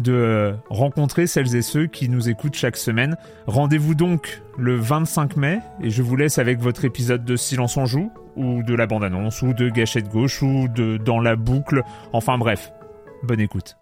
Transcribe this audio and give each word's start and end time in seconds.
de 0.00 0.54
rencontrer 0.70 1.26
celles 1.26 1.54
et 1.56 1.62
ceux 1.62 1.86
qui 1.86 2.08
nous 2.08 2.28
écoutent 2.28 2.54
chaque 2.54 2.76
semaine. 2.76 3.16
Rendez-vous 3.46 3.94
donc 3.94 4.42
le 4.58 4.76
25 4.76 5.36
mai 5.36 5.60
et 5.82 5.90
je 5.90 6.02
vous 6.02 6.16
laisse 6.16 6.38
avec 6.38 6.60
votre 6.60 6.84
épisode 6.84 7.24
de 7.24 7.36
Silence 7.36 7.76
en 7.76 7.86
joue 7.86 8.10
ou 8.36 8.62
de 8.62 8.74
la 8.74 8.86
bande-annonce 8.86 9.42
ou 9.42 9.52
de 9.52 9.68
Gâchette 9.68 10.08
gauche 10.08 10.42
ou 10.42 10.68
de 10.68 10.96
Dans 10.96 11.20
la 11.20 11.36
boucle. 11.36 11.82
Enfin 12.12 12.38
bref, 12.38 12.72
bonne 13.22 13.40
écoute. 13.40 13.76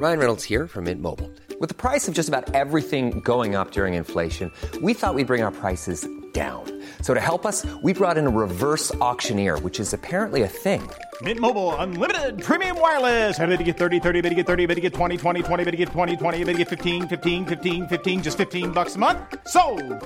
Ryan 0.00 0.18
Reynolds 0.18 0.44
here 0.44 0.66
from 0.66 0.84
Mint 0.84 1.02
Mobile. 1.02 1.30
With 1.60 1.68
the 1.68 1.74
price 1.74 2.08
of 2.08 2.14
just 2.14 2.30
about 2.30 2.54
everything 2.54 3.20
going 3.20 3.54
up 3.54 3.72
during 3.72 3.92
inflation, 3.92 4.50
we 4.80 4.94
thought 4.94 5.14
we'd 5.14 5.26
bring 5.26 5.42
our 5.42 5.52
prices 5.52 6.08
down. 6.32 6.64
So 7.02 7.12
to 7.14 7.20
help 7.20 7.44
us, 7.44 7.66
we 7.82 7.92
brought 7.92 8.16
in 8.16 8.26
a 8.26 8.30
reverse 8.30 8.94
auctioneer, 8.96 9.58
which 9.58 9.78
is 9.78 9.92
apparently 9.92 10.44
a 10.44 10.48
thing. 10.48 10.80
Mint 11.20 11.38
Mobile 11.38 11.74
unlimited 11.76 12.42
premium 12.42 12.80
wireless. 12.80 13.38
Ready 13.38 13.58
to 13.58 13.62
get 13.64 13.76
30, 13.76 14.00
30, 14.00 14.20
bit 14.22 14.30
to 14.30 14.34
get 14.34 14.46
30, 14.46 14.66
bit 14.66 14.76
to 14.76 14.80
get 14.80 14.94
20, 14.94 15.18
20, 15.18 15.42
20, 15.42 15.64
bit 15.64 15.70
to 15.72 15.76
get 15.76 15.88
20, 15.90 16.16
20, 16.16 16.44
bit 16.44 16.52
to 16.52 16.58
get 16.60 16.68
15, 16.68 17.08
15, 17.08 17.44
15, 17.46 17.88
15 17.88 18.22
just 18.22 18.38
15 18.38 18.70
bucks 18.72 18.96
a 18.96 18.98
month. 18.98 19.18
So, 19.46 19.60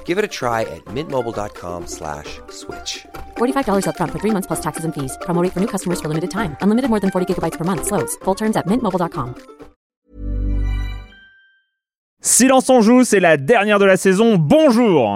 Give 0.07 0.19
it 0.19 0.25
a 0.25 0.33
try 0.41 0.63
at 0.63 0.85
mintmobile.com 0.87 1.87
slash 1.87 2.41
switch. 2.51 3.07
$45 3.37 3.85
upfront 3.87 4.11
for 4.11 4.19
three 4.19 4.33
months 4.33 4.49
plus 4.49 4.61
taxes 4.61 4.85
and 4.85 4.93
fees. 4.93 5.17
Promo 5.23 5.49
for 5.53 5.61
new 5.61 5.69
customers 5.69 6.01
for 6.01 6.09
limited 6.09 6.31
time. 6.31 6.57
Unlimited 6.63 6.91
more 6.91 7.01
than 7.01 7.11
40 7.13 7.27
gigabytes 7.35 7.59
per 7.59 7.65
month. 7.65 7.87
Slows. 7.87 8.17
Full 8.25 8.35
terms 8.35 8.57
at 8.57 8.67
mintmobile.com. 8.67 9.35
Silence 12.27 12.71
on 12.71 12.81
joue, 12.81 13.05
c'est 13.05 13.21
la 13.21 13.37
dernière 13.37 13.79
de 13.79 13.85
la 13.85 13.99
saison. 13.99 14.39
Bonjour. 14.39 15.15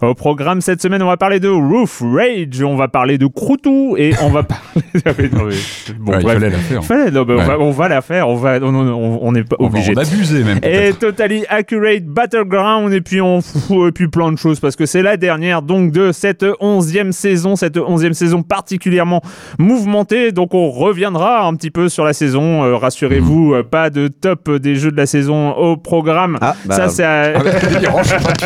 Au 0.00 0.14
programme 0.14 0.60
cette 0.60 0.80
semaine, 0.80 1.02
on 1.02 1.08
va 1.08 1.16
parler 1.16 1.40
de 1.40 1.48
Roof 1.48 2.02
Rage, 2.04 2.62
on 2.62 2.76
va 2.76 2.86
parler 2.86 3.18
de 3.18 3.26
Croutou 3.26 3.96
et 3.98 4.12
on 4.22 4.28
va 4.30 4.42
parler. 4.44 4.62
Non, 4.94 5.12
mais- 5.18 5.28
bon, 5.28 6.12
Ouais, 6.12 6.18
il 6.20 6.22
bref. 6.22 6.22
fallait 6.34 6.50
la 6.50 6.56
faire. 6.58 6.84
Fallait, 6.84 7.10
non, 7.10 7.24
mais 7.26 7.34
on, 7.34 7.44
va, 7.44 7.58
on 7.58 7.70
va 7.72 7.88
la 7.88 8.00
faire, 8.00 8.28
on 8.28 8.36
va, 8.36 8.58
on- 8.62 8.74
on 8.76 9.18
on 9.22 9.32
n'est 9.32 9.42
pas 9.42 9.56
On 9.58 9.64
va 9.64 9.70
obligé. 9.80 9.92
en 9.96 10.00
abuser 10.00 10.44
même. 10.44 10.60
Et. 10.62 10.92
Totally 10.92 11.44
Accurate 11.48 12.04
Battleground 12.04 12.92
et 12.92 13.00
puis 13.00 13.20
on 13.20 13.40
fout 13.40 13.88
et 13.88 13.92
puis 13.92 14.06
plein 14.06 14.30
de 14.30 14.38
choses 14.38 14.60
parce 14.60 14.76
que 14.76 14.86
c'est 14.86 15.02
la 15.02 15.16
dernière 15.16 15.62
donc 15.62 15.90
de 15.90 16.12
cette 16.12 16.46
onzième 16.60 17.10
saison, 17.10 17.56
cette 17.56 17.76
onzième 17.76 18.14
saison 18.14 18.42
particulièrement 18.44 19.20
mouvementée. 19.58 20.30
Donc 20.30 20.54
on 20.54 20.70
reviendra 20.70 21.44
un 21.44 21.54
petit 21.56 21.72
peu 21.72 21.88
sur 21.88 22.04
la 22.04 22.12
saison. 22.12 22.62
Euh, 22.62 22.76
Rassurez-vous, 22.76 23.54
euh, 23.54 23.62
pas 23.64 23.90
de 23.90 24.06
top 24.06 24.48
des 24.48 24.76
jeux 24.76 24.92
de 24.92 24.96
la 24.96 25.06
saison 25.06 25.50
au 25.54 25.76
programme. 25.76 26.38
Ah, 26.40 26.54
bah, 26.66 26.76
Ça 26.76 26.88
c'est 26.88 27.04
à- 27.04 27.32
Ah, 27.34 27.40
euh, 27.44 27.52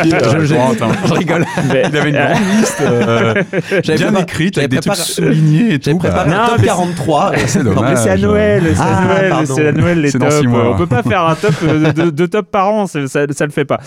Je- 0.03 0.45
je- 0.45 0.53
Corentin. 0.55 0.87
Je 1.05 1.13
rigole. 1.13 1.42
Mais- 1.71 1.83
Il 1.89 1.97
avait 1.97 2.09
une 2.09 2.15
grande 2.15 2.57
liste 2.59 2.81
euh, 2.81 3.33
bien 3.95 4.15
écrite 4.15 4.57
avec 4.57 4.71
des 4.71 4.79
trucs 4.79 4.95
soulignés 4.95 5.67
et 5.67 5.71
J'ai 5.71 5.79
tout. 5.91 5.97
préparé 5.97 6.31
un 6.31 6.47
top 6.47 6.55
mais 6.59 6.65
43. 6.67 7.33
et- 7.35 7.47
c'est 7.47 7.63
Non, 7.63 7.73
dommage. 7.73 7.97
C'est 7.97 8.09
à 8.09 8.17
Noël, 8.17 8.63
c'est 8.73 8.81
à 8.81 8.85
Ah, 8.85 9.05
Noël, 9.05 9.33
c'est 9.47 9.67
à 9.67 9.71
Noël 9.71 10.01
les 10.01 10.11
tops. 10.11 10.41
On 10.45 10.77
peut 10.77 10.87
pas 10.87 11.03
faire 11.03 11.25
un 11.27 11.35
top 11.35 11.53
euh, 11.63 11.91
de, 11.91 12.09
de 12.09 12.25
top 12.25 12.49
par 12.51 12.69
an, 12.69 12.87
ça, 12.87 12.99
ça 13.07 13.25
le 13.45 13.51
fait 13.51 13.65
pas. 13.65 13.79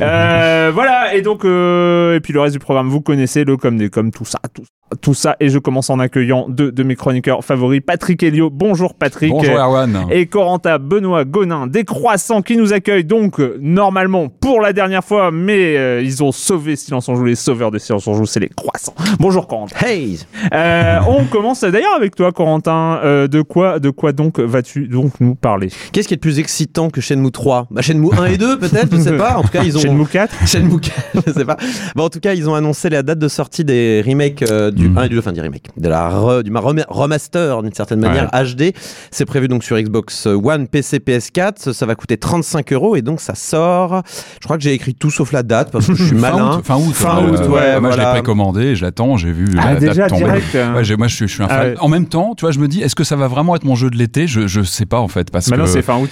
Euh, 0.00 0.70
voilà, 0.72 1.14
et 1.14 1.22
donc 1.22 1.44
euh, 1.44 2.16
et 2.16 2.20
puis 2.20 2.32
le 2.32 2.40
reste 2.40 2.52
du 2.54 2.58
programme, 2.58 2.88
vous 2.88 3.00
connaissez 3.00 3.44
le 3.44 3.56
comme 3.56 3.76
des 3.76 3.90
comme 3.90 4.10
tout 4.10 4.24
ça, 4.24 4.38
tout, 4.54 4.64
tout 5.00 5.14
ça. 5.14 5.36
Et 5.40 5.48
je 5.48 5.58
commence 5.58 5.90
en 5.90 5.98
accueillant 5.98 6.46
deux 6.48 6.72
de 6.72 6.82
mes 6.82 6.96
chroniqueurs 6.96 7.44
favoris, 7.44 7.80
Patrick 7.86 8.22
Helio. 8.22 8.50
Bonjour 8.50 8.94
Patrick. 8.94 9.30
Bonjour 9.30 9.56
Erwan. 9.56 10.06
Et 10.10 10.26
Corentin 10.26 10.78
Benoît 10.78 11.24
Gonin 11.24 11.66
des 11.66 11.84
Croissants 11.84 12.42
qui 12.42 12.56
nous 12.56 12.72
accueillent 12.72 13.04
donc 13.04 13.40
normalement 13.60 14.28
pour 14.28 14.60
la 14.60 14.72
dernière 14.72 15.04
fois, 15.04 15.30
mais 15.32 16.02
ils 16.04 16.22
ont 16.22 16.32
sauvé 16.32 16.76
Silence 16.76 17.03
on 17.08 17.16
joue, 17.16 17.24
les 17.24 17.34
sauveurs 17.34 17.70
de 17.70 17.78
Silence 17.78 18.06
on 18.06 18.14
joue, 18.14 18.26
c'est 18.26 18.40
les 18.40 18.48
Croissants. 18.48 18.94
Bonjour 19.18 19.46
Corentin. 19.46 19.76
Hey 19.86 20.18
Euh, 20.52 20.98
on 21.08 21.24
commence 21.24 21.60
d'ailleurs 21.62 21.94
avec 21.96 22.14
toi, 22.16 22.32
Corentin. 22.32 23.00
Euh, 23.04 23.28
de 23.28 23.42
quoi, 23.42 23.78
de 23.78 23.90
quoi 23.90 24.12
donc 24.12 24.38
vas-tu 24.40 24.86
donc 24.88 25.12
nous 25.20 25.34
parler? 25.34 25.68
Qu'est-ce 25.92 26.08
qui 26.08 26.14
est 26.14 26.16
le 26.16 26.20
plus 26.20 26.38
excitant 26.38 26.90
que 26.90 27.00
Shenmue 27.00 27.30
3 27.30 27.66
bah, 27.70 27.82
Shenmue 27.82 28.08
1 28.16 28.24
et 28.26 28.36
2 28.38 28.58
peut-être, 28.58 28.94
je 28.94 29.00
sais 29.00 29.16
pas. 29.16 29.36
En 29.38 29.42
tout 29.42 29.48
cas, 29.48 29.62
ils 29.64 29.76
ont 29.76 29.80
Shenmue 29.80 30.06
4 30.06 30.34
Shenmue 30.46 30.80
4, 30.80 30.94
je 31.26 31.32
sais 31.32 31.44
pas. 31.44 31.56
Bon, 31.94 32.04
en 32.04 32.08
tout 32.10 32.20
cas, 32.20 32.34
ils 32.34 32.48
ont 32.48 32.54
annoncé 32.54 32.90
la 32.90 33.02
date 33.02 33.18
de 33.18 33.28
sortie 33.28 33.64
des 33.64 34.02
remakes 34.06 34.42
euh, 34.42 34.70
du 34.70 34.88
Mhm. 34.88 34.98
1 34.98 35.02
et 35.04 35.08
du 35.08 35.14
2, 35.14 35.18
enfin 35.20 35.32
des 35.32 35.40
remakes, 35.40 35.68
de 35.76 35.88
la 35.88 36.10
re- 36.10 36.42
du 36.42 36.50
ma- 36.50 36.60
rem- 36.60 36.84
remaster 36.88 37.62
d'une 37.62 37.72
certaine 37.74 38.00
manière 38.00 38.30
HD. 38.32 38.72
C'est 39.10 39.24
prévu 39.24 39.48
donc 39.48 39.64
sur 39.64 39.78
Xbox 39.80 40.26
One, 40.26 40.68
PC, 40.68 40.98
PS4. 40.98 41.52
Ça, 41.56 41.72
ça 41.74 41.86
va 41.86 41.94
coûter 41.94 42.16
35 42.16 42.72
euros 42.72 42.96
et 42.96 43.02
donc 43.02 43.20
ça 43.20 43.34
sort. 43.34 44.02
Je 44.40 44.44
crois 44.44 44.56
que 44.56 44.62
j'ai 44.62 44.72
écrit 44.72 44.94
tout 44.94 45.10
sauf 45.10 45.32
la 45.32 45.42
date 45.42 45.70
parce 45.70 45.86
que 45.86 45.94
je 45.94 46.04
suis 46.04 46.16
malin. 46.16 46.60
Fin 46.64 46.76
août, 46.76 46.93
fin 46.94 47.22
août. 47.26 47.38
Euh, 47.40 47.48
ouais, 47.48 47.80
Moi, 47.80 47.90
je 47.92 47.98
l'ai 47.98 48.04
précommandé, 48.04 48.76
j'attends, 48.76 49.16
j'ai 49.16 49.32
vu 49.32 49.46
Ah 49.58 49.74
la 49.74 49.80
déjà 49.80 49.94
date 49.94 50.10
tomber. 50.10 50.24
direct. 50.24 50.54
Ouais, 50.74 50.84
j'ai- 50.84 50.96
moi, 50.96 51.06
je 51.08 51.14
suis, 51.16 51.28
je 51.28 51.34
suis 51.34 51.42
un 51.42 51.46
Ah 51.50 51.58
fan. 51.58 51.66
ouais. 51.68 51.74
En 51.80 51.88
même 51.88 52.06
temps, 52.06 52.34
tu 52.36 52.42
vois, 52.42 52.52
je 52.52 52.58
me 52.58 52.68
dis, 52.68 52.80
est-ce 52.82 52.94
que 52.94 53.04
ça 53.04 53.16
va 53.16 53.28
vraiment 53.28 53.54
être 53.56 53.64
mon 53.64 53.74
jeu 53.74 53.90
de 53.90 53.96
l'été? 53.96 54.26
Je, 54.26 54.46
je 54.46 54.62
sais 54.62 54.86
pas 54.86 55.00
en 55.00 55.08
fait, 55.08 55.30
parce 55.30 55.48
Maintenant 55.48 55.64
que 55.64 55.70
c'est 55.70 55.82
fin 55.82 55.98
août. 55.98 56.10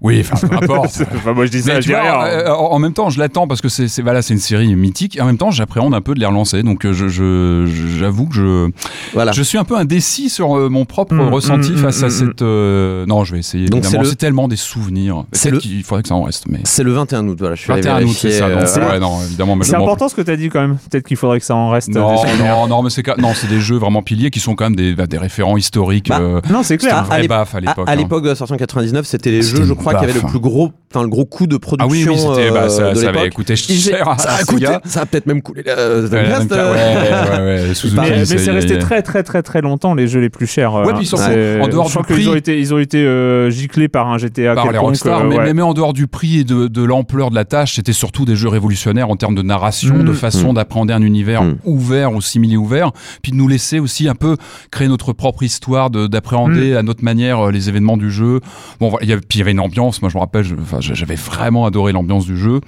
oui, 0.00 0.20
enfin, 0.28 0.46
peu 0.46 0.56
importe. 0.56 1.02
enfin, 1.16 1.32
moi 1.32 1.46
je 1.46 1.50
dis 1.50 1.62
ça, 1.62 1.74
Mais 1.74 1.82
je 1.82 1.86
tu 1.86 1.88
dis 1.88 1.94
vois, 1.94 2.24
rien. 2.24 2.32
euh, 2.46 2.50
en, 2.52 2.72
en 2.72 2.78
même 2.78 2.92
temps, 2.92 3.08
je 3.10 3.18
l'attends 3.18 3.46
parce 3.46 3.60
que 3.60 3.68
c'est 3.68 3.88
c'est- 3.88 4.02
voilà, 4.02 4.22
c'est 4.22 4.34
une 4.34 4.40
série 4.40 4.74
mythique. 4.74 5.16
Et 5.16 5.20
en 5.20 5.26
même 5.26 5.38
temps, 5.38 5.50
j'appréhende 5.50 5.94
un 5.94 6.00
peu 6.00 6.14
de 6.14 6.20
les 6.20 6.26
relancer. 6.26 6.62
Donc, 6.62 6.84
euh, 6.84 6.92
je 6.92 7.08
je- 7.08 7.66
j'avoue 7.98 8.26
que 8.26 8.34
je 8.34 8.70
Voilà. 9.14 9.32
je 9.32 9.42
suis 9.42 9.58
un 9.58 9.64
peu 9.64 9.76
indécis 9.76 10.28
sur 10.28 10.56
euh, 10.56 10.68
mon 10.68 10.84
propre 10.84 11.14
Mm, 11.14 11.28
ressenti 11.28 11.72
mm, 11.72 11.76
face 11.76 12.02
à 12.02 12.06
mm. 12.06 12.10
cette. 12.10 12.42
euh, 12.42 13.06
Non, 13.06 13.24
je 13.24 13.32
vais 13.34 13.38
essayer. 13.38 13.68
Donc, 13.68 13.84
c'est 13.84 13.98
le- 13.98 14.04
c'est 14.04 14.16
tellement 14.16 14.48
des 14.48 14.56
souvenirs. 14.56 15.24
C'est 15.32 15.50
le- 15.50 15.58
qu'il 15.58 15.82
faudrait 15.82 16.02
que 16.02 16.08
ça 16.08 16.14
en 16.14 16.22
reste. 16.22 16.44
Mais 16.48 16.60
C'est 16.64 16.82
le 16.82 16.92
21 16.92 17.26
août, 17.28 17.36
voilà. 17.38 17.54
Je 17.54 17.62
suis 17.62 17.72
allé 17.72 17.82
21 17.82 18.04
août, 18.06 18.16
c'est 18.18 18.30
ça. 18.32 18.46
euh, 18.46 18.64
voilà. 18.74 19.06
ouais, 19.06 19.24
évidemment. 19.26 19.56
C'est 19.62 19.72
je 19.72 19.76
m'en- 19.76 19.84
important 19.84 20.08
ce 20.08 20.14
que 20.16 20.22
tu 20.22 20.30
as 20.30 20.36
dit 20.36 20.48
quand 20.48 20.60
même. 20.60 20.78
Peut-être 20.90 21.06
qu'il 21.06 21.16
faudrait 21.16 21.38
que 21.38 21.44
ça 21.46 21.54
en 21.54 21.70
reste. 21.70 21.90
euh, 21.90 22.00
Non, 22.00 22.14
non, 22.38 22.66
non, 22.68 22.82
mais 22.82 22.90
c'est 22.90 23.06
non, 23.18 23.32
c'est 23.34 23.46
des 23.48 23.60
jeux 23.60 23.76
vraiment 23.76 24.02
piliers 24.02 24.30
qui 24.30 24.40
sont 24.40 24.54
quand 24.54 24.64
même 24.64 24.76
des, 24.76 24.94
bah, 24.94 25.06
des 25.06 25.18
référents 25.18 25.56
historiques. 25.56 26.08
Bah, 26.08 26.18
euh, 26.20 26.40
Non, 26.50 26.62
c'est 26.62 26.76
clair. 26.76 26.98
un 26.98 27.02
vrai 27.02 27.16
à 27.16 27.60
l'époque. 27.60 27.88
À, 27.88 27.92
hein. 27.92 27.94
l'époque 27.96 28.24
de 28.24 28.28
la 28.28 28.34
sortie 28.34 28.52
en 28.54 28.56
99, 28.56 29.06
c'était 29.06 29.30
les 29.30 29.42
jeux, 29.42 29.64
je 29.64 29.72
crois, 29.72 29.94
qui 29.94 30.04
avaient 30.04 30.12
le 30.12 30.20
plus 30.20 30.40
gros, 30.40 30.72
enfin, 30.92 31.02
le 31.02 31.08
gros 31.08 31.24
coût 31.24 31.46
de 31.46 31.56
production 31.56 31.88
Ah 31.88 31.90
oui, 31.92 32.06
oui, 32.08 32.18
c'était, 32.36 32.50
bah, 32.50 32.64
euh, 32.64 32.68
ça, 32.68 32.90
de 32.92 32.94
ça 32.98 33.08
avait 33.10 33.30
coûté 33.30 33.56
cher 33.56 34.14
ça 34.18 34.36
a 34.40 34.44
coûté, 34.44 34.66
ça 34.84 35.00
a 35.02 35.06
peut-être 35.06 35.26
même 35.26 35.42
coulé 35.42 35.62
euh, 35.66 36.08
Ouais, 36.08 36.18
euh, 36.52 37.74
Mais, 37.96 38.24
c'est- 38.24 38.50
resté 38.50 38.78
très 38.78 39.02
très 39.02 39.22
très 39.22 39.42
très 39.42 39.60
longtemps 39.60 39.94
les 39.94 40.06
jeux 40.06 40.20
les 40.20 40.30
plus 40.30 40.46
chers. 40.46 40.72
Ouais, 40.74 40.86
euh, 40.88 40.92
puis 40.94 41.62
en 41.62 41.68
dehors 41.68 41.90
du 41.90 41.98
prix- 41.98 42.36
été 42.36 42.58
ils 42.58 42.72
ont 42.74 42.78
été 42.78 42.98
euh, 42.98 43.50
giclés 43.50 43.88
par 43.88 44.08
un 44.08 44.18
GTA 44.18 44.54
par 44.54 44.72
les 44.72 44.78
Rockstar, 44.78 45.22
euh, 45.22 45.52
mais, 45.52 45.62
en 45.62 45.74
dehors 45.74 45.92
du 45.92 46.06
prix 46.06 46.40
et 46.40 46.44
de, 46.44 46.82
l'ampleur 46.84 47.30
de 47.30 47.34
la 47.34 47.44
tâche, 47.44 47.76
c'était 47.76 47.92
surtout 47.92 48.24
des 48.24 48.36
jeux 48.36 48.48
révolutionnaires 48.48 49.10
en 49.10 49.16
termes 49.16 49.34
de 49.34 49.42
narration. 49.42 49.94
De 50.06 50.12
façon 50.12 50.52
d'appréhender 50.52 50.92
un 50.92 51.02
univers 51.02 51.42
Mm. 51.42 51.56
ouvert 51.64 52.12
ou 52.14 52.20
simili-ouvert, 52.20 52.92
puis 53.22 53.32
de 53.32 53.36
nous 53.36 53.48
laisser 53.48 53.78
aussi 53.78 54.08
un 54.08 54.14
peu 54.14 54.36
créer 54.70 54.88
notre 54.88 55.12
propre 55.12 55.42
histoire, 55.42 55.90
de- 55.90 56.06
d'appréhender 56.06 56.72
Mm. 56.72 56.76
à 56.76 56.82
notre 56.82 57.04
manière 57.04 57.46
euh, 57.48 57.50
les 57.50 57.68
événements 57.68 57.96
du 57.96 58.10
jeu. 58.10 58.40
Bon, 58.80 58.88
voilà, 58.90 59.04
il 59.04 59.10
y 59.10 59.12
avait, 59.12 59.20
puis 59.20 59.38
il 59.38 59.40
y 59.40 59.42
avait 59.42 59.52
une 59.52 59.60
ambiance, 59.60 60.00
moi 60.02 60.10
je 60.10 60.16
me 60.16 60.20
rappelle, 60.20 60.44
j'avais 60.80 61.14
vraiment 61.14 61.66
adoré 61.66 61.92
l'ambiance 61.92 62.26
du 62.26 62.36
jeu. 62.38 62.60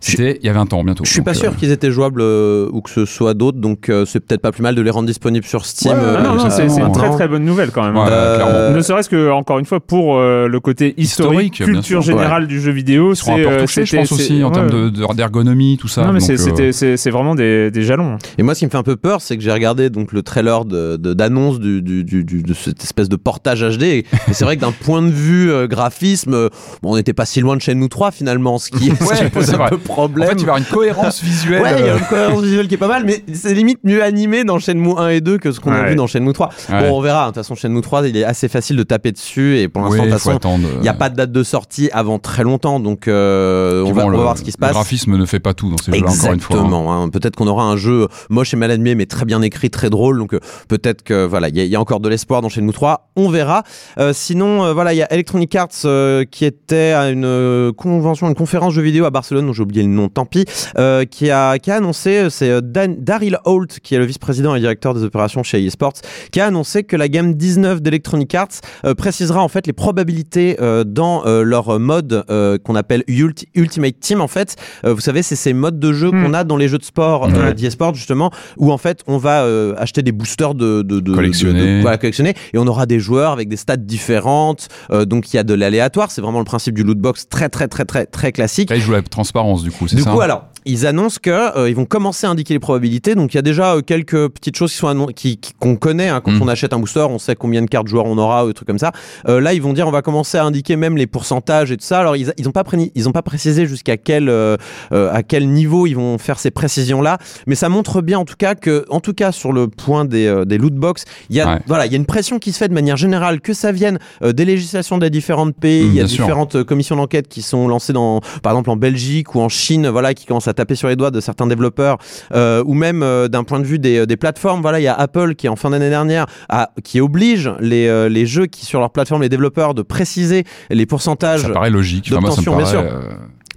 C'était 0.00 0.38
il 0.40 0.46
y 0.46 0.48
avait 0.48 0.58
un 0.58 0.66
temps 0.66 0.82
bientôt. 0.84 1.04
Je 1.04 1.10
suis 1.10 1.22
pas 1.22 1.34
sûr 1.34 1.50
euh, 1.50 1.54
qu'ils 1.58 1.70
étaient 1.72 1.90
jouables 1.90 2.20
euh, 2.22 2.68
ou 2.72 2.80
que 2.82 2.90
ce 2.90 3.04
soit 3.04 3.34
d'autres, 3.34 3.58
donc 3.58 3.88
euh, 3.88 4.04
c'est 4.06 4.20
peut-être 4.20 4.40
pas 4.40 4.52
plus 4.52 4.62
mal 4.62 4.74
de 4.74 4.82
les 4.82 4.90
rendre 4.90 5.06
disponibles 5.06 5.44
sur 5.46 5.66
Steam. 5.66 5.92
Ouais, 5.92 6.22
non, 6.22 6.34
non, 6.34 6.50
ça, 6.50 6.68
c'est 6.68 6.80
une 6.80 6.92
très 6.92 7.10
très 7.10 7.28
bonne 7.28 7.44
nouvelle 7.44 7.70
quand 7.70 7.82
même. 7.84 7.96
Ouais, 7.96 8.04
Euh, 8.08 8.36
clairement. 8.36 8.76
Ne 8.76 8.82
serait-ce 8.82 9.08
que, 9.08 9.30
encore 9.30 9.58
une 9.58 9.64
fois, 9.66 9.80
pour 9.80 10.16
euh, 10.18 10.46
le 10.48 10.60
côté 10.60 10.94
historique, 10.96 11.54
culture 11.64 12.00
générale 12.02 12.46
du 12.46 12.60
jeu 12.60 12.70
vidéo, 12.70 13.14
c'est 13.14 13.24
peu 13.34 13.66
je 13.66 13.96
pense 13.96 14.12
aussi 14.12 14.38
c'est- 14.38 14.42
en 14.44 14.48
ouais. 14.48 14.54
termes 14.54 14.70
de- 14.70 14.88
de- 14.90 15.14
d'ergonomie, 15.14 15.76
tout 15.80 15.88
ça. 15.88 16.04
Non, 16.04 16.12
mais 16.12 16.20
c'est- 16.20 16.34
euh, 16.38 17.10
vraiment 17.10 17.34
des, 17.34 17.70
des 17.70 17.82
jalons. 17.82 18.18
Et 18.38 18.42
moi, 18.42 18.54
ce 18.54 18.60
qui 18.60 18.66
me 18.66 18.70
fait 18.70 18.76
un 18.76 18.82
peu 18.82 18.96
peur, 18.96 19.20
c'est 19.20 19.36
que 19.36 19.42
j'ai 19.42 19.52
regardé 19.52 19.90
donc 19.90 20.12
le 20.12 20.22
trailer 20.22 20.64
de 20.64 20.96
de- 20.96 21.14
d'annonce 21.14 21.58
du, 21.58 21.82
du, 21.82 22.04
du- 22.04 22.24
du- 22.24 22.42
de 22.42 22.54
cette 22.54 22.82
espèce 22.82 23.08
de 23.08 23.16
portage 23.16 23.62
HD. 23.62 23.82
Et, 23.84 24.06
c'est 24.32 24.44
vrai 24.44 24.56
que 24.56 24.60
d'un 24.62 24.72
point 24.72 25.02
de 25.02 25.10
vue 25.10 25.50
graphisme, 25.68 26.48
on 26.82 26.96
n'était 26.96 27.12
pas 27.12 27.24
si 27.26 27.40
loin 27.40 27.56
de 27.56 27.62
Shenmue 27.62 27.88
3 27.88 28.10
finalement, 28.10 28.58
ce 28.58 28.70
qui, 28.70 28.90
pose 28.90 29.54
un 29.54 29.56
vrai. 29.56 29.70
Peu 29.88 29.92
En 29.92 30.06
problème. 30.08 30.28
fait, 30.28 30.34
vas 30.36 30.40
avoir 30.42 30.56
une 30.58 30.64
cohérence 30.64 31.22
visuelle. 31.22 31.62
Ouais, 31.62 31.80
il 31.80 31.86
y 31.86 31.88
a 31.88 31.94
euh, 31.94 31.98
une 31.98 32.04
cohérence 32.04 32.42
visuelle 32.42 32.68
qui 32.68 32.74
est 32.74 32.78
pas 32.78 32.88
mal, 32.88 33.04
mais 33.04 33.24
c'est 33.32 33.54
limite 33.54 33.80
mieux 33.84 34.02
animé 34.02 34.44
dans 34.44 34.58
Shenmue 34.58 34.94
1 34.96 35.08
et 35.08 35.20
2 35.20 35.38
que 35.38 35.52
ce 35.52 35.60
qu'on 35.60 35.72
a 35.72 35.82
vu 35.84 35.94
dans 35.96 36.06
Shenmue 36.06 36.32
3. 36.32 36.50
Ouais. 36.70 36.88
Bon, 36.88 36.98
on 36.98 37.00
verra. 37.00 37.22
De 37.22 37.26
toute 37.28 37.34
façon, 37.36 37.54
Shenmue 37.54 37.80
3, 37.80 38.06
il 38.08 38.16
est 38.16 38.24
assez 38.24 38.48
facile 38.48 38.76
de 38.76 38.82
taper 38.82 39.12
dessus 39.12 39.58
et 39.58 39.68
pour 39.68 39.82
l'instant, 39.82 40.04
de 40.04 40.10
toute 40.10 40.18
façon, 40.18 40.30
attendre. 40.36 40.68
il 40.76 40.80
n'y 40.82 40.88
a 40.88 40.94
pas 40.94 41.08
de 41.10 41.16
date 41.16 41.32
de 41.32 41.42
sortie 41.42 41.90
avant 41.92 42.18
très 42.18 42.42
longtemps, 42.44 42.80
donc 42.80 43.08
euh, 43.08 43.82
on, 43.84 43.92
va, 43.92 44.02
bon, 44.02 44.08
on 44.08 44.10
va 44.12 44.16
le- 44.16 44.22
voir 44.22 44.38
ce 44.38 44.42
qui 44.42 44.52
se 44.52 44.56
Le 44.58 44.60
passe. 44.60 44.72
graphisme 44.72 45.16
ne 45.16 45.24
fait 45.26 45.40
pas 45.40 45.54
tout 45.54 45.70
dans 45.70 45.78
ces 45.78 45.92
jeux-là, 45.92 46.10
encore 46.10 46.32
une 46.32 46.40
fois. 46.40 46.56
hein. 46.56 46.58
Exactement. 46.60 47.02
hein. 47.02 47.08
Peut-être 47.08 47.36
qu'on 47.36 47.46
aura 47.46 47.64
un 47.64 47.76
jeu 47.76 48.08
moche 48.30 48.52
et 48.54 48.56
mal 48.56 48.70
animé, 48.70 48.94
mais 48.94 49.06
très 49.06 49.24
bien 49.24 49.42
écrit, 49.42 49.70
très 49.70 49.90
drôle. 49.90 50.18
Donc 50.18 50.34
euh, 50.34 50.40
peut-être 50.68 51.02
que 51.02 51.24
voilà, 51.26 51.48
il 51.48 51.56
y, 51.56 51.60
a- 51.60 51.64
il 51.64 51.70
y 51.70 51.76
a 51.76 51.80
encore 51.80 52.00
de 52.00 52.08
l'espoir 52.08 52.42
dans 52.42 52.48
Shenmue 52.48 52.72
3. 52.72 53.10
On 53.16 53.28
verra. 53.28 53.62
Euh, 53.98 54.12
sinon, 54.12 54.64
euh, 54.64 54.72
voilà, 54.72 54.92
il 54.92 54.96
y 54.96 55.02
a 55.02 55.12
Electronic 55.12 55.54
Arts 55.54 55.68
euh, 55.84 56.24
qui 56.30 56.44
était 56.44 56.92
à 56.92 57.10
une 57.10 57.24
euh, 57.24 57.72
convention, 57.72 58.28
une 58.28 58.34
conférence 58.34 58.74
jeux 58.74 58.82
vidéo 58.82 59.04
à 59.04 59.10
Barcelone, 59.10 59.46
dont 59.46 59.52
j'ai 59.52 59.62
oublié 59.62 59.77
le 59.82 59.88
nom, 59.88 60.08
tant 60.08 60.24
pis, 60.26 60.44
euh, 60.78 61.04
qui 61.04 61.30
a 61.30 61.58
qui 61.58 61.70
a 61.70 61.76
annoncé, 61.76 62.18
euh, 62.18 62.30
c'est 62.30 62.50
euh, 62.50 62.60
Daryl 62.62 63.38
Holt, 63.44 63.78
qui 63.82 63.94
est 63.94 63.98
le 63.98 64.04
vice-président 64.04 64.54
et 64.54 64.60
directeur 64.60 64.94
des 64.94 65.02
opérations 65.02 65.42
chez 65.42 65.64
eSports, 65.64 65.94
qui 66.32 66.40
a 66.40 66.46
annoncé 66.46 66.84
que 66.84 66.96
la 66.96 67.08
gamme 67.08 67.34
19 67.34 67.80
d'Electronic 67.82 68.34
Arts 68.34 68.48
euh, 68.84 68.94
précisera 68.94 69.42
en 69.42 69.48
fait 69.48 69.66
les 69.66 69.72
probabilités 69.72 70.56
dans 70.86 71.22
leur 71.42 71.78
mode 71.80 72.24
qu'on 72.64 72.74
appelle 72.74 73.02
Ulti- 73.08 73.46
Ultimate 73.54 73.98
Team. 74.00 74.20
En 74.20 74.28
fait, 74.28 74.56
vous 74.84 75.00
savez, 75.00 75.22
c'est 75.22 75.36
ces 75.36 75.52
modes 75.52 75.78
de 75.78 75.92
jeu 75.92 76.08
Hmm. 76.10 76.24
qu'on 76.24 76.34
a 76.34 76.44
dans 76.44 76.56
les 76.56 76.68
jeux 76.68 76.78
de 76.78 76.84
sport, 76.84 77.24
euh, 77.26 77.28
Ouais. 77.48 77.54
d'e-sport 77.54 77.94
justement, 77.94 78.30
où 78.56 78.72
en 78.72 78.78
fait 78.78 79.02
on 79.06 79.18
va 79.18 79.44
acheter 79.76 80.02
des 80.02 80.12
boosters 80.12 80.54
de, 80.54 80.82
de, 80.82 81.00
de 81.00 81.14
Collectionner. 81.14 81.60
de- 81.60 81.76
de- 81.76 81.80
voilà, 81.82 81.98
collectionner, 81.98 82.34
et 82.52 82.58
on 82.58 82.66
aura 82.66 82.86
des 82.86 82.98
joueurs 83.00 83.32
avec 83.32 83.48
des 83.48 83.56
stats 83.56 83.76
différentes. 83.76 84.68
donc 85.06 85.32
il 85.32 85.36
y 85.36 85.38
a 85.38 85.44
de 85.44 85.54
l'aléatoire. 85.54 86.10
C'est 86.10 86.20
vraiment 86.20 86.38
le 86.38 86.44
principe 86.44 86.74
du 86.74 86.82
loot 86.82 86.98
box 86.98 87.28
très 87.28 87.48
très 87.48 87.68
très 87.68 87.84
très 87.84 88.06
très 88.06 88.32
classique. 88.32 88.70
Là, 88.70 88.76
ils 88.76 88.82
jouent 88.82 88.92
la 88.92 89.02
transparence, 89.02 89.62
du 89.68 89.76
coup, 89.76 89.88
c'est 89.88 89.96
Du 89.96 90.02
ça 90.02 90.10
coup, 90.10 90.20
alors, 90.20 90.44
ils 90.64 90.86
annoncent 90.86 91.18
que 91.22 91.30
euh, 91.30 91.68
ils 91.68 91.74
vont 91.76 91.84
commencer 91.86 92.26
à 92.26 92.30
indiquer 92.30 92.54
les 92.54 92.60
probabilités. 92.60 93.14
Donc, 93.14 93.32
il 93.34 93.36
y 93.36 93.38
a 93.38 93.42
déjà 93.42 93.74
euh, 93.76 93.80
quelques 93.82 94.28
petites 94.28 94.56
choses 94.56 94.70
qui 94.72 94.78
sont 94.78 94.88
annon- 94.88 95.06
qui 95.12 95.36
qui- 95.38 95.52
qu'on 95.58 95.76
connaît. 95.76 96.08
hein. 96.08 96.20
Quand 96.24 96.32
Mm. 96.32 96.42
on 96.42 96.48
achète 96.48 96.72
un 96.72 96.78
booster, 96.78 97.00
on 97.08 97.18
sait 97.18 97.34
combien 97.36 97.62
de 97.62 97.66
cartes 97.68 97.88
joueurs 97.88 98.06
on 98.06 98.18
aura 98.18 98.44
ou 98.44 98.48
des 98.48 98.54
trucs 98.54 98.66
comme 98.68 98.78
ça. 98.78 98.92
Euh, 99.28 99.40
là, 99.40 99.54
ils 99.54 99.62
vont 99.62 99.72
dire, 99.72 99.86
on 99.88 99.90
va 99.90 100.02
commencer 100.02 100.36
à 100.38 100.44
indiquer 100.44 100.76
même 100.76 100.96
les 100.96 101.06
pourcentages 101.06 101.70
et 101.72 101.76
tout 101.76 101.84
ça. 101.84 102.00
Alors, 102.00 102.16
ils 102.16 102.32
ils 102.38 102.48
ont 102.48 102.52
pas 102.52 102.64
pré- 102.64 102.92
ils 102.94 103.08
ont 103.08 103.12
pas 103.12 103.22
précisé 103.22 103.66
jusqu'à 103.66 103.96
quel 103.96 104.28
euh, 104.28 104.56
euh, 104.92 105.10
à 105.12 105.22
quel 105.22 105.48
niveau 105.50 105.86
ils 105.86 105.94
vont 105.94 106.18
faire 106.18 106.38
ces 106.38 106.50
précisions 106.50 107.02
là, 107.02 107.18
mais 107.46 107.54
ça 107.54 107.68
montre 107.68 108.00
bien 108.02 108.18
en 108.18 108.24
tout 108.24 108.36
cas 108.38 108.54
que, 108.54 108.84
en 108.90 109.00
tout 109.00 109.14
cas 109.14 109.32
sur 109.32 109.52
le 109.52 109.68
point 109.68 110.04
des 110.04 110.26
euh, 110.26 110.44
des 110.44 110.58
loot 110.58 110.74
box, 110.74 111.04
il 111.30 111.36
y 111.36 111.40
a 111.40 111.46
Ouais. 111.48 111.58
voilà, 111.66 111.86
il 111.86 111.92
y 111.92 111.94
a 111.94 111.98
une 111.98 112.04
pression 112.06 112.38
qui 112.38 112.52
se 112.52 112.58
fait 112.58 112.68
de 112.68 112.74
manière 112.74 112.96
générale 112.96 113.40
que 113.40 113.52
ça 113.54 113.72
vienne 113.72 113.98
euh, 114.22 114.32
des 114.32 114.44
législations 114.44 114.98
des 114.98 115.10
différents 115.10 115.50
pays. 115.50 115.84
Mm, 115.84 115.88
il 115.88 115.94
y 115.94 116.00
a 116.00 116.02
bien 116.04 116.06
sûr. 116.08 116.24
différentes 116.24 116.56
euh, 116.56 116.64
commissions 116.64 116.96
d'enquête 116.96 117.28
qui 117.28 117.42
sont 117.42 117.68
lancées 117.68 117.92
dans, 117.92 118.20
par 118.42 118.52
exemple 118.52 118.70
en 118.70 118.76
Belgique 118.76 119.34
ou 119.34 119.40
en 119.40 119.48
Chine, 119.58 119.88
voilà, 119.88 120.14
qui 120.14 120.24
commencent 120.26 120.48
à 120.48 120.54
taper 120.54 120.74
sur 120.74 120.88
les 120.88 120.96
doigts 120.96 121.10
de 121.10 121.20
certains 121.20 121.46
développeurs, 121.46 121.98
euh, 122.34 122.62
ou 122.66 122.74
même 122.74 123.02
euh, 123.02 123.28
d'un 123.28 123.44
point 123.44 123.60
de 123.60 123.64
vue 123.66 123.78
des, 123.78 124.06
des 124.06 124.16
plateformes. 124.16 124.62
Voilà, 124.62 124.80
il 124.80 124.84
y 124.84 124.88
a 124.88 124.94
Apple 124.94 125.34
qui 125.34 125.48
en 125.48 125.56
fin 125.56 125.70
d'année 125.70 125.90
dernière 125.90 126.26
a, 126.48 126.70
qui 126.84 127.00
oblige 127.00 127.50
les, 127.60 127.86
euh, 127.88 128.08
les 128.08 128.26
jeux 128.26 128.46
qui 128.46 128.64
sur 128.64 128.80
leur 128.80 128.90
plateforme, 128.90 129.22
les 129.22 129.28
développeurs, 129.28 129.74
de 129.74 129.82
préciser 129.82 130.44
les 130.70 130.86
pourcentages. 130.86 131.42
Ça 131.42 131.48
paraît 131.50 131.70
logique. 131.70 132.08
Enfin, 132.10 132.20
moi, 132.20 132.30
ça 132.30 132.40
me 132.40 132.44
d'obtention, 132.46 132.56
bien 132.56 132.66
sûr. 132.66 132.80
euh, 132.80 133.12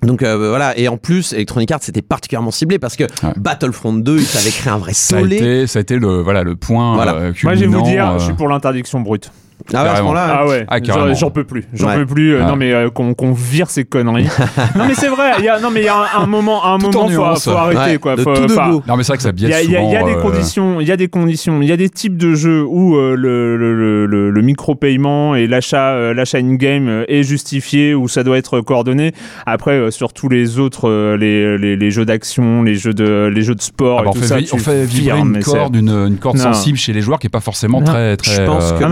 Donc 0.08 0.24
euh, 0.24 0.50
voilà, 0.50 0.78
et 0.78 0.88
en 0.88 0.98
plus, 0.98 1.34
Electronic 1.34 1.70
Arts 1.72 1.80
c'était 1.84 2.02
particulièrement 2.02 2.52
ciblé 2.52 2.80
parce 2.80 2.96
que 2.96 3.04
Ouais. 3.04 3.34
Battlefront 3.38 3.94
2, 3.94 4.18
ils 4.18 4.38
avaient 4.38 4.50
créé 4.50 4.72
un 4.74 4.78
vrai 4.80 4.94
ça 4.94 5.18
a 5.18 5.22
été, 5.22 5.68
ça 5.68 5.78
a 5.80 5.82
été 5.84 5.98
le, 5.98 6.22
voilà, 6.22 6.42
le 6.44 6.56
point 6.56 6.96
Voilà. 6.96 7.14
euh, 7.16 7.34
Moi, 7.44 7.54
je 7.54 7.60
vais 7.62 7.68
vous 7.68 7.74
culminant, 7.74 7.84
dire, 7.84 8.12
euh, 8.12 8.18
je 8.20 8.26
suis 8.26 8.34
pour 8.34 8.48
l'interdiction 8.48 9.00
brute. 9.02 9.32
Ah 9.74 9.84
ouais, 9.84 9.90
à 9.90 9.96
ce 9.96 10.02
moment-là, 10.02 10.38
Ah 10.42 10.48
ouais, 10.48 10.66
Ah, 10.68 10.78
j'en- 10.78 10.94
carrément. 10.94 11.14
j'en 11.16 11.30
peux 11.32 11.44
plus, 11.44 11.66
j'en 11.74 11.88
Ouais. 11.88 11.96
peux 11.98 12.06
plus. 12.06 12.36
euh, 12.36 12.42
Ah. 12.44 12.48
Non 12.48 12.56
mais 12.56 12.72
euh, 12.74 12.90
qu'on 12.90 13.14
qu'on 13.14 13.32
vire 13.34 13.70
ces 13.70 13.84
conneries. 13.86 14.26
non 14.78 14.86
mais 14.88 14.94
c'est 14.94 15.08
vrai, 15.08 15.32
il 15.40 15.46
y 15.46 15.50
a 15.50 15.60
non 15.60 15.70
mais 15.72 15.82
il 15.82 15.86
y 15.86 15.90
a 15.90 15.96
un, 15.96 16.24
un 16.24 16.26
moment, 16.28 16.66
un 16.66 16.78
Tout 16.80 16.96
en 16.98 17.10
moment, 17.10 17.36
faut, 17.36 17.52
arrêter 17.52 17.80
Ouais, 17.94 17.98
quoi. 17.98 18.16
de 18.16 18.22
Faut- 18.22 18.34
tout. 18.36 18.84
Non, 18.88 18.98
mais 18.98 19.04
c'est 19.04 19.08
vrai 19.14 19.18
que 19.18 19.24
ça 19.24 19.30
Il 19.30 19.36
biaise 19.36 19.50
y 19.52 19.54
a, 19.54 19.62
il 19.62 19.72
y 19.72 19.96
a- 19.96 20.02
y 20.02 20.06
des 20.06 20.12
euh, 20.18 20.22
conditions, 20.22 20.82
il 20.82 20.88
y 20.88 20.92
a 20.92 20.98
des 20.98 21.08
conditions, 21.08 21.62
il 21.62 21.68
y 21.68 21.72
a 21.72 21.78
des 21.78 21.90
types 21.90 22.18
de 22.18 22.34
jeux 22.34 22.64
où 22.64 22.96
euh, 22.96 23.16
le, 23.16 23.58
le, 23.58 23.76
le, 23.76 24.06
le, 24.06 24.30
le 24.32 24.42
micro-paiement 24.42 25.36
et 25.36 25.48
l'achat 25.48 25.92
euh, 25.92 26.14
l'achat 26.14 26.38
in-game 26.40 26.88
euh, 26.88 27.06
est 27.08 27.24
justifié, 27.24 27.94
où 27.94 28.08
ça 28.08 28.24
doit 28.24 28.38
être 28.38 28.62
coordonné. 28.62 29.14
Après, 29.46 29.72
euh, 29.74 29.92
sur 29.92 30.14
tous 30.14 30.30
les 30.30 30.60
autres, 30.60 30.90
euh, 30.90 31.18
les, 31.18 31.58
les, 31.58 31.76
les 31.76 31.92
jeux 31.92 32.06
d'action, 32.06 32.64
les 32.64 32.76
jeux 32.76 32.94
de 32.94 33.30
les 33.34 33.42
jeux 33.42 33.56
de 33.56 33.62
sport 33.62 34.00
Ah 34.00 34.02
et 34.02 34.06
bah, 34.06 34.10
on, 34.12 34.14
tout 34.14 34.22
fait, 34.22 34.28
ça, 34.28 34.38
vi- 34.40 34.46
tu 34.48 34.56
on 34.56 34.58
fait 34.58 34.84
vibrer 34.86 35.20
une 35.20 35.44
corde, 35.44 35.76
une, 35.76 35.90
une 35.90 36.18
corde 36.18 36.38
Non. 36.38 36.44
sensible 36.54 36.78
chez 36.78 36.94
les 36.94 37.02
joueurs 37.02 37.20
qui 37.20 37.28
est 37.28 37.30
pas 37.32 37.40
forcément 37.42 37.82
très, 37.82 38.18
très. 38.18 38.32
Je 38.36 38.42
pense 38.44 38.72
que 38.74 38.84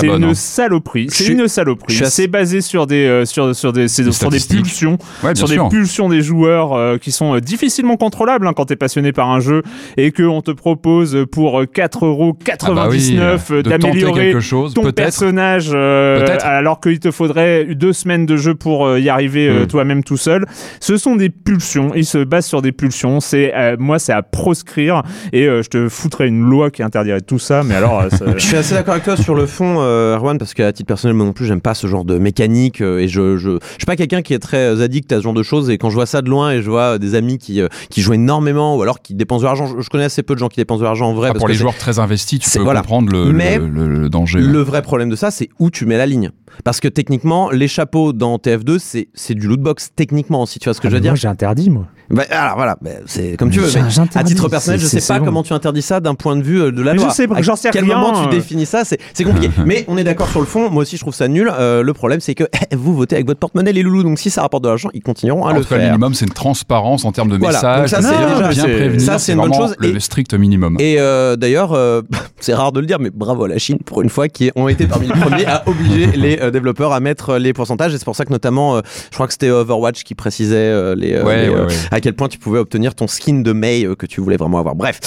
C'est 0.00 0.06
bonne, 0.08 0.22
une 0.24 0.30
hein. 0.30 0.34
saloperie. 0.34 1.06
C'est 1.10 1.24
suis- 1.24 1.32
une 1.34 1.48
saloperie. 1.48 1.94
assez- 2.00 2.10
C'est 2.10 2.26
basé 2.28 2.60
sur 2.60 2.86
des 2.86 3.06
euh, 3.06 3.24
sur 3.24 3.54
sur 3.54 3.72
des 3.72 3.88
sur 3.88 4.30
des 4.30 4.38
pulsions, 4.40 4.98
Ouais, 5.22 5.34
sur 5.34 5.48
sûr. 5.48 5.68
des 5.68 5.76
pulsions 5.76 6.08
des 6.08 6.22
joueurs 6.22 6.72
euh, 6.74 6.96
qui 6.98 7.12
sont 7.12 7.34
euh, 7.36 7.40
difficilement 7.40 7.96
contrôlables 7.96 8.46
hein, 8.46 8.52
quand 8.54 8.66
t'es 8.66 8.76
passionné 8.76 9.12
par 9.12 9.30
un 9.30 9.40
jeu 9.40 9.62
et 9.96 10.10
que 10.12 10.22
on 10.22 10.42
te 10.42 10.50
propose 10.50 11.16
pour 11.30 11.62
4,99€ 11.62 12.58
Ah 12.62 12.70
bah 12.72 12.86
oui, 12.90 13.16
euh, 13.18 13.62
d'améliorer 13.62 14.26
quelque 14.32 14.40
chose, 14.40 14.74
ton 14.74 14.90
personnage 14.92 15.70
euh, 15.72 16.26
alors 16.42 16.80
qu'il 16.80 16.98
te 17.00 17.10
faudrait 17.10 17.66
deux 17.74 17.92
semaines 17.92 18.26
de 18.26 18.36
jeu 18.36 18.54
pour 18.54 18.86
euh, 18.86 19.00
y 19.00 19.08
arriver 19.08 19.48
euh, 19.48 19.64
Mm. 19.64 19.66
toi-même 19.66 20.04
tout 20.04 20.16
seul. 20.16 20.44
Ce 20.80 20.96
sont 20.96 21.16
des 21.16 21.30
pulsions. 21.30 21.92
Ils 21.94 22.04
se 22.06 22.18
basent 22.18 22.46
sur 22.46 22.62
des 22.62 22.72
pulsions. 22.72 23.20
C'est 23.20 23.52
euh, 23.54 23.76
moi 23.78 23.98
c'est 23.98 24.12
à 24.12 24.22
proscrire 24.22 25.02
et 25.32 25.46
euh, 25.46 25.62
je 25.62 25.68
te 25.68 25.88
foutrais 25.88 26.28
une 26.28 26.42
loi 26.42 26.70
qui 26.70 26.82
interdirait 26.82 27.20
tout 27.20 27.38
ça. 27.38 27.62
Mais 27.64 27.74
alors 27.74 28.00
euh, 28.00 28.08
ça- 28.10 28.24
Je 28.36 28.44
suis 28.46 28.56
assez 28.56 28.74
d'accord 28.74 28.92
avec 28.94 29.04
toi 29.04 29.16
sur 29.16 29.34
le 29.34 29.46
fond, 29.46 29.80
euh, 29.88 30.16
Erwan, 30.16 30.38
parce 30.38 30.54
qu'à 30.54 30.72
titre 30.72 30.86
personnel, 30.86 31.16
moi 31.16 31.26
non 31.26 31.32
plus, 31.32 31.46
j'aime 31.46 31.60
pas 31.60 31.74
ce 31.74 31.86
genre 31.86 32.04
de 32.04 32.18
mécanique 32.18 32.80
euh, 32.80 32.98
et 33.00 33.08
je, 33.08 33.36
je, 33.36 33.50
je 33.52 33.58
suis 33.78 33.86
pas 33.86 33.96
quelqu'un 33.96 34.22
qui 34.22 34.34
est 34.34 34.38
très 34.38 34.58
euh, 34.58 34.82
addict 34.84 35.10
à 35.12 35.16
ce 35.16 35.22
genre 35.22 35.34
de 35.34 35.42
choses. 35.42 35.70
Et 35.70 35.78
quand 35.78 35.90
je 35.90 35.94
vois 35.94 36.06
ça 36.06 36.22
de 36.22 36.28
loin 36.30 36.52
et 36.52 36.62
je 36.62 36.70
vois 36.70 36.98
des 36.98 37.14
amis 37.14 37.38
qui, 37.38 37.60
euh, 37.60 37.68
qui 37.90 38.00
jouent 38.02 38.14
énormément 38.14 38.76
ou 38.76 38.82
alors 38.82 39.00
qui 39.02 39.14
dépensent 39.14 39.40
de 39.42 39.46
l'argent, 39.46 39.66
je, 39.66 39.80
je 39.82 39.88
connais 39.90 40.04
assez 40.04 40.22
peu 40.22 40.34
de 40.34 40.38
gens 40.38 40.48
qui 40.48 40.56
dépensent 40.60 40.80
de 40.80 40.84
l'argent 40.84 41.08
en 41.08 41.14
vrai. 41.14 41.28
Ah, 41.28 41.32
parce 41.32 41.38
pour 41.40 41.46
que 41.48 41.52
les 41.52 41.58
joueurs 41.58 41.76
très 41.76 41.98
investis, 41.98 42.38
tu 42.40 42.50
peux 42.58 42.62
voilà. 42.64 42.80
comprendre 42.80 43.10
le, 43.12 43.32
Mais 43.32 43.58
le, 43.58 43.66
le- 43.68 43.88
le 43.88 44.08
danger. 44.08 44.38
Le 44.40 44.60
vrai 44.60 44.82
problème 44.82 45.08
de 45.10 45.16
ça, 45.16 45.30
c'est 45.30 45.48
où 45.58 45.70
tu 45.70 45.86
mets 45.86 45.96
la 45.98 46.06
ligne. 46.06 46.30
Parce 46.64 46.80
que 46.80 46.88
techniquement, 46.88 47.50
les 47.50 47.68
chapeaux 47.68 48.12
dans 48.12 48.36
TF2, 48.36 48.78
c'est 48.78 49.08
c'est 49.14 49.34
du 49.34 49.46
loot 49.46 49.60
box 49.60 49.90
techniquement, 49.94 50.46
si 50.46 50.58
tu 50.58 50.64
vois 50.68 50.74
ce 50.74 50.80
que 50.80 50.88
je 50.88 50.94
veux 50.94 51.00
dire. 51.00 51.12
Moi, 51.12 51.16
j'ai 51.16 51.28
interdit 51.28 51.70
moi. 51.70 51.84
Bah, 52.10 52.22
alors 52.30 52.56
voilà, 52.56 52.76
bah, 52.80 52.90
c'est 53.04 53.36
comme 53.36 53.50
tu 53.50 53.60
veux. 53.60 53.68
Mais 53.74 53.82
à 54.18 54.24
titre 54.24 54.48
personnel, 54.48 54.80
je 54.80 54.86
sais 54.86 55.00
pas 55.12 55.18
bon. 55.18 55.26
comment 55.26 55.42
tu 55.42 55.52
interdis 55.52 55.82
ça 55.82 56.00
d'un 56.00 56.14
point 56.14 56.36
de 56.36 56.42
vue 56.42 56.62
euh, 56.62 56.72
de 56.72 56.80
la 56.82 56.92
Mais 56.92 56.98
je 57.00 57.04
loi. 57.04 57.12
sais, 57.12 57.26
à 57.30 57.42
j'en 57.42 57.54
sais 57.54 57.68
quel 57.70 57.84
rien, 57.84 57.98
moment 57.98 58.22
tu 58.22 58.28
euh. 58.28 58.30
définis 58.30 58.64
ça 58.64 58.84
C'est 58.86 58.98
c'est 59.12 59.24
compliqué. 59.24 59.50
mais 59.66 59.84
on 59.88 59.98
est 59.98 60.04
d'accord 60.04 60.28
sur 60.28 60.40
le 60.40 60.46
fond. 60.46 60.70
Moi 60.70 60.82
aussi, 60.82 60.96
je 60.96 61.02
trouve 61.02 61.14
ça 61.14 61.28
nul. 61.28 61.50
Euh, 61.52 61.82
le 61.82 61.92
problème, 61.92 62.20
c'est 62.20 62.34
que 62.34 62.44
vous 62.74 62.94
votez 62.94 63.16
avec 63.16 63.26
votre 63.26 63.40
porte-monnaie, 63.40 63.72
les 63.74 63.82
loulous. 63.82 64.02
Donc 64.04 64.18
si 64.18 64.30
ça 64.30 64.40
rapporte 64.40 64.64
de 64.64 64.68
l'argent, 64.68 64.88
ils 64.94 65.02
continueront 65.02 65.44
à 65.44 65.50
En 65.50 65.54
le 65.56 65.64
cas, 65.64 65.74
le 65.74 65.80
faire. 65.82 65.90
minimum, 65.90 66.14
c'est 66.14 66.24
une 66.24 66.32
transparence 66.32 67.04
en 67.04 67.12
termes 67.12 67.28
de 67.28 67.36
Voilà. 67.36 67.58
message. 67.58 67.78
Donc 67.78 67.88
ça, 67.88 68.00
c'est 68.02 68.16
bien 68.16 68.26
déjà- 68.38 68.48
bien 68.48 68.64
c'est- 68.64 68.72
prévenir, 68.74 69.00
ça, 69.02 69.18
c'est 69.18 69.32
une 69.32 69.40
bonne 69.40 69.54
chose. 69.54 69.76
Le, 69.78 70.00
strict 70.00 70.32
minimum. 70.32 70.76
Et 70.80 70.96
d'ailleurs, 71.36 71.76
c'est 72.40 72.54
rare 72.54 72.72
de 72.72 72.80
le 72.80 72.86
dire, 72.86 72.98
mais 73.00 73.10
bravo 73.10 73.44
à 73.44 73.48
la 73.48 73.58
Chine 73.58 73.78
pour 73.84 74.00
une 74.00 74.08
fois 74.08 74.28
qui 74.28 74.50
ont 74.56 74.68
été 74.68 74.86
parmi 74.86 75.08
les 75.08 75.12
premiers 75.12 75.44
à 75.46 75.62
obliger 75.68 76.06
les 76.16 76.37
euh, 76.40 76.50
développeurs 76.50 76.92
à 76.92 77.00
mettre 77.00 77.30
euh, 77.30 77.38
les 77.38 77.52
pourcentages. 77.52 77.94
Et 77.94 77.98
c'est 77.98 78.04
pour 78.04 78.16
ça 78.16 78.24
que 78.24 78.32
notamment, 78.32 78.76
euh, 78.76 78.80
je 79.10 79.14
crois 79.14 79.26
que 79.26 79.32
c'était 79.32 79.50
Overwatch 79.50 80.04
qui 80.04 80.14
précisait 80.14 80.94
les, 80.96 81.20
Ouais, 81.20 81.42
les, 81.46 81.48
ouais, 81.48 81.60
ouais. 81.60 81.66
à 81.90 82.00
quel 82.00 82.14
point 82.14 82.28
tu 82.28 82.38
pouvais 82.38 82.58
obtenir 82.58 82.94
ton 82.94 83.06
skin 83.06 83.40
de 83.40 83.52
May 83.52 83.86
que 83.98 84.06
tu 84.06 84.20
voulais 84.20 84.36
vraiment 84.36 84.58
avoir. 84.58 84.74
Bref, 84.74 85.00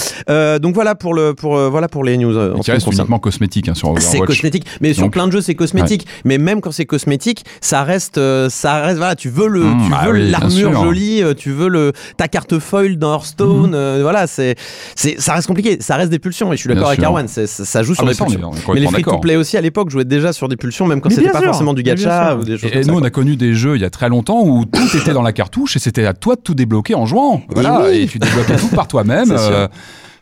donc 0.61 0.73
voilà 0.75 0.95
pour 0.95 1.13
le 1.13 1.33
pour 1.33 1.57
voilà 1.69 1.87
pour 1.87 2.03
les 2.03 2.17
news. 2.17 2.37
en 2.37 2.59
qui 2.59 2.71
reste 2.71 2.87
uniquement 2.87 3.19
cosmétique 3.19 3.69
hein, 3.69 3.73
sur 3.75 3.89
Overwatch. 3.89 4.11
C'est 4.11 4.19
cosmétique, 4.19 4.65
mais 4.81 4.93
sur 4.93 5.09
plein 5.09 5.27
de 5.27 5.31
jeux 5.31 5.41
c'est 5.41 5.55
cosmétique. 5.55 6.07
Mais 6.25 6.37
même 6.37 6.61
quand 6.61 6.71
c'est 6.71 6.85
cosmétique, 6.85 7.45
ça 7.61 7.83
reste, 7.83 8.19
ça 8.49 8.81
reste. 8.81 8.97
Voilà, 8.97 9.15
tu 9.15 9.29
veux 9.29 9.47
le, 9.47 9.61
Mmh, 9.61 9.87
tu 9.87 9.93
ah 9.95 10.05
veux 10.07 10.17
l'armure 10.29 10.73
jolie, 10.83 11.21
tu 11.37 11.51
veux 11.51 11.67
le 11.69 11.93
ta 12.17 12.27
carte 12.27 12.59
foil 12.59 12.97
dans 12.97 13.13
Hearthstone. 13.13 13.73
euh, 13.73 13.99
voilà, 14.01 14.27
c'est, 14.27 14.55
c'est, 14.95 15.19
ça 15.19 15.33
reste 15.33 15.47
compliqué. 15.47 15.77
Ça 15.79 15.95
reste 15.95 16.11
des 16.11 16.19
pulsions. 16.19 16.51
Et 16.53 16.55
je 16.57 16.61
suis 16.61 16.69
d'accord 16.69 16.89
avec. 16.89 17.01
Arwan, 17.03 17.27
ça, 17.27 17.47
ça 17.47 17.83
joue 17.83 17.95
sur 17.95 18.03
Ah, 18.05 18.11
des 18.11 18.17
pulsions. 18.17 18.51
mais 18.73 18.79
les 18.79 18.87
free 18.87 19.03
to 19.03 19.17
play 19.19 19.35
aussi 19.35 19.57
à 19.57 19.61
l'époque 19.61 19.89
jouaient 19.89 20.05
déjà 20.05 20.33
sur 20.33 20.47
des 20.47 20.55
pulsions, 20.57 20.87
même 20.87 21.01
quand 21.01 21.09
Mais 21.09 21.15
c'était 21.21 21.31
pas 21.33 21.39
sûr, 21.39 21.47
forcément 21.47 21.73
du 21.73 21.83
gacha 21.83 22.29
sûr. 22.29 22.39
ou 22.39 22.43
des 22.43 22.57
choses 22.57 22.69
Et, 22.69 22.71
comme 22.73 22.81
et 22.81 22.85
nous, 22.85 22.99
on 22.99 23.03
a 23.03 23.09
connu 23.09 23.35
des 23.35 23.53
jeux 23.53 23.75
il 23.75 23.81
y 23.81 23.85
a 23.85 23.89
très 23.89 24.09
longtemps 24.09 24.41
où 24.43 24.65
tout 24.65 24.97
était 24.97 25.13
dans 25.13 25.21
la 25.21 25.33
cartouche 25.33 25.75
et 25.75 25.79
c'était 25.79 26.05
à 26.05 26.13
toi 26.13 26.35
de 26.35 26.41
tout 26.41 26.53
débloquer 26.53 26.95
en 26.95 27.05
jouant. 27.05 27.41
Voilà, 27.49 27.83
oui. 27.89 27.97
et 28.01 28.07
tu 28.07 28.19
débloquais 28.19 28.55
tout 28.57 28.67
par 28.67 28.87
toi-même. 28.87 29.35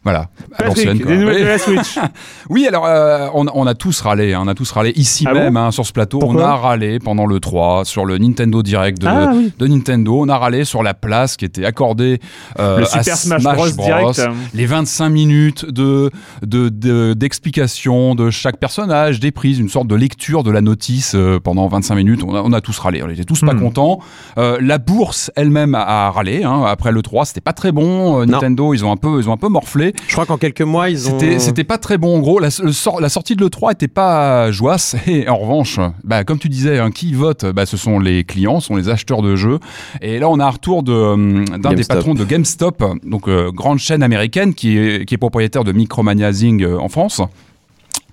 Voilà. 0.09 0.29
Patrick, 0.57 1.05
des 1.05 1.17
nouvelles 1.17 1.35
Oui. 1.35 1.41
de 1.41 1.47
la 1.47 1.57
Switch. 1.57 1.99
Oui, 2.49 2.65
alors 2.67 2.85
euh, 2.87 3.27
on, 3.35 3.45
on 3.53 3.67
a 3.67 3.75
tous 3.75 4.01
râlé, 4.01 4.33
hein, 4.33 4.41
on 4.43 4.47
a 4.47 4.55
tous 4.55 4.71
râlé 4.71 4.91
ici 4.95 5.23
Ah 5.27 5.33
même 5.35 5.53
bon 5.53 5.59
hein, 5.59 5.71
sur 5.71 5.85
ce 5.85 5.93
plateau. 5.93 6.17
Pourquoi 6.17 6.41
on 6.41 6.45
a 6.47 6.55
râlé 6.55 6.97
pendant 6.97 7.27
le 7.27 7.39
3 7.39 7.85
sur 7.85 8.05
le 8.05 8.17
Nintendo 8.17 8.63
Direct 8.63 8.99
de, 8.99 9.05
Ah 9.07 9.31
oui. 9.35 9.53
de 9.57 9.67
Nintendo. 9.67 10.19
On 10.21 10.29
a 10.29 10.37
râlé 10.37 10.65
sur 10.65 10.81
la 10.81 10.95
place 10.95 11.37
qui 11.37 11.45
était 11.45 11.63
accordée 11.65 12.19
euh, 12.59 12.79
Le 12.79 12.85
à 12.97 13.03
Smash 13.03 13.43
Bros. 13.43 13.67
Direct. 13.69 14.21
Les 14.55 14.65
25 14.65 15.09
minutes 15.09 15.65
de 15.69 16.09
de- 16.41 16.69
de- 16.69 17.13
d'explication 17.13 18.15
de, 18.15 18.29
chaque 18.31 18.57
personnage, 18.57 19.19
des 19.19 19.31
prises, 19.31 19.59
une 19.59 19.69
sorte 19.69 19.87
de 19.87 19.95
lecture 19.95 20.43
de 20.43 20.49
la 20.51 20.61
notice 20.61 21.13
euh, 21.15 21.39
pendant 21.39 21.67
25 21.67 21.95
minutes. 21.95 22.23
On 22.25 22.33
a, 22.35 22.41
on 22.41 22.51
a 22.53 22.61
tous 22.61 22.77
râlé, 22.79 23.03
on 23.03 23.09
était 23.09 23.23
tous 23.25 23.41
pas 23.41 23.53
Hmm. 23.53 23.59
contents. 23.59 23.99
La 24.37 24.77
bourse 24.79 25.31
elle-même 25.35 25.75
a, 25.75 26.07
a 26.07 26.11
râlé. 26.11 26.43
hein, 26.43 26.63
après 26.67 26.91
le 26.91 27.01
3, 27.01 27.25
c'était 27.25 27.41
pas 27.41 27.53
très 27.53 27.71
bon. 27.71 28.25
Nintendo, 28.25 28.73
ils 28.73 28.83
ont 28.85 28.91
un 28.91 28.97
peu, 28.97 29.19
ils 29.19 29.29
ont 29.29 29.33
un 29.33 29.37
peu 29.37 29.49
morflé. 29.49 29.93
Je 30.07 30.13
crois 30.13 30.25
qu'en 30.25 30.37
quelques 30.37 30.61
mois, 30.63 30.89
ils 30.89 31.07
ont. 31.09 31.19
C'était, 31.37 31.63
pas 31.63 31.77
très 31.77 31.97
bon 31.97 32.17
en 32.17 32.19
gros. 32.19 32.39
La, 32.39 32.49
le 32.63 32.71
sort- 32.71 32.99
la 32.99 33.09
sortie 33.09 33.35
de 33.35 33.45
l'E3 33.45 33.73
était 33.73 33.87
pas 33.87 34.51
joasse. 34.51 34.95
Et 35.07 35.29
en 35.29 35.37
revanche, 35.37 35.79
bah, 36.03 36.23
comme 36.23 36.39
tu 36.39 36.49
disais, 36.49 36.79
hein, 36.79 36.89
qui 36.91 37.13
vote 37.13 37.45
bah, 37.45 37.65
Ce 37.65 37.77
sont 37.77 37.99
les 37.99 38.23
clients, 38.23 38.59
ce 38.59 38.67
sont 38.67 38.75
les 38.75 38.89
acheteurs 38.89 39.21
de 39.21 39.35
jeux. 39.35 39.59
Et 40.01 40.17
là, 40.19 40.29
on 40.29 40.39
a 40.39 40.45
un 40.45 40.49
retour 40.49 40.81
de, 40.83 40.91
euh, 40.93 41.45
d'un 41.45 41.57
des 41.69 41.75
GameStop. 41.75 41.95
patrons 41.95 42.13
de 42.15 42.25
GameStop, 42.25 42.83
donc 43.03 43.27
euh, 43.27 43.51
grande 43.51 43.77
chaîne 43.79 44.01
américaine 44.03 44.53
qui 44.53 44.77
est, 44.77 45.05
qui 45.05 45.13
est 45.13 45.17
propriétaire 45.19 45.63
de 45.63 45.71
Micromania 45.71 46.31
Zing 46.31 46.63
euh, 46.63 46.77
en 46.79 46.89
France 46.89 47.21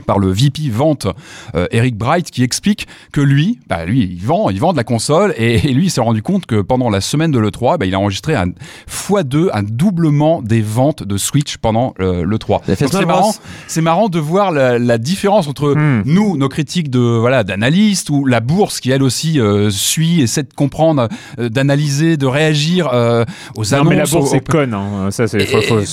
par 0.06 0.18
le 0.18 0.28
VP 0.30 0.68
vente 0.70 1.06
euh, 1.54 1.66
Eric 1.70 1.96
Bright 1.96 2.30
qui 2.30 2.42
explique 2.42 2.86
que 3.12 3.20
lui, 3.20 3.58
bah 3.68 3.84
lui, 3.84 4.02
il 4.18 4.24
vend, 4.24 4.50
il 4.50 4.58
vend 4.60 4.72
de 4.72 4.76
la 4.76 4.84
console 4.84 5.34
et, 5.36 5.54
et 5.68 5.72
lui, 5.74 5.86
il 5.86 5.90
s'est 5.90 6.00
rendu 6.00 6.22
compte 6.22 6.46
que 6.46 6.60
pendant 6.60 6.90
la 6.90 7.00
semaine 7.00 7.30
de 7.30 7.38
l'E3, 7.38 7.78
bah, 7.78 7.86
il 7.86 7.94
a 7.94 7.98
enregistré 8.00 8.34
un 8.34 8.50
x2, 8.88 9.48
un 9.52 9.62
doublement 9.62 10.42
des 10.42 10.62
ventes 10.62 11.02
de 11.02 11.16
Switch 11.16 11.56
pendant 11.58 11.94
euh, 12.00 12.24
l'E3. 12.24 12.60
Il 12.68 12.72
a 12.72 12.76
fait 12.76 12.84
Donc 12.84 12.92
Smash 12.92 13.00
c'est 13.02 13.06
marrant, 13.06 13.34
c'est 13.66 13.80
marrant 13.82 14.08
de 14.08 14.18
voir 14.18 14.50
la, 14.52 14.78
la 14.78 14.98
différence 14.98 15.46
entre 15.48 15.66
Hmm. 15.76 16.02
nous, 16.06 16.36
nos 16.36 16.48
critiques 16.48 16.90
de 16.90 17.00
voilà 17.00 17.42
d'analystes 17.44 18.08
ou 18.10 18.24
la 18.24 18.40
bourse 18.40 18.80
qui 18.80 18.90
elle 18.92 19.02
aussi 19.02 19.40
euh, 19.40 19.68
suit, 19.70 20.20
essaie 20.22 20.42
de 20.44 20.52
comprendre, 20.54 21.08
euh, 21.38 21.48
d'analyser, 21.48 22.16
de 22.16 22.26
réagir 22.26 22.88
euh, 22.92 23.24
aux 23.56 23.64
Non, 23.64 23.72
annonces. 23.72 23.88
mais 23.88 23.96
la 23.96 24.04
bourse, 24.04 24.14
aux- 24.30 24.32
c'est 24.32 24.48
conne. 24.48 24.72
hein. 24.74 25.10
Ça, 25.10 25.26
c'est. 25.26 25.38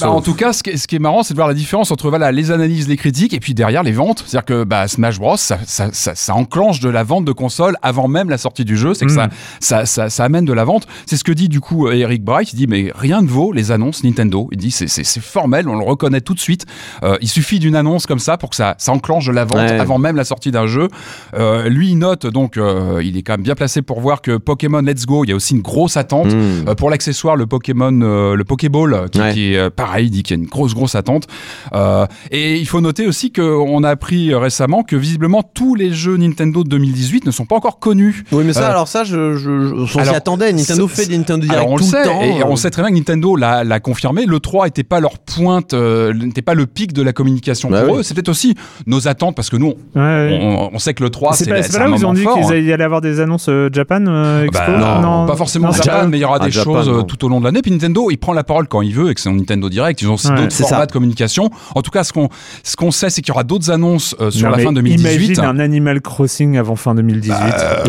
bah, 0.01 0.11
en 0.11 0.21
tout 0.21 0.35
cas, 0.35 0.53
ce 0.53 0.61
qui, 0.63 0.69
est, 0.71 0.77
ce 0.77 0.87
qui 0.87 0.95
est 0.95 0.99
marrant, 0.99 1.23
c'est 1.23 1.33
de 1.33 1.37
voir 1.37 1.47
la 1.47 1.53
différence 1.53 1.91
entre 1.91 2.09
voilà 2.09 2.31
les 2.31 2.51
analyses, 2.51 2.87
les 2.87 2.97
critiques, 2.97 3.33
et 3.33 3.39
puis 3.39 3.53
derrière 3.53 3.83
les 3.83 3.91
ventes. 3.91 4.02
C'est-à-dire 4.25 4.45
que 4.45 4.63
bah, 4.63 4.87
Smash 4.87 5.19
Bros, 5.19 5.37
ça, 5.37 5.57
ça, 5.65 5.89
ça, 5.91 6.15
ça 6.15 6.35
enclenche 6.35 6.79
de 6.79 6.89
la 6.89 7.03
vente 7.03 7.25
de 7.25 7.31
consoles 7.31 7.75
avant 7.81 8.07
même 8.07 8.29
la 8.29 8.37
sortie 8.37 8.65
du 8.65 8.77
jeu. 8.77 8.93
C'est 8.93 9.05
que 9.05 9.11
Mm. 9.11 9.15
ça, 9.15 9.29
ça, 9.59 9.85
ça, 9.85 10.09
ça 10.09 10.23
amène 10.25 10.45
de 10.45 10.53
la 10.53 10.63
vente. 10.63 10.87
C'est 11.05 11.17
ce 11.17 11.23
que 11.23 11.31
dit 11.31 11.49
du 11.49 11.59
coup 11.59 11.87
euh, 11.87 11.93
Eric 11.93 12.23
Bright. 12.23 12.53
Il 12.53 12.55
dit 12.55 12.67
mais 12.67 12.91
rien 12.95 13.21
ne 13.21 13.27
vaut 13.27 13.51
les 13.53 13.71
annonces 13.71 14.03
Nintendo. 14.03 14.47
Il 14.51 14.57
dit 14.57 14.71
c'est 14.71 15.19
formel, 15.21 15.67
on 15.69 15.75
le 15.77 15.83
reconnaît 15.85 16.21
tout 16.21 16.33
de 16.33 16.39
suite. 16.39 16.65
Euh, 17.03 17.17
il 17.21 17.27
suffit 17.29 17.59
d'une 17.59 17.75
annonce 17.75 18.05
comme 18.05 18.19
ça 18.19 18.37
pour 18.37 18.49
que 18.49 18.55
ça, 18.55 18.75
ça 18.77 18.91
enclenche 18.91 19.25
de 19.27 19.31
la 19.31 19.45
vente 19.45 19.53
Ouais. 19.57 19.79
avant 19.79 19.99
même 19.99 20.15
la 20.15 20.23
sortie 20.23 20.51
d'un 20.51 20.67
jeu. 20.67 20.87
Euh, 21.35 21.69
lui, 21.69 21.89
il 21.91 21.97
note 21.97 22.25
donc, 22.25 22.57
euh, 22.57 23.01
il 23.03 23.17
est 23.17 23.21
quand 23.21 23.33
même 23.33 23.43
bien 23.43 23.55
placé 23.55 23.81
pour 23.81 23.99
voir 24.01 24.21
que 24.21 24.37
Pokémon 24.37 24.81
Let's 24.81 25.05
Go, 25.05 25.23
il 25.23 25.29
y 25.29 25.33
a 25.33 25.35
aussi 25.35 25.53
une 25.55 25.61
grosse 25.61 25.95
attente. 25.97 26.33
Hmm. 26.33 26.67
Euh, 26.67 26.75
pour 26.75 26.89
l'accessoire, 26.89 27.35
le 27.35 27.45
Pokémon, 27.45 28.01
euh, 28.01 28.35
le 28.35 28.43
Pokéball, 28.43 29.09
qui, 29.11 29.19
Ouais. 29.21 29.33
qui 29.33 29.53
est 29.53 29.57
euh, 29.57 29.69
pareil, 29.69 30.07
il 30.07 30.09
dit 30.11 30.23
qu'il 30.23 30.35
y 30.37 30.39
a 30.39 30.43
une 30.43 30.49
grosse, 30.49 30.73
grosse 30.73 30.95
attente. 30.95 31.27
Euh, 31.73 32.05
et 32.31 32.57
il 32.57 32.65
faut 32.67 32.81
noter 32.81 33.07
aussi 33.07 33.31
qu'on 33.31 33.83
a 33.83 33.92
appris 33.93 34.31
euh, 34.33 34.37
récemment 34.39 34.83
que 34.83 34.95
visiblement 34.95 35.41
tous 35.43 35.75
les 35.75 35.91
jeux 35.93 36.17
Nintendo 36.17 36.63
de 36.63 36.69
2018 36.69 37.25
ne 37.25 37.31
sont 37.31 37.45
pas 37.45 37.55
encore 37.55 37.79
connus. 37.79 38.23
Oui, 38.31 38.43
mais 38.45 38.53
ça, 38.53 38.67
Euh, 38.67 38.71
alors 38.71 38.87
ça, 38.87 39.03
je, 39.03 39.33
je, 39.35 39.39
je- 39.39 39.73
on 39.73 39.87
s'y 39.87 39.99
attendait. 40.09 40.51
Nintendo 40.51 40.87
c'est- 40.89 41.03
fait 41.03 41.09
des 41.09 41.17
Nintendo 41.17 41.45
Direct 41.47 41.67
on 41.69 41.77
tout 41.77 41.83
le 41.83 41.89
sait, 41.89 41.99
le 42.03 42.05
temps. 42.09 42.21
et 42.21 42.41
euh. 42.41 42.45
on 42.47 42.55
sait 42.55 42.69
très 42.69 42.81
bien 42.81 42.91
que 42.91 42.95
Nintendo 42.97 43.35
l'a 43.35 43.79
confirmé. 43.79 44.25
Le 44.25 44.39
3 44.39 44.67
était 44.67 44.83
pas 44.83 44.99
leur 44.99 45.19
pointe, 45.19 45.73
euh, 45.73 46.13
n'était 46.13 46.41
pas 46.41 46.53
le 46.53 46.65
pic 46.65 46.91
de 46.93 47.01
la 47.01 47.13
communication 47.13 47.69
Bah 47.69 47.83
pour 47.83 47.93
oui. 47.93 47.99
eux. 47.99 48.03
C'est 48.03 48.13
peut-être 48.13 48.29
aussi 48.29 48.55
nos 48.85 49.07
attentes 49.07 49.35
parce 49.35 49.49
que 49.49 49.57
nous, 49.57 49.73
ouais. 49.95 50.39
on, 50.41 50.69
on 50.73 50.79
sait 50.79 50.93
que 50.93 51.03
le 51.03 51.09
3 51.09 51.33
C'est 51.33 51.45
c'est 51.45 51.49
pas, 51.49 51.55
la- 51.57 51.63
c'est 51.63 51.71
c'est 51.71 51.77
pas 51.77 51.85
là 51.85 51.91
où 51.91 51.95
ils 51.95 52.05
ont 52.05 52.13
dit 52.13 52.21
qu'ils 52.21 52.29
hein. 52.29 52.47
allaient- 52.49 52.63
il 52.63 52.71
allait 52.73 52.83
avoir 52.83 53.01
des 53.01 53.19
annonces 53.19 53.47
euh, 53.49 53.69
Japan 53.71 54.03
euh, 54.07 54.43
Expo 54.45 54.71
Bah, 54.71 54.99
non, 55.01 55.25
pas 55.25 55.35
forcément 55.35 55.67
non, 55.67 55.73
Japan, 55.73 56.07
mais 56.09 56.17
il 56.17 56.21
y 56.21 56.25
aura 56.25 56.37
Ah, 56.41 56.45
des 56.45 56.51
choses 56.51 56.89
euh, 56.89 57.01
tout 57.03 57.23
au 57.25 57.29
long 57.29 57.39
de 57.39 57.45
l'année. 57.45 57.61
Puis 57.61 57.71
Nintendo, 57.71 58.09
il 58.09 58.17
prend 58.17 58.33
la 58.33 58.43
parole 58.43 58.67
quand 58.67 58.81
il 58.81 58.93
veut 58.93 59.05
avec 59.05 59.19
son 59.19 59.33
Nintendo 59.33 59.69
Direct. 59.69 60.01
Ils 60.01 60.07
ont 60.09 60.15
aussi 60.15 60.27
d'autres 60.29 60.51
C'est 60.51 60.63
formats 60.67 60.85
de 60.87 60.91
communication. 60.91 61.49
En 61.75 61.81
tout 61.81 61.91
cas, 61.91 62.03
ce 62.03 62.11
qu'on 62.13 62.29
ce 62.63 62.75
qu'on 62.75 62.91
sait, 62.91 63.09
c'est 63.09 63.21
qu'il 63.21 63.29
y 63.29 63.31
aura 63.35 63.43
d'autres 63.43 63.69
annonces 63.71 63.82
euh, 63.87 64.31
sur 64.31 64.49
Non, 64.49 64.55
la 64.55 64.63
fin 64.63 64.71
2018. 64.71 65.25
Imagine 65.25 65.45
un 65.45 65.59
Animal 65.59 66.01
Crossing 66.01 66.57
avant 66.57 66.75
fin 66.75 66.95
2018. 66.95 67.35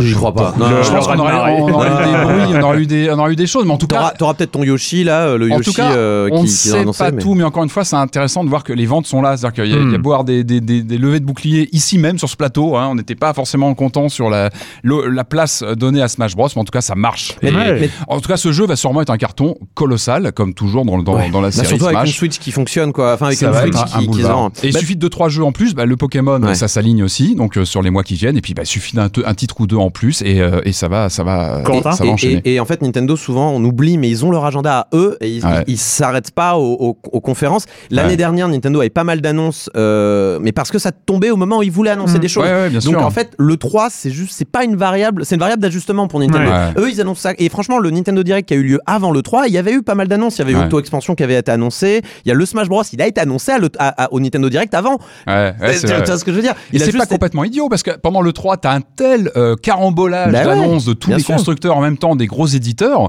J'y 0.01 0.15
crois 0.15 0.35
pas. 0.35 0.55
Le- 0.59 0.65
Non, 0.65 0.83
je 0.83 0.91
pense 0.91 1.07
qu'on 1.07 1.19
aurait, 1.19 1.35
on 1.61 1.69
aurait 1.73 1.89
eu 1.89 2.05
des 2.05 2.25
bruits, 2.25 2.57
on 2.59 2.63
aurait 2.63 2.79
eu 2.83 2.87
des, 2.87 3.11
on 3.11 3.19
aurait 3.19 3.33
eu 3.33 3.37
des 3.37 3.47
choses, 3.47 3.65
mais 3.65 3.73
en 3.73 3.79
tout 3.79 3.87
cas, 3.87 4.13
t'auras 4.19 4.35
peut-être 4.35 4.53
ton 4.53 4.63
Yoshi 4.65 5.05
là, 5.05 5.27
euh, 5.27 5.39
le 5.39 5.47
en 5.53 5.57
Yoshi 5.59 5.71
tout 5.71 5.77
cas, 5.77 5.93
euh, 5.93 6.29
on 6.33 6.37
ne 6.43 6.47
qui, 6.47 6.47
qui 6.47 6.53
sait 6.53 6.79
annoncé, 6.79 6.99
pas 7.05 7.11
mais- 7.11 7.23
tout, 7.23 7.35
mais 7.35 7.45
encore 7.45 7.63
une 7.63 7.69
fois, 7.71 7.85
c'est 7.85 7.97
intéressant 7.97 8.45
de 8.45 8.49
voir 8.49 8.65
que 8.65 8.73
les 8.73 8.87
ventes 8.87 9.07
sont 9.07 9.23
là. 9.23 9.37
C'est-à-dire 9.37 9.65
qu'il 9.65 9.73
y, 9.73 9.77
a- 9.77 9.81
Hmm. 9.81 9.89
il 9.89 9.93
y 9.93 9.95
a 9.95 9.99
beau 9.99 10.11
avoir 10.13 10.25
des, 10.25 10.45
des, 10.45 10.61
des, 10.61 10.83
des 10.83 10.99
levées 10.99 11.21
de 11.21 11.25
boucliers 11.25 11.69
ici 11.73 11.99
même 11.99 12.19
sur 12.19 12.29
ce 12.29 12.37
plateau. 12.37 12.77
hein. 12.77 12.89
on 12.91 12.95
n'était 12.95 13.15
pas 13.15 13.33
forcément 13.35 13.73
content 13.75 14.09
sur 14.09 14.31
la, 14.31 14.51
le- 14.83 15.09
la 15.09 15.25
place 15.25 15.63
donnée 15.77 16.03
à 16.03 16.09
Smash 16.09 16.35
Bros, 16.37 16.49
mais 16.55 16.61
en 16.61 16.65
tout 16.65 16.71
cas, 16.73 16.81
ça 16.81 16.95
marche. 16.95 17.37
Mais- 17.43 17.51
Et- 17.51 17.55
Ouais. 17.55 17.81
mais- 17.81 17.91
en 18.09 18.21
tout 18.21 18.29
cas, 18.29 18.37
ce 18.37 18.53
jeu 18.53 18.67
va 18.67 18.77
sûrement 18.77 19.01
être 19.03 19.11
un 19.11 19.17
carton 19.17 19.57
colossal, 19.75 20.33
comme 20.33 20.55
toujours 20.55 20.85
dans, 20.85 20.99
dans, 21.03 21.17
Ouais. 21.17 21.31
dans 21.31 21.41
la 21.41 21.49
Bah, 21.49 21.53
série 21.53 21.67
surtout 21.69 21.87
avec 21.87 21.99
une. 22.01 22.07
Switch 22.13 22.39
qui 22.39 22.51
fonctionne 22.53 22.93
quoi. 22.93 23.15
Enfin 23.15 23.27
avec 23.27 23.39
ça 23.39 23.47
une 23.47 23.53
va 23.53 23.63
Switch 23.63 23.77
un, 23.77 23.85
qui, 23.85 24.09
qui. 24.09 24.21
Et 24.21 24.69
il 24.69 24.73
Bah, 24.73 24.79
suffit 24.81 24.95
de 24.97 25.01
deux 25.01 25.09
trois 25.09 25.29
jeux 25.29 25.45
en 25.45 25.53
plus, 25.53 25.74
bah, 25.75 25.85
le 25.87 25.97
Pokémon 25.97 26.41
Ouais. 26.43 26.55
ça 26.55 26.69
s'aligne 26.69 27.03
aussi, 27.03 27.35
donc 27.35 27.57
euh, 27.59 27.65
sur 27.65 27.83
les 27.83 27.91
mois 27.91 28.03
qui 28.03 28.15
viennent. 28.15 28.37
Et 28.37 28.41
puis 28.41 28.55
bah, 28.55 28.63
il 28.65 28.67
suffit 28.67 28.95
d'un 28.97 29.09
un 29.25 29.35
titre 29.35 29.61
ou 29.61 29.67
deux 29.67 29.77
en 29.77 29.91
plus 29.91 30.23
et, 30.23 30.41
euh, 30.41 30.61
et 30.65 30.73
ça 30.73 30.89
va, 30.89 31.09
ça 31.09 31.23
va, 31.25 31.63
Quentin 31.65 31.93
ça 31.93 32.05
va 32.05 32.11
et, 32.11 32.13
enchaîner. 32.13 32.43
et- 32.45 32.55
et 32.55 32.61
en 32.61 32.65
fait, 32.65 32.83
Nintendo, 32.83 33.17
souvent, 33.17 33.51
on 33.51 33.63
oublie, 33.65 33.99
mais 33.99 34.09
ils 34.09 34.25
ont 34.25 34.31
leur 34.31 34.45
agenda 34.45 34.81
à 34.81 34.87
eux 34.97 35.17
et 35.21 35.41
ils, 35.67 35.79
s'arrêtent 35.79 36.31
pas 36.31 36.57
aux, 36.57 36.73
aux- 36.75 36.99
aux 37.13 37.21
conférences. 37.21 37.67
L'année 37.91 38.11
Ouais. 38.11 38.17
dernière, 38.17 38.49
Nintendo 38.49 38.81
avait 38.81 38.91
pas 38.91 39.05
mal 39.05 39.21
d'annonces, 39.21 39.71
euh, 39.77 40.39
mais 40.41 40.53
parce 40.53 40.71
que 40.71 40.79
ça 40.79 40.93
tombait 40.93 41.31
au 41.31 41.37
moment 41.37 41.59
où 41.59 41.63
ils 41.63 41.71
voulaient 41.71 41.91
annoncer 41.91 42.19
Mm. 42.19 42.21
des 42.21 42.29
choses. 42.29 42.45
Ouais, 42.45 42.53
ouais, 42.53 42.71
bien 42.71 42.79
Donc 42.81 42.95
sûr. 42.95 43.05
en 43.07 43.11
fait, 43.11 43.33
le 43.39 43.57
3, 43.57 43.89
c'est 43.91 44.11
juste, 44.11 44.33
c'est 44.37 44.49
pas 44.49 44.65
une 44.65 44.77
variable, 44.77 45.25
c'est 45.25 45.35
une 45.35 45.41
variable 45.41 45.63
d'ajustement 45.63 46.09
pour 46.09 46.21
Nintendo. 46.21 46.51
Ouais. 46.51 46.73
Eux, 46.79 46.91
ils 46.91 47.01
annoncent 47.01 47.21
ça. 47.21 47.33
Et 47.39 47.49
franchement, 47.49 47.79
le 47.79 47.91
Nintendo 47.91 48.23
Direct 48.23 48.49
qui 48.49 48.55
a 48.55 48.57
eu 48.57 48.63
lieu 48.63 48.81
avant 48.87 49.11
le 49.11 49.23
3, 49.23 49.47
il 49.49 49.55
y 49.55 49.59
avait 49.59 49.73
eu 49.73 49.83
pas 49.83 49.95
mal 49.95 50.09
d'annonces. 50.09 50.37
Il 50.37 50.41
y 50.41 50.43
avait 50.43 50.53
eu 50.53 50.57
Ouais. 50.57 50.65
Auto 50.67 50.79
Expansion 50.81 51.15
qui 51.15 51.23
avait 51.23 51.37
été 51.39 51.51
annoncé. 51.51 52.03
Il 52.25 52.29
y 52.29 52.33
a 52.33 52.35
le 52.35 52.47
Smash 52.47 52.69
Bros, 52.69 52.83
il 52.93 53.03
a 53.03 53.07
été 53.07 53.21
annoncé 53.21 53.53
à 53.53 53.59
le- 53.59 53.69
à- 53.79 54.05
à- 54.05 54.13
au 54.13 54.21
Nintendo 54.21 54.49
Direct 54.49 54.75
avant. 54.75 54.99
Ouais, 55.27 55.53
ouais, 55.69 55.75
c'est 55.75 55.87
tu, 55.89 55.93
vois 56.05 56.19
ce 56.19 56.25
que 56.25 56.31
je 56.33 56.37
veux 56.37 56.43
dire? 56.43 56.53
Et 56.73 56.77
Il 56.77 56.83
a 56.83 56.87
c'est 56.87 56.93
pas 56.97 57.07
complètement 57.07 57.45
idiot 57.45 57.69
parce 57.69 57.83
que 57.83 57.91
pendant 57.99 58.21
le 58.21 58.33
3, 58.33 58.57
t'as 58.59 58.73
un 58.75 58.81
tel 58.81 59.31
euh, 59.37 59.57
carambolage 59.57 60.33
Bah 60.33 60.39
ouais, 60.41 60.45
d'annonces 60.45 60.85
de 60.85 60.93
tous 60.93 61.11
les 61.11 61.21
sûr. 61.21 61.35
constructeurs 61.35 61.77
en 61.77 61.81
même 61.81 61.97
temps, 61.99 62.17
des 62.17 62.27
gros 62.27 62.47
éditeurs. 62.47 63.09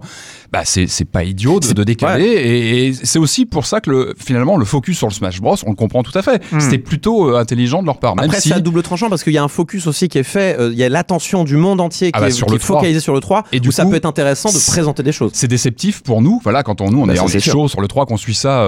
Bah 0.52 0.62
c'est 0.64 0.88
c'est 0.88 1.06
pas 1.06 1.24
idiot 1.24 1.60
de, 1.60 1.84
décaler 1.84 2.26
et, 2.26 2.88
et 2.88 2.94
c'est 2.94 3.20
aussi 3.20 3.46
pour 3.46 3.66
ça 3.66 3.82
que 3.82 3.90
le, 3.90 4.14
finalement 4.18 4.58
le 4.58 4.64
focus 4.66 4.98
sur 4.98 5.08
le 5.08 5.14
Smash 5.14 5.42
Bros, 5.42 5.56
on 5.66 5.72
le 5.72 5.76
comprend 5.76 6.02
tout 6.04 6.18
à 6.18 6.22
fait. 6.22 6.42
C'était 6.60 6.78
plutôt 6.78 7.30
euh, 7.34 7.40
intelligent 7.40 7.82
de 7.82 7.88
leur 7.88 8.00
part. 8.00 8.16
Même 8.16 8.26
Après, 8.26 8.40
si 8.40 8.50
c'est 8.50 8.56
à 8.56 8.60
double 8.60 8.82
tranchant 8.84 9.10
parce 9.10 9.24
qu'il 9.24 9.34
y 9.34 9.38
a 9.38 9.44
un 9.44 9.48
focus 9.50 9.88
aussi 9.88 10.08
qui 10.08 10.18
est 10.18 10.24
fait. 10.24 10.58
euh, 10.60 10.70
Il 10.72 10.78
y 10.78 10.84
a 10.84 10.90
l'attention 10.90 11.44
du 11.44 11.58
monde 11.58 11.82
entier 11.82 12.08
qui 12.08 12.18
Ah 12.18 12.22
bah, 12.22 12.28
est, 12.28 12.32
sur 12.32 12.48
qui 12.48 12.56
est 12.56 12.60
focalisée 12.60 13.00
sur 13.02 13.14
le 13.14 13.20
3. 13.20 13.44
Et 13.52 13.60
du 13.60 13.70
où 13.70 13.72
ça 13.72 13.84
coup, 13.84 13.90
peut 13.92 13.96
être 13.98 14.06
intéressant 14.06 14.50
de 14.52 14.58
présenter 14.72 15.04
des 15.04 15.12
choses. 15.12 15.32
c'est 15.34 15.48
déceptif 15.48 16.02
pour 16.04 16.22
nous. 16.22 16.40
Voilà, 16.44 16.64
quand 16.64 16.80
on 16.82 16.90
nous 16.90 17.02
on 17.02 17.08
Bah, 17.08 17.14
est 17.14 17.18
ça, 17.18 17.40
sûr. 17.40 17.52
chaud 17.54 17.68
sur 17.68 17.82
le 17.82 17.88
3 17.88 18.06
qu'on 18.06 18.18
suit 18.18 18.36
ça 18.36 18.66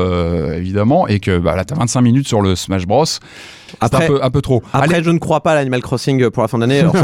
évidemment 0.56 1.08
et 1.08 1.20
que 1.20 1.38
bah 1.38 1.56
là 1.56 1.63
t'as 1.63 1.75
25 1.75 2.01
minutes 2.01 2.27
sur 2.27 2.41
le 2.41 2.56
Smash 2.56 2.86
Bros. 2.86 3.06
C'est 3.69 3.83
un 3.83 3.88
Après- 3.88 4.07
peu 4.07 4.24
un 4.24 4.29
peu 4.29 4.41
trop. 4.41 4.62
Après, 4.74 4.95
Allez, 4.95 5.03
je 5.03 5.12
ne 5.12 5.17
crois 5.19 5.41
pas 5.41 5.51
à 5.51 5.55
l'Animal 5.55 5.81
Crossing 5.81 6.29
pour 6.29 6.41
la 6.41 6.47
fin 6.47 6.57
d'année. 6.57 6.79
Je 6.81 6.86
pense 6.88 7.01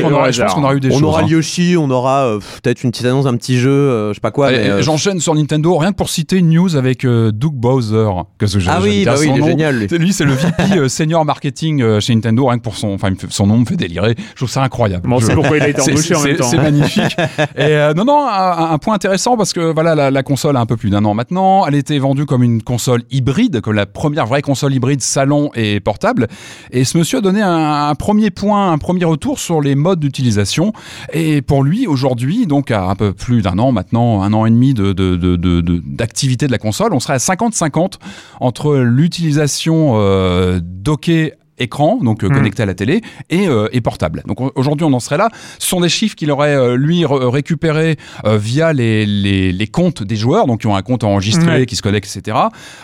qu'on 0.00 0.62
aura, 0.62 0.74
eu 0.74 0.80
des 0.80 0.88
on 0.88 0.92
choses. 0.94 1.02
aura 1.02 1.20
hein. 1.22 1.26
Yoshi, 1.26 1.76
on 1.78 1.90
aura 1.90 2.26
euh, 2.26 2.38
peut-être 2.62 2.82
une 2.82 2.90
petite 2.90 3.06
annonce, 3.06 3.26
un 3.26 3.36
petit 3.36 3.58
jeu, 3.58 3.70
euh, 3.70 4.08
je 4.10 4.14
sais 4.14 4.20
pas 4.20 4.30
quoi. 4.30 4.48
Euh, 4.48 4.82
J'enchaîne 4.82 5.20
sur 5.20 5.34
Nintendo, 5.34 5.76
rien 5.78 5.92
que 5.92 5.96
pour 5.96 6.08
citer 6.10 6.36
une 6.36 6.50
news 6.50 6.76
avec 6.76 7.04
euh, 7.04 7.32
Doug 7.32 7.54
Bowser. 7.54 8.08
Qu'est-ce 8.38 8.58
que 8.58 8.64
ah 8.68 8.78
oui, 8.82 9.04
bah 9.04 9.14
oui, 9.18 9.26
son 9.26 9.34
il 9.34 9.36
est 9.36 9.40
nom. 9.40 9.46
génial. 9.46 9.78
lui. 9.78 9.86
C'est- 9.88 9.98
Lui, 9.98 10.12
c'est 10.12 10.24
le 10.24 10.32
VP 10.32 10.62
euh, 10.78 10.88
senior 10.88 11.24
marketing 11.24 11.82
euh, 11.82 12.00
chez 12.00 12.14
Nintendo, 12.14 12.46
rien 12.46 12.58
que 12.58 12.62
pour 12.62 12.76
son, 12.76 12.88
enfin, 12.94 13.10
son 13.28 13.46
nom 13.46 13.58
me 13.58 13.64
fait 13.64 13.76
délirer. 13.76 14.14
Je 14.30 14.36
trouve 14.36 14.50
ça 14.50 14.62
incroyable. 14.62 15.08
Bon, 15.08 15.16
on 15.16 15.20
Je- 15.20 15.26
sait 15.26 15.34
pourquoi 15.34 15.56
il 15.56 15.62
a 15.62 15.68
été 15.68 15.80
c'est- 15.82 15.92
embauché 15.92 16.14
en 16.14 16.20
c'est- 16.20 16.28
même 16.28 16.36
temps. 16.36 16.48
C'est 16.50 16.56
magnifique. 16.56 17.16
Et 17.56 17.62
euh, 17.62 17.94
non, 17.94 18.04
non, 18.04 18.26
un, 18.28 18.70
un 18.72 18.78
point 18.78 18.94
intéressant 18.94 19.36
parce 19.36 19.52
que 19.52 19.72
voilà, 19.72 19.94
la, 19.94 20.10
la 20.10 20.22
console 20.22 20.56
a 20.56 20.60
un 20.60 20.66
peu 20.66 20.76
plus 20.76 20.90
d'un 20.90 21.04
an 21.04 21.14
maintenant. 21.14 21.66
Elle 21.66 21.74
était 21.74 21.98
vendue 21.98 22.26
comme 22.26 22.42
une 22.42 22.62
console 22.62 23.02
hybride, 23.10 23.60
comme 23.60 23.74
la 23.74 23.86
première 23.86 24.26
vraie 24.26 24.42
console 24.42 24.74
hybride 24.74 25.02
salon 25.02 25.50
et 25.54 25.79
portable. 25.80 26.28
Et 26.70 26.84
ce 26.84 26.96
monsieur 26.98 27.18
a 27.18 27.20
donné 27.20 27.42
un, 27.42 27.94
premier 27.94 28.30
point, 28.30 28.72
un 28.72 28.78
premier 28.78 29.04
retour 29.04 29.38
sur 29.38 29.60
les 29.60 29.74
modes 29.74 30.00
d'utilisation. 30.00 30.72
Et 31.12 31.42
pour 31.42 31.62
lui, 31.64 31.86
aujourd'hui, 31.86 32.46
donc 32.46 32.70
à 32.70 32.84
un 32.84 32.94
peu 32.94 33.12
plus 33.12 33.42
d'un 33.42 33.58
an 33.58 33.72
maintenant, 33.72 34.22
un 34.22 34.32
an 34.32 34.46
et 34.46 34.50
demi 34.50 34.74
de, 34.74 34.92
de, 34.92 35.16
de, 35.16 35.36
de- 35.36 35.60
de- 35.60 35.82
d'activité 35.84 36.46
de 36.46 36.52
la 36.52 36.58
console, 36.58 36.92
on 36.94 37.00
serait 37.00 37.14
à 37.14 37.18
50-50 37.18 37.94
entre 38.40 38.76
l'utilisation 38.76 39.92
euh, 39.96 40.60
dockée 40.62 41.32
écran, 41.60 41.98
donc 42.02 42.24
euh, 42.24 42.28
Mm. 42.28 42.34
connecté 42.34 42.62
à 42.62 42.66
la 42.66 42.74
télé, 42.74 43.00
et, 43.30 43.46
euh, 43.48 43.68
et 43.72 43.80
portable. 43.80 44.22
Donc 44.26 44.40
au- 44.40 44.52
aujourd'hui, 44.54 44.84
on 44.84 44.92
en 44.92 45.00
serait 45.00 45.16
là. 45.18 45.28
Ce 45.58 45.68
sont 45.68 45.80
des 45.80 45.88
chiffres 45.88 46.16
qu'il 46.16 46.30
aurait, 46.30 46.54
euh, 46.56 46.76
lui, 46.76 47.04
récupérés 47.06 47.96
euh, 48.24 48.36
via 48.38 48.72
les, 48.72 49.06
les, 49.06 49.52
les 49.52 49.66
comptes 49.66 50.02
des 50.02 50.16
joueurs, 50.16 50.46
donc 50.46 50.60
qui 50.62 50.66
ont 50.66 50.76
un 50.76 50.82
compte 50.82 51.04
enregistré, 51.04 51.46
Ouais. 51.60 51.66
qui 51.66 51.76
se 51.76 51.82
connectent, 51.82 52.14
etc. 52.16 52.36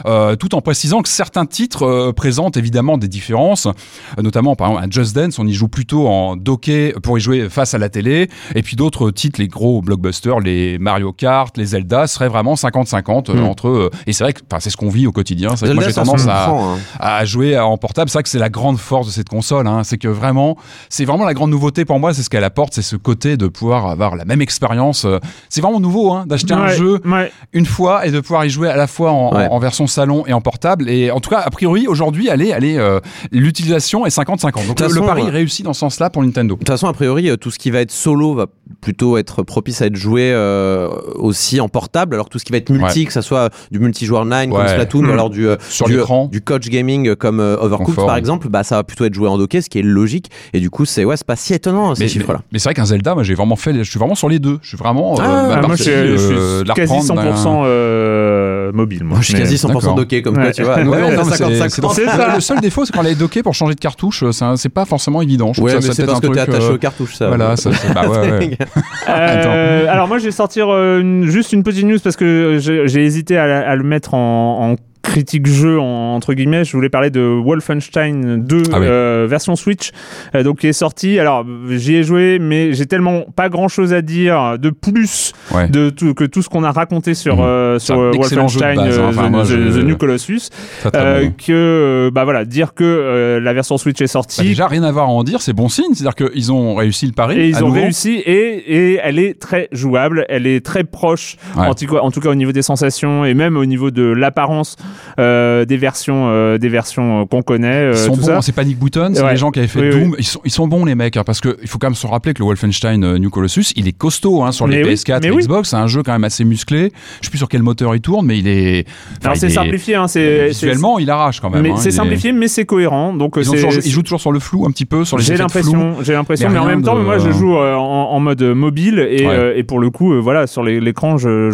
Euh, 0.07 0.37
tout 0.37 0.55
en 0.55 0.61
précisant 0.61 1.03
que 1.03 1.09
certains 1.09 1.47
titres 1.47 1.83
euh, 1.85 2.13
présentent 2.13 2.57
évidemment 2.57 2.99
des 2.99 3.09
différences, 3.09 3.67
euh, 3.67 4.23
notamment 4.23 4.57
par 4.57 4.69
exemple 4.69 4.85
à 4.85 4.91
Just 4.91 5.15
Dance, 5.17 5.39
on 5.39 5.47
y 5.47 5.53
joue 5.53 5.69
plutôt 5.69 6.09
en 6.09 6.37
docké 6.37 6.93
pour 7.03 7.19
y 7.19 7.21
jouer 7.21 7.49
face 7.49 7.75
à 7.75 7.79
la 7.79 7.89
télé, 7.89 8.29
et 8.55 8.63
puis 8.63 8.77
d'autres 8.77 9.11
titres, 9.11 9.41
les 9.41 9.49
gros 9.49 9.81
blockbusters, 9.83 10.41
les 10.41 10.79
Mario 10.79 11.13
Kart, 11.13 11.57
les 11.57 11.67
Zelda, 11.67 12.07
seraient 12.07 12.29
vraiment 12.29 12.55
50-50 12.57 13.31
euh, 13.31 13.35
Mm. 13.35 13.45
entre 13.45 13.69
eux. 13.69 13.91
Et 14.07 14.13
c'est 14.13 14.25
vrai 14.25 14.33
que 14.33 14.41
enfin, 14.51 14.61
c'est 14.61 14.71
ce 14.71 14.77
qu'on 14.77 14.89
vit 14.89 15.07
au 15.07 15.13
quotidien. 15.13 15.51
C'est 15.57 15.67
vrai 15.67 15.71
que 15.71 15.75
moi 15.75 15.85
j'ai 15.85 15.93
tendance 15.95 16.27
à, 16.27 16.49
hein. 16.51 16.77
à 16.99 17.25
jouer 17.25 17.59
en 17.59 17.77
portable. 17.77 18.11
C'est 18.11 18.15
vrai 18.19 18.23
que 18.25 18.29
c'est 18.29 18.39
la 18.39 18.49
grande 18.49 18.66
force 18.75 19.07
de 19.07 19.13
cette 19.13 19.29
console. 19.29 19.67
Hein. 19.69 19.83
C'est 19.85 19.99
que 19.99 20.09
vraiment, 20.09 20.57
c'est 20.89 21.05
vraiment 21.05 21.25
la 21.25 21.35
grande 21.35 21.51
nouveauté 21.51 21.85
pour 21.85 22.01
moi. 22.01 22.13
C'est 22.13 22.23
ce 22.23 22.31
qu'elle 22.31 22.43
apporte, 22.45 22.75
c'est 22.75 22.83
ce 22.83 22.97
côté 22.97 23.37
de 23.37 23.47
pouvoir 23.47 23.87
avoir 23.87 24.17
la 24.17 24.25
même 24.25 24.43
expérience. 24.43 25.05
Euh, 25.05 25.19
C'est 25.49 25.61
vraiment 25.61 25.79
nouveau 25.81 26.13
hein, 26.13 26.25
d'acheter 26.27 26.55
un 26.55 26.67
jeu 26.69 27.01
ouais. 27.05 27.31
une 27.53 27.67
fois 27.67 28.07
et 28.07 28.11
de 28.11 28.19
pouvoir 28.21 28.45
y 28.45 28.51
jouer 28.51 28.69
à 28.69 28.77
la 28.77 28.87
fois 28.89 29.13
en, 29.13 29.33
Ouais. 29.35 29.47
en- 29.49 29.53
en 29.55 29.59
version 29.59 29.87
salon 29.87 30.25
et 30.27 30.33
en 30.33 30.41
portable. 30.41 30.89
Et 30.91 31.11
en 31.11 31.21
tout 31.21 31.31
cas, 31.31 31.39
a 31.45 31.51
priori, 31.51 31.87
aujourd'hui, 31.87 32.29
elle 32.31 32.43
est, 32.43 32.49
elle 32.49 32.65
est, 32.65 32.79
euh, 32.79 32.99
l'utilisation 33.31 34.07
est 34.07 34.11
50-50. 34.11 34.67
Donc 34.67 34.77
De 34.77 34.83
le, 34.83 34.89
toute 34.89 34.97
le 34.97 35.03
façon, 35.03 35.07
pari 35.07 35.23
ouais. 35.23 35.31
réussit 35.31 35.65
dans 35.65 35.73
ce 35.73 35.81
sens-là 35.81 36.11
pour 36.11 36.23
Nintendo. 36.23 36.55
De 36.55 36.59
toute 36.59 36.69
façon, 36.69 36.89
a 36.89 36.93
priori, 36.93 37.31
euh, 37.31 37.37
tout 37.37 37.51
ce 37.51 37.59
qui 37.59 37.71
va 37.71 37.81
être 37.81 37.91
solo 37.93 38.35
va 38.35 38.47
plutôt 38.81 39.17
être 39.19 39.43
propice 39.43 39.83
à 39.83 39.87
être 39.87 39.97
joué 39.97 40.33
euh, 40.33 40.89
aussi 41.15 41.61
en 41.61 41.69
portable, 41.69 42.15
alors 42.15 42.27
que 42.27 42.31
tout 42.33 42.39
ce 42.39 42.45
qui 42.45 42.53
va 42.53 42.59
être 42.59 42.71
multi, 42.71 43.05
que 43.05 43.13
ça 43.13 43.23
soit 43.23 43.51
du 43.71 43.79
multijoueur 43.79 44.23
online 44.23 44.51
comme. 44.51 44.67
Splatoon, 44.67 45.03
Mm. 45.03 45.09
ou 45.09 45.13
alors 45.13 45.31
du, 45.31 45.47
euh, 45.49 45.57
Sur 45.69 45.87
du, 45.87 46.41
coach 46.41 46.69
gaming 46.69 47.15
comme 47.15 47.39
euh, 47.41 47.57
Overcooked 47.61 47.95
Confort. 47.95 48.07
par 48.07 48.17
exemple, 48.17 48.49
bah, 48.57 48.65
ça 48.65 48.77
va 48.77 48.85
plutôt 48.85 49.05
être 49.05 49.13
joué 49.15 49.29
en 49.29 49.37
docké, 49.37 49.61
ce 49.61 49.69
qui 49.69 49.79
est 49.79 49.83
logique. 49.83 50.31
Et 50.55 50.61
du 50.61 50.71
coup, 50.71 50.85
c'est 50.87 51.05
ouais, 51.05 51.17
c'est 51.19 51.27
pas 51.27 51.37
si 51.37 51.53
étonnant 51.53 51.95
ces 51.95 52.05
Mais, 52.05 52.09
chiffres-là. 52.09 52.39
mais- 52.41 52.45
mais 52.53 52.59
c'est 52.59 52.69
vrai 52.69 52.75
qu'un 52.75 52.87
Zelda, 52.87 53.15
moi 53.15 53.23
j'ai 53.23 53.35
vraiment 53.35 53.57
fait, 53.57 53.75
je 53.75 53.83
suis 53.91 53.99
vraiment 53.99 54.15
sur 54.15 54.29
les 54.31 54.39
deux. 54.39 54.59
Je 54.63 54.69
suis 54.69 54.77
vraiment 54.79 55.15
euh, 55.15 55.23
Ah, 55.23 55.27
ma 55.27 55.39
Ah, 55.39 55.45
moi, 55.59 55.61
partie, 55.69 55.85
je 55.85 55.91
suis, 55.91 55.93
je 55.93 56.33
euh, 56.33 56.65
quasi 56.75 56.93
reprendre 56.95 57.23
d'un- 57.23 57.35
100% 57.37 57.63
euh, 57.67 58.73
mobile. 58.73 59.05
Moi, 59.05 59.11
Moi, 59.17 59.21
je 59.21 59.27
suis 59.27 59.35
Mais- 59.35 59.41
quasi 59.41 59.59
100% 59.59 59.81
d'accord. 59.81 59.95
docké, 59.97 60.23
comme 60.23 60.37
Ouais. 60.37 60.45
quoi, 60.45 60.53
tu 60.53 60.63
vois. 60.63 60.77
Ouais, 60.77 60.85
Ouais, 60.87 61.01
non, 61.01 61.09
mais 61.11 61.25
c'est- 61.25 61.37
50-50. 61.37 61.71
c'est 61.71 61.83
dans- 61.83 61.89
C'est 61.91 62.05
ça. 62.07 62.35
Le 62.35 62.41
seul 62.41 62.61
défaut, 62.61 62.85
c'est 62.85 62.93
quand 62.95 63.03
elle 63.03 63.13
est 63.13 63.15
dockée 63.15 63.43
pour 63.43 63.55
changer 63.55 63.75
de 63.75 63.81
cartouche. 63.81 64.25
C'est 64.57 64.69
pas 64.71 64.85
forcément 64.85 65.21
évident. 65.23 65.53
Je 65.53 65.61
Ouais, 65.61 65.73
que 65.73 65.77
mais 65.77 65.83
ça, 65.83 65.93
c'est 65.93 66.03
peut-être 66.07 66.21
parce 66.21 66.25
un 66.25 66.29
que 66.29 66.35
t'es 66.35 66.41
attaché 66.41 66.67
euh, 66.71 66.75
aux 66.75 66.79
cartouches, 66.79 67.15
ça. 67.17 67.29
Voilà, 67.29 67.57
ça, 67.57 67.71
bah. 67.95 68.05
Euh, 69.09 69.87
alors 69.89 70.09
moi 70.09 70.19
je 70.19 70.25
vais 70.25 70.31
sortir 70.31 70.67
euh, 70.71 71.23
juste 71.25 71.53
une 71.53 71.63
petite 71.63 71.85
news 71.85 71.99
parce 72.03 72.17
que 72.17 72.59
j'ai 72.61 73.05
hésité 73.05 73.37
à, 73.39 73.75
le 73.77 73.83
mettre 73.85 74.15
en, 74.15 74.73
en 74.73 74.77
critique 75.07 75.47
jeu 75.47 75.79
en- 75.81 76.15
entre 76.15 76.35
guillemets 76.35 76.65
je 76.65 76.73
voulais 76.73 76.89
parler 76.89 77.11
de 77.11 77.21
Wolfenstein 77.21 78.43
2 78.45 78.63
Ah 78.73 78.79
oui. 78.81 78.87
euh, 78.89 79.27
version 79.29 79.57
Switch 79.57 79.91
euh, 80.35 80.43
donc 80.43 80.59
qui 80.61 80.67
est 80.67 80.73
sorti 80.73 81.19
alors 81.19 81.45
j'y 81.71 81.97
ai 81.97 82.03
joué 82.03 82.39
mais 82.41 82.73
j'ai 82.73 82.87
tellement 82.87 83.23
pas 83.35 83.49
grand 83.49 83.69
chose 83.69 83.93
à 83.93 84.03
dire 84.03 84.59
de 84.59 84.71
plus 84.71 85.33
Ouais. 85.55 85.69
de 85.69 85.91
tout, 85.91 86.13
que 86.15 86.25
tout 86.25 86.43
ce 86.43 86.49
qu'on 86.49 86.65
a 86.65 86.73
raconté 86.73 87.15
sur, 87.15 87.37
Mhm. 87.37 87.43
euh, 87.43 87.79
sur 87.79 87.97
Wolfenstein 87.97 88.77
base, 88.77 88.99
hein. 88.99 89.07
Enfin, 89.09 89.29
The- 89.29 89.31
moi, 89.31 89.43
The, 89.45 89.47
je- 89.47 89.81
The 89.81 89.85
New 89.85 89.97
Colossus 89.97 90.51
bon. 90.85 91.33
que 91.45 92.11
bah 92.13 92.25
voilà 92.25 92.45
dire 92.45 92.75
que 92.75 93.39
la 93.43 93.53
version 93.53 93.79
Switch 93.79 94.01
est 94.01 94.07
sortie 94.07 94.41
Bah, 94.43 94.49
déjà, 94.49 94.67
rien 94.67 94.83
à 94.83 94.91
voir 94.93 95.07
à 95.07 95.11
en 95.11 95.23
dire, 95.25 95.41
c'est 95.41 95.53
bon 95.53 95.69
signe. 95.69 95.95
C'est-à-dire 95.95 96.15
qu'ils 96.31 96.53
ont 96.53 96.75
réussi 96.75 97.07
le 97.07 97.13
pari. 97.13 97.39
et 97.39 97.49
ils 97.49 97.63
ont 97.63 97.69
nouveau. 97.69 97.81
réussi 97.83 98.15
et, 98.27 98.93
et 98.95 99.01
elle 99.03 99.19
est 99.19 99.39
très 99.41 99.69
jouable, 99.73 100.25
elle 100.29 100.47
est 100.47 100.65
très 100.65 100.85
proche, 100.85 101.37
Ouais. 101.57 101.67
en, 101.67 101.75
tout 101.75 101.87
cas, 101.87 102.01
en 102.01 102.11
tout 102.11 102.21
cas 102.21 102.31
au 102.31 102.35
niveau 102.35 102.53
des 102.53 102.63
sensations 102.63 103.25
et 103.25 103.35
même 103.35 103.57
au 103.57 103.65
niveau 103.67 103.91
de 103.91 104.03
l'apparence 104.03 104.77
des 105.19 105.77
versions, 105.77 106.29
euh, 106.29 106.59
des 106.59 106.69
versions 106.69 107.23
euh, 107.23 107.25
qu'on 107.25 107.43
connaît. 107.43 107.67
euh, 107.89 107.93
Ils 107.93 107.99
sont 107.99 108.17
tout 108.17 108.27
bons, 108.27 108.41
c'est 108.41 108.53
Panic 108.53 108.79
Button, 108.79 109.13
c'est 109.15 109.23
Ouais. 109.23 109.31
les 109.33 109.37
gens 109.37 109.51
qui 109.51 109.59
avaient 109.59 109.69
fait 109.69 109.81
Oui, 109.81 109.91
Doom. 110.01 110.15
Ils, 110.19 110.25
sont, 110.25 110.41
ils 110.45 110.51
sont 110.51 110.69
bons 110.69 110.85
les 110.85 110.95
mecs, 110.95 111.17
hein, 111.17 111.23
parce 111.25 111.41
que 111.41 111.57
il 111.63 111.69
faut 111.69 111.79
quand 111.79 111.89
même 111.89 111.95
se 111.95 112.07
rappeler 112.07 112.35
que 112.35 112.41
le 112.41 112.47
Wolfenstein 112.47 113.03
euh, 113.05 113.19
New 113.19 113.31
Colossus, 113.31 113.73
il 113.77 113.89
est 113.89 113.93
costaud 113.97 114.43
hein, 114.43 114.53
sur 114.53 114.67
les 114.67 114.79
Mais 114.79 114.85
oui, 114.89 114.95
PS4 114.95 115.21
mais 115.23 115.29
et. 115.29 115.37
Xbox. 115.37 115.71
C'est 115.71 115.77
un 115.77 115.87
jeu 115.87 116.03
quand 116.03 116.13
même 116.13 116.25
assez 116.25 116.45
musclé. 116.45 116.93
Je 117.21 117.27
sais 117.27 117.31
plus 117.31 117.39
sur 117.39 117.49
quel 117.49 117.63
moteur 117.63 117.95
il 117.95 118.01
tourne, 118.01 118.27
mais 118.27 118.39
il 118.39 118.47
est. 118.49 118.87
Alors 119.25 119.37
c'est 119.37 119.47
est- 119.47 119.51
simplifié, 119.51 119.95
hein, 119.97 120.09
c'est 120.09 120.53
c'est- 120.53 120.67
Visuellement, 120.67 120.99
il 120.99 121.11
arrache 121.11 121.41
quand 121.41 121.51
même. 121.51 121.65
hein, 121.67 121.77
c'est 121.77 121.91
simplifié, 121.91 122.33
mais 122.33 122.49
c'est 122.49 122.65
cohérent. 122.65 123.13
Donc 123.15 123.37
euh, 123.37 123.43
Ils, 123.43 123.51
toujours- 123.51 123.73
ils 123.75 123.91
jouent 123.91 124.03
toujours 124.03 124.21
sur 124.21 124.33
le 124.33 124.39
flou 124.41 124.65
un 124.67 124.71
petit 124.71 124.85
peu, 124.87 125.05
sur 125.05 125.17
les 125.19 125.25
J'ai 125.25 125.37
l'impression, 125.37 125.95
j'ai 126.03 126.13
l'impression, 126.13 126.49
mais 126.51 126.59
en 126.59 126.67
même 126.67 126.83
temps, 126.83 126.97
moi 126.97 127.19
je 127.19 127.31
joue 127.31 127.57
euh, 127.57 127.75
en, 127.75 128.21
mode 128.21 128.43
mobile 128.43 128.99
et, 128.99 129.27
euh, 129.27 129.63
pour 129.67 129.79
le 129.81 129.91
coup, 129.91 130.13
euh, 130.13 130.19
voilà, 130.21 130.47
sur 130.47 130.63
l'écran, 130.63 131.17
je, 131.19 131.51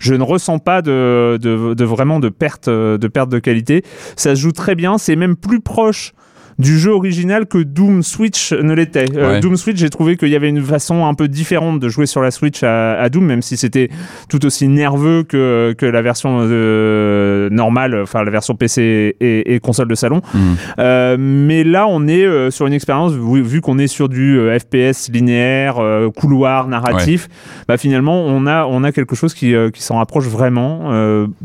je, 0.00 0.14
ne 0.14 0.22
ressens 0.22 0.58
pas 0.58 0.82
de, 0.82 1.38
vraiment 1.84 2.20
de 2.20 2.28
perte, 2.28 2.68
euh, 2.68 2.69
de 2.70 3.08
perte 3.08 3.28
de 3.28 3.38
qualité. 3.38 3.84
Ça 4.16 4.34
se 4.34 4.40
joue 4.40 4.52
très 4.52 4.74
bien, 4.74 4.98
c'est 4.98 5.16
même 5.16 5.36
plus 5.36 5.60
proche 5.60 6.12
du 6.60 6.78
jeu 6.78 6.92
original 6.92 7.46
que 7.46 7.58
Doom 7.58 8.02
Switch 8.02 8.52
ne 8.52 8.74
l'était. 8.74 9.06
Euh, 9.16 9.30
Ouais. 9.30 9.40
Doom 9.40 9.56
Switch, 9.56 9.76
j'ai 9.78 9.90
trouvé 9.90 10.16
qu'il 10.16 10.28
y 10.28 10.36
avait 10.36 10.48
une 10.48 10.62
façon 10.62 11.06
un 11.06 11.14
peu 11.14 11.28
différente 11.28 11.78
de 11.80 11.88
jouer 11.88 12.06
sur 12.06 12.20
la 12.20 12.30
Switch 12.30 12.62
à, 12.62 12.92
à 13.00 13.08
Doom, 13.08 13.24
même 13.24 13.42
si 13.42 13.56
c'était 13.56 13.88
tout 14.28 14.44
aussi 14.44 14.66
nerveux 14.68 15.22
que, 15.22 15.74
que 15.76 15.86
la 15.86 16.02
version 16.02 16.38
euh, 16.42 17.48
normale, 17.50 18.00
enfin 18.02 18.24
la 18.24 18.30
version 18.30 18.54
PC 18.54 19.16
et, 19.20 19.54
et 19.54 19.60
console 19.60 19.88
de 19.88 19.94
salon. 19.94 20.20
Mhm. 20.34 20.40
Euh, 20.78 21.16
mais 21.18 21.64
là, 21.64 21.86
on 21.88 22.06
est 22.08 22.24
euh, 22.24 22.50
sur 22.50 22.66
une 22.66 22.72
expérience, 22.72 23.12
vu, 23.12 23.42
vu 23.42 23.60
qu'on 23.60 23.78
est 23.78 23.86
sur 23.86 24.08
du 24.08 24.38
FPS 24.58 25.10
linéaire, 25.12 25.76
couloir, 26.16 26.66
narratif, 26.68 27.28
bah, 27.68 27.76
finalement, 27.76 28.22
on 28.24 28.46
a, 28.46 28.64
on 28.66 28.84
a 28.84 28.92
quelque 28.92 29.14
chose 29.14 29.34
qui, 29.34 29.54
qui 29.72 29.82
s'en 29.82 29.96
rapproche 29.96 30.26
vraiment. 30.26 30.90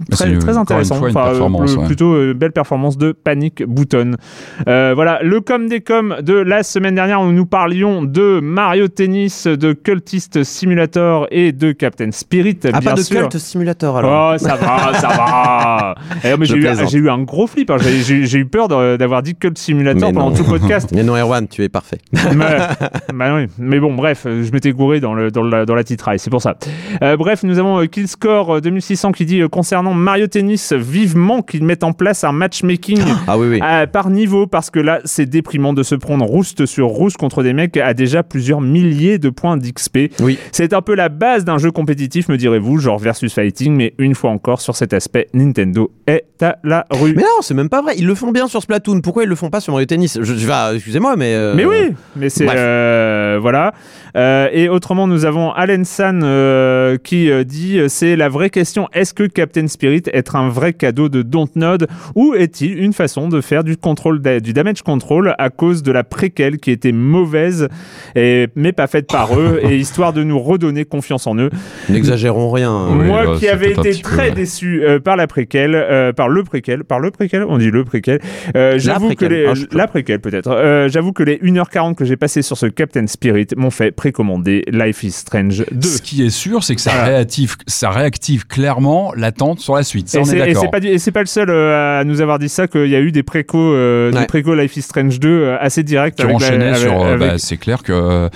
Bah, 0.10 0.18
très, 0.18 0.58
intéressant. 0.58 1.06
une 1.06 1.12
fois, 1.12 1.34
une 1.34 1.42
Enfin, 1.44 1.82
ouais. 1.82 1.86
Plutôt 1.86 2.34
belle 2.34 2.52
performance 2.52 2.98
de 2.98 3.12
Panic 3.12 3.64
Button. 3.68 4.16
Euh, 4.68 4.94
voilà, 5.06 5.20
le 5.22 5.40
com 5.40 5.68
des 5.68 5.82
coms 5.82 6.16
de 6.24 6.34
la 6.34 6.64
semaine 6.64 6.96
dernière 6.96 7.22
où 7.22 7.32
nous 7.32 7.46
parlions 7.46 8.02
de 8.02 8.40
Mario 8.42 8.88
Tennis, 8.88 9.46
de 9.46 9.74
Cultist 9.74 10.44
Simulator 10.44 11.28
et 11.30 11.52
de 11.52 11.74
Captain 11.74 12.10
Spirit. 12.10 12.58
Ah, 12.74 12.80
bien 12.80 12.90
pas 12.90 12.98
de 12.98 13.02
sûr. 13.04 13.22
Cult 13.30 13.38
Simulator 13.38 13.98
alors. 13.98 14.34
Oh, 14.34 14.38
ça 14.40 14.56
va, 14.56 14.94
ça 14.96 15.08
va. 15.10 15.96
Je 16.24 16.44
j'ai, 16.46 16.56
eu, 16.56 16.60
plaisante. 16.62 16.90
j'ai 16.90 16.98
eu 16.98 17.10
un 17.12 17.22
gros 17.22 17.46
flip. 17.46 17.70
hein. 17.70 17.78
J'ai, 17.80 18.40
eu 18.40 18.46
peur 18.48 18.68
d'avoir 18.68 19.22
dit 19.22 19.36
Cult 19.36 19.60
Simulator 19.60 20.12
pendant 20.12 20.32
tout 20.32 20.42
le 20.42 20.50
podcast. 20.58 20.90
Mais 20.96 21.04
non, 21.04 21.16
Erwan, 21.16 21.48
tu 21.48 21.62
es 21.64 21.70
parfait. 21.70 22.00
mais, 22.36 22.58
bah 23.14 23.36
oui. 23.36 23.46
mais 23.60 23.80
bon, 23.80 23.94
bref, 23.94 24.24
euh, 24.26 24.44
je 24.44 24.52
m'étais 24.52 24.72
gouré 24.72 25.00
dans, 25.02 25.14
le, 25.14 25.30
dans, 25.30 25.44
la, 25.44 25.68
dans 25.68 25.76
la 25.76 25.84
titraille, 25.84 26.18
c'est 26.18 26.32
pour 26.32 26.42
ça. 26.42 26.56
Euh, 27.04 27.16
bref, 27.16 27.44
nous 27.44 27.60
avons 27.60 27.80
euh, 27.80 27.86
Killscore 27.86 28.56
euh, 28.56 28.60
2600 28.60 29.12
qui 29.12 29.26
dit 29.26 29.42
euh, 29.42 29.50
concernant 29.50 29.94
Mario 29.94 30.26
Tennis, 30.26 30.74
vivement 30.74 31.44
qu'ils 31.44 31.64
mettent 31.64 31.84
en 31.84 31.94
place 31.94 32.24
un 32.24 32.32
matchmaking. 32.32 33.02
Ah 33.28 33.38
oui, 33.38 33.48
oui. 33.50 33.60
euh, 33.64 33.86
par 33.86 34.10
niveau 34.10 34.48
parce 34.48 34.72
que 34.72 34.80
là 34.80 34.95
c'est 35.04 35.26
déprimant 35.26 35.74
de 35.74 35.84
se 35.84 35.96
prendre 35.96 36.26
rouste 36.26 36.66
sur 36.66 36.88
rouste 36.88 37.18
contre 37.18 37.44
des 37.44 37.54
mecs 37.54 37.78
à 37.78 37.94
déjà 37.94 38.24
plusieurs 38.24 38.62
milliers 38.62 39.18
de 39.18 39.30
points 39.30 39.58
d'XP. 39.58 40.12
Oui. 40.22 40.38
C'est 40.52 40.74
un 40.74 40.82
peu 40.82 40.96
la 40.96 41.10
base 41.10 41.44
d'un 41.46 41.58
jeu 41.58 41.72
compétitif 41.72 42.30
me 42.30 42.38
direz-vous, 42.38 42.78
genre 42.80 42.98
versus 43.00 43.34
fighting, 43.34 43.76
mais 43.76 43.94
une 43.98 44.16
fois 44.16 44.30
encore 44.32 44.62
sur 44.62 44.76
cet 44.76 44.94
aspect, 44.94 45.28
Nintendo 45.34 45.92
est 46.08 46.26
à 46.42 46.58
la 46.64 46.86
rue. 46.92 47.14
Mais 47.16 47.24
non, 47.24 47.42
c'est 47.42 47.54
même 47.54 47.70
pas 47.70 47.82
vrai. 47.82 47.94
Ils 47.98 48.06
le 48.08 48.16
font 48.16 48.32
bien 48.32 48.48
sur 48.48 48.62
Splatoon. 48.62 49.02
Pourquoi 49.02 49.24
ils 49.24 49.30
le 49.30 49.36
font 49.36 49.50
pas 49.50 49.60
sur 49.60 49.74
Mario 49.74 49.86
Tennis? 49.86 50.18
Je, 50.22 50.34
je- 50.36 50.48
ah, 50.52 50.72
Excusez-moi, 50.76 51.16
mais. 51.16 51.34
euh, 51.34 51.54
Mais 51.56 51.66
oui, 51.66 51.94
mais 52.16 52.30
c'est 52.30 52.46
euh, 52.50 53.38
voilà. 53.42 53.74
Euh, 54.16 54.48
et 54.52 54.70
autrement, 54.70 55.08
nous 55.08 55.26
avons 55.26 55.52
Allen 55.52 55.84
San 55.86 56.22
euh, 56.24 56.98
qui 56.98 57.30
dit 57.46 57.80
c'est 57.88 58.16
la 58.16 58.30
vraie 58.30 58.50
question. 58.50 58.88
Est-ce 58.94 59.14
que 59.14 59.24
Captain 59.24 59.68
Spirit 59.68 60.04
est 60.14 60.36
un 60.36 60.50
vrai 60.50 60.74
cadeau 60.74 61.10
de 61.10 61.22
Dontnod? 61.22 61.88
Ou 62.16 62.34
est-il 62.36 62.78
une 62.78 62.94
façon 62.94 63.28
de 63.28 63.42
faire 63.42 63.64
du 63.64 63.78
contrôle 63.78 64.22
da- 64.22 64.40
du 64.40 64.54
damage 64.54 64.75
control 64.84 65.36
à 65.38 65.50
cause 65.50 65.84
de 65.84 65.92
la 65.92 66.04
préquelle 66.04 66.58
qui 66.58 66.72
était 66.72 66.92
mauvaise 66.92 67.68
et 68.16 68.48
mais 68.56 68.72
pas 68.72 68.88
faite 68.88 69.08
par 69.08 69.38
eux 69.40 69.60
et 69.70 69.78
histoire 69.78 70.14
de 70.14 70.24
nous 70.24 70.40
redonner 70.40 70.86
confiance 70.86 71.28
en 71.28 71.38
eux. 71.38 71.50
N'exagérons 71.90 72.52
rien. 72.52 72.88
Oui, 72.92 73.06
Moi 73.06 73.26
bah, 73.26 73.36
qui 73.40 73.48
avais 73.48 73.72
été 73.72 73.92
peu, 73.92 73.98
très 74.02 74.30
ouais. 74.30 74.32
déçu 74.32 74.84
euh, 74.84 75.00
par 75.00 75.16
la 75.16 75.28
préquelle, 75.28 75.76
euh, 75.76 76.14
par 76.14 76.30
le 76.30 76.44
préquel, 76.44 76.84
par 76.84 77.00
le 77.00 77.12
préquel, 77.12 77.44
on 77.48 77.58
dit 77.58 77.72
le 77.72 77.84
préquel. 77.84 78.20
Euh, 78.56 78.78
J'avoue 78.78 79.14
que 79.16 79.26
les, 79.26 79.46
Ah, 79.48 79.54
la 79.72 79.88
préquelle 79.88 80.20
peut-être. 80.20 80.50
Euh, 80.50 80.88
J'avoue 80.90 81.14
que 81.14 81.24
les 81.24 81.38
1h40 81.38 81.96
que 81.96 82.06
j'ai 82.06 82.18
passé 82.18 82.42
sur 82.42 82.58
ce 82.58 82.66
Captain 82.66 83.08
Spirit 83.08 83.48
m'ont 83.56 83.70
fait 83.72 83.92
précommander 83.92 84.64
Life 84.72 85.04
is 85.04 85.12
Strange 85.12 85.66
2. 85.72 85.88
Ce 85.88 86.02
qui 86.02 86.26
est 86.26 86.30
sûr, 86.30 86.64
c'est 86.64 86.76
que 86.76 86.82
ça, 86.82 86.92
Voilà. 86.92 87.06
réactive, 87.06 87.56
ça 87.68 87.90
réactive 87.90 88.48
clairement 88.48 89.14
l'attente 89.16 89.60
sur 89.60 89.76
la 89.76 89.84
suite. 89.84 90.10
Ça, 90.10 90.20
Et 90.22 90.98
c'est 91.00 91.12
pas, 91.12 91.20
le 91.22 91.26
seul 91.26 91.50
euh, 91.50 92.00
à 92.00 92.04
nous 92.04 92.22
avoir 92.22 92.40
dit 92.40 92.50
ça, 92.50 92.68
qu'il 92.68 92.88
y 92.88 92.96
a 92.96 93.02
eu 93.02 93.12
des 93.12 93.24
précos, 93.24 93.58
euh, 93.74 94.12
des 94.12 94.18
Ouais. 94.20 94.26
précos 94.26 94.56
Life 94.66 94.78
is 94.78 94.82
Strange 94.82 95.20
2 95.20 95.30
euh, 95.30 95.58
assez 95.60 95.84
directs. 95.84 96.16
qui 96.16 96.24
avec 96.24 96.40
la- 96.40 96.48
enchaîné 96.48 96.76
sur. 96.76 96.92
euh, 97.02 97.14
avec- 97.14 97.20
bah, 97.28 97.34
c'est 97.38 97.58
clair 97.58 97.84
que. 97.84 98.30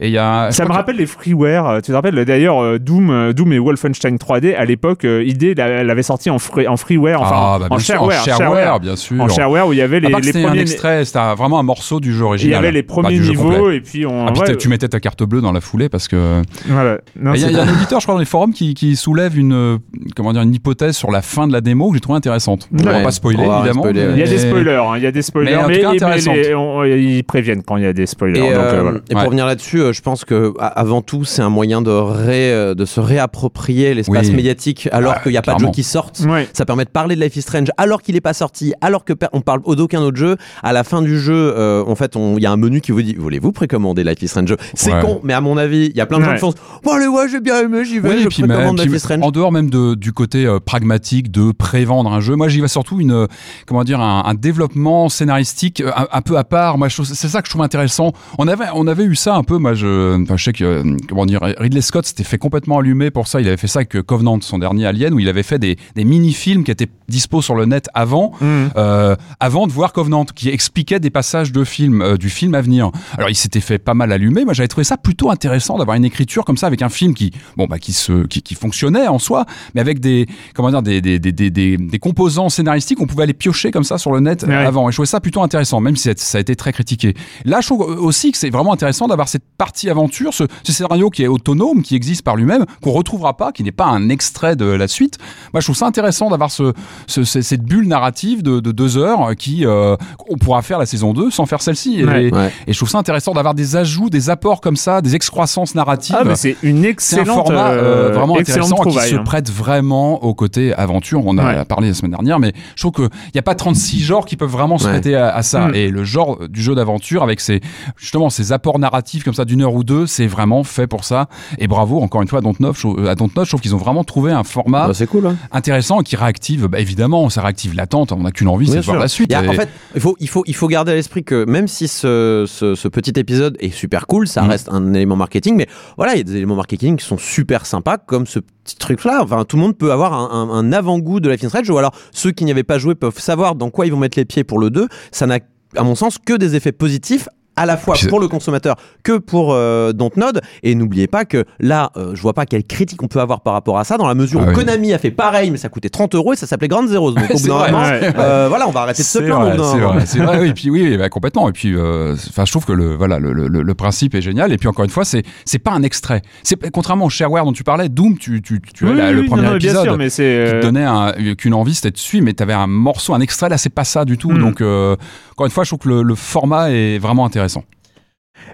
Et 0.00 0.08
il 0.08 0.12
y 0.12 0.18
a. 0.18 0.48
ça 0.50 0.64
me 0.64 0.68
que- 0.68 0.74
rappelle 0.74 0.96
les 0.96 1.06
freeware. 1.06 1.66
euh, 1.66 1.76
Tu 1.80 1.86
te 1.90 1.92
rappelles 1.92 2.24
d'ailleurs 2.24 2.62
euh, 2.62 2.78
Doom, 2.78 3.10
euh, 3.10 3.32
Doom 3.32 3.52
et 3.52 3.58
Wolfenstein 3.58 4.16
3D 4.18 4.54
à 4.54 4.64
l'époque, 4.64 5.04
euh, 5.04 5.22
ID 5.24 5.54
l'a- 5.56 5.84
l'avait 5.84 6.02
sorti 6.02 6.28
en, 6.30 6.38
free- 6.38 6.66
en 6.68 6.76
freeware, 6.76 7.20
enfin 7.22 7.30
ah, 7.34 7.56
en- 7.56 7.58
bah, 7.60 7.66
en 7.70 7.78
shareware, 7.78 8.20
en 8.20 8.24
shareware, 8.24 8.48
shareware. 8.48 8.80
bien 8.80 8.96
sûr. 8.96 9.20
en 9.22 9.28
shareware 9.28 9.68
où 9.68 9.72
il 9.72 9.78
y 9.78 9.82
avait 9.82 10.00
les, 10.00 10.08
les 10.08 10.22
c'était 10.22 10.44
un 10.44 10.48
premiers. 10.48 10.60
extrait, 10.62 11.04
c'était 11.04 11.18
vraiment 11.36 11.58
un 11.58 11.62
morceau 11.62 12.00
du 12.00 12.12
jeu 12.12 12.18
Il 12.18 12.20
y 12.20 12.24
original. 12.24 12.58
avait 12.58 12.72
les 12.72 12.82
Pas 12.82 12.94
premiers 12.94 13.18
niveaux 13.20 13.50
complet. 13.50 13.76
et 13.76 13.80
puis 13.80 14.06
on, 14.06 14.26
Ah 14.26 14.32
puis 14.32 14.56
tu 14.56 14.68
mettais 14.68 14.88
ta 14.88 15.00
carte 15.00 15.22
bleue 15.22 15.40
dans 15.40 15.52
la 15.52 15.60
foulée 15.60 15.88
parce 15.88 16.08
que. 16.08 16.42
voilà. 16.66 16.98
Il 17.16 17.40
y, 17.40 17.44
a- 17.56 17.62
un 17.62 17.68
auditeur, 17.72 18.00
je 18.00 18.04
crois, 18.06 18.14
dans 18.14 18.20
les 18.20 18.24
forums 18.26 18.52
qui, 18.52 18.74
qui 18.74 18.96
soulève 18.96 19.38
une, 19.38 19.52
euh, 19.52 19.78
comment 20.14 20.32
dire, 20.32 20.42
une 20.42 20.54
hypothèse 20.54 20.96
sur 20.96 21.10
la 21.10 21.22
fin 21.22 21.46
de 21.46 21.52
la 21.52 21.60
démo 21.60 21.88
que 21.90 21.94
j'ai 21.94 22.00
trouvé 22.00 22.16
intéressante. 22.16 22.68
On 22.72 22.78
Ouais. 22.84 22.92
va 22.92 23.00
pas 23.00 23.10
spoiler, 23.10 23.38
On 23.44 23.48
va 23.48 23.58
évidemment. 23.58 23.82
spoiler, 23.82 24.06
ouais. 24.06 24.12
Il 24.14 24.18
y 24.18 24.22
a 24.22 24.26
des 24.26 24.38
spoilers, 24.38 24.74
hein, 24.76 24.92
il 24.96 25.02
y 25.02 25.06
a 25.06 25.12
des 25.12 25.22
spoilers, 25.22 25.56
Mais 25.68 25.75
tout 25.76 25.82
cas, 25.82 25.88
mais 25.90 25.96
intéressante. 25.96 26.34
les- 26.36 26.54
on- 26.54 26.84
ils 26.84 27.24
préviennent 27.24 27.62
quand 27.62 27.76
il 27.76 27.82
y 27.84 27.86
a 27.86 27.92
des 27.92 28.06
spoilers. 28.06 28.38
Et, 28.38 28.42
donc, 28.42 28.50
euh, 28.52 28.72
euh, 28.74 28.82
voilà. 28.82 28.98
et 28.98 29.12
pour 29.12 29.18
Ouais. 29.20 29.24
revenir 29.26 29.46
là-dessus, 29.46 29.80
euh, 29.80 29.92
je 29.92 30.02
pense 30.02 30.24
que 30.24 30.52
avant 30.58 31.02
tout, 31.02 31.24
c'est 31.24 31.42
un 31.42 31.48
moyen 31.50 31.82
de, 31.82 31.90
ré, 31.90 32.52
euh, 32.52 32.74
de 32.74 32.84
se 32.84 33.00
réapproprier 33.00 33.94
l'espace 33.94 34.28
Oui. 34.28 34.34
médiatique 34.34 34.88
alors 34.92 35.14
Ah, 35.16 35.20
qu'il 35.22 35.32
n'y 35.32 35.38
a 35.38 35.42
pas 35.42 35.52
de 35.52 35.56
clairement. 35.58 35.72
jeu 35.72 35.74
qui 35.74 35.82
sortent. 35.82 36.20
Ouais. 36.28 36.48
Ça 36.52 36.64
permet 36.64 36.84
de 36.84 36.90
parler 36.90 37.16
de 37.16 37.20
Life 37.20 37.36
is 37.36 37.42
Strange 37.42 37.68
alors 37.76 38.02
qu'il 38.02 38.14
n'est 38.14 38.20
pas 38.20 38.34
sorti, 38.34 38.72
alors 38.80 39.04
que 39.04 39.12
on 39.32 39.40
parle 39.40 39.60
d'aucun 39.76 40.00
autre 40.02 40.16
jeu. 40.16 40.36
À 40.62 40.72
la 40.72 40.84
fin 40.84 41.02
du 41.02 41.18
jeu, 41.18 41.54
euh, 41.56 41.82
en 41.86 41.94
fait, 41.94 42.14
il 42.16 42.42
y 42.42 42.46
a 42.46 42.52
un 42.52 42.56
menu 42.56 42.80
qui 42.80 42.92
vous 42.92 43.02
dit 43.02 43.14
voulez-vous 43.14 43.52
précommander 43.52 44.04
Life 44.04 44.22
is 44.22 44.28
Strange? 44.28 44.54
C'est 44.74 44.92
Ouais. 44.92 45.00
con, 45.00 45.20
mais 45.22 45.32
à 45.32 45.40
mon 45.40 45.56
avis, 45.56 45.86
il 45.86 45.96
y 45.96 46.00
a 46.00 46.06
plein 46.06 46.18
de 46.18 46.24
gens 46.24 46.34
qui 46.34 46.38
font 46.40 46.52
bon 46.82 46.92
allez 46.92 47.06
ouais 47.06 47.28
j'ai 47.28 47.40
bien 47.40 47.60
aimé, 47.62 47.84
j'y 47.84 47.98
vais, 47.98 48.18
je 48.18 48.24
et 48.24 48.28
puis, 48.28 48.42
précommande 48.42 48.78
Life 48.80 48.92
is 48.94 49.00
Strange. 49.00 49.22
en 49.22 49.30
dehors 49.30 49.52
même 49.52 49.70
de, 49.70 49.94
du 49.94 50.12
côté 50.12 50.46
euh, 50.46 50.58
pragmatique 50.60 51.30
de 51.30 51.52
prévendre 51.52 52.12
un 52.12 52.20
jeu, 52.20 52.36
moi 52.36 52.48
j'y 52.48 52.60
vais 52.60 52.68
surtout 52.68 53.00
une 53.00 53.26
comment 53.66 53.84
dire 53.84 54.00
un, 54.00 54.22
un 54.26 54.34
développement 54.34 55.08
scénaristique 55.08 55.65
euh, 55.80 55.90
un, 55.96 56.06
un 56.12 56.20
peu 56.22 56.36
à 56.38 56.44
part. 56.44 56.78
Moi 56.78 56.88
c'est 56.90 57.28
ça 57.28 57.40
que 57.42 57.46
je 57.48 57.50
trouve 57.50 57.62
intéressant. 57.62 58.12
On 58.38 58.48
avait 58.48 58.64
on 58.74 58.86
avait 58.86 59.04
eu 59.04 59.14
ça 59.16 59.34
un 59.34 59.42
peu. 59.42 59.58
Moi 59.58 59.74
je, 59.74 60.20
enfin, 60.22 60.36
je 60.36 60.44
sais 60.44 60.52
que 60.52 60.64
euh, 60.64 60.96
comment 61.08 61.26
dire 61.26 61.40
Ridley 61.58 61.80
Scott 61.80 62.06
s'était 62.06 62.24
fait 62.24 62.38
complètement 62.38 62.78
allumer 62.78 63.10
pour 63.10 63.26
ça. 63.28 63.40
Il 63.40 63.46
avait 63.48 63.56
fait 63.56 63.66
ça 63.66 63.80
avec 63.80 64.00
Covenant, 64.02 64.38
son 64.40 64.58
dernier 64.58 64.86
Alien, 64.86 65.14
où 65.14 65.18
il 65.20 65.28
avait 65.28 65.42
fait 65.42 65.58
des, 65.58 65.76
des 65.94 66.04
mini-films 66.04 66.64
qui 66.64 66.70
étaient 66.70 66.88
dispo 67.08 67.42
sur 67.42 67.54
le 67.54 67.64
net 67.66 67.88
avant 67.94 68.32
Mhm. 68.40 68.70
euh, 68.76 69.16
avant 69.40 69.66
de 69.66 69.72
voir 69.72 69.92
Covenant, 69.92 70.24
qui 70.24 70.48
expliquait 70.48 71.00
des 71.00 71.10
passages 71.10 71.52
de 71.52 71.64
film, 71.64 72.02
euh, 72.02 72.16
du 72.16 72.28
film 72.30 72.54
à 72.54 72.60
venir. 72.60 72.90
Alors 73.16 73.30
il 73.30 73.34
s'était 73.34 73.60
fait 73.60 73.78
pas 73.78 73.94
mal 73.94 74.12
allumer. 74.12 74.44
Moi 74.44 74.54
j'avais 74.54 74.68
trouvé 74.68 74.84
ça 74.84 74.96
plutôt 74.96 75.30
intéressant 75.30 75.78
d'avoir 75.78 75.96
une 75.96 76.04
écriture 76.04 76.44
comme 76.44 76.56
ça 76.56 76.66
avec 76.66 76.82
un 76.82 76.88
film 76.88 77.14
qui, 77.14 77.32
bon 77.56 77.66
bah 77.66 77.78
qui 77.78 77.92
se, 77.92 78.26
qui, 78.26 78.42
qui 78.42 78.54
fonctionnait 78.54 79.06
en 79.08 79.18
soi, 79.18 79.46
mais 79.74 79.80
avec 79.80 80.00
des, 80.00 80.26
comment 80.54 80.70
dire, 80.70 80.82
des, 80.82 81.00
des, 81.00 81.18
des, 81.18 81.32
des, 81.32 81.50
des, 81.50 81.76
des 81.76 81.98
composants 81.98 82.48
scénaristiques, 82.48 83.00
on 83.00 83.06
pouvait 83.06 83.22
aller 83.24 83.34
piocher 83.34 83.70
comme 83.70 83.84
ça 83.84 83.98
sur 83.98 84.12
le 84.12 84.20
net 84.20 84.44
Ouais. 84.46 84.54
avant. 84.54 84.88
Et 84.88 84.92
je 84.92 84.96
trouvais 84.96 85.06
ça 85.06 85.20
plutôt 85.20 85.42
intéressant, 85.42 85.55
même 85.80 85.96
si 85.96 86.10
ça 86.16 86.38
a 86.38 86.40
été 86.40 86.56
très 86.56 86.72
critiqué. 86.72 87.14
Là 87.44 87.60
je 87.60 87.66
trouve 87.66 87.80
aussi 87.82 88.32
que 88.32 88.38
c'est 88.38 88.50
vraiment 88.50 88.72
intéressant 88.72 89.06
d'avoir 89.08 89.28
cette 89.28 89.44
partie 89.58 89.88
aventure, 89.90 90.34
ce, 90.34 90.44
ce 90.62 90.72
scénario 90.72 91.10
qui 91.10 91.22
est 91.22 91.28
autonome, 91.28 91.82
qui 91.82 91.94
existe 91.94 92.22
par 92.22 92.36
lui-même, 92.36 92.64
qu'on 92.82 92.92
retrouvera 92.92 93.36
pas, 93.36 93.52
qui 93.52 93.62
n'est 93.62 93.72
pas 93.72 93.86
un 93.86 94.08
extrait 94.08 94.56
de 94.56 94.66
la 94.66 94.88
suite. 94.88 95.18
Moi 95.52 95.60
je 95.60 95.66
trouve 95.66 95.76
ça 95.76 95.86
intéressant 95.86 96.30
d'avoir 96.30 96.50
ce, 96.50 96.72
ce- 97.06 97.24
ce- 97.24 97.42
cette 97.42 97.62
bulle 97.62 97.88
narrative 97.88 98.42
de, 98.42 98.60
de 98.60 98.72
deux 98.72 98.96
heures 98.98 99.34
qui 99.36 99.64
euh, 99.66 99.96
on 100.28 100.36
pourra 100.36 100.62
faire 100.62 100.78
la 100.78 100.86
saison 100.86 101.12
2 101.12 101.30
sans 101.30 101.46
faire 101.46 101.62
celle-ci. 101.62 102.00
Et, 102.00 102.04
Ouais. 102.06 102.32
Ouais. 102.32 102.52
et 102.66 102.72
je 102.72 102.78
trouve 102.78 102.88
ça 102.90 102.98
intéressant 102.98 103.32
d'avoir 103.32 103.54
des 103.54 103.76
ajouts, 103.76 104.10
des 104.10 104.30
apports 104.30 104.60
comme 104.60 104.76
ça, 104.76 105.00
des 105.00 105.14
excroissances 105.14 105.74
narratives. 105.74 106.16
Ah, 106.18 106.34
c'est 106.36 106.56
une 106.62 106.82
c'est 106.82 106.86
un 106.86 106.90
excellente, 106.90 107.46
format 107.46 107.70
euh, 107.70 108.10
euh, 108.10 108.12
vraiment 108.12 108.38
excellente 108.38 108.72
intéressant 108.72 109.00
qui 109.00 109.08
se 109.10 109.14
hein. 109.16 109.22
prête 109.24 109.50
vraiment 109.50 110.22
au 110.24 110.34
côté 110.34 110.72
aventure. 110.74 111.24
On 111.26 111.30
en 111.30 111.38
a 111.38 111.46
Ouais. 111.58 111.64
parlé 111.64 111.88
la 111.88 111.94
semaine 111.94 112.10
dernière, 112.12 112.38
mais 112.38 112.52
je 112.76 112.82
trouve 112.82 112.92
qu'il 112.92 113.08
n'y 113.34 113.38
a 113.38 113.42
pas 113.42 113.54
36 113.54 114.00
genres 114.00 114.24
qui 114.26 114.36
peuvent 114.36 114.50
vraiment 114.50 114.78
se 114.78 114.84
Ouais. 114.86 114.92
prêter 114.92 115.14
à, 115.16 115.28
à 115.34 115.42
ça. 115.46 115.68
Mm. 115.68 115.74
Et 115.74 115.88
le 115.88 116.04
genre 116.04 116.48
du 116.48 116.62
jeu 116.62 116.74
d'aventure 116.74 117.22
avec 117.22 117.40
ses, 117.40 117.60
justement, 117.96 118.28
ces 118.30 118.52
apports 118.52 118.78
narratifs 118.78 119.24
comme 119.24 119.34
ça 119.34 119.44
d'une 119.44 119.62
heure 119.62 119.74
ou 119.74 119.84
deux, 119.84 120.06
c'est 120.06 120.26
vraiment 120.26 120.64
fait 120.64 120.86
pour 120.86 121.04
ça. 121.04 121.28
Et 121.58 121.66
bravo 121.68 122.00
encore 122.00 122.22
une 122.22 122.28
fois 122.28 122.40
à 122.40 122.42
Dontnod. 122.42 122.74
Je 122.76 123.06
à 123.08 123.14
Dontnod, 123.14 123.44
je 123.44 123.50
trouve 123.50 123.60
qu'ils 123.60 123.74
ont 123.74 123.78
vraiment 123.78 124.04
trouvé 124.04 124.32
un 124.32 124.44
format 124.44 124.88
Bah, 124.88 124.94
c'est 124.94 125.06
cool. 125.06 125.26
hein. 125.26 125.36
intéressant 125.52 126.00
qui 126.00 126.16
réactive, 126.16 126.66
bah, 126.66 126.78
évidemment, 126.80 127.28
ça 127.30 127.42
réactive 127.42 127.74
l'attente. 127.74 128.12
On 128.12 128.20
n'a 128.22 128.32
qu'une 128.32 128.48
envie, 128.48 128.66
c'est 128.68 128.76
de 128.76 128.80
voir 128.82 128.98
la 128.98 129.08
suite. 129.08 129.28
Il 129.30 129.32
y 129.32 129.36
a- 129.36 129.44
Et- 129.44 129.48
en 129.48 129.52
fait, 129.52 129.68
il 129.94 130.00
faut, 130.00 130.16
il, 130.20 130.28
faut, 130.28 130.42
il 130.46 130.54
faut 130.54 130.68
garder 130.68 130.92
à 130.92 130.94
l'esprit 130.94 131.24
que 131.24 131.44
même 131.44 131.68
si 131.68 131.88
ce, 131.88 132.44
ce, 132.46 132.74
ce 132.74 132.88
petit 132.88 133.12
épisode 133.16 133.56
est 133.60 133.70
super 133.70 134.06
cool, 134.06 134.26
ça 134.28 134.42
Mm. 134.42 134.48
reste 134.48 134.68
un 134.70 134.92
élément 134.94 135.16
marketing, 135.16 135.56
mais 135.56 135.68
voilà, 135.96 136.14
il 136.14 136.18
y 136.18 136.20
a 136.20 136.24
des 136.24 136.36
éléments 136.36 136.56
marketing 136.56 136.96
qui 136.96 137.04
sont 137.06 137.18
super 137.18 137.66
sympas, 137.66 137.98
comme 137.98 138.26
ce 138.26 138.40
petit 138.66 138.76
truc-là. 138.76 139.20
Enfin, 139.22 139.44
tout 139.44 139.56
le 139.56 139.62
monde 139.62 139.76
peut 139.76 139.92
avoir 139.92 140.12
un, 140.12 140.72
avant-goût 140.72 141.20
de 141.20 141.30
Life 141.30 141.42
is 141.42 141.48
Strange, 141.48 141.70
ou 141.70 141.78
alors 141.78 141.92
ceux 142.12 142.32
qui 142.32 142.44
n'y 142.44 142.50
avaient 142.50 142.64
pas 142.64 142.78
joué 142.78 142.94
peuvent 142.94 143.18
savoir 143.18 143.54
dans 143.54 143.70
quoi 143.70 143.86
ils 143.86 143.92
vont 143.92 143.98
mettre 143.98 144.18
les 144.18 144.24
pieds 144.24 144.44
pour 144.44 144.58
le 144.58 144.70
2. 144.70 144.88
Ça 145.12 145.26
n'a, 145.26 145.38
à 145.76 145.82
mon 145.82 145.94
sens, 145.94 146.18
que 146.18 146.34
des 146.34 146.56
effets 146.56 146.72
positifs 146.72 147.28
à 147.56 147.66
la 147.66 147.76
fois 147.76 147.94
pour 148.08 148.20
le 148.20 148.28
consommateur 148.28 148.76
que 149.02 149.18
pour 149.18 149.52
euh, 149.52 149.92
Dontnod 149.92 150.40
et 150.62 150.74
n'oubliez 150.74 151.06
pas 151.06 151.24
que 151.24 151.44
là 151.58 151.90
euh, 151.96 152.14
je 152.14 152.20
vois 152.22 152.34
pas 152.34 152.46
quelle 152.46 152.64
critique 152.64 153.02
on 153.02 153.08
peut 153.08 153.20
avoir 153.20 153.40
par 153.40 153.54
rapport 153.54 153.78
à 153.78 153.84
ça 153.84 153.96
dans 153.96 154.06
la 154.06 154.14
mesure 154.14 154.40
Ah 154.42 154.46
où 154.46 154.48
oui. 154.48 154.54
Konami 154.54 154.92
a 154.92 154.98
fait 154.98 155.10
pareil 155.10 155.50
mais 155.50 155.56
ça 155.56 155.68
coûtait 155.68 155.88
30 155.88 156.14
euros 156.14 156.32
et 156.32 156.36
ça 156.36 156.46
s'appelait 156.46 156.68
Grand 156.68 156.86
Zeroes 156.86 157.12
donc 157.12 157.30
au 157.34 157.38
bout 157.38 157.46
d'un 157.48 157.66
moment, 157.66 157.82
ouais. 157.82 158.12
euh, 158.18 158.46
voilà 158.48 158.68
on 158.68 158.72
va 158.72 158.80
arrêter 158.82 159.02
de 159.02 159.06
se 159.08 159.18
plaindre 159.18 159.64
c'est 159.66 159.78
vrai, 159.78 160.06
c'est 160.06 160.18
vrai, 160.18 160.38
oui, 160.40 160.48
et 160.48 160.54
puis 160.54 160.70
oui, 160.70 160.96
bah, 160.96 161.08
complètement. 161.08 161.48
Et 161.48 161.52
puis, 161.52 161.72
euh, 161.74 162.14
enfin, 162.28 162.44
je 162.44 162.50
trouve 162.52 162.64
que 162.64 162.72
le, 162.72 162.94
voilà, 162.94 163.18
le, 163.18 163.32
le, 163.32 163.48
le 163.48 163.74
principe 163.74 164.14
est 164.14 164.20
génial. 164.22 164.52
Et 164.52 164.58
puis 164.58 164.68
encore 164.68 164.84
une 164.84 164.90
fois, 164.90 165.04
c'est, 165.04 165.22
c'est 165.44 165.58
pas 165.58 165.72
un 165.72 165.82
extrait. 165.82 166.22
C'est 166.42 166.70
contrairement 166.70 167.06
au 167.06 167.10
shareware 167.10 167.44
dont 167.44 167.52
tu 167.52 167.64
parlais, 167.64 167.88
Doom, 167.88 168.18
tu, 168.18 168.42
tu, 168.42 168.60
tu 168.60 168.84
Oui, 168.84 168.92
as 168.92 168.94
la- 168.94 169.08
oui, 169.08 169.14
le 169.14 169.20
oui, 169.22 169.26
premier 169.28 169.42
non, 169.42 169.50
non, 169.52 169.56
bien 169.56 169.68
épisode 169.70 169.84
sûr, 169.84 169.96
mais 169.98 170.10
c'est. 170.10 170.44
qui 170.46 170.50
te 170.52 170.56
euh, 170.56 170.62
donnait 170.62 170.84
un- 170.84 171.12
qu'une 171.36 171.54
envie, 171.54 171.74
c'était 171.74 171.90
de 171.90 171.98
suivre, 171.98 172.24
mais 172.24 172.34
tu 172.34 172.42
avais 172.42 172.52
un 172.52 172.66
morceau, 172.66 173.14
un 173.14 173.20
extrait. 173.20 173.48
Là, 173.48 173.58
c'est 173.58 173.70
pas 173.74 173.84
ça 173.84 174.04
du 174.04 174.18
tout. 174.18 174.30
Mm. 174.30 174.38
Donc, 174.38 174.60
euh, 174.60 174.96
encore 175.32 175.46
une 175.46 175.52
fois, 175.52 175.64
je 175.64 175.70
trouve 175.70 175.80
que 175.80 175.88
le, 175.88 176.02
le 176.02 176.14
format 176.14 176.70
est 176.70 176.98
vraiment 176.98 177.24
intéressant. 177.24 177.45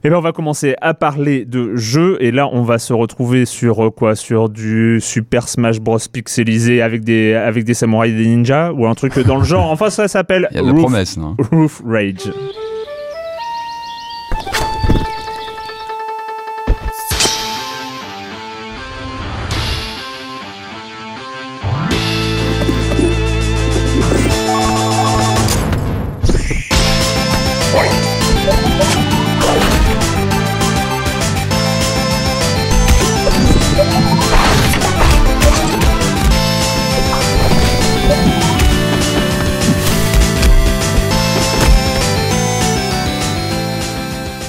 Eh 0.04 0.10
ben, 0.10 0.16
on 0.16 0.20
va 0.20 0.30
commencer 0.32 0.76
à 0.80 0.94
parler 0.94 1.44
de 1.44 1.74
jeux 1.74 2.16
et 2.20 2.30
là 2.30 2.48
on 2.52 2.62
va 2.62 2.78
se 2.78 2.92
retrouver 2.92 3.44
sur 3.46 3.84
euh, 3.84 3.90
quoi? 3.90 4.14
Sur 4.14 4.48
du 4.48 5.00
Super 5.00 5.48
Smash 5.48 5.80
Bros 5.80 5.98
pixelisé 6.12 6.80
avec 6.82 7.02
des 7.02 7.34
avec 7.34 7.64
des 7.64 7.74
samouraïs 7.74 8.12
et 8.14 8.16
des 8.16 8.26
ninjas 8.26 8.72
ou 8.72 8.86
un 8.86 8.94
truc 8.94 9.18
dans 9.18 9.36
le 9.38 9.44
genre? 9.44 9.70
Enfin 9.72 9.90
ça 9.90 10.06
s'appelle 10.06 10.46
Il 10.52 10.56
y 10.56 10.60
a 10.60 10.62
de 10.62 10.66
la 10.68 10.72
Roof, 10.72 10.82
promesse. 10.82 11.16
non? 11.16 11.34
Roof 11.50 11.82
Rage. 11.84 12.30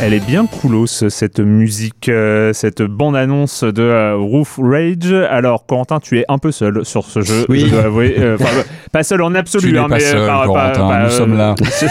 Elle 0.05 0.13
est 0.13 0.19
bien 0.25 0.45
coolos 0.47 0.85
cette 1.07 1.39
musique, 1.39 2.09
euh, 2.09 2.51
cette 2.51 2.81
bande-annonce 2.81 3.63
de 3.63 3.81
euh, 3.83 4.17
Roof 4.17 4.59
Rage. 4.61 5.13
Alors 5.29 5.65
Corentin, 5.65 6.01
tu 6.01 6.19
es 6.19 6.25
un 6.27 6.39
peu 6.39 6.51
seul 6.51 6.83
sur 6.83 7.05
ce 7.05 7.21
jeu, 7.21 7.45
Oui. 7.47 7.61
je 7.61 7.67
dois 7.71 7.85
avouer. 7.85 8.15
Euh, 8.19 8.37
pas 8.91 9.03
seul 9.03 9.21
en 9.21 9.33
absolu, 9.33 9.71
Tu 9.71 9.77
hein, 9.79 9.87
pas 9.87 9.95
mais 9.95 10.01
seul, 10.01 10.27
par- 10.27 10.39
par- 10.39 10.47
Corentin, 10.47 10.87
par- 10.89 11.03
nous 11.05 11.09
sommes 11.09 11.37
là. 11.37 11.55
sur, 11.71 11.87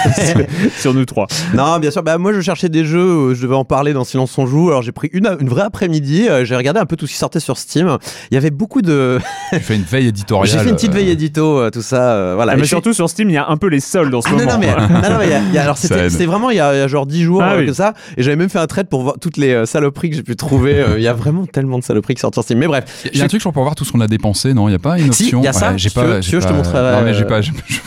sur 0.77 0.95
nous 0.95 1.07
trois. 1.07 1.27
Non, 1.55 1.79
bien 1.79 1.91
sûr. 1.91 2.03
Bah, 2.03 2.19
moi, 2.19 2.35
je 2.35 2.43
cherchais 2.43 2.69
des 2.69 2.85
jeux. 2.85 3.31
euh, 3.31 3.35
Je 3.35 3.41
devais 3.41 3.55
en 3.55 3.65
parler 3.65 3.95
dans 3.95 4.05
Silence 4.05 4.37
on 4.37 4.45
joue. 4.47 4.69
Alors, 4.69 4.83
j'ai 4.83 4.93
pris 4.93 5.09
une, 5.15 5.35
une 5.41 5.49
vraie 5.49 5.63
après-midi. 5.63 6.29
euh, 6.29 6.45
J'ai 6.45 6.55
regardé 6.57 6.81
un 6.81 6.87
peu 6.87 6.97
tout 6.97 7.07
ce 7.07 7.13
qui 7.13 7.19
sortait 7.19 7.41
sur 7.41 7.57
Steam. 7.57 7.97
Il 8.31 8.35
y 8.35 8.37
avait 8.37 8.51
beaucoup 8.51 8.83
de. 8.83 9.21
Tu 9.55 9.61
fais 9.61 9.75
une 9.77 9.85
veille 9.85 10.09
éditoriale. 10.09 10.49
J'ai 10.53 10.59
fait 10.59 10.69
une 10.69 10.75
petite 10.77 10.91
euh, 10.93 10.97
veille 10.97 11.09
édito, 11.11 11.61
euh, 11.61 11.71
tout 11.71 11.81
ça. 11.83 12.13
euh, 12.13 12.33
voilà. 12.35 12.53
Ah, 12.53 12.57
mais 12.57 12.65
surtout 12.65 12.93
sur 12.93 13.09
Steam, 13.09 13.31
il 13.31 13.35
y 13.35 13.39
a 13.39 13.49
un 13.49 13.57
peu 13.57 13.69
les 13.69 13.81
soldes 13.81 14.15
en 14.15 14.21
ce 14.21 14.29
Ah, 14.29 14.33
non, 14.33 14.39
moment. 14.39 14.53
non, 14.53 14.59
mais, 14.61 14.67
non, 15.09 15.15
non, 15.15 15.19
mais 15.19 15.29
y 15.31 15.33
a- 15.33 15.41
y 15.55 15.57
a- 15.59 15.63
alors 15.63 15.79
c'était 15.79 16.27
vraiment 16.27 16.51
il 16.51 16.59
y, 16.59 16.61
a, 16.61 16.75
il 16.75 16.79
y 16.79 16.83
a 16.83 16.89
genre 16.89 17.07
10 17.07 17.23
jours 17.23 17.43
Ah 17.43 17.53
euh, 17.55 17.61
oui. 17.61 17.67
que 17.67 17.73
ça 17.73 17.95
et 18.17 18.23
j'avais 18.23 18.37
même 18.37 18.49
fait 18.49 18.59
un 18.59 18.67
trade 18.67 18.89
pour 18.89 19.03
voir 19.03 19.15
toutes 19.21 19.37
les 19.37 19.53
euh, 19.53 19.67
saloperies 19.67 20.11
que 20.11 20.17
j'ai 20.17 20.23
pu 20.23 20.37
trouver 20.37 20.75
euh, 20.81 20.99
il 20.99 21.03
y 21.03 21.09
a 21.09 21.13
vraiment 21.13 21.47
tellement 21.47 21.79
de 21.79 21.85
saloperies 21.85 22.15
qui 22.15 22.21
sortent 22.21 22.35
sur 22.35 22.43
Steam 22.45 22.59
mais 22.59 22.67
bref 22.67 23.07
Il 23.13 23.19
y 23.19 23.23
a 23.23 23.25
un 23.25 23.29
truc 23.29 23.43
pour 23.43 23.53
voir 23.53 23.75
tout 23.75 23.85
ce 23.85 23.93
qu'on 23.93 24.01
a 24.01 24.07
dépensé, 24.09 24.55
non? 24.55 24.69
Il 24.69 24.71
n'y 24.73 24.77
a 24.77 24.79
pas 24.79 24.99
une 24.99 25.13
Si, 25.13 25.25
option? 25.25 25.41
il 25.41 25.45
y 25.45 25.49
a 25.49 25.53
ça. 25.53 25.73
Ouais, 25.73 25.79
J'ai 25.79 25.89
Si 25.89 25.95
pas. 25.95 26.05
veux- 26.05 26.17
j'ai 26.17 26.23
si 26.23 26.31
tu 26.31 26.37
veux, 26.37 26.43
je 26.43 26.47
te 26.49 26.53
montrerai, 26.53 26.93
Non, 26.97 27.03
mais 27.05 27.15
j'ai 27.15 27.25
euh, 27.25 27.27
pas. 27.27 27.41
j'ai- 27.41 27.53
je- 27.69 27.81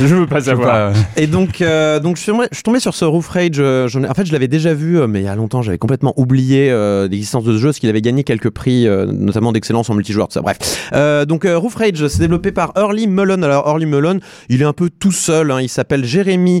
Je 0.06 0.14
veux 0.14 0.26
pas 0.26 0.40
je 0.40 0.44
savoir. 0.46 0.92
et 1.16 1.26
donc 1.26 1.60
euh, 1.60 1.98
donc 2.00 2.16
je 2.16 2.22
suis, 2.22 2.32
je 2.50 2.54
suis 2.56 2.62
tombé 2.62 2.80
sur 2.80 2.94
ce 2.94 3.04
Roof 3.04 3.28
Rage 3.28 3.58
en 3.60 4.14
fait 4.14 4.26
je 4.26 4.32
l'avais 4.32 4.48
déjà 4.48 4.74
vu 4.74 4.98
mais 5.08 5.20
il 5.20 5.24
y 5.24 5.28
a 5.28 5.34
longtemps 5.36 5.62
j'avais 5.62 5.78
complètement 5.78 6.12
oublié 6.16 6.68
euh, 6.70 7.08
l'existence 7.08 7.44
de 7.44 7.52
ce 7.52 7.58
jeu 7.58 7.68
parce 7.68 7.78
qu'il 7.78 7.88
avait 7.88 8.00
gagné 8.02 8.24
quelques 8.24 8.50
prix 8.50 8.86
euh, 8.86 9.06
notamment 9.06 9.52
d'excellence 9.52 9.88
en 9.90 9.94
multijoueur 9.94 10.28
tout 10.28 10.34
ça 10.34 10.42
bref 10.42 10.58
donc 11.26 11.46
Roof 11.48 11.74
Rage 11.76 12.06
c'est 12.08 12.18
développé 12.20 12.52
par 12.52 12.72
Early 12.76 13.06
Mullen 13.06 13.42
alors 13.44 13.66
Early 13.68 13.86
Mullen 13.86 14.20
il 14.48 14.62
est 14.62 14.66
un 14.66 14.72
peu 14.72 14.90
tout 14.90 15.12
seul 15.12 15.50
hein, 15.50 15.60
il 15.60 15.68
s'appelle 15.68 16.04
Jérémy 16.04 16.60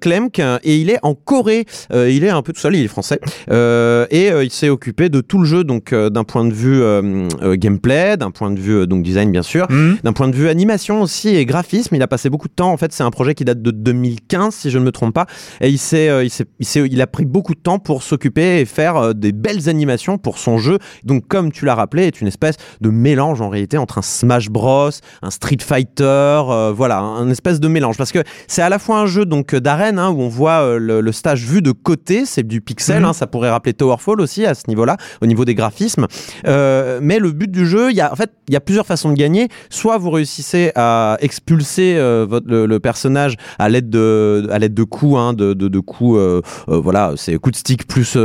Klemk 0.00 0.38
et 0.64 0.76
il 0.76 0.90
est 0.90 0.98
en 1.02 1.14
Corée 1.14 1.66
il 2.10 2.24
est 2.24 2.30
un 2.30 2.42
peu 2.42 2.52
tout 2.52 2.60
seul 2.60 2.74
il 2.76 2.84
est 2.84 2.88
français 2.88 3.20
Euh, 3.50 4.06
et 4.10 4.30
euh, 4.30 4.44
il 4.44 4.50
s'est 4.50 4.68
occupé 4.68 5.08
de 5.08 5.20
tout 5.20 5.38
le 5.38 5.44
jeu 5.44 5.64
donc 5.64 5.92
euh, 5.92 6.10
d'un 6.10 6.24
point 6.24 6.44
de 6.44 6.52
vue 6.52 6.80
euh, 6.82 7.28
euh, 7.42 7.56
gameplay 7.56 8.16
d'un 8.16 8.30
point 8.30 8.50
de 8.50 8.58
vue 8.58 8.74
euh, 8.80 8.86
donc 8.86 9.02
design 9.02 9.30
bien 9.30 9.42
sûr 9.42 9.66
Hmm. 9.68 9.94
d'un 10.02 10.12
point 10.12 10.28
de 10.28 10.34
vue 10.34 10.48
animation 10.48 11.02
aussi 11.02 11.28
et 11.36 11.44
graphisme, 11.46 11.94
il 11.94 12.02
a 12.02 12.06
passé 12.08 12.28
beaucoup 12.30 12.48
de 12.48 12.52
temps. 12.52 12.72
En 12.72 12.76
fait, 12.76 12.92
c'est 12.92 13.02
un 13.04 13.10
projet 13.10 13.34
qui 13.34 13.44
date 13.44 13.62
de 13.62 13.70
2015, 13.70 14.54
si 14.54 14.70
je 14.70 14.78
ne 14.78 14.84
me 14.84 14.90
trompe 14.92 15.14
pas. 15.14 15.26
Et 15.60 15.68
il, 15.68 15.78
s'est, 15.78 16.08
euh, 16.08 16.24
il, 16.24 16.30
s'est- 16.30 16.46
il, 16.58 16.66
s'est- 16.66 16.86
il 16.90 17.00
a 17.00 17.06
pris 17.06 17.24
beaucoup 17.24 17.54
de 17.54 17.60
temps 17.60 17.78
pour 17.78 18.02
s'occuper 18.02 18.60
et 18.60 18.64
faire 18.64 18.96
euh, 18.96 19.12
des 19.12 19.32
belles 19.32 19.68
animations 19.68 20.18
pour 20.18 20.38
son 20.38 20.58
jeu. 20.58 20.78
Donc, 21.04 21.26
comme 21.28 21.52
tu 21.52 21.64
l'as 21.64 21.74
rappelé, 21.74 22.04
est 22.04 22.20
une 22.20 22.26
espèce 22.28 22.56
de 22.80 22.90
mélange 22.90 23.40
en 23.40 23.48
réalité 23.48 23.78
entre 23.78 23.98
un 23.98 24.02
Smash 24.02 24.50
Bros, 24.50 24.90
un 25.22 25.30
Street 25.30 25.58
Fighter, 25.60 26.04
euh, 26.04 26.72
voilà, 26.74 26.98
un 26.98 27.30
espèce 27.30 27.60
de 27.60 27.68
mélange. 27.68 27.96
Parce 27.96 28.12
que 28.12 28.22
c'est 28.48 28.62
à 28.62 28.68
la 28.68 28.78
fois 28.78 28.98
un 28.98 29.06
jeu 29.06 29.24
donc 29.24 29.54
d'arène 29.54 29.98
hein, 29.98 30.10
où 30.10 30.20
on 30.22 30.28
voit 30.28 30.60
euh, 30.62 30.78
le, 30.78 31.00
le 31.00 31.12
stage 31.12 31.44
vu 31.44 31.62
de 31.62 31.72
côté, 31.72 31.91
c'est 32.24 32.42
du 32.46 32.60
pixel, 32.60 33.00
Mhm. 33.00 33.04
hein, 33.08 33.12
ça 33.12 33.26
pourrait 33.26 33.50
rappeler 33.50 33.72
Towerfall 33.74 34.20
aussi 34.20 34.44
à 34.46 34.54
ce 34.54 34.62
niveau-là, 34.68 34.96
au 35.20 35.26
niveau 35.26 35.44
des 35.44 35.54
graphismes. 35.54 36.06
Euh, 36.46 36.98
mais 37.02 37.18
le 37.18 37.32
but 37.32 37.50
du 37.50 37.66
jeu, 37.66 37.90
il 37.90 37.96
y 37.96 38.00
a 38.00 38.12
en 38.12 38.16
fait 38.16 38.30
il 38.48 38.54
y 38.54 38.56
a 38.56 38.60
plusieurs 38.60 38.86
façons 38.86 39.10
de 39.10 39.14
gagner. 39.16 39.48
Soit 39.70 39.98
vous 39.98 40.10
réussissez 40.10 40.72
à 40.74 41.16
expulser 41.20 41.96
euh, 41.96 42.26
votre, 42.28 42.46
le, 42.48 42.66
le 42.66 42.80
personnage 42.80 43.36
à 43.58 43.68
l'aide 43.68 43.88
de 43.90 44.46
à 44.50 44.58
l'aide 44.58 44.74
de 44.74 44.82
coups, 44.84 45.16
hein, 45.18 45.32
de, 45.32 45.54
de, 45.54 45.68
de 45.68 45.80
coups, 45.80 46.18
euh, 46.18 46.40
voilà, 46.68 47.12
c'est 47.16 47.36
coup 47.38 47.50
de 47.50 47.56
stick 47.56 47.86
plus 47.86 48.16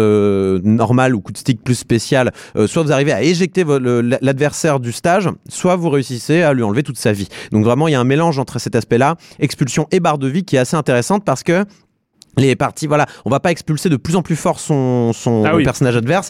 normal 0.64 1.16
ou 1.16 1.22
coup 1.22 1.32
de 1.32 1.38
stick 1.38 1.64
plus 1.64 1.76
spécial. 1.76 2.32
Soit 2.66 2.84
vous 2.84 2.92
arrivez 2.92 3.12
à 3.14 3.22
éjecter 3.22 3.64
l'adversaire 4.22 4.80
du 4.80 4.92
stage, 4.92 5.30
soit 5.50 5.76
vous 5.76 5.90
réussissez 5.90 6.42
à 6.42 6.54
lui 6.54 6.64
enlever 6.64 6.84
toute 6.84 6.98
sa 6.98 7.12
vie. 7.12 7.28
Donc 7.52 7.64
vraiment 7.64 7.88
il 7.88 7.92
y 7.92 7.96
a 7.96 8.00
un 8.00 8.04
mélange 8.04 8.40
entre 8.40 8.60
cet 8.60 8.76
aspect-là, 8.76 9.16
expulsion 9.40 9.88
et 9.92 10.00
barre 10.00 10.18
de 10.18 10.28
vie, 10.28 10.44
qui 10.44 10.56
est 10.56 10.60
assez 10.60 10.76
intéressante 10.76 11.24
parce 11.26 11.44
que 11.44 11.66
les 12.38 12.56
parties, 12.56 12.88
voilà, 12.88 13.06
on 13.26 13.30
va 13.30 13.40
pas 13.40 13.52
expulser 13.52 13.90
de 13.90 13.98
plus 13.98 14.16
en 14.16 14.22
plus 14.22 14.36
fort 14.36 14.60
son, 14.60 15.12
son 15.14 15.44
Ah 15.46 15.56
oui. 15.56 15.64
personnage 15.64 15.96
adverse. 15.96 16.30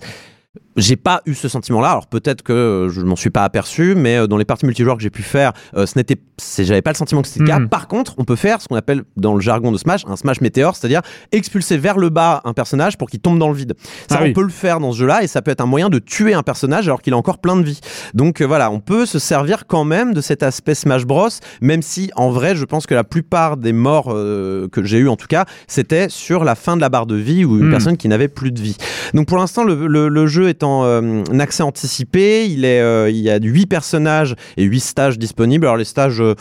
J'ai 0.78 0.96
pas 0.96 1.22
eu 1.26 1.34
ce 1.34 1.48
sentiment-là. 1.48 1.90
Alors 1.92 2.08
peut-être 2.08 2.42
que 2.44 2.54
euh, 2.54 2.90
je 2.90 3.02
m'en 3.02 3.16
suis 3.16 3.30
pas 3.32 3.44
aperçu, 3.44 3.96
mais 3.96 4.18
euh, 4.18 4.28
dans 4.28 4.38
les 4.38 4.46
parties 4.46 4.66
multijoueurs 4.66 4.96
que 4.98 5.04
j'ai 5.04 5.10
pu 5.10 5.24
faire, 5.24 5.54
euh, 5.76 5.86
ce 5.86 5.98
n'était, 5.98 6.18
j'avais 6.60 6.82
pas 6.84 6.92
le 6.92 6.96
sentiment 6.98 7.22
que 7.22 7.28
c'était 7.28 7.42
le 7.42 7.48
cas. 7.48 7.60
Mhm. 7.60 7.70
Par 7.70 7.88
contre, 7.88 8.14
on 8.18 8.24
peut 8.24 8.36
faire 8.36 8.62
ce 8.62 8.68
qu'on 8.68 8.76
appelle 8.76 9.04
dans 9.16 9.34
le 9.34 9.42
jargon 9.42 9.72
de 9.72 9.78
Smash 9.78 10.04
un 10.08 10.16
Smash 10.16 10.40
météore, 10.42 10.76
c'est-à-dire 10.76 11.02
expulser 11.32 11.78
vers 11.78 11.98
le 11.98 12.10
bas 12.10 12.42
un 12.46 12.54
personnage 12.54 12.98
pour 12.98 13.10
qu'il 13.10 13.20
tombe 13.20 13.40
dans 13.40 13.50
le 13.50 13.56
vide. 13.56 13.74
Ça, 14.10 14.18
Ah 14.18 14.20
on 14.22 14.26
oui. 14.26 14.34
peut 14.34 14.44
le 14.44 14.50
faire 14.50 14.80
dans 14.80 14.92
ce 14.92 14.98
jeu-là, 15.00 15.24
et 15.24 15.28
ça 15.28 15.42
peut 15.42 15.52
être 15.52 15.62
un 15.62 15.66
moyen 15.66 15.90
de 15.90 16.00
tuer 16.00 16.34
un 16.34 16.44
personnage 16.44 16.88
alors 16.88 17.02
qu'il 17.02 17.14
a 17.14 17.18
encore 17.18 17.40
plein 17.40 17.56
de 17.58 17.64
vie. 17.64 17.80
Donc 18.14 18.42
euh, 18.42 18.46
voilà, 18.46 18.70
on 18.72 18.80
peut 18.80 19.06
se 19.06 19.20
servir 19.20 19.66
quand 19.68 19.84
même 19.84 20.14
de 20.14 20.22
cet 20.22 20.44
aspect 20.44 20.76
Smash 20.76 21.06
Bros, 21.06 21.30
même 21.62 21.82
si 21.82 22.12
en 22.16 22.30
vrai, 22.30 22.56
je 22.56 22.66
pense 22.66 22.86
que 22.86 22.94
la 22.94 23.04
plupart 23.04 23.58
des 23.58 23.74
morts 23.74 24.08
euh, 24.10 24.68
que 24.70 24.84
j'ai 24.84 25.00
eu 25.00 25.08
en 25.10 25.16
tout 25.16 25.28
cas, 25.28 25.46
c'était 25.68 26.08
sur 26.10 26.44
la 26.44 26.56
fin 26.56 26.76
de 26.76 26.82
la 26.82 26.90
barre 26.90 27.08
de 27.08 27.16
vie 27.16 27.46
ou 27.46 27.58
une 27.58 27.68
Hmm. 27.68 27.72
personne 27.72 27.98
qui 27.98 28.08
n'avait 28.08 28.28
plus 28.28 28.52
de 28.52 28.62
vie. 28.62 28.78
Donc 29.14 29.28
pour 29.28 29.38
l'instant, 29.38 29.64
le, 29.64 29.88
le- 29.88 30.08
le 30.10 30.28
jeu 30.28 30.48
est 30.50 30.64
euh, 30.84 31.24
accès 31.40 31.64
anticipé. 31.64 32.46
Il, 32.48 32.66
est, 32.66 32.80
euh, 32.82 33.10
il 33.10 33.18
y 33.18 33.30
a 33.30 33.38
8 33.42 33.66
personnages 33.66 34.36
et 34.58 34.64
8 34.64 34.80
stages 34.80 35.18
disponibles. 35.20 35.66
Alors 35.66 35.78
les 35.78 35.86
stages 35.86 36.22
euh, 36.22 36.36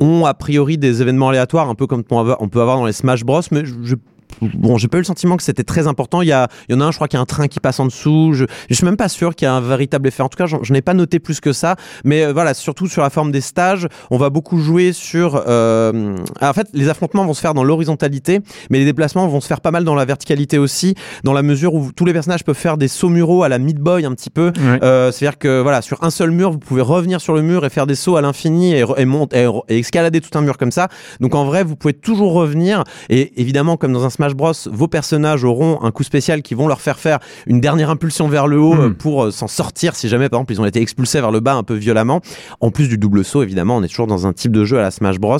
ont 0.00 0.24
a 0.24 0.34
priori 0.34 0.78
des 0.78 1.02
événements 1.02 1.28
aléatoires, 1.30 1.68
un 1.68 1.74
peu 1.74 1.86
comme 1.86 2.02
on 2.10 2.48
peut 2.48 2.60
avoir 2.60 2.76
dans 2.76 2.86
les 2.86 2.92
Smash 2.92 3.24
Bros, 3.24 3.40
mais 3.50 3.64
je- 3.64 3.94
Bon, 4.40 4.78
j'ai 4.78 4.88
pas 4.88 4.98
eu 4.98 5.00
le 5.00 5.04
sentiment 5.06 5.36
que 5.36 5.42
c'était 5.42 5.64
très 5.64 5.86
important. 5.86 6.22
Il 6.22 6.28
y, 6.28 6.32
a, 6.32 6.48
il 6.68 6.74
y 6.74 6.78
en 6.78 6.80
a 6.80 6.84
un, 6.84 6.90
je 6.90 6.96
crois 6.96 7.08
qu'il 7.08 7.16
y 7.16 7.20
a 7.20 7.22
un 7.22 7.26
train 7.26 7.48
qui 7.48 7.60
passe 7.60 7.78
en 7.80 7.86
dessous. 7.86 8.32
Je, 8.34 8.44
je 8.68 8.74
suis 8.74 8.84
même 8.84 8.96
pas 8.96 9.08
sûr 9.08 9.34
qu'il 9.34 9.46
y 9.46 9.48
a 9.48 9.54
un 9.54 9.60
véritable 9.60 10.08
effet. 10.08 10.22
En 10.22 10.28
tout 10.28 10.36
cas, 10.36 10.46
je 10.46 10.72
n'ai 10.72 10.82
pas 10.82 10.94
noté 10.94 11.18
plus 11.18 11.40
que 11.40 11.52
ça. 11.52 11.76
Mais 12.04 12.24
euh, 12.24 12.32
voilà, 12.32 12.54
surtout 12.54 12.88
sur 12.88 13.02
la 13.02 13.10
forme 13.10 13.32
des 13.32 13.40
stages, 13.40 13.86
on 14.10 14.18
va 14.18 14.30
beaucoup 14.30 14.58
jouer 14.58 14.92
sur. 14.92 15.42
euh, 15.46 16.16
en 16.40 16.52
fait, 16.52 16.68
les 16.72 16.88
affrontements 16.88 17.24
vont 17.24 17.34
se 17.34 17.40
faire 17.40 17.54
dans 17.54 17.64
l'horizontalité, 17.64 18.40
mais 18.70 18.78
les 18.78 18.84
déplacements 18.84 19.26
vont 19.28 19.40
se 19.40 19.46
faire 19.46 19.60
pas 19.60 19.70
mal 19.70 19.84
dans 19.84 19.94
la 19.94 20.04
verticalité 20.04 20.58
aussi, 20.58 20.94
dans 21.24 21.32
la 21.32 21.42
mesure 21.42 21.74
où 21.74 21.90
tous 21.92 22.04
les 22.04 22.12
personnages 22.12 22.44
peuvent 22.44 22.56
faire 22.56 22.76
des 22.76 22.88
sauts 22.88 23.08
muraux 23.08 23.42
à 23.42 23.48
la 23.48 23.58
Meat 23.58 23.78
Boy 23.78 24.04
un 24.04 24.12
petit 24.14 24.30
peu. 24.30 24.52
Euh, 24.82 25.12
C'est-à-dire 25.12 25.38
que 25.38 25.60
voilà, 25.60 25.82
sur 25.82 26.02
un 26.02 26.10
seul 26.10 26.30
mur, 26.30 26.50
vous 26.50 26.58
pouvez 26.58 26.82
revenir 26.82 27.20
sur 27.20 27.34
le 27.34 27.42
mur 27.42 27.64
et 27.64 27.70
faire 27.70 27.86
des 27.86 27.94
sauts 27.94 28.16
à 28.16 28.20
l'infini 28.22 28.74
et, 28.74 28.84
et, 28.98 29.46
et 29.68 29.78
escalader 29.78 30.20
tout 30.20 30.36
un 30.38 30.42
mur 30.42 30.58
comme 30.58 30.72
ça. 30.72 30.88
Donc 31.20 31.34
en 31.34 31.44
vrai, 31.44 31.64
vous 31.64 31.76
pouvez 31.76 31.94
toujours 31.94 32.32
revenir. 32.32 32.84
Et 33.08 33.40
évidemment, 33.40 33.76
comme 33.76 33.92
dans 33.92 34.04
un 34.04 34.10
Smash 34.22 34.34
Bros, 34.36 34.52
vos 34.70 34.86
personnages 34.86 35.42
auront 35.42 35.82
un 35.82 35.90
coup 35.90 36.04
spécial 36.04 36.42
qui 36.42 36.54
vont 36.54 36.68
leur 36.68 36.80
faire 36.80 37.00
faire 37.00 37.18
une 37.48 37.60
dernière 37.60 37.90
impulsion 37.90 38.28
vers 38.28 38.46
le 38.46 38.60
haut 38.60 38.74
Mm. 38.74 38.80
euh, 38.80 38.90
pour 38.90 39.24
euh, 39.24 39.30
s'en 39.32 39.48
sortir 39.48 39.96
si 39.96 40.08
jamais, 40.08 40.28
par 40.28 40.38
exemple, 40.38 40.52
ils 40.52 40.60
ont 40.60 40.64
été 40.64 40.80
expulsés 40.80 41.20
vers 41.20 41.32
le 41.32 41.40
bas 41.40 41.54
un 41.54 41.64
peu 41.64 41.74
violemment. 41.74 42.20
En 42.60 42.70
plus 42.70 42.86
du 42.86 42.98
double 42.98 43.24
saut, 43.24 43.42
évidemment, 43.42 43.76
on 43.78 43.82
est 43.82 43.88
toujours 43.88 44.06
dans 44.06 44.24
un 44.28 44.32
type 44.32 44.52
de 44.52 44.64
jeu 44.64 44.78
à 44.78 44.82
la 44.82 44.92
Smash 44.92 45.18
Bros. 45.18 45.38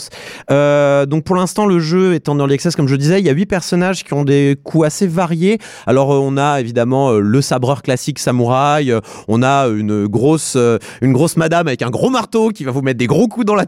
Euh, 0.50 1.06
donc 1.06 1.22
pour 1.22 1.36
l'instant, 1.36 1.66
le 1.66 1.78
jeu 1.78 2.14
est 2.14 2.28
en 2.28 2.36
early 2.40 2.54
access, 2.54 2.74
comme 2.74 2.88
je 2.88 2.96
disais, 2.96 3.20
il 3.20 3.24
y 3.26 3.30
a 3.30 3.32
huit 3.32 3.46
personnages 3.46 4.02
qui 4.02 4.14
ont 4.14 4.24
des 4.24 4.56
coups 4.64 4.84
assez 4.86 5.06
variés. 5.06 5.58
Alors 5.86 6.08
on 6.08 6.36
a 6.36 6.58
évidemment 6.60 7.12
le 7.12 7.40
sabreur 7.40 7.82
classique 7.82 8.18
samouraï, 8.18 8.92
on 9.28 9.44
a 9.44 9.68
une 9.68 10.08
grosse, 10.08 10.56
une 11.00 11.12
grosse 11.12 11.36
madame 11.36 11.68
avec 11.68 11.82
un 11.82 11.90
gros 11.90 12.10
marteau 12.10 12.48
qui 12.48 12.64
va 12.64 12.72
vous 12.72 12.82
mettre 12.82 12.98
des 12.98 13.06
gros 13.06 13.28
coups 13.28 13.46
dans 13.46 13.54
la. 13.54 13.66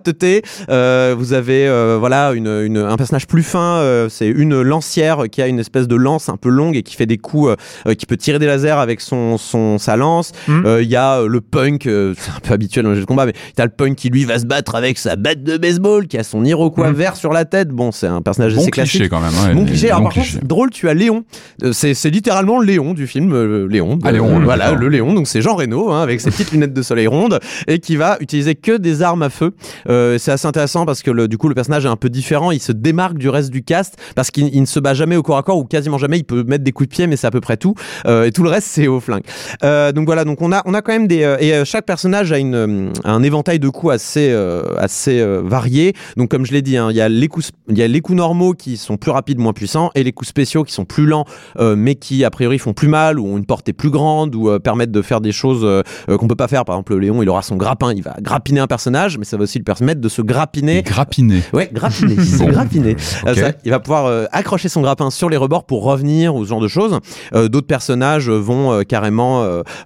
Euh, 0.71 1.15
vous 1.17 1.33
avez 1.35 1.69
voilà 2.01 2.33
une, 2.33 2.49
une- 2.49 2.79
un 2.79 2.97
personnage 2.97 3.27
plus 3.29 3.43
fin, 3.45 3.81
c'est 4.09 4.27
une 4.29 4.61
lancière 4.63 5.04
qui 5.31 5.43
a 5.43 5.47
une 5.47 5.59
espèce 5.59 5.89
de 5.89 5.97
lance 5.97 6.29
un 6.29 6.37
peu 6.37 6.49
longue 6.49 6.77
et 6.77 6.83
qui 6.83 6.97
fait 6.97 7.07
des 7.07 7.19
coups, 7.19 7.51
euh, 7.51 7.57
euh, 7.91 7.95
qui 7.95 8.07
peut 8.07 8.17
tirer 8.17 8.39
des 8.39 8.47
lasers 8.47 8.71
avec 8.81 9.01
son, 9.01 9.39
son 9.39 9.79
sa 9.79 9.97
lance. 9.97 10.33
Mhm. 10.49 10.67
Euh, 10.67 10.83
Il 10.83 10.89
y 10.89 10.97
a 10.97 11.23
le 11.23 11.41
punk, 11.41 11.83
c'est 11.85 11.91
un 12.37 12.41
peu 12.43 12.53
habituel 12.55 12.85
dans 12.85 12.91
les 12.91 12.97
jeux 12.97 13.03
de 13.03 13.07
combat, 13.07 13.27
mais 13.27 13.33
t'as 13.57 13.65
le 13.65 13.71
punk 13.71 13.97
qui 13.97 14.09
lui 14.11 14.25
va 14.25 14.39
se 14.39 14.47
battre 14.47 14.75
avec 14.75 14.99
sa 14.99 15.17
batte 15.17 15.43
de 15.43 15.57
baseball, 15.57 16.07
qui 16.07 16.19
a 16.19 16.25
son 16.25 16.45
iroquois 16.45 16.89
Mhm. 16.91 16.95
vert 16.97 17.17
sur 17.17 17.33
la 17.33 17.45
tête. 17.45 17.69
Bon, 17.69 17.93
c'est 17.93 18.07
un 18.07 18.23
personnage 18.23 18.55
Bon 18.55 18.63
assez 18.63 18.71
cliché 18.71 18.99
classique. 18.99 19.11
quand 19.11 19.21
même. 19.21 19.33
ouais, 19.49 19.55
Bon 19.55 19.65
cliché. 19.65 19.89
Alors 19.89 20.01
bon 20.01 20.05
par 20.07 20.15
contre, 20.15 20.27
cliché. 20.27 20.41
drôle, 20.45 20.71
tu 20.71 20.89
as 20.89 20.95
Léon. 20.95 21.25
C'est 21.73 21.95
c'est 21.95 22.11
littéralement 22.11 22.61
Léon 22.61 22.95
du 22.95 23.07
film 23.07 23.33
euh, 23.33 23.67
Léon. 23.69 23.99
Ah, 24.05 24.13
Léon, 24.13 24.37
Euh, 24.37 24.39
le- 24.39 24.45
voilà, 24.45 24.73
le 24.73 24.89
Léon. 24.89 25.13
Donc 25.15 25.27
c'est 25.29 25.41
Jean 25.41 25.55
Reno 25.57 25.91
hein, 25.91 26.03
avec 26.03 26.21
ses 26.21 26.31
petites 26.31 26.53
lunettes 26.53 26.73
de 26.75 26.83
soleil 26.83 27.07
rondes 27.07 27.39
et 27.67 27.79
qui 27.79 27.97
va 27.97 28.17
utiliser 28.21 28.55
que 28.55 28.77
des 28.77 29.03
armes 29.03 29.23
à 29.23 29.31
feu. 29.31 29.53
Euh, 29.89 30.19
c'est 30.19 30.33
assez 30.33 30.47
intéressant 30.47 30.85
parce 30.87 31.03
que 31.03 31.11
le, 31.11 31.29
du 31.29 31.39
coup 31.39 31.49
le 31.49 31.55
personnage 31.55 31.85
est 31.85 31.89
un 31.89 31.97
peu 31.97 32.09
différent. 32.11 32.51
Il 32.51 32.61
se 32.61 32.73
démarque 32.73 33.19
du 33.19 33.29
reste 33.29 33.51
du 33.51 33.63
cast 33.63 33.97
parce 34.15 34.31
qu'il 34.31 34.49
il 34.55 34.61
ne 34.61 34.67
se 34.67 34.79
bat 34.85 34.95
jamais 34.95 35.17
au 35.17 35.23
corps 35.23 35.39
à 35.39 35.43
corps 35.43 35.59
ou 35.59 35.65
quasiment 35.65 35.99
jamais. 35.99 36.19
Il 36.19 36.25
peut 36.25 36.45
mettre 36.45 36.63
des 36.63 36.71
coups 36.73 36.89
de 36.89 36.95
pied, 36.95 37.07
mais 37.09 37.17
c'est 37.17 37.27
à 37.27 37.31
peu 37.33 37.41
près 37.41 37.57
tout. 37.57 37.75
Euh, 38.07 38.25
et 38.27 38.31
tout 38.33 38.43
le 38.45 38.51
reste 38.51 38.69
c'est 38.71 38.87
au 38.87 39.01
flingue. 39.01 39.25
Euh, 39.65 39.91
donc 39.91 40.07
voilà. 40.07 40.25
Donc 40.25 40.41
on 40.43 40.53
a 40.53 40.63
on 40.67 40.75
a 40.75 40.83
quand 40.83 40.93
même 40.93 41.09
des 41.09 41.25
euh, 41.25 41.37
et 41.41 41.65
chaque 41.65 41.87
personnage 41.87 42.31
a 42.33 42.39
une 42.39 42.93
un 43.05 43.23
éventail 43.23 43.59
de 43.59 43.69
coups 43.69 43.93
assez 43.95 44.33
assez 44.79 45.25
varié. 45.43 45.95
Donc 46.17 46.31
comme 46.31 46.47
je 46.47 46.53
l'ai 46.53 46.63
dit, 46.63 46.77
hein, 46.77 46.89
il 46.91 46.97
y 46.97 47.01
a 47.01 47.09
les 47.09 47.29
coups 47.29 47.51
il 47.69 47.79
y 47.79 47.83
a 47.83 47.89
les 47.89 48.01
coups 48.01 48.17
normaux 48.17 48.53
qui 48.53 48.77
sont 48.77 48.97
plus 48.97 49.11
rapides, 49.11 49.39
moins 49.39 49.53
puissants, 49.53 49.91
et 49.95 50.05
les 50.05 50.13
coups 50.13 50.29
spéciaux 50.29 50.65
qui 50.65 50.73
sont 50.73 50.85
plus 50.85 51.07
lents, 51.07 51.25
mais 51.61 51.95
qui 51.95 52.25
a 52.25 52.31
priori 52.31 52.59
font 52.59 52.75
plus 52.75 52.89
mal 52.89 53.19
ou 53.19 53.27
ont 53.27 53.39
une 53.39 53.47
portée 53.47 53.73
plus 53.73 53.91
grande 53.91 54.35
ou 54.35 54.59
permettent 54.61 54.91
de 54.93 55.03
faire 55.03 55.21
des 55.21 55.33
choses 55.33 55.67
qu'on 56.07 56.29
peut 56.29 56.37
pas 56.37 56.49
faire. 56.49 56.65
Par 56.65 56.77
exemple, 56.77 56.97
Léon, 56.99 57.23
il 57.23 57.29
aura 57.29 57.43
son 57.43 57.57
grappin, 57.57 57.93
il 57.93 58.03
va 58.03 58.15
grappiner 58.21 58.61
un 58.61 58.67
personnage, 58.67 59.17
mais 59.19 59.25
ça 59.25 59.37
va 59.37 59.45
aussi 59.45 59.59
lui 59.59 59.65
permettre 59.65 60.01
de 60.01 60.09
se 60.09 60.23
grappiner. 60.23 60.83
Grappiné. 60.83 61.43
Ouais, 61.53 61.71
grappiner, 61.73 62.17
Bon. 62.39 62.49
grappiner. 62.49 62.97
Ça, 62.99 63.53
il 63.65 63.71
va 63.71 63.81
pouvoir 63.81 64.29
accrocher 64.33 64.69
son 64.75 64.83
grappin 64.83 65.11
sur 65.11 65.31
les 65.31 65.37
rebords 65.37 65.65
pour 65.65 65.85
revenir 65.85 66.35
ou 66.35 66.45
ce 66.45 66.51
genre 66.51 66.61
de 66.61 66.69
choses. 66.69 66.99
Euh, 67.35 67.49
D'autres 67.49 67.67
personnages 67.67 68.29
euh, 68.29 68.37
vont 68.37 68.73
euh, 68.73 68.83
carrément 68.83 69.25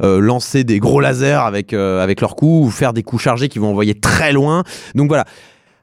lancer 0.01 0.65
des 0.65 0.79
gros 0.79 1.01
lasers 1.01 1.45
avec 1.45 1.73
avec 1.73 2.21
leurs 2.21 2.35
coups 2.37 2.67
ou 2.67 2.71
faire 2.71 2.93
des 2.93 3.03
coups 3.03 3.23
chargés 3.23 3.49
qui 3.49 3.59
vont 3.59 3.69
envoyer 3.71 3.95
très 3.95 4.33
loin. 4.33 4.65
Donc 4.95 5.09
voilà. 5.09 5.25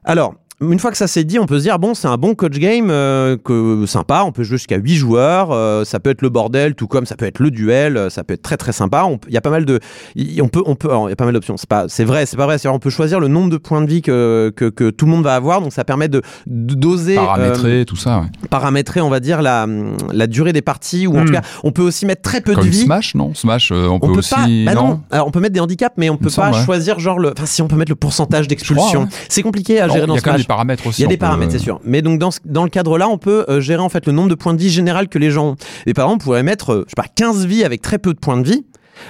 Alors. 0.04 0.34
Une 0.62 0.78
fois 0.78 0.90
que 0.90 0.96
ça 0.96 1.06
s'est 1.06 1.24
dit, 1.24 1.38
on 1.38 1.44
peut 1.44 1.58
se 1.58 1.64
dire 1.64 1.78
bon, 1.78 1.92
c'est 1.92 2.08
un 2.08 2.16
bon 2.16 2.34
coach 2.34 2.58
game 2.58 2.88
euh, 2.90 3.36
que 3.36 3.84
sympa. 3.86 4.22
On 4.26 4.32
peut 4.32 4.42
jouer 4.42 4.56
jusqu'à 4.56 4.78
8 4.78 4.94
joueurs. 4.96 5.50
euh, 5.52 5.84
ça 5.84 6.00
peut 6.00 6.08
être 6.08 6.22
le 6.22 6.30
bordel, 6.30 6.74
tout 6.74 6.86
comme 6.86 7.04
ça 7.04 7.14
peut 7.14 7.26
être 7.26 7.40
le 7.40 7.50
duel. 7.50 7.98
euh, 7.98 8.08
ça 8.08 8.24
peut 8.24 8.32
être 8.34 8.42
très 8.42 8.56
très 8.56 8.72
sympa. 8.72 9.06
Il 9.28 9.34
y 9.34 9.36
a 9.36 9.42
pas 9.42 9.50
mal 9.50 9.66
de, 9.66 9.80
on 10.40 10.48
peut, 10.48 10.62
on 10.64 10.74
peut, 10.74 10.88
il 11.06 11.10
y 11.10 11.12
a 11.12 11.16
pas 11.16 11.26
mal 11.26 11.34
d'options. 11.34 11.58
C'est 11.58 11.68
pas, 11.68 11.84
c'est 11.88 12.04
vrai, 12.04 12.24
c'est 12.24 12.38
pas 12.38 12.46
vrai. 12.46 12.56
On 12.68 12.78
peut 12.78 12.88
choisir 12.88 13.20
le 13.20 13.28
nombre 13.28 13.50
de 13.50 13.58
points 13.58 13.82
de 13.82 13.86
vie 13.86 14.00
que, 14.00 14.50
que, 14.56 14.64
que 14.70 14.88
tout 14.88 15.04
le 15.04 15.10
monde 15.12 15.24
va 15.24 15.34
avoir. 15.34 15.60
Donc 15.60 15.74
ça 15.74 15.84
permet 15.84 16.08
de 16.08 16.22
doser, 16.46 17.16
Paramétré, 17.16 17.84
tout 17.86 17.96
ça. 17.96 18.20
ouais. 18.20 18.26
paramétrer, 18.48 19.02
on 19.02 19.10
va 19.10 19.20
dire 19.20 19.42
la 19.42 19.66
la 20.12 20.26
durée 20.26 20.54
des 20.54 20.62
parties. 20.62 21.06
Ou 21.06 21.16
en 21.18 21.22
Hmm. 21.22 21.26
tout 21.26 21.32
cas, 21.32 21.42
on 21.64 21.72
peut 21.72 21.82
aussi 21.82 22.06
mettre 22.06 22.22
très 22.22 22.40
peu 22.40 22.54
Comme 22.54 22.64
de 22.64 22.70
vie. 22.70 22.84
Smash, 22.84 23.14
non? 23.14 23.34
Smash, 23.34 23.72
on, 23.72 23.98
On 24.00 24.00
peut, 24.00 24.18
aussi. 24.20 24.30
pas. 24.34 24.46
bah 24.46 24.74
non? 24.74 24.88
non 24.88 25.00
Alors 25.10 25.26
on 25.26 25.30
peut 25.30 25.40
mettre 25.40 25.52
des 25.54 25.60
handicaps, 25.60 25.96
mais 25.98 26.08
on 26.08 26.16
peut 26.16 26.26
pas 26.34 26.52
semble, 26.52 26.64
choisir 26.64 26.98
genre 26.98 27.18
le. 27.18 27.32
Enfin, 27.36 27.44
si 27.46 27.60
on 27.60 27.68
peut 27.68 27.76
mettre 27.76 27.90
le 27.92 27.96
pourcentage 27.96 28.48
d'expulsion. 28.48 29.02
ouais. 29.02 29.08
C'est 29.28 29.42
compliqué 29.42 29.80
à 29.80 29.86
Non, 29.88 29.92
gérer 29.94 30.06
dans 30.06 30.16
Smash. 30.16 30.45
Des 30.46 30.48
paramètres 30.48 30.86
aussi. 30.86 31.00
Il 31.00 31.04
y 31.04 31.06
a 31.06 31.08
des 31.08 31.16
paramètres, 31.16 31.52
c'est 31.52 31.58
sûr. 31.58 31.80
Mais 31.84 32.02
donc 32.02 32.18
dans, 32.18 32.30
ce- 32.30 32.38
dans 32.44 32.64
le 32.64 32.70
cadre-là, 32.70 33.08
on 33.08 33.18
peut 33.18 33.44
euh, 33.48 33.60
gérer 33.60 33.82
en 33.82 33.88
fait 33.88 34.06
le 34.06 34.12
nombre 34.12 34.28
de 34.28 34.34
points 34.34 34.54
de 34.54 34.60
vie 34.60 34.70
général 34.70 35.08
que 35.08 35.18
les 35.18 35.30
gens 35.30 35.50
ont. 35.52 35.56
Et 35.86 35.94
par 35.94 36.06
exemple, 36.06 36.22
on 36.22 36.24
pourrait 36.24 36.42
mettre, 36.42 36.72
euh, 36.72 36.84
je 36.86 36.90
sais 36.90 37.02
pas, 37.02 37.08
15 37.14 37.46
vies 37.46 37.64
avec 37.64 37.82
très 37.82 37.98
peu 37.98 38.14
de 38.14 38.18
points 38.18 38.38
de 38.40 38.48
vie. 38.48 38.64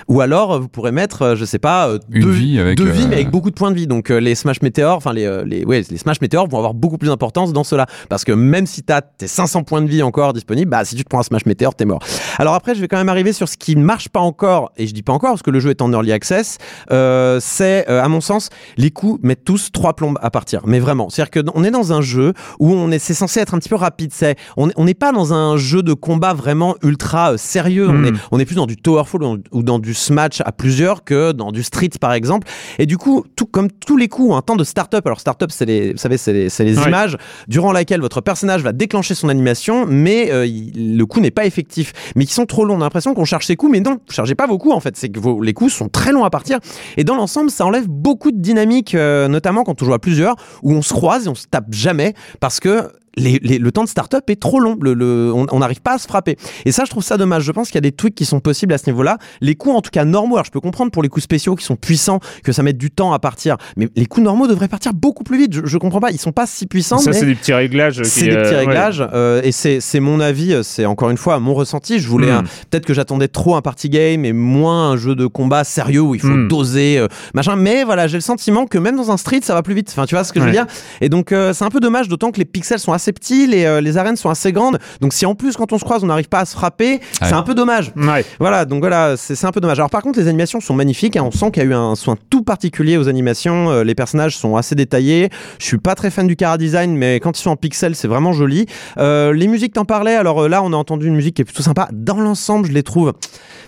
Ou 0.08 0.20
alors, 0.20 0.52
euh, 0.52 0.58
vous 0.58 0.68
pourrez 0.68 0.92
mettre, 0.92 1.22
euh, 1.22 1.36
je 1.36 1.44
sais 1.44 1.58
pas, 1.58 1.88
euh, 1.88 1.98
Une 2.10 2.22
deux, 2.22 2.30
vie 2.30 2.58
avec, 2.58 2.76
deux 2.76 2.84
vies, 2.88 3.04
euh, 3.04 3.08
mais 3.08 3.14
avec 3.16 3.30
beaucoup 3.30 3.50
de 3.50 3.54
points 3.54 3.70
de 3.70 3.76
vie. 3.76 3.86
Donc, 3.86 4.08
les 4.08 4.34
Smash 4.34 4.62
Meteor, 4.62 4.96
enfin, 4.96 5.12
les, 5.12 5.42
les, 5.44 5.64
ouais, 5.64 5.82
les 5.90 5.96
Smash 5.98 6.20
Meteor 6.20 6.48
vont 6.48 6.58
avoir 6.58 6.74
beaucoup 6.74 6.98
plus 6.98 7.08
d'importance 7.08 7.52
dans 7.52 7.64
cela. 7.64 7.86
Parce 8.08 8.24
que 8.24 8.32
même 8.32 8.66
si 8.66 8.82
t'as 8.82 9.00
tes 9.00 9.26
500 9.26 9.62
points 9.64 9.82
de 9.82 9.88
vie 9.88 10.02
encore 10.02 10.32
disponibles, 10.32 10.70
bah, 10.70 10.84
si 10.84 10.96
tu 10.96 11.04
te 11.04 11.08
prends 11.08 11.20
un 11.20 11.24
Smash 11.24 11.46
Meteor, 11.46 11.74
t'es 11.74 11.84
mort. 11.84 12.00
Alors 12.38 12.54
après, 12.54 12.74
je 12.74 12.80
vais 12.80 12.88
quand 12.88 12.96
même 12.96 13.08
arriver 13.08 13.32
sur 13.32 13.48
ce 13.48 13.56
qui 13.56 13.76
ne 13.76 13.82
marche 13.84 14.08
pas 14.08 14.20
encore, 14.20 14.72
et 14.76 14.86
je 14.86 14.92
dis 14.94 15.02
pas 15.02 15.12
encore 15.12 15.30
parce 15.30 15.42
que 15.42 15.50
le 15.50 15.60
jeu 15.60 15.70
est 15.70 15.82
en 15.82 15.92
early 15.92 16.12
access, 16.12 16.58
euh, 16.90 17.38
c'est, 17.40 17.88
euh, 17.90 18.02
à 18.02 18.08
mon 18.08 18.20
sens, 18.20 18.50
les 18.76 18.90
coups 18.90 19.22
mettent 19.22 19.44
tous 19.44 19.70
trois 19.72 19.94
plombes 19.94 20.18
à 20.22 20.30
partir. 20.30 20.62
Mais 20.66 20.78
vraiment. 20.78 21.08
C'est-à-dire 21.10 21.42
qu'on 21.52 21.64
est 21.64 21.70
dans 21.70 21.92
un 21.92 22.00
jeu 22.00 22.32
où 22.58 22.72
on 22.72 22.90
est, 22.90 22.98
c'est 22.98 23.14
censé 23.14 23.40
être 23.40 23.54
un 23.54 23.58
petit 23.58 23.68
peu 23.68 23.76
rapide. 23.76 24.10
C'est, 24.12 24.36
on 24.56 24.84
n'est 24.84 24.94
pas 24.94 25.12
dans 25.12 25.32
un 25.32 25.56
jeu 25.56 25.82
de 25.82 25.92
combat 25.92 26.34
vraiment 26.34 26.76
ultra 26.82 27.36
sérieux. 27.38 27.88
On, 27.88 27.96
Hmm. 27.96 28.04
est, 28.06 28.12
on 28.30 28.38
est 28.38 28.44
plus 28.44 28.56
dans 28.56 28.66
du 28.66 28.76
Towerfall 28.76 29.22
ou 29.22 29.36
dans, 29.36 29.38
ou 29.52 29.62
dans 29.76 29.82
du 29.82 29.94
Smash 29.94 30.40
à 30.44 30.52
plusieurs 30.52 31.04
que 31.04 31.32
dans 31.32 31.52
du 31.52 31.62
Street, 31.62 31.90
par 32.00 32.12
exemple. 32.14 32.46
Et 32.78 32.86
du 32.86 32.96
coup, 32.96 33.24
tout, 33.36 33.46
comme 33.46 33.70
tous 33.70 33.96
les 33.96 34.08
coups, 34.08 34.34
un 34.34 34.40
temps 34.42 34.56
de 34.56 34.64
start-up. 34.64 35.06
Alors, 35.06 35.20
start-up, 35.20 35.50
c'est 35.52 35.66
les, 35.66 35.92
vous 35.92 35.98
savez, 35.98 36.16
c'est 36.16 36.32
les, 36.32 36.48
c'est 36.48 36.64
les 36.64 36.78
Ouais. 36.78 36.86
images 36.88 37.16
durant 37.48 37.72
laquelle 37.72 38.00
votre 38.00 38.20
personnage 38.20 38.62
va 38.62 38.72
déclencher 38.72 39.14
son 39.14 39.28
animation, 39.28 39.84
mais 39.86 40.30
euh, 40.32 40.46
il- 40.46 40.96
le 40.96 41.06
coup 41.06 41.20
n'est 41.20 41.30
pas 41.30 41.44
effectif. 41.46 41.92
Mais 42.16 42.24
qui 42.24 42.32
sont 42.32 42.46
trop 42.46 42.64
longs. 42.64 42.74
On 42.76 42.80
a 42.80 42.84
l'impression 42.84 43.14
qu'on 43.14 43.24
charge 43.24 43.46
ses 43.46 43.56
coups, 43.56 43.72
mais 43.72 43.80
non, 43.80 43.92
vous 44.06 44.12
chargez 44.12 44.34
pas 44.34 44.46
vos 44.46 44.58
coups 44.58 44.74
en 44.74 44.80
fait. 44.80 44.96
C'est 44.96 45.08
que 45.10 45.20
vos, 45.20 45.42
les 45.42 45.52
coups 45.52 45.72
sont 45.72 45.88
très 45.88 46.12
longs 46.12 46.24
à 46.24 46.30
partir. 46.30 46.58
Et 46.96 47.04
dans 47.04 47.14
l'ensemble, 47.16 47.50
ça 47.50 47.64
enlève 47.66 47.86
beaucoup 47.88 48.30
de 48.32 48.38
dynamique, 48.40 48.94
euh, 48.94 49.28
notamment 49.28 49.64
quand 49.64 49.80
on 49.82 49.84
joue 49.84 49.94
à 49.94 49.98
plusieurs, 49.98 50.36
où 50.62 50.72
on 50.72 50.82
se 50.82 50.92
croise 50.94 51.26
et 51.26 51.28
on 51.28 51.34
se 51.34 51.46
tape 51.46 51.72
jamais, 51.72 52.14
parce 52.40 52.60
que 52.60 52.90
les- 53.16 53.38
les- 53.42 53.58
le 53.58 53.72
temps 53.72 53.84
de 53.84 53.88
start-up 53.88 54.28
est 54.28 54.40
trop 54.40 54.60
long. 54.60 54.76
Le, 54.80 54.94
le- 54.94 55.32
on 55.34 55.58
n'arrive 55.58 55.80
pas 55.80 55.94
à 55.94 55.98
se 55.98 56.06
frapper. 56.06 56.36
Et 56.64 56.72
ça, 56.72 56.84
je 56.84 56.90
trouve 56.90 57.02
ça 57.02 57.16
dommage. 57.16 57.44
Je 57.44 57.52
pense 57.52 57.68
qu'il 57.68 57.76
y 57.76 57.78
a 57.78 57.82
des 57.82 57.92
tweaks 57.92 58.14
qui 58.14 58.24
sont 58.24 58.40
possibles 58.40 58.72
à 58.74 58.78
ce 58.78 58.86
niveau-là. 58.86 59.18
Les 59.40 59.54
coûts, 59.54 59.72
en 59.72 59.80
tout 59.80 59.90
cas 59.90 60.04
normaux, 60.04 60.36
alors 60.36 60.44
je 60.44 60.50
peux 60.50 60.60
comprendre 60.60 60.90
pour 60.90 61.02
les 61.02 61.08
coûts 61.08 61.20
spéciaux 61.20 61.54
qui 61.56 61.64
sont 61.64 61.76
puissants, 61.76 62.20
que 62.44 62.52
ça 62.52 62.62
mette 62.62 62.76
du 62.78 62.90
temps 62.90 63.12
à 63.12 63.18
partir. 63.18 63.56
Mais 63.76 63.88
les 63.96 64.06
coûts 64.06 64.20
normaux 64.20 64.46
devraient 64.46 64.68
partir 64.68 64.92
beaucoup 64.94 65.24
plus 65.24 65.38
vite. 65.38 65.52
Je, 65.54 65.60
je 65.64 65.78
comprends 65.78 66.00
pas. 66.00 66.10
Ils 66.10 66.18
sont 66.20 66.32
pas 66.32 66.46
si 66.46 66.66
puissants. 66.66 66.98
Ça, 66.98 67.10
mais- 67.10 67.18
c'est 67.18 67.26
des 67.26 67.34
petits 67.34 67.52
réglages. 67.52 68.02
qui, 68.02 68.08
c'est 68.08 68.26
des 68.26 68.32
euh, 68.32 68.42
petits 68.42 68.52
ouais. 68.54 68.58
réglages 68.60 69.04
euh, 69.14 69.40
et 69.42 69.52
c'est 69.52 70.00
mon 70.00 70.20
avis, 70.20 70.52
euh, 70.52 70.62
c'est 70.62 70.84
encore 70.86 71.10
une 71.10 71.16
fois 71.16 71.38
mon 71.38 71.54
ressenti. 71.54 71.98
Je 71.98 72.08
voulais 72.08 72.32
Hmm. 72.32 72.42
peut-être 72.70 72.84
que 72.86 72.92
j'attendais 72.94 73.28
trop 73.28 73.54
un 73.56 73.62
party 73.62 73.88
game 73.88 74.24
et 74.24 74.32
moins 74.32 74.90
un 74.90 74.96
jeu 74.96 75.14
de 75.14 75.26
combat 75.26 75.64
sérieux 75.64 76.00
où 76.00 76.14
il 76.14 76.20
faut 76.20 76.26
Hmm. 76.28 76.48
doser 76.48 76.98
euh, 76.98 77.08
machin. 77.34 77.56
Mais 77.56 77.84
voilà, 77.84 78.06
j'ai 78.08 78.16
le 78.18 78.20
sentiment 78.22 78.66
que 78.66 78.78
même 78.78 78.96
dans 78.96 79.10
un 79.10 79.16
street, 79.16 79.40
ça 79.42 79.54
va 79.54 79.62
plus 79.62 79.74
vite. 79.74 79.88
Enfin, 79.90 80.04
tu 80.06 80.14
vois 80.14 80.24
ce 80.24 80.32
que 80.32 80.40
je 80.40 80.44
veux 80.44 80.50
dire? 80.52 80.66
Et 81.00 81.08
donc 81.08 81.32
euh, 81.32 81.52
c'est 81.52 81.64
un 81.64 81.70
peu 81.70 81.80
dommage, 81.80 82.08
d'autant 82.08 82.30
que 82.30 82.38
les 82.38 82.44
pixels 82.44 82.78
sont 82.78 82.92
assez 82.92 83.05
petits, 83.12 83.46
les, 83.46 83.64
euh, 83.64 83.80
les 83.80 83.96
arènes 83.98 84.16
sont 84.16 84.30
assez 84.30 84.52
grandes. 84.52 84.78
Donc 85.00 85.12
si 85.12 85.26
en 85.26 85.34
plus 85.34 85.56
quand 85.56 85.72
on 85.72 85.78
se 85.78 85.84
croise, 85.84 86.02
on 86.04 86.06
n'arrive 86.06 86.28
pas 86.28 86.40
à 86.40 86.44
se 86.44 86.54
frapper, 86.54 87.00
c'est 87.22 87.32
un 87.32 87.42
peu 87.42 87.54
dommage. 87.54 87.92
Ouais. 87.96 88.24
Voilà, 88.40 88.64
donc 88.64 88.80
voilà, 88.80 89.16
c'est 89.16 89.34
c'est 89.34 89.46
un 89.46 89.52
peu 89.52 89.60
dommage. 89.60 89.78
Alors 89.78 89.90
par 89.90 90.02
contre, 90.02 90.18
les 90.18 90.28
animations 90.28 90.60
sont 90.60 90.74
magnifiques. 90.74 91.16
hein. 91.16 91.22
on 91.24 91.30
sent 91.30 91.50
qu'il 91.52 91.62
y 91.62 91.66
a 91.66 91.68
eu 91.68 91.74
un 91.74 91.94
soin 91.94 92.16
tout 92.30 92.42
particulier 92.42 92.96
aux 92.96 93.08
animations. 93.08 93.70
Euh, 93.70 93.84
les 93.84 93.94
personnages 93.94 94.36
sont 94.36 94.56
assez 94.56 94.74
détaillés. 94.74 95.28
Je 95.58 95.64
suis 95.66 95.78
pas 95.78 95.94
très 95.94 96.10
fan 96.10 96.26
du 96.26 96.36
cara 96.36 96.58
design, 96.58 96.96
mais 96.96 97.20
quand 97.20 97.38
ils 97.38 97.42
sont 97.42 97.50
en 97.50 97.56
pixels, 97.56 97.94
c'est 97.94 98.08
vraiment 98.08 98.32
joli. 98.32 98.66
Euh, 98.98 99.32
les 99.32 99.46
musiques, 99.48 99.74
t'en 99.74 99.84
parlais. 99.84 100.14
Alors 100.14 100.44
euh, 100.44 100.48
là, 100.48 100.62
on 100.62 100.72
a 100.72 100.76
entendu 100.76 101.06
une 101.08 101.14
musique 101.16 101.36
qui 101.36 101.42
est 101.42 101.44
plutôt 101.44 101.62
sympa. 101.62 101.88
Dans 101.92 102.18
l'ensemble, 102.20 102.66
je 102.68 102.72
les 102.72 102.82
trouve 102.82 103.12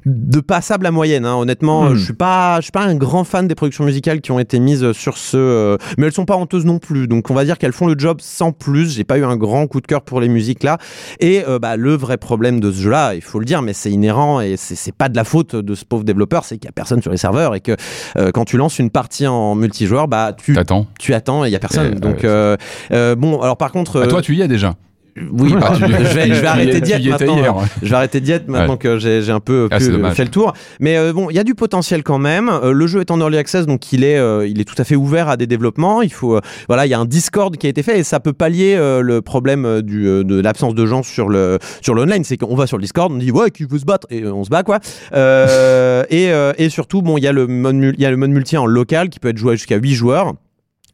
de 0.06 0.40
passable 0.40 0.86
à 0.86 0.90
moyenne. 0.90 1.24
hein. 1.26 1.34
Honnêtement, 1.36 1.90
Hmm. 1.90 1.94
je 1.94 2.04
suis 2.04 2.12
pas, 2.14 2.56
je 2.56 2.62
suis 2.62 2.72
pas 2.72 2.82
un 2.82 2.94
grand 2.94 3.24
fan 3.24 3.46
des 3.48 3.54
productions 3.54 3.84
musicales 3.84 4.20
qui 4.20 4.30
ont 4.32 4.38
été 4.38 4.58
mises 4.58 4.92
sur 4.92 5.18
ce, 5.18 5.36
euh, 5.36 5.76
mais 5.98 6.06
elles 6.06 6.12
sont 6.12 6.24
pas 6.24 6.36
honteuses 6.36 6.64
non 6.64 6.78
plus. 6.78 7.06
Donc 7.08 7.30
on 7.30 7.34
va 7.34 7.44
dire 7.44 7.58
qu'elles 7.58 7.72
font 7.72 7.86
le 7.86 7.94
job 7.98 8.18
sans 8.20 8.52
plus. 8.52 8.94
J'ai 8.94 9.04
pas 9.04 9.18
eu 9.18 9.24
un 9.24 9.27
grand 9.36 9.66
coup 9.66 9.80
de 9.80 9.86
cœur 9.86 10.02
pour 10.02 10.20
les 10.20 10.28
musiques 10.28 10.62
là. 10.62 10.78
Et 11.20 11.42
euh, 11.46 11.58
bah, 11.58 11.76
le 11.76 11.94
vrai 11.96 12.16
problème 12.16 12.60
de 12.60 12.70
ce 12.72 12.80
jeu-là, 12.82 13.14
il 13.14 13.22
faut 13.22 13.38
le 13.38 13.44
dire, 13.44 13.62
mais 13.62 13.72
c'est 13.72 13.90
inhérent 13.90 14.40
et 14.40 14.56
c'est 14.56 14.94
pas 14.94 15.08
de 15.08 15.16
la 15.16 15.24
faute 15.24 15.56
de 15.56 15.74
ce 15.74 15.84
pauvre 15.84 16.04
développeur, 16.04 16.44
c'est 16.44 16.56
qu'il 16.58 16.66
y 16.66 16.68
a 16.68 16.72
personne 16.72 17.02
sur 17.02 17.10
les 17.10 17.16
serveurs 17.16 17.54
et 17.54 17.60
que 17.60 17.76
euh, 18.16 18.30
quand 18.32 18.44
tu 18.44 18.56
lances 18.56 18.78
une 18.78 18.90
partie 18.90 19.26
en 19.26 19.54
multijoueur, 19.54 20.08
bah 20.08 20.32
tu 20.36 20.54
T'attends. 20.54 20.86
tu 20.98 21.14
attends 21.14 21.44
et 21.44 21.48
il 21.48 21.52
y 21.52 21.56
a 21.56 21.60
personne. 21.60 21.92
Et, 21.96 22.00
Donc 22.00 22.24
euh, 22.24 22.56
bon, 23.16 23.40
alors 23.40 23.56
par 23.56 23.72
contre, 23.72 24.00
Bah, 24.00 24.06
toi, 24.06 24.22
tu 24.22 24.34
y 24.34 24.42
es 24.42 24.48
déjà. 24.48 24.74
Oui, 25.32 25.52
bah, 25.58 25.72
je 25.78 25.84
vais, 25.86 26.34
je 26.34 26.44
arrêter 26.44 26.76
étais 26.78 26.98
maintenant. 27.10 27.36
hier. 27.36 27.54
Je 27.82 27.88
vais 27.88 27.94
arrêter 27.96 28.20
d'y 28.20 28.32
être 28.32 28.48
maintenant 28.48 28.72
Ouais. 28.72 28.78
que 28.78 28.98
j'ai 28.98 29.30
un 29.30 29.40
peu 29.40 29.68
Ah, 29.70 29.76
plus 29.76 29.90
dommage. 29.90 30.14
fait 30.14 30.24
le 30.24 30.30
tour. 30.30 30.52
Mais 30.80 30.96
euh, 30.96 31.12
bon, 31.12 31.28
il 31.30 31.36
y 31.36 31.38
a 31.38 31.44
du 31.44 31.54
potentiel 31.54 32.02
quand 32.02 32.18
même. 32.18 32.48
Euh, 32.48 32.72
le 32.72 32.86
jeu 32.86 33.00
est 33.00 33.10
en 33.10 33.20
early 33.20 33.38
access, 33.38 33.66
donc 33.66 33.92
il 33.92 34.04
est, 34.04 34.18
euh, 34.18 34.46
il 34.46 34.60
est 34.60 34.64
tout 34.64 34.74
à 34.78 34.84
fait 34.84 34.96
ouvert 34.96 35.28
à 35.28 35.36
des 35.36 35.46
développements. 35.46 36.02
Il 36.02 36.12
faut, 36.12 36.40
voilà, 36.68 36.86
il 36.86 36.90
y 36.90 36.94
a 36.94 36.98
un 36.98 37.04
Discord 37.04 37.56
qui 37.56 37.66
a 37.66 37.70
été 37.70 37.82
fait 37.82 37.98
et 37.98 38.02
ça 38.02 38.20
peut 38.20 38.32
pallier 38.32 38.76
le 38.78 39.20
problème 39.20 39.82
du, 39.82 40.04
de 40.24 40.40
l'absence 40.40 40.74
de 40.74 40.86
gens 40.86 41.02
sur 41.02 41.28
le 41.28 41.58
sur 41.80 41.94
l'online. 41.94 42.24
C'est 42.24 42.36
qu'on 42.36 42.54
va 42.54 42.66
sur 42.66 42.76
le 42.76 42.82
Discord, 42.82 43.12
on 43.12 43.16
dit 43.16 43.30
ouais, 43.30 43.50
qui 43.50 43.64
veut 43.64 43.78
se 43.78 43.84
battre? 43.84 44.06
Et 44.10 44.24
on 44.26 44.44
se 44.44 44.50
bat 44.50 44.62
quoi. 44.62 44.78
Euh, 45.14 46.04
et, 46.10 46.30
et 46.58 46.68
surtout, 46.70 47.02
bon, 47.02 47.16
il 47.18 47.24
y 47.24 47.26
a 47.26 47.32
le 47.32 47.46
mode, 47.46 47.94
il 47.96 48.00
y 48.02 48.06
a 48.06 48.10
le 48.10 48.16
mode 48.16 48.30
multi 48.30 48.56
en 48.56 48.66
local 48.66 49.08
qui 49.08 49.18
peut 49.20 49.28
être 49.28 49.38
joué 49.38 49.56
jusqu'à 49.56 49.76
8 49.76 49.94
joueurs. 49.94 50.34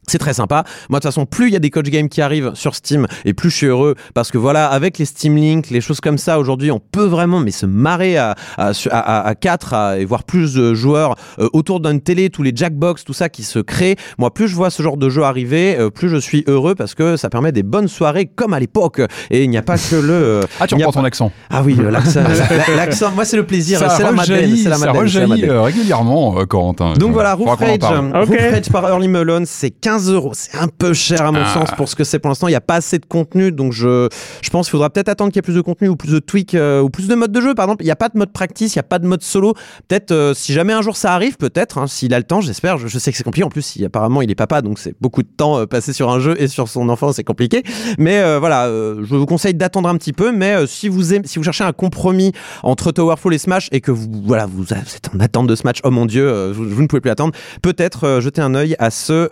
C'est 0.07 0.19
très 0.19 0.35
sympa. 0.35 0.65
Moi, 0.89 0.99
de 0.99 1.03
toute 1.03 1.11
façon, 1.11 1.27
plus 1.27 1.49
il 1.49 1.53
y 1.53 1.57
a 1.57 1.61
des 1.61 1.71
coach 1.71 1.87
games 1.87 2.09
qui 2.09 2.21
arrivent 2.23 2.53
sur 2.55 2.75
Steam, 2.75 3.07
et 3.25 3.33
plus 3.35 3.51
je 3.51 3.57
suis 3.57 3.67
heureux 3.67 3.95
parce 4.15 4.31
que 4.31 4.39
voilà, 4.39 4.67
avec 4.69 4.99
les 4.99 5.05
Steam 5.05 5.37
Link, 5.37 5.71
les 5.71 5.81
choses 5.81 6.01
comme 6.01 6.19
ça, 6.19 6.39
aujourd'hui, 6.39 6.71
on 6.71 6.81
peut 6.81 7.05
vraiment 7.05 7.41
mais 7.41 7.51
se 7.51 7.67
marrer 7.67 8.17
à 8.17 8.35
à 8.59 8.73
à, 8.91 9.27
à, 9.29 9.35
4 9.35 9.97
et 9.99 10.05
voir 10.05 10.25
plus 10.25 10.55
de 10.55 10.75
joueurs 10.75 11.17
euh, 11.39 11.49
autour 11.53 11.81
d'une 11.81 12.01
télé, 12.01 12.31
tous 12.31 12.43
les 12.43 12.53
Jackbox, 12.55 13.05
tout 13.05 13.13
ça 13.13 13.29
qui 13.29 13.43
se 13.43 13.59
crée. 13.59 13.97
Moi, 14.19 14.33
plus 14.33 14.49
je 14.49 14.55
vois 14.55 14.71
ce 14.71 14.83
genre 14.83 14.97
de 14.97 15.09
jeu 15.09 15.23
arriver, 15.23 15.77
euh, 15.79 15.91
plus 15.91 16.09
je 16.09 16.17
suis 16.17 16.45
heureux 16.47 16.75
parce 16.75 16.95
que 16.95 17.17
ça 17.17 17.31
permet 17.31 17.53
des 17.53 17.63
bonnes 17.63 17.89
soirées 17.89 18.27
comme 18.27 18.53
à 18.55 18.61
l'époque. 18.61 19.01
Et 19.31 19.45
il 19.45 19.51
n'y 19.51 19.57
a 19.59 19.63
pas 19.63 19.77
que 19.79 19.97
le. 19.97 20.13
euh, 20.13 20.41
Ah, 20.61 20.67
tu 20.67 20.75
reprends 20.75 20.93
ton 20.93 21.05
accent. 21.05 21.33
Ah 21.51 21.63
oui, 21.65 21.77
l'accent. 21.91 22.21
la- 22.69 22.77
l'accent. 22.77 23.11
Moi, 23.13 23.25
c'est 23.25 23.37
le 23.37 23.47
plaisir. 23.47 23.79
Ça 23.79 23.89
C'est 23.91 24.03
la 24.03 24.13
Madeleine. 24.13 24.41
rejaillit, 24.45 24.63
C'est 24.63 24.69
la 24.69 24.77
ça 24.77 24.87
Madeleine. 24.93 25.09
c'est 25.09 25.19
la 25.21 25.27
rejaillit 25.27 25.45
euh, 25.49 25.63
régulièrement, 25.63 26.39
euh, 26.41 26.45
Corentin. 26.47 26.95
Donc 26.95 27.13
voilà, 27.13 27.35
Roof 27.35 27.59
Rage. 27.59 27.81
Roof 27.83 28.29
Rage 28.31 28.71
par 28.71 28.89
Early 28.89 29.09
Melon, 29.09 29.43
c'est 29.47 29.71
15 29.71 29.94
euros. 29.99 30.33
C'est 30.35 30.57
un 30.57 30.69
peu 30.69 30.93
cher 30.93 31.23
à 31.23 31.33
mon 31.33 31.41
Ah. 31.45 31.53
sens 31.55 31.71
pour 31.77 31.89
ce 31.89 31.97
que 31.97 32.05
c'est 32.05 32.19
pour 32.19 32.29
l'instant. 32.31 32.49
Il 32.49 32.53
n'y 32.53 32.57
a 32.57 32.61
pas 32.61 32.77
assez 32.77 32.99
de 32.99 33.07
contenu, 33.07 33.53
donc 33.53 33.73
je, 33.73 34.09
je 34.43 34.51
pense 34.51 34.67
qu'il 34.67 34.73
faudra 34.73 34.91
peut-être 34.91 35.09
attendre 35.09 35.31
qu'il 35.31 35.39
y 35.39 35.41
ait 35.41 35.43
plus 35.43 35.55
de 35.55 35.61
contenu 35.61 35.89
ou 35.89 35.97
plus 35.97 36.11
de 36.13 36.19
tweaks 36.19 36.55
euh, 36.55 36.81
ou 36.81 36.91
plus 36.91 37.09
de 37.09 37.15
modes 37.15 37.33
de 37.33 37.41
jeu. 37.41 37.55
Par 37.55 37.65
exemple, 37.67 37.83
il 37.83 37.87
n'y 37.87 37.91
a 37.93 37.97
pas 37.97 38.09
de 38.09 38.19
mode 38.19 38.33
practice, 38.33 38.75
il 38.75 38.79
n'y 38.79 38.81
a 38.81 38.85
pas 38.85 38.99
de 38.99 39.07
mode 39.07 39.23
solo. 39.23 39.55
Peut-être 39.89 40.11
euh, 40.13 40.35
si 40.35 40.53
jamais 40.53 40.73
un 40.73 40.83
jour 40.83 40.97
ça 40.97 41.13
arrive, 41.15 41.37
peut-être, 41.37 41.79
hein, 41.79 41.87
s'il 41.87 42.13
a 42.15 42.19
le 42.19 42.25
temps, 42.25 42.41
j'espère. 42.41 42.79
Je, 42.79 42.89
je 42.89 42.99
sais 42.99 43.11
que 43.11 43.17
c'est 43.17 43.25
compliqué. 43.25 43.45
En 43.45 43.49
plus, 43.51 43.77
il- 43.77 43.85
apparemment, 43.85 44.23
il 44.23 44.31
est 44.31 44.35
papa, 44.35 44.63
donc 44.63 44.79
c'est 44.79 44.95
beaucoup 45.01 45.23
de 45.23 45.29
temps 45.29 45.59
euh, 45.61 45.67
passé 45.67 45.93
sur 45.93 46.11
un 46.11 46.19
jeu 46.21 46.35
et 46.41 46.49
sur 46.49 46.69
son 46.69 46.89
enfant, 46.89 47.13
c'est 47.13 47.25
compliqué. 47.25 47.63
Mais 47.99 48.23
voilà, 48.39 48.69
je 48.69 49.15
vous 49.15 49.27
conseille 49.27 49.55
d'attendre 49.55 49.89
un 49.89 49.97
petit 49.97 50.13
peu. 50.13 50.33
Mais 50.33 50.67
si 50.67 50.89
vous 50.89 51.15
aimez, 51.15 51.27
si 51.27 51.39
vous 51.39 51.45
cherchez 51.45 51.65
un 51.65 51.73
compromis 51.73 52.33
entre 52.63 52.93
Towerfall 52.93 53.35
et 53.35 53.39
Smash 53.39 53.69
et 53.73 53.81
que 53.81 53.91
vous, 53.91 54.09
voilà, 54.25 54.47
vous, 54.47 54.73
êtes 54.73 55.11
en 55.15 55.21
attente 55.21 55.47
de 55.47 55.55
ce 55.55 55.63
match, 55.65 55.79
oh 55.85 55.91
mon 55.91 56.07
dieu, 56.07 56.51
vous, 56.53 56.69
vous 56.69 56.83
ne 56.83 56.87
pouvez 56.87 57.01
plus 57.01 57.11
attendre. 57.11 57.33
Peut-être 57.63 58.21
jeter 58.21 58.41
un 58.41 58.55
œil 58.55 58.77
à 58.79 58.91
ce 58.91 59.31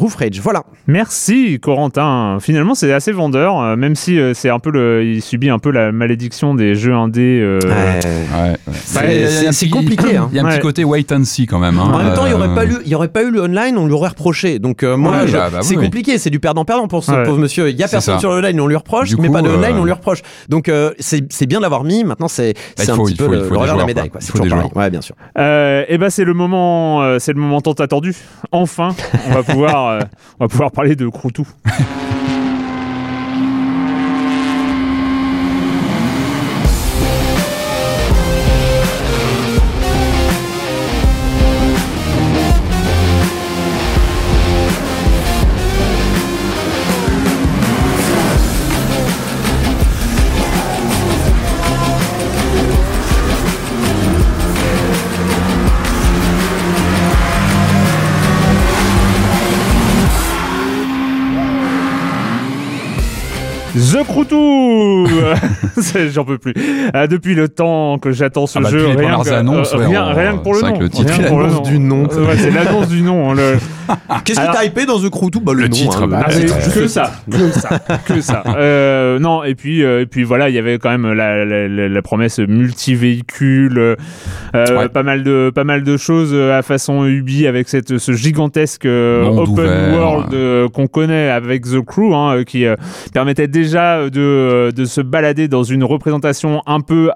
Roof 0.00 0.14
Rage. 0.16 0.40
Voilà. 0.40 0.62
Merci 0.86 1.58
Corentin. 1.60 2.38
Finalement, 2.40 2.74
c'est 2.74 2.90
assez 2.92 3.12
vendeur, 3.12 3.60
euh, 3.60 3.76
même 3.76 3.94
si 3.94 4.18
euh, 4.18 4.32
c'est 4.34 4.48
un 4.48 4.58
peu 4.58 4.70
le, 4.70 5.04
il 5.04 5.20
subit 5.20 5.50
un 5.50 5.58
peu 5.58 5.70
la 5.70 5.92
malédiction 5.92 6.54
des 6.54 6.74
jeux 6.74 6.94
indés. 6.94 7.38
euh, 7.42 7.60
Ouais, 7.62 7.68
ouais. 7.70 8.56
C'est- 8.72 8.94
Bah, 8.98 9.06
il 9.06 9.12
y 9.12 9.14
a- 9.14 9.18
il 9.20 9.24
un 9.24 9.28
c'est- 9.28 9.52
c'est 9.52 9.66
petit- 9.66 9.70
compliqué, 9.70 10.16
hein. 10.16 10.28
Il 10.32 10.36
y 10.36 10.40
a 10.40 10.42
un 10.42 10.46
Ouais. 10.46 10.52
petit 10.56 10.60
côté 10.62 10.84
wait 10.84 11.12
and 11.12 11.24
see 11.24 11.46
quand 11.46 11.58
même. 11.58 11.78
hein. 11.78 11.90
En 11.92 11.98
même 11.98 12.14
temps, 12.14 12.24
il 12.24 12.30
n'y 12.30 12.34
aurait, 12.34 12.48
Euh, 12.48 12.54
pas 12.54 12.64
eu- 12.64 12.78
il 12.84 12.90
y 12.90 12.94
aurait 12.94 13.08
pas 13.08 13.22
eu 13.22 13.30
le 13.30 13.42
online, 13.42 13.76
on 13.76 13.86
lui 13.86 13.92
aurait 13.92 14.08
reproché. 14.08 14.58
Donc, 14.58 14.82
euh, 14.82 14.96
moi, 14.96 15.12
Ouais, 15.18 15.26
je- 15.28 15.36
bah, 15.36 15.48
bah, 15.52 15.58
c'est 15.60 15.76
oui. 15.76 15.84
compliqué, 15.84 16.16
c'est 16.16 16.30
du 16.30 16.40
perdant-perdant 16.40 16.88
pour 16.88 17.04
ce 17.04 17.12
Ouais. 17.12 17.24
pauvre 17.24 17.38
monsieur. 17.38 17.68
Il 17.68 17.76
y 17.78 17.82
a 17.82 17.88
personne 17.88 18.18
sur 18.18 18.30
le 18.30 18.38
online, 18.38 18.58
on 18.60 18.66
lui 18.66 18.76
reproche, 18.76 19.08
Du 19.10 19.16
mais 19.16 19.28
coup, 19.28 19.34
pas 19.34 19.42
de 19.42 19.48
online, 19.50 19.76
euh, 19.76 19.80
on 19.80 19.84
lui 19.84 19.92
reproche. 19.92 20.22
Donc, 20.48 20.68
euh, 20.70 20.92
c'est 20.98 21.30
c'est 21.30 21.46
bien 21.46 21.58
de 21.58 21.62
l'avoir 21.62 21.84
mis. 21.84 22.04
Maintenant, 22.04 22.28
c'est 22.28 22.54
Bah, 22.78 22.84
un 22.88 22.94
faut- 22.94 23.04
petit 23.04 23.16
peu 23.16 23.28
le, 23.28 23.42
revers 23.48 23.74
de 23.74 23.80
la 23.80 23.84
médaille. 23.86 24.10
C'est 24.20 24.32
toujours 24.32 24.48
pareil. 24.48 24.70
Ouais, 24.74 24.88
bien 24.90 25.02
sûr. 25.02 25.14
Et 25.36 25.98
ben 25.98 26.08
c'est 26.08 26.24
le 26.24 26.32
moment, 26.34 27.18
c'est 27.18 27.32
le 27.34 27.40
moment 27.40 27.60
tant 27.60 27.72
attendu. 27.72 28.14
Enfin, 28.52 28.94
on 29.28 29.34
va 29.34 29.42
pouvoir, 29.42 29.89
euh, 29.90 30.00
on 30.38 30.44
va 30.44 30.48
pouvoir 30.48 30.70
parler 30.70 30.96
de 30.96 31.08
Croutou. 31.08 31.46
The 63.80 64.04
Croutou 64.04 65.06
C'est- 65.80 66.10
J'en 66.10 66.24
peux 66.24 66.38
plus. 66.38 66.52
Euh, 66.94 67.06
depuis 67.06 67.34
le 67.34 67.48
temps 67.48 67.98
que 67.98 68.12
j'attends 68.12 68.46
ce 68.46 68.58
Ah 68.58 68.62
bah, 68.62 68.68
jeu, 68.70 68.86
les 68.86 68.92
rien, 69.06 69.18
que, 69.22 69.30
annonces, 69.30 69.72
euh, 69.74 69.78
ouais, 69.78 69.86
rien, 69.86 70.04
on- 70.10 70.14
rien 70.14 70.32
que 70.36 70.42
pour 70.42 70.52
le 70.54 70.60
c'est 70.60 70.66
nom. 70.70 70.78
le 71.38 71.42
L'annonce 71.46 71.62
du 71.68 71.78
nom. 71.78 72.08
Euh, 72.12 72.26
ouais, 72.26 72.36
c'est 72.36 72.50
l'annonce 72.50 72.88
du 72.88 73.02
nom. 73.02 73.32
Le... 73.32 73.56
Qu'est-ce 74.24 74.40
qui 74.40 74.46
t'a 74.52 74.64
hypé 74.64 74.86
dans 74.86 74.98
The 75.00 75.10
Crew 75.10 75.30
tout 75.30 75.40
bah, 75.40 75.52
Le, 75.54 75.62
Le 75.62 75.68
nom, 75.68 75.74
titre, 75.76 76.02
hein, 76.02 76.08
bah, 76.08 76.22
Ah, 76.26 76.30
le 76.32 76.38
mais 76.40 76.44
titre. 76.46 76.74
que 76.74 76.86
ça, 76.86 77.10
que 77.30 77.50
ça, 77.50 77.78
que 78.06 78.20
ça. 78.20 78.42
Euh, 78.56 79.18
non, 79.18 79.42
et 79.44 79.54
puis, 79.54 79.82
euh, 79.84 80.02
et 80.02 80.06
puis 80.06 80.22
voilà, 80.24 80.48
il 80.48 80.54
y 80.54 80.58
avait 80.58 80.78
quand 80.78 80.90
même 80.90 81.12
la, 81.12 81.44
la, 81.44 81.68
la- 81.68 81.88
la 81.88 82.02
promesse 82.02 82.38
multi-véhicule, 82.38 83.78
euh, 83.78 83.96
Ouais. 84.54 84.88
pas 84.88 85.02
mal 85.02 85.22
de, 85.22 85.50
pas 85.54 85.64
mal 85.64 85.82
de 85.82 85.96
choses 85.96 86.34
à 86.34 86.62
façon 86.62 87.04
Ubi 87.06 87.46
avec 87.46 87.68
cette, 87.68 87.98
ce 87.98 88.12
gigantesque 88.12 88.84
euh, 88.86 89.24
open 89.24 89.50
ouvert. 89.52 89.92
world 89.94 90.34
euh, 90.34 90.68
qu'on 90.68 90.86
connaît 90.86 91.28
avec 91.30 91.62
The 91.64 91.80
Crew, 91.84 92.12
hein, 92.14 92.42
qui 92.46 92.66
euh, 92.66 92.76
permettait 93.14 93.48
déjà 93.48 94.08
de, 94.10 94.70
de 94.74 94.84
se 94.84 95.00
balader 95.00 95.48
dans 95.48 95.62
une 95.62 95.84
représentation 95.84 96.62
un 96.66 96.80
peu 96.80 97.10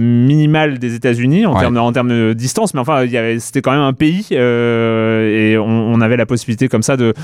minimale 0.00 0.78
des 0.78 0.94
États-Unis 0.94 1.46
en 1.46 1.54
Ouais. 1.54 1.60
termes 1.60 1.74
de- 1.74 1.80
en 1.80 1.92
termes 1.92 2.08
de 2.08 2.32
distance, 2.32 2.74
mais 2.74 2.80
enfin, 2.80 3.04
c'était 3.38 3.60
quand 3.62 3.72
même 3.72 3.80
un 3.80 3.92
pays 3.92 4.26
euh, 4.32 5.52
et 5.52 5.56
on, 5.64 5.94
on 5.94 6.00
avait 6.00 6.16
la 6.16 6.26
possibilité 6.26 6.68
comme 6.68 6.82
ça 6.82 6.96
de 6.96 7.14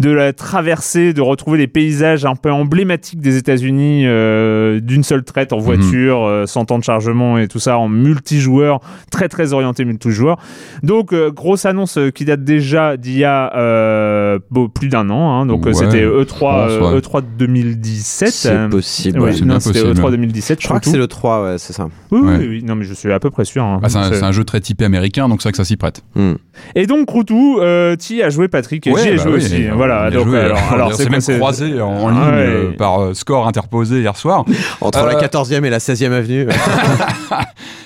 de 0.00 0.10
la 0.10 0.32
traverser, 0.32 1.12
de 1.12 1.20
retrouver 1.20 1.58
les 1.58 1.66
paysages 1.66 2.24
un 2.24 2.34
peu 2.36 2.50
emblématiques 2.50 3.20
des 3.20 3.36
États-Unis 3.36 4.02
euh, 4.06 4.80
d'une 4.80 5.02
seule 5.02 5.24
traite 5.24 5.52
en 5.52 5.58
voiture, 5.58 6.24
euh, 6.24 6.46
sans 6.46 6.64
temps 6.64 6.78
de 6.78 6.84
chargement 6.84 7.38
et 7.38 7.48
tout 7.48 7.58
ça 7.58 7.78
en 7.78 7.88
multijoueur, 7.88 8.80
très 9.10 9.28
très 9.28 9.52
orienté 9.52 9.84
multijoueur. 9.84 10.38
Donc 10.82 11.12
euh, 11.12 11.30
grosse 11.30 11.64
annonce 11.66 11.98
euh, 11.98 12.10
qui 12.10 12.24
date 12.24 12.44
déjà 12.44 12.96
d'il 12.96 13.16
y 13.18 13.24
a 13.24 13.52
euh, 13.56 14.38
bon, 14.50 14.68
plus 14.68 14.88
d'un 14.88 15.10
an. 15.10 15.40
hein. 15.40 15.46
donc 15.46 15.66
euh, 15.66 15.70
Ouais, 15.70 15.74
c'était 15.74 16.02
je 16.02 16.08
E3 16.08 16.38
pense, 16.38 16.70
euh, 16.72 16.92
ouais. 16.94 16.98
E3 17.00 17.22
2017. 17.38 18.28
C'est 18.28 18.50
euh, 18.50 18.68
possible. 18.68 19.20
ouais, 19.20 19.32
non, 19.42 19.60
c'était 19.60 19.80
possible. 19.82 20.00
E3 20.00 20.10
2017. 20.10 20.60
Je 20.62 20.66
crois 20.68 20.80
que 20.80 20.86
c'est 20.88 20.96
le 20.98 21.06
3, 21.06 21.42
ouais, 21.44 21.58
c'est 21.58 21.72
ça. 21.72 21.88
Oui, 22.10 22.20
oui, 22.22 22.26
Ouais. 22.28 22.46
oui, 22.48 22.62
non 22.64 22.74
mais 22.74 22.84
je 22.84 22.94
suis 22.94 23.12
à 23.12 23.18
peu 23.20 23.30
près 23.30 23.44
sûr. 23.44 23.62
hein. 23.64 23.80
Ah, 23.82 23.88
c'est 23.88 23.98
un, 23.98 24.08
C'est- 24.10 24.16
c'est 24.16 24.24
un 24.24 24.32
jeu 24.32 24.44
très 24.44 24.60
typé 24.60 24.84
américain, 24.84 25.28
donc 25.28 25.40
c'est 25.42 25.46
vrai 25.48 25.52
que 25.52 25.56
ça 25.58 25.64
s'y 25.64 25.76
prête. 25.76 26.02
Hmm. 26.14 26.34
Et 26.74 26.86
donc 26.86 27.06
Croutou, 27.06 27.58
euh, 27.76 27.92
euh, 27.92 28.14
y 28.14 28.22
as 28.22 28.30
joué 28.30 28.48
Patrick 28.48 28.86
et 28.86 28.92
Ouais, 28.92 29.02
j'y 29.02 29.08
ai 29.08 29.16
bah 29.16 29.22
joué 29.22 29.32
oui, 29.32 29.36
aussi. 29.44 29.64
voilà. 29.74 30.02
a 30.04 30.10
Donc, 30.10 30.26
joué. 30.26 30.40
alors, 30.40 30.58
alors, 30.72 30.88
on 30.92 30.96
c'est 30.96 31.08
même 31.10 31.20
croisé 31.20 31.80
en 31.80 32.08
Ah 32.08 32.10
ligne 32.10 32.20
ouais. 32.20 32.46
euh, 32.46 32.72
par 32.76 33.00
euh, 33.00 33.14
score 33.14 33.46
interposé 33.46 34.00
hier 34.00 34.16
soir. 34.16 34.44
Entre 34.80 34.98
Euh, 34.98 35.06
la 35.12 35.20
14e 35.20 35.64
et 35.64 35.70
la 35.70 35.78
16e 35.78 36.12
avenue. 36.12 36.46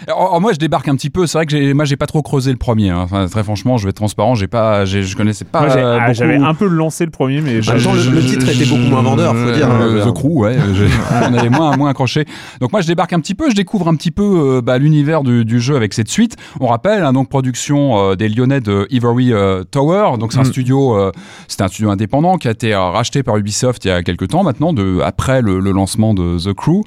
Alors, 0.06 0.22
alors, 0.28 0.40
moi, 0.40 0.52
je 0.52 0.58
débarque 0.58 0.88
un 0.88 0.96
petit 0.96 1.10
peu. 1.10 1.26
C'est 1.26 1.38
vrai 1.38 1.46
que 1.46 1.52
j'ai, 1.52 1.72
moi, 1.74 1.84
j'ai 1.84 1.96
pas 1.96 2.06
trop 2.06 2.22
creusé 2.22 2.50
le 2.50 2.56
premier. 2.56 2.90
hein. 2.90 3.00
Enfin, 3.02 3.26
très 3.28 3.44
franchement, 3.44 3.76
je 3.76 3.84
vais 3.84 3.90
être 3.90 3.96
transparent. 3.96 4.34
J'ai 4.34 4.48
pas, 4.48 4.84
j'ai, 4.84 5.02
je 5.02 5.16
connaissais 5.16 5.44
pas. 5.44 5.60
Moi, 5.60 5.68
j'ai- 5.68 5.78
euh, 5.78 5.98
ah, 5.98 6.06
beaucoup- 6.06 6.14
J'avais 6.14 6.36
un 6.36 6.54
peu 6.54 6.66
lancé 6.66 7.04
le 7.04 7.10
premier, 7.10 7.40
mais 7.40 7.60
temps, 7.60 7.72
le- 7.74 8.10
le 8.14 8.20
titre 8.24 8.48
était 8.48 8.64
beaucoup 8.64 8.80
moins 8.90 9.02
vendeur, 9.02 9.34
faut 9.36 9.52
dire, 9.52 9.68
Euh, 9.70 10.02
hein. 10.02 10.10
The 10.10 10.14
Crew, 10.14 10.38
ouais. 10.40 10.56
on 11.30 11.34
avait 11.34 11.48
moins, 11.50 11.76
moins 11.76 11.90
accroché. 11.90 12.24
Donc 12.60 12.72
moi, 12.72 12.80
je 12.80 12.86
débarque 12.88 13.12
un 13.12 13.20
petit 13.20 13.34
peu. 13.34 13.50
Je 13.50 13.54
découvre 13.54 13.86
un 13.88 13.94
petit 13.94 14.10
peu 14.10 14.22
euh, 14.56 14.62
bah, 14.62 14.78
l'univers 14.78 15.22
du, 15.22 15.44
du 15.44 15.60
jeu 15.60 15.76
avec 15.76 15.92
cette 15.94 16.08
suite. 16.08 16.36
On 16.60 16.66
rappelle, 16.66 17.02
hein, 17.04 17.12
donc 17.12 17.28
production 17.28 18.10
euh, 18.10 18.16
des 18.16 18.28
Lyonnais 18.28 18.60
de 18.60 18.86
Ivory 18.90 19.32
euh, 19.32 19.62
Tower. 19.80 20.18
Donc 20.18 20.32
c'est 20.32 20.38
un 20.38 20.42
Mm. 20.42 20.52
studio, 20.52 20.96
euh, 20.96 21.12
c'est 21.48 21.60
un 21.62 21.68
studio 21.68 21.90
indépendant 21.90 22.36
qui 22.36 22.48
a 22.48 22.50
été 22.50 22.74
euh, 22.74 22.80
racheté 22.90 23.22
par 23.22 23.36
Ubisoft 23.36 23.84
il 23.84 23.88
y 23.88 23.90
a 23.90 24.02
quelques 24.02 24.28
temps 24.28 24.42
maintenant, 24.42 24.72
de 24.72 25.00
après 25.02 25.40
le, 25.42 25.60
le 25.60 25.70
lancement 25.72 26.14
de 26.14 26.38
The 26.38 26.52
Crew. 26.52 26.82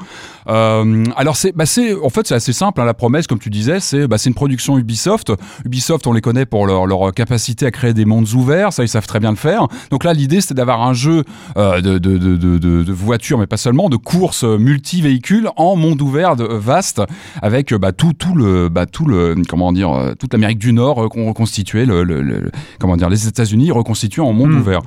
Euh, 0.47 1.03
alors 1.15 1.35
c'est, 1.37 1.55
bah, 1.55 1.65
c'est, 1.65 1.93
en 1.95 2.09
fait, 2.09 2.27
c'est 2.27 2.35
assez 2.35 2.53
simple. 2.53 2.81
hein, 2.81 2.85
la 2.85 2.93
promesse, 2.93 3.27
comme 3.27 3.39
tu 3.39 3.49
disais, 3.49 3.79
c'est, 3.79 4.07
bah, 4.07 4.17
c'est 4.17 4.29
une 4.29 4.35
production 4.35 4.77
Ubisoft. 4.77 5.31
Ubisoft, 5.65 6.05
on 6.07 6.13
les 6.13 6.21
connaît 6.21 6.45
pour 6.45 6.67
leur, 6.67 6.85
leur 6.85 7.13
capacité 7.13 7.65
à 7.65 7.71
créer 7.71 7.93
des 7.93 8.05
mondes 8.05 8.29
ouverts. 8.33 8.73
Ça, 8.73 8.83
ils 8.83 8.87
savent 8.89 9.07
très 9.07 9.19
bien 9.19 9.29
le 9.31 9.37
faire. 9.37 9.67
Donc 9.89 10.03
là, 10.03 10.13
l'idée, 10.13 10.41
c'était 10.41 10.55
d'avoir 10.55 10.81
un 10.81 10.93
jeu 10.93 11.23
euh, 11.57 11.81
de, 11.81 11.97
de, 11.97 12.17
de, 12.17 12.35
de, 12.35 12.57
de, 12.57 12.83
de 12.83 12.91
voitures, 12.93 13.37
mais 13.37 13.47
pas 13.47 13.57
seulement, 13.57 13.89
de 13.89 13.97
courses 13.97 14.43
multi-véhicules 14.43 15.49
en 15.55 15.75
monde 15.75 16.01
ouvert 16.01 16.35
vaste, 16.35 17.01
avec 17.41 17.73
bah, 17.73 17.91
tout, 17.91 18.13
tout 18.13 18.35
le, 18.35 18.69
bah, 18.69 18.85
tout 18.85 19.05
le, 19.05 19.35
comment 19.47 19.71
dire, 19.71 20.13
toute 20.19 20.33
l'Amérique 20.33 20.59
du 20.59 20.73
Nord 20.73 21.07
qu'on 21.09 21.27
reconstituait, 21.27 21.85
le, 21.85 22.03
le- 22.03 22.21
le- 22.21 22.51
comment 22.83 22.97
dire, 22.97 23.07
les 23.09 23.29
États-Unis 23.29 23.71
reconstitués 23.71 24.21
en 24.21 24.33
monde 24.33 24.51
Mm. 24.51 24.59
ouvert. 24.59 24.81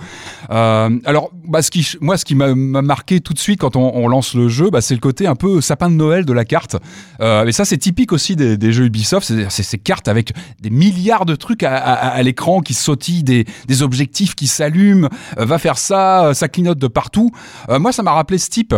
Euh, 0.51 0.91
alors, 1.07 1.31
bah, 1.49 1.63
ce 1.63 1.71
qui, 1.71 1.89
moi, 2.03 2.19
ce 2.19 2.27
qui 2.27 2.35
m'a 2.35 2.55
m'a 2.55 2.83
marqué 2.83 3.21
tout 3.21 3.33
de 3.33 3.39
suite 3.39 3.59
quand 3.61 3.75
on, 3.75 3.91
on 3.95 4.07
lance 4.07 4.35
le 4.35 4.49
jeu, 4.49 4.69
bah, 4.71 4.83
c'est 4.83 4.93
le 4.95 5.01
côté 5.01 5.27
un 5.27 5.35
peu 5.35 5.63
sapin 5.63 5.89
de 5.89 5.95
Noël 5.95 6.27
de 6.27 6.33
la 6.35 6.45
carte. 6.45 6.77
Euh, 7.23 7.47
et 7.47 7.53
ça, 7.53 7.65
c'est 7.65 7.79
typique 7.79 8.13
aussi 8.13 8.37
des, 8.37 8.59
des 8.59 8.71
jeux 8.73 8.85
Ubisoft. 8.85 9.33
C'est 9.49 9.63
ces 9.63 9.79
cartes 9.79 10.09
avec 10.09 10.33
des 10.61 10.69
milliards 10.69 11.25
de 11.25 11.35
trucs 11.37 11.63
à, 11.63 11.75
à- 11.77 12.09
à 12.09 12.23
l'écran 12.23 12.61
qui 12.61 12.75
sautillent, 12.75 13.25
des, 13.25 13.47
des 13.67 13.83
objectifs 13.83 14.35
qui 14.35 14.47
s'allument. 14.47 15.09
euh, 15.39 15.47
va 15.47 15.57
faire 15.59 15.79
ça, 15.79 16.27
euh, 16.27 16.35
ça 16.35 16.49
clignote 16.49 16.79
de 16.79 16.87
partout. 16.89 17.31
Moi, 17.71 17.93
ça 17.93 18.03
m'a 18.03 18.13
rappelé 18.13 18.37
ce 18.39 18.51
type 18.51 18.75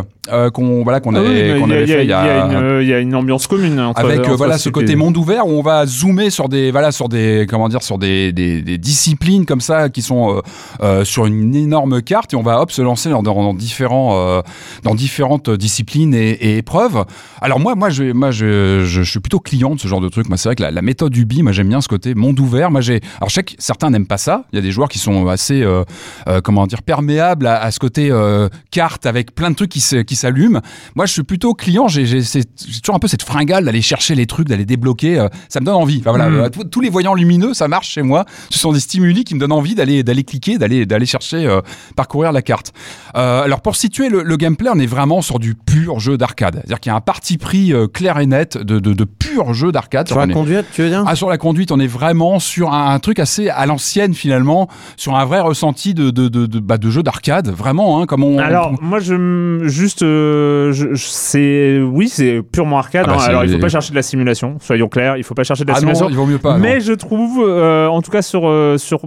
qu'on 0.52 0.84
voilà 0.84 1.00
qu'on 1.00 1.14
Ah 1.14 1.22
oui, 1.22 1.26
avait, 1.26 1.52
a- 1.52 1.86
fait 1.86 2.02
il 2.04 2.06
y 2.06 2.08
y 2.08 2.12
a, 2.12 2.44
une, 2.46 2.82
il 2.82 2.88
y 2.88 2.92
a 2.92 2.98
une 2.98 3.14
ambiance 3.14 3.46
commune 3.46 3.80
entre 3.80 4.00
avec 4.00 4.20
entre 4.20 4.34
voilà 4.36 4.58
ce 4.58 4.68
côté 4.68 4.94
monde 4.94 5.16
ouvert 5.16 5.46
où 5.46 5.52
on 5.52 5.62
va 5.62 5.86
zoomer 5.86 6.28
sur 6.28 6.50
des 6.50 6.70
voilà 6.70 6.92
sur 6.92 7.08
des 7.08 7.46
comment 7.48 7.68
dire 7.70 7.82
sur 7.82 7.96
des, 7.96 8.30
des, 8.32 8.60
des 8.60 8.76
disciplines 8.76 9.07
comme 9.46 9.60
ça 9.60 9.88
qui 9.88 10.02
sont 10.02 10.36
euh, 10.36 10.40
euh, 10.82 11.04
sur 11.04 11.26
une 11.26 11.54
énorme 11.54 12.02
carte 12.02 12.32
et 12.32 12.36
on 12.36 12.42
va 12.42 12.60
hop 12.60 12.70
se 12.70 12.82
lancer 12.82 13.10
dans, 13.10 13.54
différents 13.54 14.16
euh, 14.16 14.42
dans 14.82 14.94
différentes 14.94 15.50
disciplines 15.50 16.14
et, 16.14 16.30
et 16.30 16.56
épreuves. 16.58 17.04
Alors 17.40 17.60
moi 17.60 17.74
moi 17.74 17.90
je 17.90 18.12
moi 18.12 18.30
je, 18.30 18.84
je, 18.84 19.02
je 19.02 19.10
suis 19.10 19.20
plutôt 19.20 19.40
client 19.40 19.74
de 19.74 19.80
ce 19.80 19.88
genre 19.88 20.00
de 20.00 20.08
truc. 20.08 20.28
Moi 20.28 20.36
c'est 20.36 20.48
vrai 20.48 20.56
que 20.56 20.62
la, 20.62 20.70
la 20.70 20.82
méthode 20.82 21.16
Ubi, 21.16 21.42
moi 21.42 21.52
j'aime 21.52 21.68
bien 21.68 21.80
ce 21.80 21.88
côté 21.88 22.14
monde 22.14 22.38
ouvert. 22.40 22.70
Moi 22.70 22.80
j'ai 22.80 23.00
alors 23.18 23.28
je 23.28 23.34
sais 23.34 23.42
que 23.42 23.52
certains 23.58 23.90
n'aiment 23.90 24.06
pas 24.06 24.18
ça. 24.18 24.44
Il 24.52 24.56
y 24.56 24.58
a 24.58 24.62
des 24.62 24.72
joueurs 24.72 24.88
qui 24.88 24.98
sont 24.98 25.28
assez 25.28 25.62
euh, 25.62 25.84
euh, 26.28 26.40
comment 26.40 26.66
dire 26.66 26.82
perméables 26.82 27.46
à, 27.46 27.60
à 27.62 27.70
ce 27.70 27.78
côté 27.78 28.10
euh, 28.10 28.48
carte 28.70 29.06
avec 29.06 29.34
plein 29.34 29.50
de 29.50 29.56
trucs 29.56 29.70
qui 29.70 29.80
se- 29.80 29.96
qui 30.02 30.16
s'allument. 30.16 30.60
Moi 30.94 31.06
je 31.06 31.12
suis 31.12 31.22
plutôt 31.22 31.54
client. 31.54 31.88
J'ai 31.88 32.06
j'ai 32.06 32.22
c'est- 32.22 32.48
j'ai 32.68 32.80
toujours 32.80 32.96
un 32.96 33.00
peu 33.00 33.08
cette 33.08 33.22
fringale 33.22 33.64
d'aller 33.64 33.82
chercher 33.82 34.14
les 34.14 34.26
trucs, 34.26 34.48
d'aller 34.48 34.64
débloquer. 34.64 35.26
ça 35.48 35.60
me 35.60 35.66
donne 35.66 35.74
envie. 35.74 35.98
Enfin, 36.00 36.10
voilà, 36.10 36.28
Mm. 36.28 36.34
euh, 36.36 36.48
tous- 36.70 36.80
les 36.80 36.90
voyants 36.90 37.14
lumineux, 37.14 37.54
ça 37.54 37.66
marche 37.68 37.90
chez 37.90 38.02
moi. 38.02 38.24
Ce 38.50 38.58
sont 38.58 38.72
des 38.72 38.80
stimuli 38.98 39.22
qui 39.22 39.34
me 39.36 39.40
donnent 39.40 39.52
envie 39.52 39.74
d'aller 39.76 40.02
d'aller 40.02 40.24
cliquer, 40.24 40.58
d'aller 40.58 40.84
d'aller 40.84 41.06
chercher 41.06 41.46
euh, 41.46 41.60
parcourir 41.94 42.32
la 42.32 42.42
carte. 42.42 42.72
Euh, 43.16 43.42
alors 43.42 43.60
pour 43.60 43.76
situer 43.76 44.08
le, 44.08 44.22
le 44.24 44.36
gameplay, 44.36 44.70
on 44.74 44.78
est 44.80 44.86
vraiment 44.86 45.22
sur 45.22 45.38
du 45.38 45.54
pur 45.54 46.00
jeu 46.00 46.16
d'arcade. 46.18 46.54
C'est-à-dire 46.56 46.80
qu'il 46.80 46.90
y 46.90 46.92
a 46.92 46.96
un 46.96 47.00
parti 47.00 47.38
pris 47.38 47.72
euh, 47.72 47.86
clair 47.86 48.18
et 48.18 48.26
net 48.26 48.58
de, 48.58 48.80
de, 48.80 48.92
de 48.92 49.04
pur 49.04 49.54
jeu 49.54 49.70
d'arcade. 49.70 50.08
Sur 50.08 50.18
la 50.18 50.24
est- 50.24 50.32
conduite, 50.32 50.64
tu 50.72 50.82
veux 50.82 50.88
dire? 50.88 51.04
Ah, 51.06 51.14
sur 51.14 51.30
la 51.30 51.38
conduite, 51.38 51.70
on 51.70 51.78
est 51.78 51.86
vraiment 51.86 52.40
sur 52.40 52.72
un, 52.74 52.92
un 52.94 52.98
truc 52.98 53.20
assez 53.20 53.48
à 53.48 53.66
l'ancienne 53.66 54.14
finalement, 54.14 54.68
sur 54.96 55.14
un 55.14 55.24
vrai 55.24 55.38
ressenti 55.40 55.94
de, 55.94 56.10
de, 56.10 56.26
de, 56.28 56.46
de, 56.46 56.58
bah, 56.58 56.76
de 56.78 56.90
jeu 56.90 57.04
d'arcade, 57.04 57.48
vraiment, 57.48 58.00
hein, 58.02 58.06
comme 58.06 58.24
on. 58.24 58.38
Alors 58.40 58.72
on- 58.80 58.84
moi 58.84 58.98
je 58.98 59.60
juste 59.64 60.02
euh, 60.02 60.72
je- 60.72 60.94
c'est 60.96 61.78
oui 61.80 62.08
c'est 62.08 62.42
purement 62.42 62.78
arcade. 62.78 63.04
Ah 63.08 63.12
bah, 63.14 63.18
hein. 63.20 63.26
Alors 63.28 63.44
il 63.44 63.52
faut 63.52 63.58
pas 63.58 63.68
chercher 63.68 63.90
de 63.90 63.96
la 63.96 64.02
simulation, 64.02 64.56
soyons 64.60 64.88
clairs, 64.88 65.16
il 65.16 65.22
faut 65.22 65.34
pas 65.34 65.44
chercher 65.44 65.62
de 65.64 65.68
la 65.68 65.74
ah 65.76 65.80
non, 65.80 65.94
simulation. 65.94 66.08
il 66.10 66.16
vaut 66.16 66.26
mieux 66.26 66.38
pas. 66.38 66.54
non. 66.54 66.58
mais 66.58 66.80
je 66.80 66.92
trouve, 66.94 67.44
euh, 67.46 67.86
en 67.86 68.02
tout 68.02 68.10
cas 68.10 68.22
sur 68.22 68.48
euh, 68.48 68.76
sur 68.88 69.00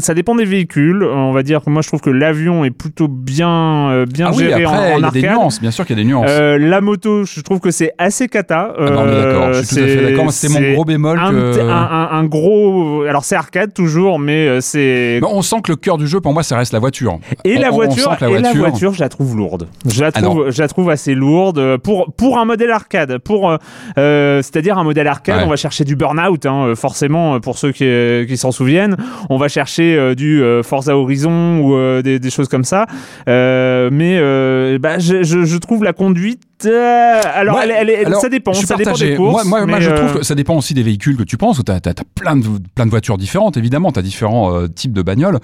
ça 0.00 0.14
dépend 0.14 0.34
des 0.34 0.44
véhicules. 0.44 1.02
Euh, 1.02 1.14
On 1.14 1.32
va 1.32 1.42
dire 1.42 1.62
que 1.62 1.70
moi 1.70 1.82
je 1.82 1.88
trouve 1.88 2.00
que 2.00 2.10
l'avion 2.10 2.64
est 2.64 2.70
plutôt 2.70 3.06
bien 3.08 3.90
euh, 3.90 4.06
bien 4.06 4.26
ah 4.28 4.32
oui, 4.34 4.44
géré 4.44 4.66
en- 4.66 4.72
après, 4.72 4.92
en, 4.94 4.98
il 4.98 5.02
y 5.02 5.04
a 5.06 5.10
des 5.10 5.18
arcade. 5.24 5.38
nuances, 5.38 5.60
bien 5.60 5.70
sûr 5.70 5.86
qu'il 5.86 5.96
y 5.96 6.00
a 6.00 6.02
des 6.02 6.08
nuances. 6.08 6.26
Euh, 6.30 6.58
la 6.58 6.80
moto, 6.80 7.24
je 7.24 7.40
trouve 7.42 7.60
que 7.60 7.70
c'est 7.70 7.92
assez 7.98 8.28
cata. 8.28 8.74
Ah 8.78 8.90
non, 8.90 9.00
on 9.02 9.08
est 9.08 9.22
d'accord, 9.22 9.52
je 9.52 9.62
suis 9.62 9.76
tout 9.76 9.82
à 9.82 9.86
fait 9.86 9.96
d'accord. 10.10 10.32
C'était 10.32 10.52
mon 10.54 10.58
c'est 10.60 10.72
gros 10.74 10.84
bémol. 10.84 11.18
un, 11.18 11.30
que- 11.30 11.50
petit- 11.52 11.60
un- 11.60 11.68
un- 11.68 12.08
un 12.12 12.24
gros. 12.24 13.02
Alors 13.02 13.24
c'est 13.24 13.36
arcade 13.36 13.72
toujours, 13.74 14.18
mais 14.18 14.48
euh, 14.48 14.60
c'est. 14.60 15.18
Mais 15.22 15.28
on 15.30 15.42
sent 15.42 15.56
que 15.62 15.70
le 15.72 15.76
cœur 15.76 15.98
du 15.98 16.06
jeu, 16.06 16.20
pour 16.20 16.32
moi, 16.32 16.42
ça 16.42 16.56
reste 16.56 16.72
la 16.72 16.78
voiture. 16.78 17.18
Et 17.44 17.56
On- 17.56 17.60
la 17.60 17.70
voiture, 17.70 18.16
la 18.20 18.28
et 18.30 18.38
la 18.40 18.52
voiture- 18.52 18.94
je 18.94 19.00
la 19.00 19.08
trouve 19.08 19.36
lourde. 19.36 19.68
Je 19.86 20.00
la 20.02 20.10
trouve, 20.12 20.40
Alors- 20.42 20.50
je 20.50 20.62
la 20.62 20.68
trouve 20.68 20.90
assez 20.90 21.14
lourde 21.14 21.58
euh, 21.58 21.78
pour 21.78 22.12
pour 22.16 22.38
un 22.38 22.44
modèle 22.44 22.70
arcade. 22.70 23.18
Pour, 23.18 23.50
euh, 23.50 23.56
euh, 23.98 24.42
c'est-à-dire 24.42 24.78
un 24.78 24.84
modèle 24.84 25.06
arcade, 25.06 25.38
Ouais. 25.38 25.44
on 25.46 25.50
va 25.50 25.56
chercher 25.56 25.84
du 25.84 25.96
burn-out, 25.96 26.46
hein, 26.46 26.66
euh, 26.68 26.74
forcément 26.74 27.34
euh, 27.34 27.38
pour 27.40 27.58
ceux 27.58 27.72
qui, 27.72 27.84
euh, 27.84 28.24
qui 28.26 28.36
s'en 28.36 28.52
souviennent. 28.52 28.96
On 29.30 29.36
va 29.38 29.48
chercher 29.48 29.96
euh, 29.96 30.14
du 30.14 30.42
euh, 30.42 30.62
Forza 30.62 30.96
Horizon 30.96 31.60
ou 31.60 31.74
euh, 31.74 32.02
des, 32.02 32.18
des 32.18 32.30
choses 32.30 32.48
comme 32.48 32.64
ça. 32.64 32.86
Mais 33.26 34.78
bah, 34.78 34.98
je, 34.98 35.22
je, 35.22 35.44
je 35.44 35.56
trouve 35.56 35.84
la 35.84 35.92
conduite. 35.92 36.42
euh, 36.66 37.20
alors, 37.34 37.54
Moi, 37.56 37.64
elle, 37.64 37.70
elle 37.70 37.90
est- 37.90 38.04
alors, 38.04 38.20
ça 38.20 38.28
dépend. 38.28 38.52
Ça 38.52 38.76
dépend 38.76 38.92
des 38.94 39.14
courses. 39.14 39.32
Moi, 39.32 39.44
moi, 39.44 39.66
moi, 39.66 39.78
mais, 39.78 39.84
je 39.84 39.90
trouve 39.90 40.18
que 40.18 40.22
ça 40.24 40.34
dépend 40.34 40.56
aussi 40.56 40.74
des 40.74 40.82
véhicules 40.82 41.16
que 41.16 41.22
tu 41.22 41.36
penses. 41.36 41.60
Tu 41.64 41.72
as, 41.72 41.80
plein, 42.14 42.36
de, 42.36 42.44
plein 42.74 42.84
de 42.86 42.90
voitures 42.90 43.18
différentes, 43.18 43.56
évidemment. 43.56 43.92
Tu 43.92 43.98
as 43.98 44.02
différents 44.02 44.54
euh, 44.54 44.66
types 44.68 44.92
de 44.92 45.02
bagnoles. 45.02 45.38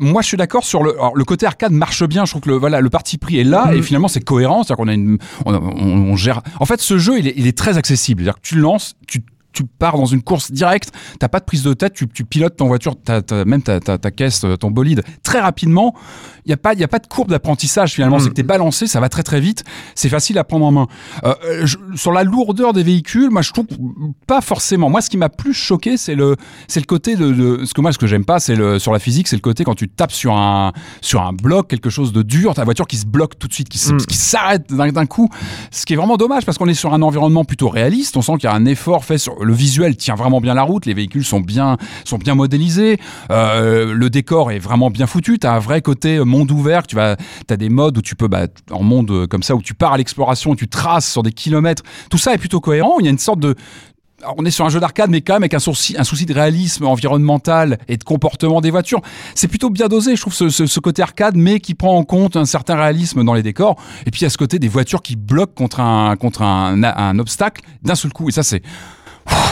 Moi, 0.00 0.22
je 0.22 0.26
suis 0.28 0.36
d'accord 0.36 0.64
sur 0.64 0.82
le, 0.82 0.92
alors, 0.92 1.16
le 1.16 1.24
côté 1.24 1.46
arcade 1.46 1.72
marche 1.72 2.04
bien. 2.04 2.24
Je 2.24 2.32
trouve 2.32 2.42
que 2.42 2.50
le, 2.50 2.56
voilà, 2.56 2.80
le 2.80 2.90
parti 2.90 3.18
pris 3.18 3.38
est 3.38 3.44
là 3.44 3.66
Mhm. 3.68 3.78
et 3.78 3.82
finalement, 3.82 4.08
c'est 4.08 4.20
cohérent. 4.24 4.62
C'est-à-dire 4.62 4.84
qu'on 4.84 4.88
a 4.88 4.94
une, 4.94 5.18
on, 5.46 5.54
on- 5.54 5.60
on 6.12 6.16
gère. 6.16 6.42
En 6.60 6.64
fait, 6.66 6.80
ce 6.80 6.98
jeu, 6.98 7.18
il 7.18 7.28
est, 7.28 7.34
il 7.36 7.46
est 7.46 7.56
très 7.56 7.78
accessible. 7.78 8.22
C'est-à-dire 8.22 8.40
que 8.40 8.46
tu 8.46 8.54
le 8.56 8.62
lances, 8.62 8.94
tu 9.06 9.20
tu 9.54 9.64
pars 9.64 9.96
dans 9.96 10.04
une 10.06 10.22
course 10.22 10.50
directe, 10.52 10.90
t'as 11.18 11.28
pas 11.28 11.40
de 11.40 11.44
prise 11.46 11.62
de 11.62 11.72
tête, 11.72 11.94
tu, 11.94 12.06
tu 12.08 12.24
pilotes 12.24 12.56
ton 12.56 12.66
voiture, 12.66 12.94
même 13.46 13.62
ta, 13.62 13.80
caisse, 14.10 14.44
euh, 14.44 14.56
ton 14.56 14.70
bolide 14.70 15.02
très 15.22 15.40
rapidement. 15.40 15.94
Il 16.46 16.50
y 16.50 16.52
a 16.52 16.58
pas, 16.58 16.74
y 16.74 16.84
a 16.84 16.88
pas 16.88 16.98
de 16.98 17.06
courbe 17.06 17.30
d'apprentissage 17.30 17.92
finalement. 17.94 18.18
Mm. 18.18 18.20
C'est 18.20 18.28
que 18.28 18.34
t'es 18.34 18.42
balancé, 18.42 18.86
ça 18.86 19.00
va 19.00 19.08
très 19.08 19.22
très 19.22 19.40
vite. 19.40 19.64
C'est 19.94 20.10
facile 20.10 20.36
à 20.38 20.44
prendre 20.44 20.66
en 20.66 20.72
main. 20.72 20.86
Euh, 21.24 21.34
euh, 21.44 21.66
je- 21.66 21.78
sur 21.94 22.12
la 22.12 22.22
lourdeur 22.24 22.74
des 22.74 22.82
véhicules, 22.82 23.30
moi 23.30 23.40
je 23.40 23.52
trouve 23.52 23.66
pas 24.26 24.40
forcément. 24.42 24.90
Moi, 24.90 25.00
ce 25.00 25.08
qui 25.08 25.16
m'a 25.16 25.30
plus 25.30 25.54
choqué, 25.54 25.96
c'est 25.96 26.14
le, 26.14 26.36
c'est 26.68 26.80
le 26.80 26.86
côté 26.86 27.16
de, 27.16 27.32
de- 27.32 27.64
ce 27.64 27.72
que 27.72 27.80
moi 27.80 27.92
ce 27.92 27.98
que 27.98 28.06
j'aime 28.06 28.24
pas, 28.26 28.40
c'est 28.40 28.56
le 28.56 28.78
sur 28.78 28.92
la 28.92 28.98
physique, 28.98 29.28
c'est 29.28 29.36
le 29.36 29.40
côté 29.40 29.64
quand 29.64 29.74
tu 29.74 29.88
tapes 29.88 30.12
sur 30.12 30.34
un 30.36 30.72
sur 31.00 31.22
un 31.22 31.32
bloc, 31.32 31.68
quelque 31.68 31.88
chose 31.90 32.12
de 32.12 32.20
dur, 32.22 32.54
ta 32.54 32.64
voiture 32.64 32.86
qui 32.86 32.96
se 32.96 33.06
bloque 33.06 33.38
tout 33.38 33.48
de 33.48 33.52
suite, 33.54 33.68
qui, 33.68 33.78
Mm. 33.92 33.98
s'arrête 34.10 34.72
d'un 34.72 35.06
coup. 35.06 35.28
Ce 35.70 35.86
qui 35.86 35.92
est 35.92 35.96
vraiment 35.96 36.16
dommage 36.16 36.44
parce 36.44 36.58
qu'on 36.58 36.66
est 36.68 36.74
sur 36.74 36.92
un 36.94 37.02
environnement 37.02 37.44
plutôt 37.44 37.68
réaliste. 37.68 38.16
On 38.16 38.22
sent 38.22 38.32
qu'il 38.34 38.44
y 38.44 38.52
a 38.52 38.54
un 38.54 38.64
effort 38.66 39.04
fait 39.04 39.18
sur 39.18 39.43
le 39.44 39.52
visuel 39.52 39.96
tient 39.96 40.14
vraiment 40.14 40.40
bien 40.40 40.54
la 40.54 40.62
route. 40.62 40.86
Les 40.86 40.94
véhicules 40.94 41.24
sont 41.24 41.40
bien 41.40 41.76
sont 42.04 42.18
bien 42.18 42.34
modélisés. 42.34 42.98
Euh, 43.30 43.94
le 43.94 44.10
décor 44.10 44.50
est 44.50 44.58
vraiment 44.58 44.90
bien 44.90 45.06
foutu. 45.06 45.38
T'as 45.38 45.54
un 45.54 45.58
vrai 45.58 45.82
côté 45.82 46.18
monde 46.24 46.50
ouvert. 46.50 46.86
Tu 46.86 46.96
t'as 47.46 47.56
des 47.56 47.68
modes 47.68 47.98
où 47.98 48.02
tu 48.02 48.16
peux, 48.16 48.28
bah, 48.28 48.46
en 48.70 48.82
monde 48.82 49.10
euh, 49.10 49.26
comme 49.26 49.42
ça, 49.42 49.54
où 49.54 49.62
tu 49.62 49.74
pars 49.74 49.92
à 49.92 49.96
l'exploration, 49.98 50.54
tu 50.54 50.68
traces 50.68 51.10
sur 51.10 51.22
des 51.22 51.32
kilomètres. 51.32 51.82
Tout 52.10 52.18
ça 52.18 52.34
est 52.34 52.38
plutôt 52.38 52.60
cohérent. 52.60 52.96
Il 53.00 53.04
y 53.04 53.08
a 53.08 53.10
une 53.10 53.18
sorte 53.18 53.40
de 53.40 53.54
on 54.36 54.44
est 54.44 54.50
sur 54.50 54.64
un 54.64 54.68
jeu 54.68 54.80
d'arcade, 54.80 55.10
mais 55.10 55.20
quand 55.20 55.34
même 55.34 55.42
avec 55.42 55.54
un 55.54 55.58
souci, 55.58 55.96
un 55.98 56.04
souci 56.04 56.26
de 56.26 56.32
réalisme 56.32 56.86
environnemental 56.86 57.78
et 57.88 57.96
de 57.96 58.04
comportement 58.04 58.60
des 58.60 58.70
voitures. 58.70 59.00
C'est 59.34 59.48
plutôt 59.48 59.70
bien 59.70 59.88
dosé, 59.88 60.16
je 60.16 60.20
trouve, 60.20 60.34
ce, 60.34 60.80
côté 60.80 61.02
arcade, 61.02 61.36
mais 61.36 61.60
qui 61.60 61.74
prend 61.74 61.96
en 61.96 62.04
compte 62.04 62.36
un 62.36 62.44
certain 62.44 62.76
réalisme 62.76 63.24
dans 63.24 63.34
les 63.34 63.42
décors. 63.42 63.76
Et 64.06 64.10
puis, 64.10 64.24
a 64.24 64.30
ce 64.30 64.38
côté 64.38 64.58
des 64.58 64.68
voitures 64.68 65.02
qui 65.02 65.16
bloquent 65.16 65.54
contre 65.54 65.80
un, 65.80 66.16
contre 66.16 66.42
un 66.42 67.18
obstacle 67.18 67.62
d'un 67.82 67.94
seul 67.94 68.12
coup. 68.12 68.28
Et 68.28 68.32
ça, 68.32 68.42
c'est, 68.42 68.62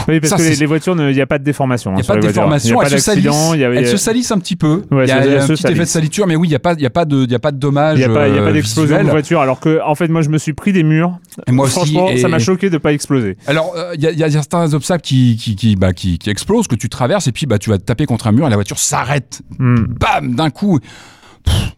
Oui, 0.08 0.20
parce 0.20 0.30
Ça, 0.30 0.36
que 0.36 0.42
les, 0.58 0.66
voitures, 0.66 0.96
il 0.98 1.14
n'y 1.14 1.20
a 1.20 1.26
pas 1.26 1.38
de 1.38 1.44
déformation. 1.44 1.92
il 1.92 1.94
hein, 1.94 1.96
n'y 1.98 2.02
a 2.02 2.06
pas 2.08 2.16
de 2.16 2.26
déformation, 2.26 2.82
elles 2.82 2.90
se 2.90 2.98
salissent, 2.98 3.24
y 3.56 3.64
a- 3.64 3.70
elles 3.72 3.86
se 3.98 4.32
un 4.32 4.38
petit 4.38 4.56
peu. 4.56 4.82
Ouais, 4.90 5.04
il 5.04 5.08
y 5.08 5.12
a 5.12 5.42
un 5.42 5.46
petit 5.46 5.66
effet 5.66 5.74
de 5.80 5.84
saliture, 5.84 6.26
mais 6.26 6.36
oui, 6.36 6.48
il 6.48 6.50
n'y 6.50 6.56
a 6.56 6.60
pas, 6.60 6.74
y 6.74 6.86
a 6.86 6.90
pas 6.90 7.04
de, 7.04 7.26
y 7.30 7.34
a 7.34 7.38
pas 7.38 7.52
de 7.52 7.58
dommage. 7.58 7.98
Il 7.98 8.06
n'y 8.06 8.10
a 8.10 8.14
pas, 8.14 8.26
euh, 8.26 8.52
d'explosion 8.52 9.02
de 9.02 9.08
voiture, 9.10 9.40
alors 9.40 9.60
que, 9.60 9.80
en 9.84 9.94
fait, 9.94 10.08
moi, 10.08 10.22
je 10.22 10.28
me 10.28 10.38
suis 10.38 10.52
pris 10.52 10.72
des 10.72 10.82
murs. 10.82 11.18
Et 11.46 11.52
moi 11.52 11.66
aussi, 11.66 11.74
Franchement, 11.74 12.08
et- 12.10 12.18
ça 12.18 12.28
m'a 12.28 12.38
choqué 12.38 12.68
de 12.70 12.78
pas 12.78 12.92
exploser. 12.92 13.36
Alors, 13.46 13.74
euh, 13.76 13.92
il 13.94 14.02
y, 14.02 14.06
a- 14.06 14.10
il 14.12 14.18
y 14.18 14.24
a 14.24 14.30
certains 14.30 14.74
obstacles 14.74 15.02
qui, 15.02 15.36
qui, 15.36 15.56
qui, 15.56 15.76
bah, 15.76 15.92
qui, 15.92 16.18
qui 16.18 16.30
explosent, 16.30 16.66
que 16.68 16.74
tu 16.76 16.88
traverses, 16.88 17.28
et 17.28 17.32
puis 17.32 17.46
bah, 17.46 17.58
tu 17.58 17.70
vas 17.70 17.78
te 17.78 17.84
taper 17.84 18.06
contre 18.06 18.26
un 18.26 18.32
mur 18.32 18.46
et 18.46 18.50
la 18.50 18.56
voiture 18.56 18.78
s'arrête 18.78 19.40
Hmm. 19.58 19.84
bam, 19.88 20.34
d'un 20.34 20.50
coup. 20.50 20.80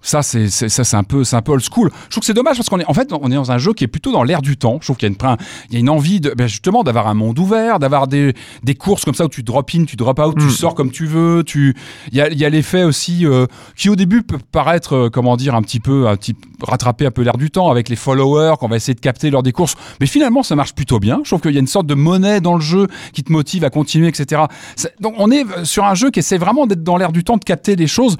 Ça 0.03 0.23
c'est 0.23 0.49
ça 0.49 0.85
c'est 0.85 0.97
un 0.97 1.03
peu 1.03 1.25
c'est 1.25 1.37
un 1.37 1.43
peu 1.43 1.53
old 1.53 1.63
school. 1.63 1.91
Je 2.05 2.11
trouve 2.11 2.21
que 2.21 2.27
c'est 2.27 2.35
dommage 2.35 2.57
parce 2.57 2.69
qu'on 2.69 2.81
est 2.81 2.89
en 2.89 2.95
fait 2.95 3.13
on 3.13 3.31
est 3.31 3.35
dans 3.35 3.53
un 3.53 3.59
jeu 3.59 3.73
qui 3.73 3.85
est 3.85 3.89
plutôt 3.89 4.13
dans 4.13 4.23
l'air 4.23 4.43
du 4.43 4.57
temps. 4.57 4.79
Je 4.81 4.87
trouve 4.87 4.97
qu'il 4.97 5.09
y 5.09 5.13
a 5.13 5.15
une 5.15 5.37
il 5.71 5.75
y 5.75 5.77
a 5.77 5.81
une 5.81 5.91
envie 5.91 6.21
de 6.21 6.31
ben, 6.37 6.47
justement 6.47 6.83
d'avoir 6.83 7.09
un 7.09 7.15
monde 7.15 7.39
ouvert, 7.39 7.79
d'avoir 7.79 8.07
des 8.07 8.35
des 8.63 8.75
courses 8.75 9.05
comme 9.05 9.15
ça 9.15 9.25
où 9.25 9.29
tu 9.29 9.43
drop 9.43 9.71
in, 9.75 9.85
tu 9.85 9.97
drop 9.97 10.19
out, 10.19 10.37
tu 10.39 10.51
sors 10.51 10.75
comme 10.75 10.91
tu 10.91 11.07
veux, 11.07 11.43
tu 11.45 11.75
il 12.13 12.19
y 12.19 12.21
a 12.21 12.29
il 12.29 12.39
y 12.39 12.45
a 12.45 12.51
l'effet 12.51 12.85
aussi 12.85 13.27
euh, 13.27 13.47
qui 13.77 13.89
au 13.89 13.97
début 13.97 14.23
peut 14.23 14.39
paraître 14.53 14.95
euh, 14.95 15.11
comment 15.11 15.37
dire 15.37 15.55
un 15.55 15.63
petit 15.63 15.81
peu 15.81 16.09
un 16.09 16.17
petit 16.17 16.37
rattraper 16.63 17.07
un 17.07 17.11
peu 17.11 17.23
l'air 17.23 17.37
du 17.37 17.51
temps 17.51 17.71
avec 17.71 17.89
les 17.89 17.97
followers 17.97 18.55
qu'on 18.59 18.69
va 18.69 18.77
essayer 18.77 18.95
de 18.95 19.01
capter 19.01 19.31
lors 19.31 19.43
des 19.43 19.53
courses. 19.53 19.75
Mais 20.01 20.07
finalement 20.07 20.43
ça 20.43 20.55
marche 20.55 20.75
plutôt 20.75 20.99
bien. 20.99 21.21
Je 21.25 21.31
trouve 21.31 21.41
qu'il 21.41 21.53
y 21.53 21.57
a 21.57 21.61
une 21.61 21.67
sorte 21.67 21.87
de 21.87 21.95
monnaie 21.95 22.41
dans 22.41 22.55
le 22.55 22.61
jeu 22.61 22.87
qui 23.13 23.23
te 23.23 23.33
motive 23.33 23.65
à 23.65 23.71
continuer 23.71 24.09
etc. 24.09 24.43
Donc 25.01 25.15
on 25.19 25.31
est 25.31 25.45
euh, 25.45 25.65
sur 25.65 25.85
un 25.85 25.95
jeu 25.95 26.11
qui 26.11 26.21
essaie 26.21 26.39
vraiment 26.39 26.67
d'être 26.67 26.83
dans 26.83 26.97
l'air 26.97 27.13
du 27.13 27.25
temps, 27.25 27.37
de 27.37 27.45
capter 27.45 27.77
des 27.77 27.87
choses. 27.87 28.17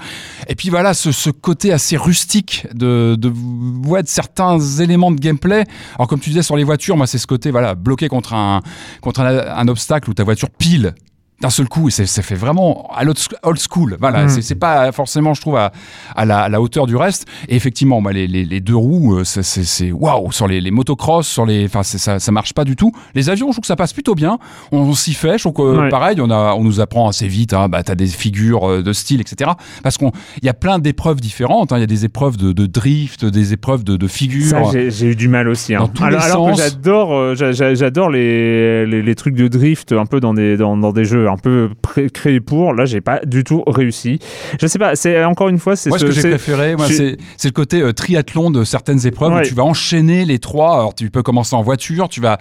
Et 0.47 0.55
puis 0.55 0.69
voilà, 0.69 0.93
ce, 0.93 1.11
ce 1.11 1.29
côté 1.41 1.71
assez 1.71 1.97
rustique 1.97 2.67
de, 2.73 3.15
de, 3.19 3.29
de 3.29 4.07
certains 4.07 4.59
éléments 4.59 5.11
de 5.11 5.19
gameplay. 5.19 5.63
Alors 5.95 6.07
comme 6.07 6.19
tu 6.19 6.29
disais 6.29 6.43
sur 6.43 6.57
les 6.57 6.63
voitures, 6.63 6.97
moi 6.97 7.07
c'est 7.07 7.17
ce 7.17 7.27
côté 7.27 7.51
voilà 7.51 7.75
bloqué 7.75 8.07
contre 8.07 8.33
un 8.33 8.61
contre 9.01 9.21
un, 9.21 9.57
un 9.57 9.67
obstacle 9.67 10.09
où 10.09 10.13
ta 10.13 10.23
voiture 10.23 10.49
pile 10.49 10.95
d'un 11.41 11.49
seul 11.49 11.67
coup 11.67 11.89
ça 11.89 12.05
fait 12.21 12.35
vraiment 12.35 12.89
à 12.95 13.03
l'old 13.03 13.17
old 13.43 13.59
school 13.59 13.97
voilà 13.99 14.25
Mm. 14.25 14.29
c'est 14.41 14.55
pas 14.55 14.91
forcément 14.93 15.33
je 15.33 15.41
trouve 15.41 15.57
à, 15.57 15.71
à, 16.15 16.23
la, 16.25 16.39
à 16.43 16.49
la 16.49 16.61
hauteur 16.61 16.87
du 16.87 16.95
reste 16.95 17.25
et 17.49 17.55
effectivement 17.57 18.01
les, 18.09 18.25
les, 18.27 18.45
les 18.45 18.61
deux 18.61 18.75
roues 18.75 19.17
euh, 19.17 19.23
c'est- 19.25 19.91
waouh 19.91 20.31
sur 20.31 20.47
les, 20.47 20.61
les 20.61 20.71
motocross 20.71 21.27
sur 21.27 21.45
les 21.45 21.65
enfin 21.65 21.83
ça 21.83 22.19
ça 22.19 22.31
marche 22.31 22.53
pas 22.53 22.63
du 22.63 22.75
tout 22.77 22.91
les 23.15 23.29
avions 23.29 23.47
je 23.47 23.51
trouve 23.55 23.61
que 23.61 23.67
ça 23.67 23.75
passe 23.75 23.91
plutôt 23.91 24.15
bien 24.15 24.37
on, 24.71 24.93
s'y 24.93 25.13
fait 25.13 25.37
je 25.37 25.43
trouve 25.49 25.53
que 25.53 25.77
Ouais. 25.81 25.89
pareil 25.89 26.17
on 26.21 26.29
a 26.29 26.53
on 26.55 26.63
nous 26.63 26.79
apprend 26.79 27.09
assez 27.09 27.27
vite 27.27 27.53
hein, 27.53 27.67
bah 27.67 27.83
t'as 27.83 27.95
des 27.95 28.07
figures 28.07 28.69
euh, 28.69 28.81
de 28.81 28.93
style 28.93 29.19
etc 29.19 29.51
parce 29.83 29.97
qu'on 29.97 30.11
il 30.41 30.45
y 30.45 30.49
a 30.49 30.53
plein 30.53 30.79
d'épreuves 30.79 31.19
différentes 31.19 31.73
hein. 31.73 31.77
il 31.77 31.81
y 31.81 31.83
a 31.83 31.87
des 31.87 32.05
épreuves 32.05 32.37
de, 32.37 32.53
de 32.53 32.65
drift 32.65 33.25
des 33.25 33.51
épreuves 33.51 33.83
de, 33.83 33.97
de 33.97 34.07
figures 34.07 34.71
j'ai 34.71 35.07
eu 35.07 35.15
du 35.15 35.27
mal 35.27 35.47
aussi. 35.49 35.75
hein. 35.75 35.79
Dans 35.79 35.87
tous 35.89 36.03
alors, 36.03 36.19
les 36.21 36.25
alors 36.25 36.51
que 36.51 36.57
j'adore, 36.57 37.13
euh, 37.13 37.35
j'a- 37.35 37.51
j'a- 37.51 37.73
j'adore 37.75 38.09
les, 38.09 38.85
les, 38.85 39.01
les 39.01 39.15
trucs 39.15 39.35
de 39.35 39.47
drift 39.47 39.91
un 39.91 40.05
peu 40.05 40.19
dans 40.19 40.33
des, 40.33 40.57
dans, 40.57 40.77
dans 40.77 40.91
des 40.93 41.05
jeux 41.05 41.24
un 41.27 41.37
peu 41.37 41.69
créés 42.13 42.39
pour. 42.39 42.73
Là, 42.73 42.85
j'ai 42.85 43.01
pas 43.01 43.19
du 43.25 43.43
tout 43.43 43.63
réussi. 43.67 44.19
Je 44.59 44.67
sais 44.67 44.79
pas, 44.79 44.95
c'est 44.95 45.23
encore 45.23 45.49
une 45.49 45.59
fois, 45.59 45.75
c'est 45.75 45.89
Moi, 45.89 45.99
ce 45.99 46.05
que 46.05 46.11
j'ai 46.11 46.21
préféré, 46.29 46.75
moi, 46.75 46.87
c'est 46.87 47.17
c'est 47.37 47.47
le 47.49 47.53
côté 47.53 47.81
euh, 47.81 47.93
triathlon 47.93 48.51
de 48.51 48.63
certaines 48.63 49.05
épreuves 49.07 49.33
Ouais. 49.33 49.41
où 49.41 49.45
tu 49.47 49.53
vas 49.53 49.63
enchaîner 49.63 50.25
les 50.25 50.39
trois. 50.39 50.73
Alors, 50.75 50.95
tu 50.95 51.09
peux 51.09 51.23
commencer 51.23 51.55
en 51.55 51.61
voiture, 51.61 52.09
tu 52.09 52.21
vas 52.21 52.37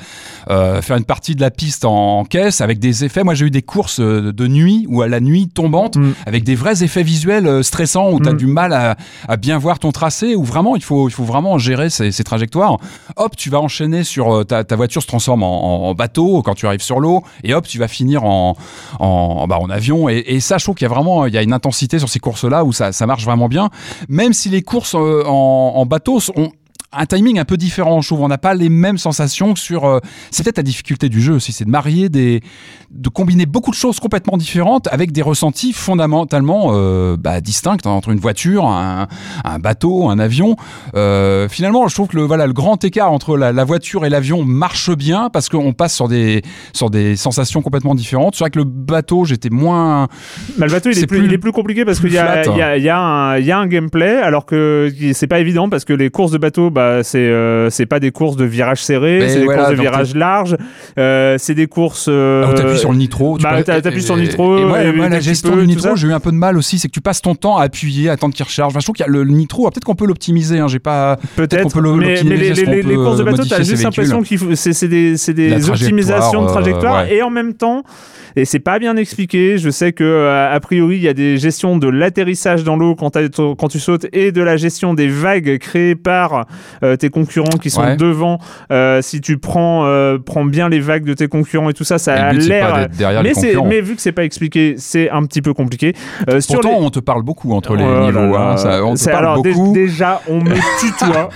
euh, 0.50 0.82
faire 0.82 0.96
une 0.96 1.04
partie 1.04 1.34
de 1.34 1.40
la 1.40 1.50
piste 1.50 1.84
en, 1.84 2.24
caisse 2.24 2.60
avec 2.60 2.78
des 2.78 3.04
effets. 3.04 3.24
Moi, 3.24 3.34
j'ai 3.34 3.46
eu 3.46 3.50
des 3.50 3.62
courses 3.62 4.00
euh, 4.00 4.32
de 4.32 4.46
nuit 4.46 4.86
ou 4.88 5.02
à 5.02 5.08
la 5.08 5.20
nuit 5.20 5.48
tombante 5.48 5.96
Mm. 5.96 6.12
avec 6.26 6.44
des 6.44 6.54
vrais 6.54 6.82
effets 6.82 7.02
visuels 7.02 7.62
stressants 7.64 8.10
où 8.12 8.20
tu 8.20 8.28
as 8.28 8.32
Mm. 8.32 8.36
du 8.36 8.46
mal 8.46 8.72
à, 8.72 8.96
à 9.28 9.36
bien 9.36 9.58
voir 9.58 9.78
ton 9.78 9.92
tracé. 9.92 10.34
Où 10.34 10.44
vraiment, 10.44 10.76
il 10.76 10.82
faut, 10.82 11.08
il 11.08 11.12
faut 11.12 11.24
vraiment 11.24 11.58
gérer 11.58 11.90
ces, 11.90 12.12
ces 12.12 12.24
trajectoires. 12.24 12.78
Hop, 13.16 13.36
tu 13.36 13.50
vas 13.50 13.60
enchaîner 13.60 14.04
sur 14.04 14.44
ta, 14.46 14.64
ta 14.64 14.76
voiture 14.76 15.02
se 15.02 15.06
transforme 15.06 15.42
en, 15.42 15.88
en 15.88 15.94
bateau 15.94 16.42
quand 16.42 16.54
tu 16.54 16.66
arrives 16.66 16.82
sur 16.82 17.00
l'eau 17.00 17.22
et 17.42 17.54
hop, 17.54 17.66
tu 17.66 17.78
vas 17.78 17.88
finir 17.88 18.24
en, 18.24 18.56
en, 18.98 19.46
bah, 19.46 19.58
en 19.58 19.70
avion. 19.70 20.08
Et, 20.08 20.24
et 20.26 20.40
ça, 20.40 20.58
je 20.58 20.64
trouve 20.64 20.74
qu'il 20.74 20.86
y 20.86 20.90
a 20.90 20.94
vraiment 20.94 21.26
il 21.26 21.34
y 21.34 21.38
a 21.38 21.42
une 21.42 21.52
intensité 21.52 21.98
sur 21.98 22.08
ces 22.08 22.20
courses-là 22.20 22.64
où 22.64 22.72
ça, 22.72 22.92
ça 22.92 23.06
marche 23.06 23.24
vraiment 23.24 23.48
bien. 23.48 23.70
Même 24.08 24.32
si 24.32 24.48
les 24.48 24.62
courses 24.62 24.94
euh, 24.94 25.24
en, 25.26 25.72
en 25.76 25.86
bateau 25.86 26.20
sont 26.20 26.52
un 26.96 27.06
timing 27.06 27.38
un 27.38 27.44
peu 27.44 27.56
différent, 27.56 28.00
je 28.00 28.08
trouve. 28.08 28.20
On 28.22 28.28
n'a 28.28 28.38
pas 28.38 28.54
les 28.54 28.68
mêmes 28.68 28.98
sensations 28.98 29.54
que 29.54 29.60
sur. 29.60 29.84
euh, 29.84 30.00
c'est 30.30 30.42
peut-être 30.42 30.58
la 30.58 30.62
difficulté 30.62 31.08
du 31.08 31.20
jeu 31.20 31.34
aussi, 31.34 31.52
c'est 31.52 31.64
de 31.64 31.70
marier 31.70 32.08
des. 32.08 32.40
de 32.90 33.08
combiner 33.08 33.46
beaucoup 33.46 33.70
de 33.70 33.76
choses 33.76 34.00
complètement 34.00 34.36
différentes 34.36 34.88
avec 34.92 35.12
des 35.12 35.22
ressentis 35.22 35.72
fondamentalement 35.72 36.70
euh, 36.72 37.16
bah, 37.18 37.40
distincts 37.40 37.76
hein, 37.84 37.90
entre 37.90 38.10
une 38.10 38.18
voiture, 38.20 38.66
un, 38.66 39.08
un 39.44 39.58
bateau, 39.58 40.08
un 40.08 40.18
avion. 40.18 40.56
Euh, 40.94 41.48
finalement, 41.48 41.88
je 41.88 41.94
trouve 41.94 42.08
que 42.08 42.16
le, 42.16 42.22
voilà, 42.22 42.46
le 42.46 42.52
grand 42.52 42.82
écart 42.84 43.10
entre 43.12 43.36
la, 43.36 43.52
la 43.52 43.64
voiture 43.64 44.04
et 44.04 44.10
l'avion 44.10 44.44
marche 44.44 44.90
bien 44.94 45.30
parce 45.32 45.48
qu'on 45.48 45.72
passe 45.72 45.94
sur 45.94 46.08
des, 46.08 46.42
sur 46.72 46.90
des 46.90 47.16
sensations 47.16 47.62
complètement 47.62 47.94
différentes. 47.94 48.34
C'est 48.36 48.44
vrai 48.44 48.50
que 48.50 48.58
le 48.58 48.64
bateau, 48.64 49.24
j'étais 49.24 49.50
moins. 49.50 50.08
Bah, 50.58 50.66
le 50.66 50.72
bateau, 50.72 50.90
il 50.90 50.98
est, 50.98 51.06
plus, 51.06 51.18
plus- 51.18 51.26
il 51.26 51.32
est 51.32 51.38
plus 51.38 51.52
compliqué 51.52 51.84
parce 51.84 52.00
qu'il 52.00 52.10
y, 52.10 52.14
y, 52.14 52.16
y, 52.16 52.82
y 52.84 52.88
a 52.90 53.58
un 53.58 53.66
gameplay, 53.66 54.16
alors 54.18 54.46
que 54.46 54.92
c'est 55.12 55.26
pas 55.26 55.40
évident 55.40 55.68
parce 55.68 55.84
que 55.84 55.92
les 55.92 56.10
courses 56.10 56.32
de 56.32 56.38
bateau, 56.38 56.70
bah, 56.70 56.83
c'est 57.02 57.18
euh, 57.18 57.70
c'est 57.70 57.86
pas 57.86 58.00
des 58.00 58.10
courses 58.10 58.36
de 58.36 58.44
virage 58.44 58.82
serré, 58.82 59.18
Mais 59.20 59.28
c'est 59.28 59.38
des 59.40 59.44
voilà, 59.44 59.64
courses 59.64 59.76
de 59.76 59.80
virage 59.80 60.14
large, 60.14 60.56
euh, 60.98 61.36
c'est 61.38 61.54
des 61.54 61.66
courses. 61.66 62.06
euh, 62.08 62.44
Ah, 62.46 62.50
où 62.50 62.54
t'appuies 62.54 62.78
sur 62.78 62.92
le 62.92 62.98
nitro. 62.98 63.38
bah, 63.38 63.54
peux- 63.56 63.64
t'as- 63.64 63.80
t'appuies 63.80 64.02
sur 64.02 64.16
le 64.16 64.22
nitro, 64.22 64.58
Et 64.58 64.64
moi, 64.64 64.82
et 64.82 64.92
moi, 64.92 65.06
dès 65.06 65.10
la 65.10 65.16
que 65.18 65.22
tu 65.22 65.28
gestion 65.30 65.56
du 65.56 65.66
nitro, 65.66 65.96
j'ai 65.96 66.08
eu 66.08 66.12
un 66.12 66.20
peu 66.20 66.30
de 66.30 66.36
mal 66.36 66.56
aussi. 66.56 66.78
C'est 66.78 66.88
que 66.88 66.92
tu 66.92 67.00
passes 67.00 67.22
ton 67.22 67.34
temps 67.34 67.56
à 67.58 67.64
appuyer, 67.64 68.08
à 68.08 68.12
attendre 68.12 68.34
qu'il 68.34 68.44
recharge. 68.44 68.72
Enfin, 68.72 68.80
je 68.80 68.84
trouve 68.86 68.96
qu'il 68.96 69.06
y 69.06 69.08
a 69.08 69.12
le, 69.12 69.22
le 69.24 69.32
nitro, 69.32 69.68
peut-être 69.70 69.84
qu'on 69.84 69.94
peut 69.94 70.06
l'optimiser. 70.06 70.58
Hein, 70.58 70.68
j'ai 70.68 70.78
pas. 70.78 71.16
Peut-être, 71.36 71.72
peut 71.72 71.80
mais, 71.98 72.20
mais 72.24 72.36
les, 72.36 72.48
est-ce 72.50 72.64
qu'on 72.64 72.70
les- 72.70 72.82
les 72.82 72.94
peut 72.94 73.04
courses 73.04 73.18
de 73.18 73.24
bateau, 73.24 73.44
t'as 73.44 73.62
juste 73.62 73.82
l'impression 73.82 74.22
faut, 74.38 74.54
c'est, 74.54 74.72
c'est 74.72 74.88
des, 74.88 75.16
c'est 75.16 75.34
des 75.34 75.68
optimisations 75.70 76.42
de 76.42 76.46
euh, 76.48 76.50
trajectoire 76.50 77.06
et 77.08 77.22
en 77.22 77.30
même 77.30 77.54
temps, 77.54 77.82
et 78.36 78.44
c'est 78.44 78.58
pas 78.58 78.78
bien 78.78 78.96
expliqué. 78.96 79.58
Je 79.58 79.70
sais 79.70 79.92
que 79.92 80.02
euh, 80.04 80.52
a 80.54 80.58
priori 80.60 80.96
il 80.96 81.02
y 81.02 81.08
a 81.08 81.14
des 81.14 81.36
gestions 81.38 81.76
de 81.76 81.88
l'atterrissage 81.88 82.64
dans 82.64 82.76
l'eau 82.76 82.94
quand, 82.94 83.16
quand 83.56 83.68
tu 83.68 83.78
sautes 83.78 84.06
et 84.12 84.32
de 84.32 84.42
la 84.42 84.56
gestion 84.56 84.94
des 84.94 85.08
vagues 85.08 85.58
créées 85.58 85.94
par 85.94 86.34
euh, 86.34 86.42
tes 86.98 87.10
concurrents 87.10 87.58
qui 87.60 87.70
sont 87.70 87.82
Ouais. 87.82 87.96
devant. 87.96 88.38
Euh, 88.70 89.02
si 89.02 89.20
tu 89.20 89.38
prends, 89.38 89.84
euh, 89.86 90.18
prends 90.18 90.44
bien 90.44 90.68
les 90.68 90.80
vagues 90.80 91.04
de 91.04 91.14
tes 91.14 91.28
concurrents 91.28 91.68
et 91.70 91.74
tout 91.74 91.84
ça, 91.84 91.98
ça 91.98 92.16
Et 92.16 92.18
a 92.20 92.32
l'air. 92.32 92.88
Mais, 93.66 93.80
vu 93.80 93.96
que 93.96 94.02
c'est 94.02 94.12
pas 94.12 94.24
expliqué, 94.24 94.74
c'est 94.78 95.10
un 95.10 95.24
petit 95.24 95.42
peu 95.42 95.52
compliqué. 95.54 95.94
Euh, 96.28 96.40
sur 96.40 96.54
Pourtant, 96.60 96.78
les- 96.80 96.86
on 96.86 96.90
te 96.90 97.00
parle 97.00 97.22
beaucoup 97.22 97.52
entre 97.52 97.76
les 97.76 97.84
Oh 97.84 98.06
niveaux. 98.06 98.36
hein, 98.36 98.56
ça- 98.56 98.84
on 98.84 98.94
te 98.94 99.04
parle 99.04 99.16
alors, 99.26 99.42
beaucoup. 99.42 99.72
déjà, 99.72 100.20
on 100.28 100.40
me 100.40 100.54
tutoie. 100.80 101.28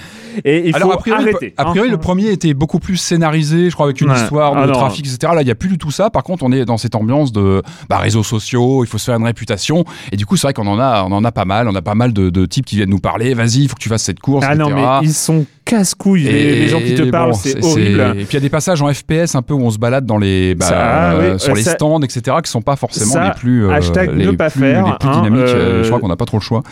Et 0.44 0.68
il 0.68 0.76
Alors, 0.76 0.92
faut 0.92 0.94
a 0.94 1.00
priori, 1.00 1.22
arrêter. 1.22 1.52
a 1.56 1.64
priori 1.64 1.88
hein. 1.88 1.90
le 1.90 1.98
premier 1.98 2.28
était 2.30 2.54
beaucoup 2.54 2.78
plus 2.78 2.96
scénarisé, 2.96 3.70
je 3.70 3.74
crois, 3.74 3.86
avec 3.86 4.00
une 4.00 4.10
Ouais. 4.10 4.14
histoire 4.16 4.54
de 4.54 4.70
Ah 4.70 4.72
trafic, 4.72 5.04
etc. 5.04 5.32
Là, 5.34 5.42
il 5.42 5.46
n'y 5.46 5.50
a 5.50 5.56
plus 5.56 5.68
du 5.68 5.78
tout 5.78 5.90
ça. 5.90 6.10
Par 6.10 6.22
contre, 6.22 6.44
on 6.44 6.52
est 6.52 6.64
dans 6.64 6.76
cette 6.76 6.94
ambiance 6.94 7.32
de 7.32 7.60
bah, 7.88 7.96
réseaux 7.96 8.22
sociaux, 8.22 8.84
il 8.84 8.86
faut 8.86 8.98
se 8.98 9.06
faire 9.06 9.16
une 9.18 9.24
réputation. 9.24 9.84
Et 10.12 10.16
du 10.16 10.26
coup, 10.26 10.36
c'est 10.36 10.46
vrai 10.46 10.52
qu'on 10.54 10.68
en 10.68 10.78
a, 10.78 11.02
on 11.02 11.10
en 11.10 11.24
a 11.24 11.32
pas 11.32 11.44
mal. 11.44 11.66
On 11.66 11.74
a 11.74 11.82
pas 11.82 11.96
mal 11.96 12.12
de, 12.12 12.30
de 12.30 12.46
types 12.46 12.66
qui 12.66 12.76
viennent 12.76 12.90
nous 12.90 13.00
parler. 13.00 13.34
Vas-y, 13.34 13.62
il 13.62 13.68
faut 13.68 13.74
que 13.74 13.80
tu 13.80 13.88
fasses 13.88 14.04
cette 14.04 14.20
course, 14.20 14.44
Ah 14.48 14.54
etc. 14.54 14.70
non, 14.70 14.76
mais 14.76 15.06
ils 15.08 15.12
sont 15.18 15.46
casse-couilles, 15.68 16.24
les, 16.24 16.60
les 16.60 16.68
gens 16.68 16.78
qui 16.80 16.94
te 16.94 17.02
et 17.02 17.10
parlent, 17.10 17.32
bon, 17.32 17.36
c'est 17.40 17.62
horrible. 17.64 18.00
Et 18.18 18.24
puis 18.24 18.28
il 18.30 18.34
y 18.34 18.36
a 18.36 18.40
des 18.40 18.48
passages 18.48 18.80
en 18.82 18.92
FPS 18.92 19.34
un 19.34 19.42
peu 19.42 19.54
où 19.54 19.60
on 19.62 19.70
se 19.70 19.78
balade 19.78 20.06
dans 20.06 20.18
les, 20.18 20.54
bah, 20.54 20.66
Ça, 20.66 20.76
ah 20.78 21.16
oui, 21.18 21.24
euh, 21.26 21.38
sur 21.38 21.52
euh, 21.52 21.56
les 21.56 21.62
ça- 21.62 21.72
stands, 21.74 22.00
etc., 22.02 22.36
qui 22.42 22.50
sont 22.50 22.62
pas 22.62 22.76
forcément 22.76 23.12
ça, 23.12 23.24
les 23.28 23.30
plus, 23.38 23.66
euh, 23.66 23.70
hashtag 23.70 24.10
les 24.16 24.26
ne 24.26 24.30
pas 24.32 24.50
plus, 24.50 24.60
faire, 24.60 24.86
les 24.86 24.92
plus 24.98 25.08
hein, 25.08 25.22
dynamiques. 25.22 25.42
euh, 25.54 25.82
Je 25.82 25.88
crois 25.88 26.00
qu'on 26.00 26.08
n'a 26.08 26.16
pas 26.16 26.24
trop 26.24 26.38
le 26.38 26.42
choix, 26.42 26.62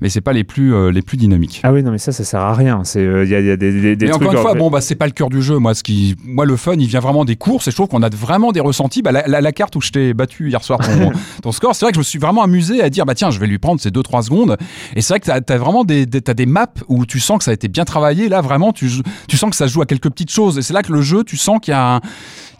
mais 0.00 0.08
c'est 0.08 0.20
pas 0.20 0.32
les 0.32 0.44
plus, 0.44 0.74
euh, 0.74 0.90
les 0.92 1.02
plus 1.02 1.16
dynamiques. 1.16 1.60
Ah 1.64 1.72
oui, 1.72 1.82
non, 1.82 1.90
mais 1.90 1.98
ça, 1.98 2.12
ça 2.12 2.24
sert 2.24 2.40
à 2.40 2.54
rien. 2.54 2.80
C'est, 2.84 3.00
euh, 3.00 3.24
il 3.24 3.28
y, 3.28 3.32
y 3.32 3.50
a 3.50 3.56
des, 3.56 3.72
des, 3.72 3.96
des 3.96 4.06
trucs. 4.08 4.16
encore 4.22 4.32
une 4.32 4.38
en 4.38 4.42
fois, 4.42 4.52
fait. 4.52 4.58
bon, 4.58 4.70
bah, 4.70 4.80
c'est 4.80 4.94
pas 4.94 5.06
le 5.06 5.12
cœur 5.12 5.30
du 5.30 5.42
jeu. 5.42 5.58
Moi, 5.58 5.74
ce 5.74 5.82
qui, 5.82 6.16
moi, 6.24 6.44
le 6.44 6.56
fun, 6.56 6.74
il 6.78 6.86
vient 6.86 7.00
vraiment 7.00 7.24
des 7.24 7.36
courses. 7.36 7.68
Et 7.68 7.70
je 7.70 7.76
trouve 7.76 7.88
qu'on 7.88 8.02
a 8.02 8.08
vraiment 8.10 8.52
des 8.52 8.60
ressentis. 8.60 9.02
Bah, 9.02 9.12
la, 9.12 9.26
la- 9.26 9.40
la 9.40 9.52
carte 9.52 9.74
où 9.76 9.80
je 9.80 9.90
t'ai 9.90 10.14
battu 10.14 10.48
hier 10.48 10.62
soir 10.62 10.78
ton, 10.80 11.12
ton 11.42 11.52
score, 11.52 11.74
c'est 11.74 11.84
vrai 11.84 11.92
que 11.92 11.96
je 11.96 12.00
me 12.00 12.04
suis 12.04 12.18
vraiment 12.18 12.42
amusé 12.42 12.82
à 12.82 12.90
dire, 12.90 13.06
bah 13.06 13.14
tiens, 13.14 13.30
je 13.30 13.38
vais 13.40 13.46
lui 13.46 13.58
prendre 13.58 13.80
ces 13.80 13.90
2-3 13.90 14.22
secondes. 14.22 14.56
Et 14.94 15.00
c'est 15.00 15.14
vrai 15.14 15.20
que 15.20 15.26
t'as 15.26 15.54
as 15.54 15.58
vraiment 15.58 15.84
des, 15.84 16.06
des, 16.06 16.20
t'as 16.20 16.34
des 16.34 16.46
maps 16.46 16.66
où 16.88 17.06
tu 17.06 17.20
sens 17.20 17.38
que 17.38 17.44
ça 17.44 17.50
a 17.50 17.54
été 17.54 17.68
bien 17.68 17.84
travaillé. 17.84 18.28
Là, 18.28 18.40
vraiment, 18.42 18.72
tu, 18.72 18.90
tu 19.28 19.36
sens 19.36 19.50
que 19.50 19.56
ça 19.56 19.66
joue 19.66 19.82
à 19.82 19.86
quelques 19.86 20.10
petites 20.10 20.30
choses. 20.30 20.58
Et 20.58 20.62
c'est 20.62 20.74
là 20.74 20.82
que 20.82 20.92
le 20.92 21.00
jeu, 21.00 21.24
tu 21.24 21.36
sens 21.36 21.58
qu'il 21.60 21.72
y 21.72 21.74
a 21.74 21.96
un, 21.96 22.00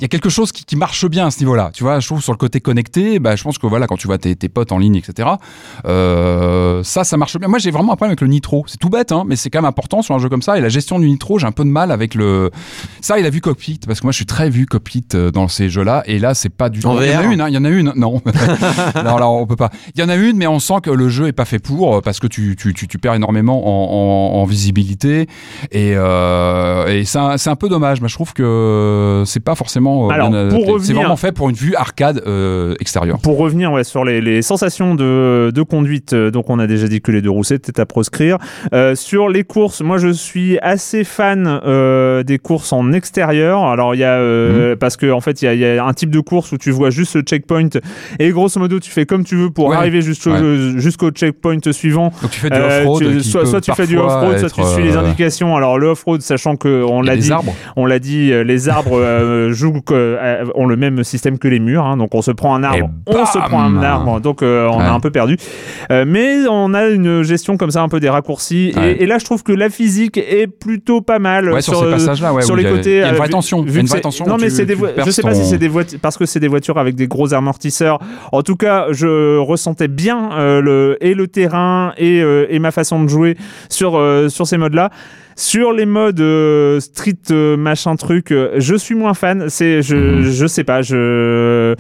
il 0.03 0.05
y 0.05 0.07
a 0.07 0.09
quelque 0.09 0.31
chose 0.31 0.51
qui, 0.51 0.65
qui 0.65 0.75
marche 0.75 1.07
bien 1.07 1.29
à 1.29 1.31
ce 1.31 1.39
niveau-là. 1.39 1.71
Tu 1.73 1.85
vois, 1.85 2.01
je 2.01 2.07
trouve 2.09 2.21
sur 2.21 2.33
le 2.33 2.37
côté 2.37 2.61
connecté, 2.61 3.21
bah, 3.21 3.37
je 3.37 3.45
pense 3.45 3.57
que 3.57 3.69
voilà, 3.69 3.87
quand 3.87 3.97
tu 3.97 4.09
vois 4.09 4.19
tes, 4.19 4.35
tes 4.35 4.49
potes 4.49 4.73
en 4.73 4.79
ligne, 4.79 4.97
etc., 4.97 5.29
euh, 5.85 6.83
ça, 6.83 7.05
ça 7.05 7.17
marche 7.17 7.39
bien. 7.39 7.47
Moi, 7.47 7.61
j'ai 7.61 7.71
vraiment 7.71 7.93
un 7.93 7.97
problème 7.97 8.11
avec 8.11 8.21
le 8.21 8.27
nitro. 8.27 8.65
C'est 8.67 8.79
tout 8.79 8.89
bête, 8.89 9.13
hein, 9.13 9.23
mais 9.25 9.37
c'est 9.37 9.49
quand 9.49 9.61
même 9.61 9.69
important 9.69 10.03
sur 10.03 10.17
un 10.17 10.19
jeu 10.19 10.29
comme 10.29 10.43
ça. 10.43 10.59
Et 10.59 10.61
la 10.61 10.71
gestion 10.71 10.99
du 10.99 11.09
nitro, 11.09 11.39
j'ai 11.39 11.47
un 11.47 11.53
peu 11.53 11.63
de 11.63 11.69
mal 11.69 11.93
avec 11.93 12.17
le. 12.17 12.51
Ça, 13.01 13.21
il 13.21 13.27
a 13.27 13.31
vu 13.31 13.41
cockpit, 13.41 13.79
parce 13.87 14.01
que 14.01 14.07
moi, 14.07 14.11
je 14.11 14.17
suis 14.17 14.27
très 14.27 14.51
vu 14.51 14.67
cockpit 14.67 15.05
euh, 15.15 15.31
dans 15.31 15.47
ces 15.47 15.71
jeux-là. 15.71 16.03
Et 16.07 16.19
là, 16.19 16.35
c'est 16.35 16.49
pas 16.49 16.69
du 16.69 16.81
tout. 16.81 16.89
Il 17.01 17.09
y 17.09 17.15
en 17.15 17.21
a 17.21 17.23
une, 17.23 17.41
hein, 17.41 17.49
il 17.49 17.55
y 17.55 17.59
en 17.59 17.65
a 17.65 17.71
une. 17.71 17.93
Non, 17.95 18.21
non, 19.05 19.19
là, 19.19 19.29
on 19.29 19.47
peut 19.47 19.55
pas. 19.55 19.71
Il 19.95 20.01
y 20.01 20.05
en 20.05 20.09
a 20.09 20.17
une, 20.17 20.37
mais 20.37 20.49
on 20.49 20.59
sent 20.59 20.81
que 20.83 20.91
le 20.91 21.11
jeu 21.11 21.29
est 21.29 21.33
pas 21.33 21.45
fait 21.45 21.61
pour, 21.61 22.03
parce 22.03 22.19
que 22.19 22.27
tu, 22.27 22.57
tu, 22.59 22.75
tu, 22.75 22.89
tu 22.89 22.99
perds 22.99 23.15
énormément 23.15 23.63
en, 23.65 24.35
en, 24.35 24.41
en 24.41 24.45
visibilité. 24.47 25.29
Et, 25.71 25.93
euh, 25.95 26.89
et 26.89 27.05
c'est 27.05 27.19
un, 27.21 27.39
c'est 27.39 27.51
un 27.51 27.57
peu 27.57 27.69
dommage. 27.69 28.01
Mais 28.01 28.09
je 28.09 28.15
trouve 28.15 28.33
que 28.33 29.23
c'est 29.27 29.45
pas 29.45 29.55
forcément. 29.55 29.92
Euh, 30.07 30.09
Alors, 30.11 30.31
bien 30.31 30.49
pour 30.49 30.67
revenir- 30.67 30.87
C'est 30.87 30.93
vraiment 30.93 31.17
fait 31.17 31.33
pour 31.33 31.49
une 31.51 31.57
vue 31.57 31.75
arcade 31.75 32.23
euh, 32.27 32.75
extérieure. 32.81 33.19
Pour 33.23 33.39
revenir 33.39 33.73
ouais, 33.73 33.85
sur 33.85 34.05
les, 34.05 34.21
les 34.21 34.43
sensations 34.43 34.95
de, 34.95 35.51
de 35.55 35.63
conduite, 35.63 36.13
euh, 36.13 36.31
donc 36.31 36.51
on 36.51 36.59
a 36.59 36.67
déjà 36.67 36.89
dit 36.89 37.01
que 37.01 37.13
les 37.13 37.23
deux 37.23 37.31
roues 37.31 37.45
c'était 37.45 37.81
à 37.81 37.87
proscrire. 37.87 38.39
Euh, 38.73 38.95
sur 38.95 39.29
les 39.29 39.45
courses, 39.45 39.81
moi 39.83 39.99
je 39.99 40.09
suis 40.09 40.59
assez 40.61 41.05
fan 41.05 41.61
euh, 41.65 42.23
des 42.23 42.39
courses 42.39 42.73
en 42.73 42.93
extérieur. 42.93 43.65
Alors 43.65 43.95
il 43.95 43.99
y 43.99 44.05
a 44.05 44.15
euh, 44.15 44.77
parce 44.77 44.97
que 44.97 45.11
en 45.11 45.21
fait 45.21 45.43
il 45.43 45.53
y 45.53 45.59
y 45.59 45.65
a 45.67 45.85
un 45.85 45.93
type 45.93 46.11
de 46.11 46.21
course 46.21 46.53
où 46.53 46.59
tu 46.59 46.71
vois 46.71 46.91
juste 46.91 47.15
le 47.15 47.23
checkpoint 47.23 47.69
et 48.19 48.31
grosso 48.31 48.59
modo 48.59 48.81
tu 48.81 48.91
fais 48.91 49.07
comme 49.07 49.25
tu 49.25 49.37
veux 49.37 49.51
pour 49.51 49.69
Ouais. 49.69 49.77
arriver 49.77 50.01
jusqu'au 50.03 50.31
Ouais. 50.33 50.73
jusqu'au 50.77 51.11
checkpoint 51.11 51.59
suivant. 51.73 52.13
Donc 52.23 52.31
tu 52.31 52.41
fais 52.41 52.51
du 52.51 52.57
off-road. 52.59 53.21
soit, 53.21 53.47
soit 53.47 53.61
tu 53.61 53.73
fais 53.73 53.87
du 53.87 53.99
off-road, 53.99 54.39
soit 54.39 54.51
tu 54.51 54.63
suis 54.65 54.83
les 54.83 54.97
indications. 54.97 55.55
Alors 55.57 55.79
le 55.79 55.89
off-road, 55.89 56.21
sachant 56.23 56.57
que 56.57 56.83
on 56.89 57.03
l'a 57.03 57.17
dit, 57.17 57.31
arbres. 57.33 57.55
on 57.77 57.87
l'a 57.87 57.99
dit, 57.99 58.33
les 58.45 58.69
arbres 58.69 58.99
euh, 58.99 59.53
jouent 59.53 59.82
euh, 59.91 60.45
ont 60.55 60.67
le 60.67 60.77
même 60.77 61.03
système 61.05 61.39
que 61.39 61.49
les 61.49 61.59
murs. 61.61 61.85
hein. 61.85 61.97
donc 61.97 62.15
on 62.15 62.23
se 62.23 62.31
prend 62.31 62.55
un 62.55 62.63
arbre, 62.63 62.91
on 63.07 63.27
se 63.27 63.39
prend 63.39 63.63
un 63.63 63.83
arbre, 63.83 64.21
donc 64.21 64.43
euh, 64.43 64.69
on 64.71 64.79
Ouais. 64.79 64.85
a 64.85 64.93
un 64.93 65.01
peu 65.01 65.11
perdu. 65.11 65.37
Euh, 65.91 66.05
mais 66.07 66.47
on 66.49 66.75
a 66.75 66.89
une 66.89 67.23
gestion 67.23 67.57
comme 67.57 67.71
ça 67.71 67.83
un 67.83 67.89
peu 67.89 68.01
des 68.01 68.09
raccourcis. 68.09 68.73
Ouais. 68.77 68.93
Et, 68.93 69.03
et 69.03 69.07
là, 69.07 69.19
je 69.19 69.25
trouve 69.25 69.43
que 69.43 69.53
la 69.53 69.71
physique 69.71 70.19
est 70.19 70.47
plutôt 70.47 71.01
pas 71.01 71.19
mal. 71.19 71.51
Ouais, 71.53 71.63
sur 71.63 71.77
ces 71.79 71.85
euh, 71.87 71.91
passages-là, 71.93 72.33
ouais, 72.33 72.43
sur 72.43 72.57
les 72.57 72.65
côtés. 72.65 72.97
il 72.97 72.99
y 72.99 73.03
a 73.03 73.09
une 73.09 73.15
euh, 73.15 73.19
vraie 73.19 73.29
tension, 73.29 73.63
vu 73.63 73.81
une 73.81 73.87
que 73.87 73.91
vraie 73.91 74.01
tension 74.01 74.27
Non, 74.27 74.37
mais 74.41 74.51
c'est 74.51 74.67
des 74.67 74.77
Je 75.05 75.11
sais 75.11 75.23
pas 75.23 75.35
si 75.35 75.45
c'est 75.45 75.59
des 75.59 75.69
voitures 75.69 75.99
parce 76.01 76.17
que 76.19 76.27
c'est 76.27 76.41
des 76.41 76.49
voitures 76.49 76.79
avec 76.79 76.95
des 76.95 77.07
gros 77.09 77.33
amortisseurs. 77.35 77.99
En 78.33 78.43
tout 78.43 78.57
cas, 78.57 78.87
je 78.91 79.39
ressentais 79.39 79.89
bien 79.89 80.31
euh, 80.33 80.61
le 80.61 80.97
et 81.01 81.15
le 81.15 81.27
terrain 81.29 81.93
et, 81.97 82.21
euh, 82.23 82.47
et 82.51 82.59
ma 82.59 82.71
façon 82.71 83.03
de 83.03 83.09
jouer 83.09 83.37
sur 83.69 83.97
euh, 83.97 84.29
sur 84.29 84.47
ces 84.47 84.59
modes-là. 84.59 84.91
Sur 85.37 85.73
les 85.73 85.87
modes 85.87 86.21
euh, 86.21 86.79
street 86.81 87.15
euh, 87.31 87.57
machin 87.57 87.97
truc, 87.97 88.31
euh, 88.33 88.51
je 88.59 88.75
suis 88.75 88.95
moins 88.95 89.15
fan. 89.15 89.47
C'est 89.49 89.83
je 89.83 89.97
Mhm. 89.97 90.23
je 90.23 90.47
sais 90.47 90.65
pas. 90.65 90.83
Je 90.83 91.75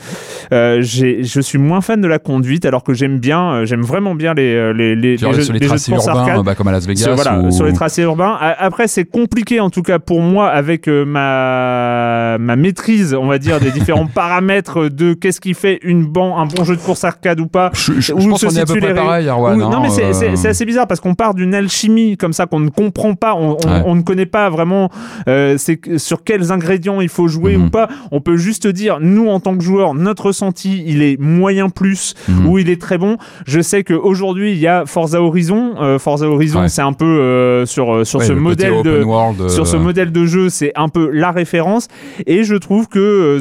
euh, 0.53 0.78
j'ai 0.80 1.22
je 1.24 1.40
suis 1.40 1.59
moins 1.59 1.80
fan 1.80 2.00
de 2.00 2.07
la 2.09 2.18
conduite 2.18 2.64
alors 2.64 2.82
que 2.84 2.92
j'aime 2.94 3.18
bien 3.18 3.64
j'aime 3.64 3.82
vraiment 3.82 4.14
bien 4.14 4.34
les 4.34 4.72
les 4.72 4.94
les, 4.94 5.16
les 5.16 5.16
jeux, 5.16 5.42
sur 5.42 5.53
les 5.53 5.59
les 5.61 5.64
jeux 5.64 5.64
de 5.64 5.66
tracés 5.68 5.92
course 5.92 6.07
urbains, 6.07 6.20
arcade. 6.20 6.44
bah, 6.44 6.55
comme 6.55 6.68
à 6.68 6.72
Las 6.72 6.86
Vegas. 6.86 7.03
Sur, 7.05 7.14
voilà, 7.14 7.38
ou- 7.40 7.50
sur 7.50 7.64
les 7.66 7.72
tracés 7.72 8.03
urbains. 8.03 8.36
Après, 8.59 8.88
c'est 8.88 9.05
compliqué 9.05 9.61
en 9.61 9.70
tout 9.70 9.82
cas 9.82 9.98
pour 9.98 10.20
moi 10.20 10.48
avec 10.48 10.88
ma 10.88 12.36
ma 12.38 12.57
maîtrise, 12.57 13.14
on 13.14 13.26
va 13.26 13.38
dire, 13.38 13.61
des 13.61 13.70
différents 13.70 14.07
paramètres 14.14 14.88
de 14.88 15.14
qu'est-ce 15.14 15.40
qui 15.40 15.55
fait 15.55 15.78
une 15.82 16.05
bon 16.05 16.36
un 16.36 16.46
bon 16.46 16.64
jeu 16.64 16.76
de 16.76 16.80
course 16.80 17.05
arcade 17.05 17.40
ou 17.40 17.46
pas. 17.46 17.70
Je, 17.74 18.00
je- 18.00 18.12
Où 18.12 18.20
je 18.20 18.28
pense 18.28 18.40
se 18.40 18.46
qu'on 18.46 18.57
est 18.57 18.61
à 18.61 18.66
peu 18.66 18.76
près 18.76 18.94
pareil, 18.94 19.28
Arwan. 19.28 19.61
Ou- 19.61 19.70
non, 19.70 19.80
mais 19.80 19.90
c'est- 19.90 20.05
euh, 20.05 20.12
c'est 20.12 20.36
c'est 20.36 20.48
assez 20.48 20.64
bizarre 20.64 20.86
parce 20.86 21.00
qu'on 21.00 21.14
part 21.14 21.34
d'une 21.34 21.55
alchimie 21.55 22.16
comme 22.16 22.32
ça 22.32 22.46
qu'on 22.46 22.61
ne 22.61 22.70
comprend 22.70 23.14
pas, 23.14 23.34
on, 23.43 23.57
on- 23.64 23.72
Ouais. 23.72 23.82
on 23.86 23.95
ne 23.95 24.03
connaît 24.03 24.26
pas 24.26 24.51
vraiment 24.51 24.90
euh, 25.28 25.57
c'est 25.59 25.99
sur 25.99 26.24
quels 26.24 26.53
ingrédients 26.53 27.01
il 27.01 27.09
faut 27.09 27.28
jouer 27.28 27.57
Mhm. 27.57 27.64
ou 27.66 27.70
pas. 27.70 27.88
On 28.11 28.20
peut 28.20 28.36
juste 28.36 28.66
dire, 28.66 28.99
nous 29.01 29.28
en 29.28 29.40
tant 29.40 29.57
que 29.57 29.62
joueurs, 29.64 29.95
notre 29.95 30.26
ressenti, 30.26 30.82
il 30.86 31.03
est 31.03 31.18
moyen 31.20 31.68
plus 31.68 32.14
Mhm. 32.28 32.47
ou 32.47 32.59
il 32.59 32.68
est 32.70 32.80
très 32.80 32.99
bon. 32.99 33.16
Je 33.47 33.61
sais 33.61 33.84
qu'aujourd'hui, 33.84 34.53
il 34.53 34.59
y 34.59 34.66
a 34.66 34.84
Forza 34.86 35.20
Horizon. 35.22 35.74
Euh, 35.80 35.99
Forza 35.99 36.26
Horizon, 36.28 36.61
Ouais. 36.62 36.68
c'est 36.68 36.82
un 36.82 36.93
peu 36.93 37.05
euh, 37.05 37.66
sur, 37.66 38.07
sur 38.07 38.20
ouais, 38.20 38.26
ce 38.26 38.32
modèle 38.32 38.82
de 38.82 39.03
world, 39.03 39.49
sur 39.49 39.66
ce 39.66 39.76
modèle 39.76 40.12
de 40.12 40.24
jeu, 40.26 40.49
c'est 40.49 40.72
un 40.76 40.88
peu 40.88 41.11
la 41.11 41.30
référence. 41.30 41.88
Et 42.26 42.45
je 42.45 42.55
trouve 42.57 42.88
que 42.88 43.38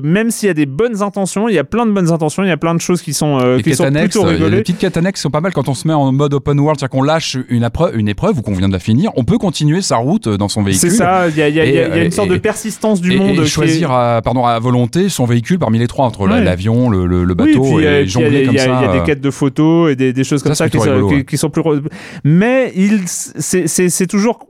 the- 0.00 0.04
même 0.04 0.30
s'il 0.30 0.46
y 0.48 0.50
a 0.50 0.54
des 0.54 0.66
bonnes 0.66 1.02
intentions, 1.02 1.48
il 1.48 1.54
y 1.54 1.58
a 1.58 1.64
plein 1.64 1.86
de 1.86 1.92
bonnes 1.92 2.10
intentions, 2.12 2.42
il 2.42 2.48
y 2.48 2.52
a 2.52 2.56
plein 2.56 2.74
de 2.74 2.80
choses 2.80 3.02
qui 3.02 3.12
sont, 3.12 3.38
Les 3.38 3.56
qui 3.58 3.70
quêtes 3.70 3.74
sont 3.76 3.84
annexes, 3.84 4.14
plutôt 4.16 4.26
rigolées. 4.26 4.58
petites 4.58 4.78
quêtes 4.78 4.96
annexes 4.96 5.20
sont 5.20 5.30
pas 5.30 5.40
mal 5.40 5.52
quand 5.52 5.68
on 5.68 5.74
se 5.74 5.86
met 5.88 5.94
en 5.94 6.12
mode 6.12 6.34
open 6.34 6.58
world, 6.60 6.78
c'est-à-dire 6.78 6.90
qu'on 6.98 7.02
lâche 7.02 7.36
une, 7.48 7.64
épreuve, 7.64 7.96
une 7.98 8.08
épreuve 8.08 8.38
ou 8.38 8.42
qu'on 8.42 8.52
vient 8.54 8.68
de 8.68 8.72
la 8.72 8.78
finir, 8.78 9.10
on 9.16 9.24
peut 9.24 9.38
continuer 9.44 9.82
sa 9.82 9.96
route 9.96 10.28
dans 10.28 10.48
son 10.48 10.62
véhicule. 10.62 10.90
C'est 10.90 10.96
ça, 10.96 11.28
il 11.28 11.36
y 11.36 11.42
a, 11.42 11.48
y 11.48 11.52
y 11.54 11.98
y 12.00 12.04
une 12.04 12.10
sorte 12.10 12.30
de 12.30 12.36
persistance 12.38 13.00
du 13.00 13.12
et, 13.12 13.18
monde. 13.18 13.36
et 13.36 13.42
est- 13.42 13.46
choisir 13.46 13.90
à, 13.92 14.22
pardon, 14.22 14.44
à 14.46 14.58
volonté 14.58 15.08
son 15.08 15.26
véhicule 15.26 15.58
parmi 15.58 15.78
les 15.78 15.86
trois, 15.86 16.06
entre 16.06 16.26
Ouais. 16.26 16.42
l'avion, 16.42 16.88
le, 16.90 17.06
le- 17.06 17.24
le 17.24 17.34
Oui, 17.38 17.52
bateau 17.52 17.62
puis, 17.62 17.70
et 17.70 17.74
puis 17.74 17.78
il 17.78 17.84
y 17.84 17.86
a- 17.86 18.04
jongler 18.06 18.44
comme 18.46 18.56
ça. 18.58 18.64
il 18.82 18.86
y 18.86 18.88
a 18.88 18.92
des 19.00 19.02
quêtes 19.04 19.20
de 19.20 19.30
photos 19.30 19.92
et 19.92 19.96
des, 19.96 20.12
des 20.12 20.24
choses 20.24 20.42
comme 20.42 20.54
Ça, 20.54 20.68
qui, 20.68 20.78
sont- 20.78 21.22
qui- 21.26 21.36
sont 21.36 21.50
plus. 21.50 21.62
Mais 22.24 22.72
c'est 23.38 24.06
toujours 24.06 24.46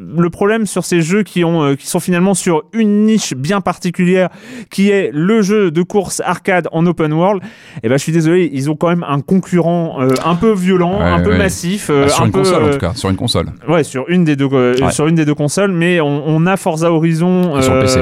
le 0.00 0.30
problème 0.30 0.64
sur 0.64 0.84
ces 0.84 1.00
jeux 1.00 1.24
qui 1.24 1.42
ont 1.44 1.62
euh, 1.64 1.74
qui 1.74 1.88
sont 1.88 1.98
finalement 1.98 2.34
sur 2.34 2.62
une 2.72 3.04
niche 3.04 3.34
bien 3.34 3.60
particulière 3.60 4.28
qui 4.70 4.90
est 4.90 5.10
le 5.12 5.42
jeu 5.42 5.72
de 5.72 5.82
course 5.82 6.22
arcade 6.24 6.68
en 6.70 6.86
open 6.86 7.12
world 7.12 7.42
et 7.82 7.88
ben 7.88 7.96
je 7.96 8.02
suis 8.04 8.12
désolé 8.12 8.48
ils 8.52 8.70
ont 8.70 8.76
quand 8.76 8.88
même 8.90 9.04
un 9.08 9.20
concurrent 9.20 9.96
euh, 10.00 10.10
un 10.24 10.36
peu 10.36 10.52
violent 10.52 10.98
Ouais, 11.00 11.04
un 11.04 11.20
peu 11.20 11.30
ouais. 11.30 11.38
massif 11.38 11.90
euh, 11.90 12.04
ah, 12.06 12.08
sur 12.10 12.22
un 12.22 12.26
une 12.26 12.32
peu 12.32 12.38
console 12.38 12.62
en 12.64 12.70
tout 12.70 12.78
cas, 12.78 12.92
sur 12.94 13.10
une 13.10 13.16
console. 13.16 13.46
Ouais, 13.68 13.82
sur 13.82 14.04
une 14.08 14.22
des 14.24 14.36
deux 14.36 14.46
Ouais. 14.46 14.74
sur 14.92 15.06
une 15.08 15.16
des 15.16 15.24
deux 15.24 15.34
consoles, 15.34 15.72
mais 15.72 16.00
on, 16.00 16.22
on 16.26 16.46
a 16.46 16.56
Forza 16.56 16.90
Horizon, 16.92 17.58
Et 17.58 17.62
sur 17.62 17.78
PC. 17.78 17.98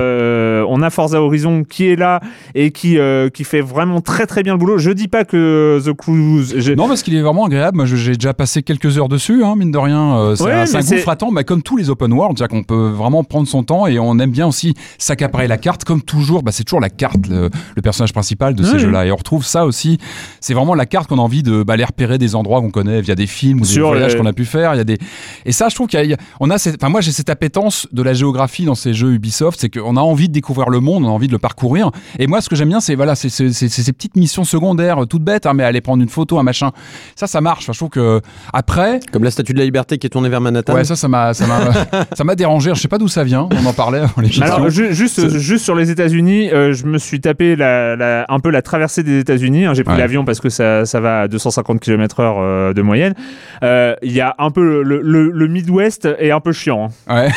Euh, 0.77 0.79
on 0.79 0.83
a 0.83 0.91
Forza 0.91 1.21
Horizon 1.23 1.65
qui 1.65 1.87
est 1.87 1.97
là 1.97 2.21
et 2.55 2.71
qui 2.71 2.99
euh, 2.99 3.29
qui 3.31 3.45
fait 3.45 3.61
vraiment 3.61 4.01
très 4.01 4.27
très 4.27 4.43
bien 4.43 4.53
le 4.55 4.59
boulot. 4.59 4.79
Je 4.79 4.91
dis 4.91 5.09
pas 5.09 5.25
que 5.25 5.81
The 5.85 5.93
Cruise, 5.95 6.55
Non, 6.77 6.89
parce 6.89 7.03
qu'il 7.03 7.15
est 7.15 7.23
vraiment 7.23 7.45
agréable. 7.47 7.77
Moi, 7.77 7.87
j'ai 7.87 8.15
déjà 8.15 8.35
passé 8.35 8.63
quelques 8.63 8.99
heures 8.99 9.09
dessus, 9.09 9.45
hein, 9.45 9.55
mine 9.57 9.71
de 9.71 9.79
rien. 9.79 10.17
Euh, 10.17 10.37
c'est 10.37 10.45
Ouais, 10.45 10.53
un, 10.53 10.65
gouffre 10.81 11.09
à 11.09 11.17
temps, 11.17 11.33
bah, 11.33 11.45
comme 11.45 11.63
tous 11.63 11.77
les 11.77 11.91
open 11.91 12.13
world, 12.13 12.37
c'est-à-dire 12.39 12.57
qu'on 12.59 12.63
peut 12.65 12.89
vraiment 12.91 13.25
prendre 13.25 13.49
son 13.49 13.63
temps 13.63 13.87
et 13.87 13.99
on 13.99 14.19
aime 14.19 14.31
bien 14.31 14.47
aussi 14.47 14.75
s'accaparer 14.99 15.49
la 15.49 15.59
carte, 15.59 15.85
comme 15.85 16.03
toujours. 16.03 16.43
Bah, 16.43 16.53
c'est 16.53 16.65
toujours 16.65 16.81
la 16.81 16.91
carte, 16.91 17.27
le, 17.29 17.51
le 17.75 17.83
personnage 17.83 18.13
principal 18.13 18.55
de 18.55 18.63
ces 18.63 18.79
jeux-là. 18.79 19.07
Et 19.07 19.13
on 19.13 19.17
retrouve 19.17 19.45
ça 19.45 19.65
aussi. 19.67 19.99
C'est 20.41 20.55
vraiment 20.55 20.75
la 20.75 20.87
carte 20.87 21.09
qu'on 21.09 21.19
a 21.19 21.23
envie 21.23 21.43
de 21.43 21.63
bah, 21.63 21.75
aller 21.75 21.85
repérer 21.85 22.19
des 22.19 22.35
endroits 22.35 22.61
qu'on 22.61 22.71
connaît 22.71 23.01
via 23.01 23.15
des 23.15 23.27
films 23.27 23.59
ou 23.59 23.63
des 23.63 23.67
Sur 23.69 23.89
voyages 23.89 24.15
le- 24.15 24.21
qu'on 24.21 24.27
a 24.27 24.33
pu 24.33 24.45
faire. 24.45 24.75
Il 24.75 24.79
y 24.79 24.81
a 24.81 24.85
des 24.85 24.99
et 25.45 25.53
ça, 25.53 25.69
je 25.69 25.75
trouve 25.75 25.87
qu'il 25.89 25.99
y 25.99 26.03
a- 26.03 26.05
il 26.05 26.11
y 26.11 26.15
a, 26.15 26.19
on 26.41 26.51
a, 26.51 26.59
cette- 26.59 26.77
enfin 26.83 26.91
moi, 26.91 27.01
j'ai 27.01 27.13
cette 27.13 27.31
appétence 27.31 27.87
de 27.93 28.03
la 28.03 28.15
géographie 28.15 28.65
dans 28.65 28.75
ces 28.75 28.95
jeux 28.95 29.13
Ubisoft, 29.13 29.59
c'est 29.61 29.69
qu'on 29.71 29.97
a 29.97 30.01
envie 30.01 30.29
de 30.29 30.33
découvrir 30.33 30.66
le 30.71 30.81
monde, 30.81 31.05
on 31.05 31.09
a 31.09 31.11
envie 31.11 31.27
de 31.29 31.33
le 31.33 31.39
parcourir. 31.39 31.91
Et 32.19 32.27
moi, 32.27 32.41
ce 32.41 32.49
que 32.49 32.57
j'aime 32.57 32.69
bien, 32.69 32.81
c'est 32.81 32.95
voilà, 32.95 33.15
c'est 33.15 33.29
ces 33.29 33.93
petites 33.93 34.17
missions 34.17 34.45
secondaires, 34.45 35.03
euh, 35.03 35.07
toutes 35.07 35.23
bêtes, 35.25 35.47
hein, 35.47 35.53
mais 35.55 35.65
aller 35.65 35.81
prendre 35.81 36.03
une 36.03 36.09
photo, 36.09 36.39
un 36.39 36.43
machin. 36.43 36.71
Ça, 37.15 37.27
ça 37.27 37.41
marche. 37.41 37.65
Enfin, 37.65 37.73
je 37.73 37.79
trouve 37.79 37.91
que 37.91 38.21
après, 38.53 39.01
Comme 39.13 39.25
la 39.25 39.31
statue 39.31 39.53
de 39.53 39.59
la 39.59 39.65
liberté 39.65 39.99
qui 39.99 40.07
est 40.07 40.11
tournée 40.11 40.29
vers 40.29 40.41
Manhattan. 40.41 40.75
ouais, 40.75 40.85
ça, 40.85 40.97
ça 40.97 41.09
m'a, 41.09 41.35
ça 41.35 41.47
m'a, 41.47 42.05
ça 42.17 42.25
m'a 42.25 42.35
dérangé. 42.35 42.73
Je 42.75 42.81
sais 42.81 42.89
pas 42.89 42.99
d'où 42.99 43.09
ça 43.09 43.25
vient. 43.25 43.49
On 43.53 43.67
en 43.67 43.73
parlait 43.73 43.99
avant 44.01 44.21
l'émission. 44.21 44.45
Alors 44.45 44.69
ju- 44.71 44.93
juste 44.95 45.29
juste 45.39 45.65
sur 45.65 45.75
les 45.75 45.91
États-Unis, 45.91 46.51
euh, 46.53 46.73
je 46.73 46.87
me 46.87 46.99
suis 46.99 47.21
tapé 47.21 47.57
la, 47.57 47.97
la- 47.97 48.27
un 48.29 48.41
peu 48.41 48.51
la 48.51 48.63
traversée 48.63 49.03
des 49.03 49.19
États-Unis. 49.21 49.67
hein. 49.67 49.75
J'ai 49.75 49.85
pris 49.85 49.95
Ouais. 49.95 50.01
l'avion 50.01 50.25
parce 50.25 50.41
que 50.41 50.49
ça 50.49 50.85
ça 50.85 51.01
va 51.01 51.23
à 51.23 51.29
250 51.29 51.81
km/h 51.81 52.37
euh, 52.39 52.73
de 52.75 52.83
moyenne. 52.83 53.15
Euh, 53.63 53.95
Il 54.03 54.13
y 54.13 54.21
a 54.21 54.35
un 54.39 54.51
peu 54.51 54.83
le, 54.83 55.01
le, 55.03 55.31
le 55.31 55.47
Midwest 55.49 56.07
est 56.19 56.31
un 56.31 56.41
peu 56.41 56.53
chiant. 56.53 56.89
hein. 57.09 57.15
Ouais. 57.15 57.29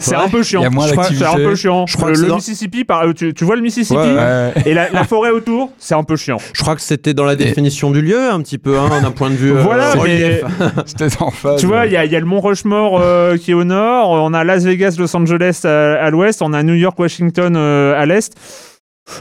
C'est 0.00 0.14
un 0.14 0.28
peu 0.28 0.42
chiant. 0.42 0.60
Il 0.60 0.64
y 0.64 0.66
a 0.66 0.70
moins 0.70 0.86
Je 0.86 0.92
crois- 0.92 1.04
C'est 1.12 1.24
un 1.24 1.34
peu 1.34 1.54
chiant. 1.54 1.86
Je 1.86 1.96
crois 1.96 2.10
le 2.10 2.14
que 2.14 2.20
Mississippi, 2.52 2.84
par, 2.84 3.02
euh, 3.02 3.12
tu, 3.12 3.32
tu 3.34 3.44
vois 3.44 3.56
le 3.56 3.62
Mississippi 3.62 3.98
Ouais, 3.98 4.14
Ouais. 4.14 4.52
et 4.66 4.74
la, 4.74 4.90
la 4.90 5.04
forêt 5.04 5.30
autour, 5.30 5.70
c'est 5.78 5.94
un 5.94 6.04
peu 6.04 6.16
chiant. 6.16 6.36
Je 6.52 6.60
crois 6.62 6.74
que 6.76 6.82
c'était 6.82 7.14
dans 7.14 7.24
la 7.24 7.34
définition 7.36 7.90
du 7.90 8.02
lieu, 8.02 8.30
un 8.30 8.40
petit 8.42 8.58
peu, 8.58 8.78
hein, 8.78 8.88
d'un 9.00 9.10
point 9.10 9.30
de 9.30 9.34
vue. 9.34 9.52
euh, 9.52 9.62
Voilà, 9.62 9.92
relief. 9.92 10.42
mais- 10.60 10.66
J'étais 10.86 11.22
en 11.22 11.30
phase. 11.30 11.58
Tu 11.60 11.66
vois, 11.66 11.86
il 11.86 11.92
y, 11.92 11.96
a- 11.96 12.04
il 12.04 12.12
y 12.12 12.16
a 12.16 12.20
le 12.20 12.26
Mont 12.26 12.40
Rushmore 12.40 13.00
euh, 13.00 13.36
qui 13.36 13.50
est 13.52 13.54
au 13.54 13.64
nord, 13.64 14.10
on 14.10 14.32
a 14.34 14.44
Las 14.44 14.64
Vegas, 14.64 14.96
Los 14.98 15.16
Angeles 15.16 15.60
à, 15.64 15.94
à 15.94 16.10
l'ouest, 16.10 16.42
on 16.42 16.52
a 16.52 16.62
New 16.62 16.74
York, 16.74 16.98
Washington 16.98 17.54
euh, 17.56 18.00
à 18.00 18.04
l'est. 18.06 18.32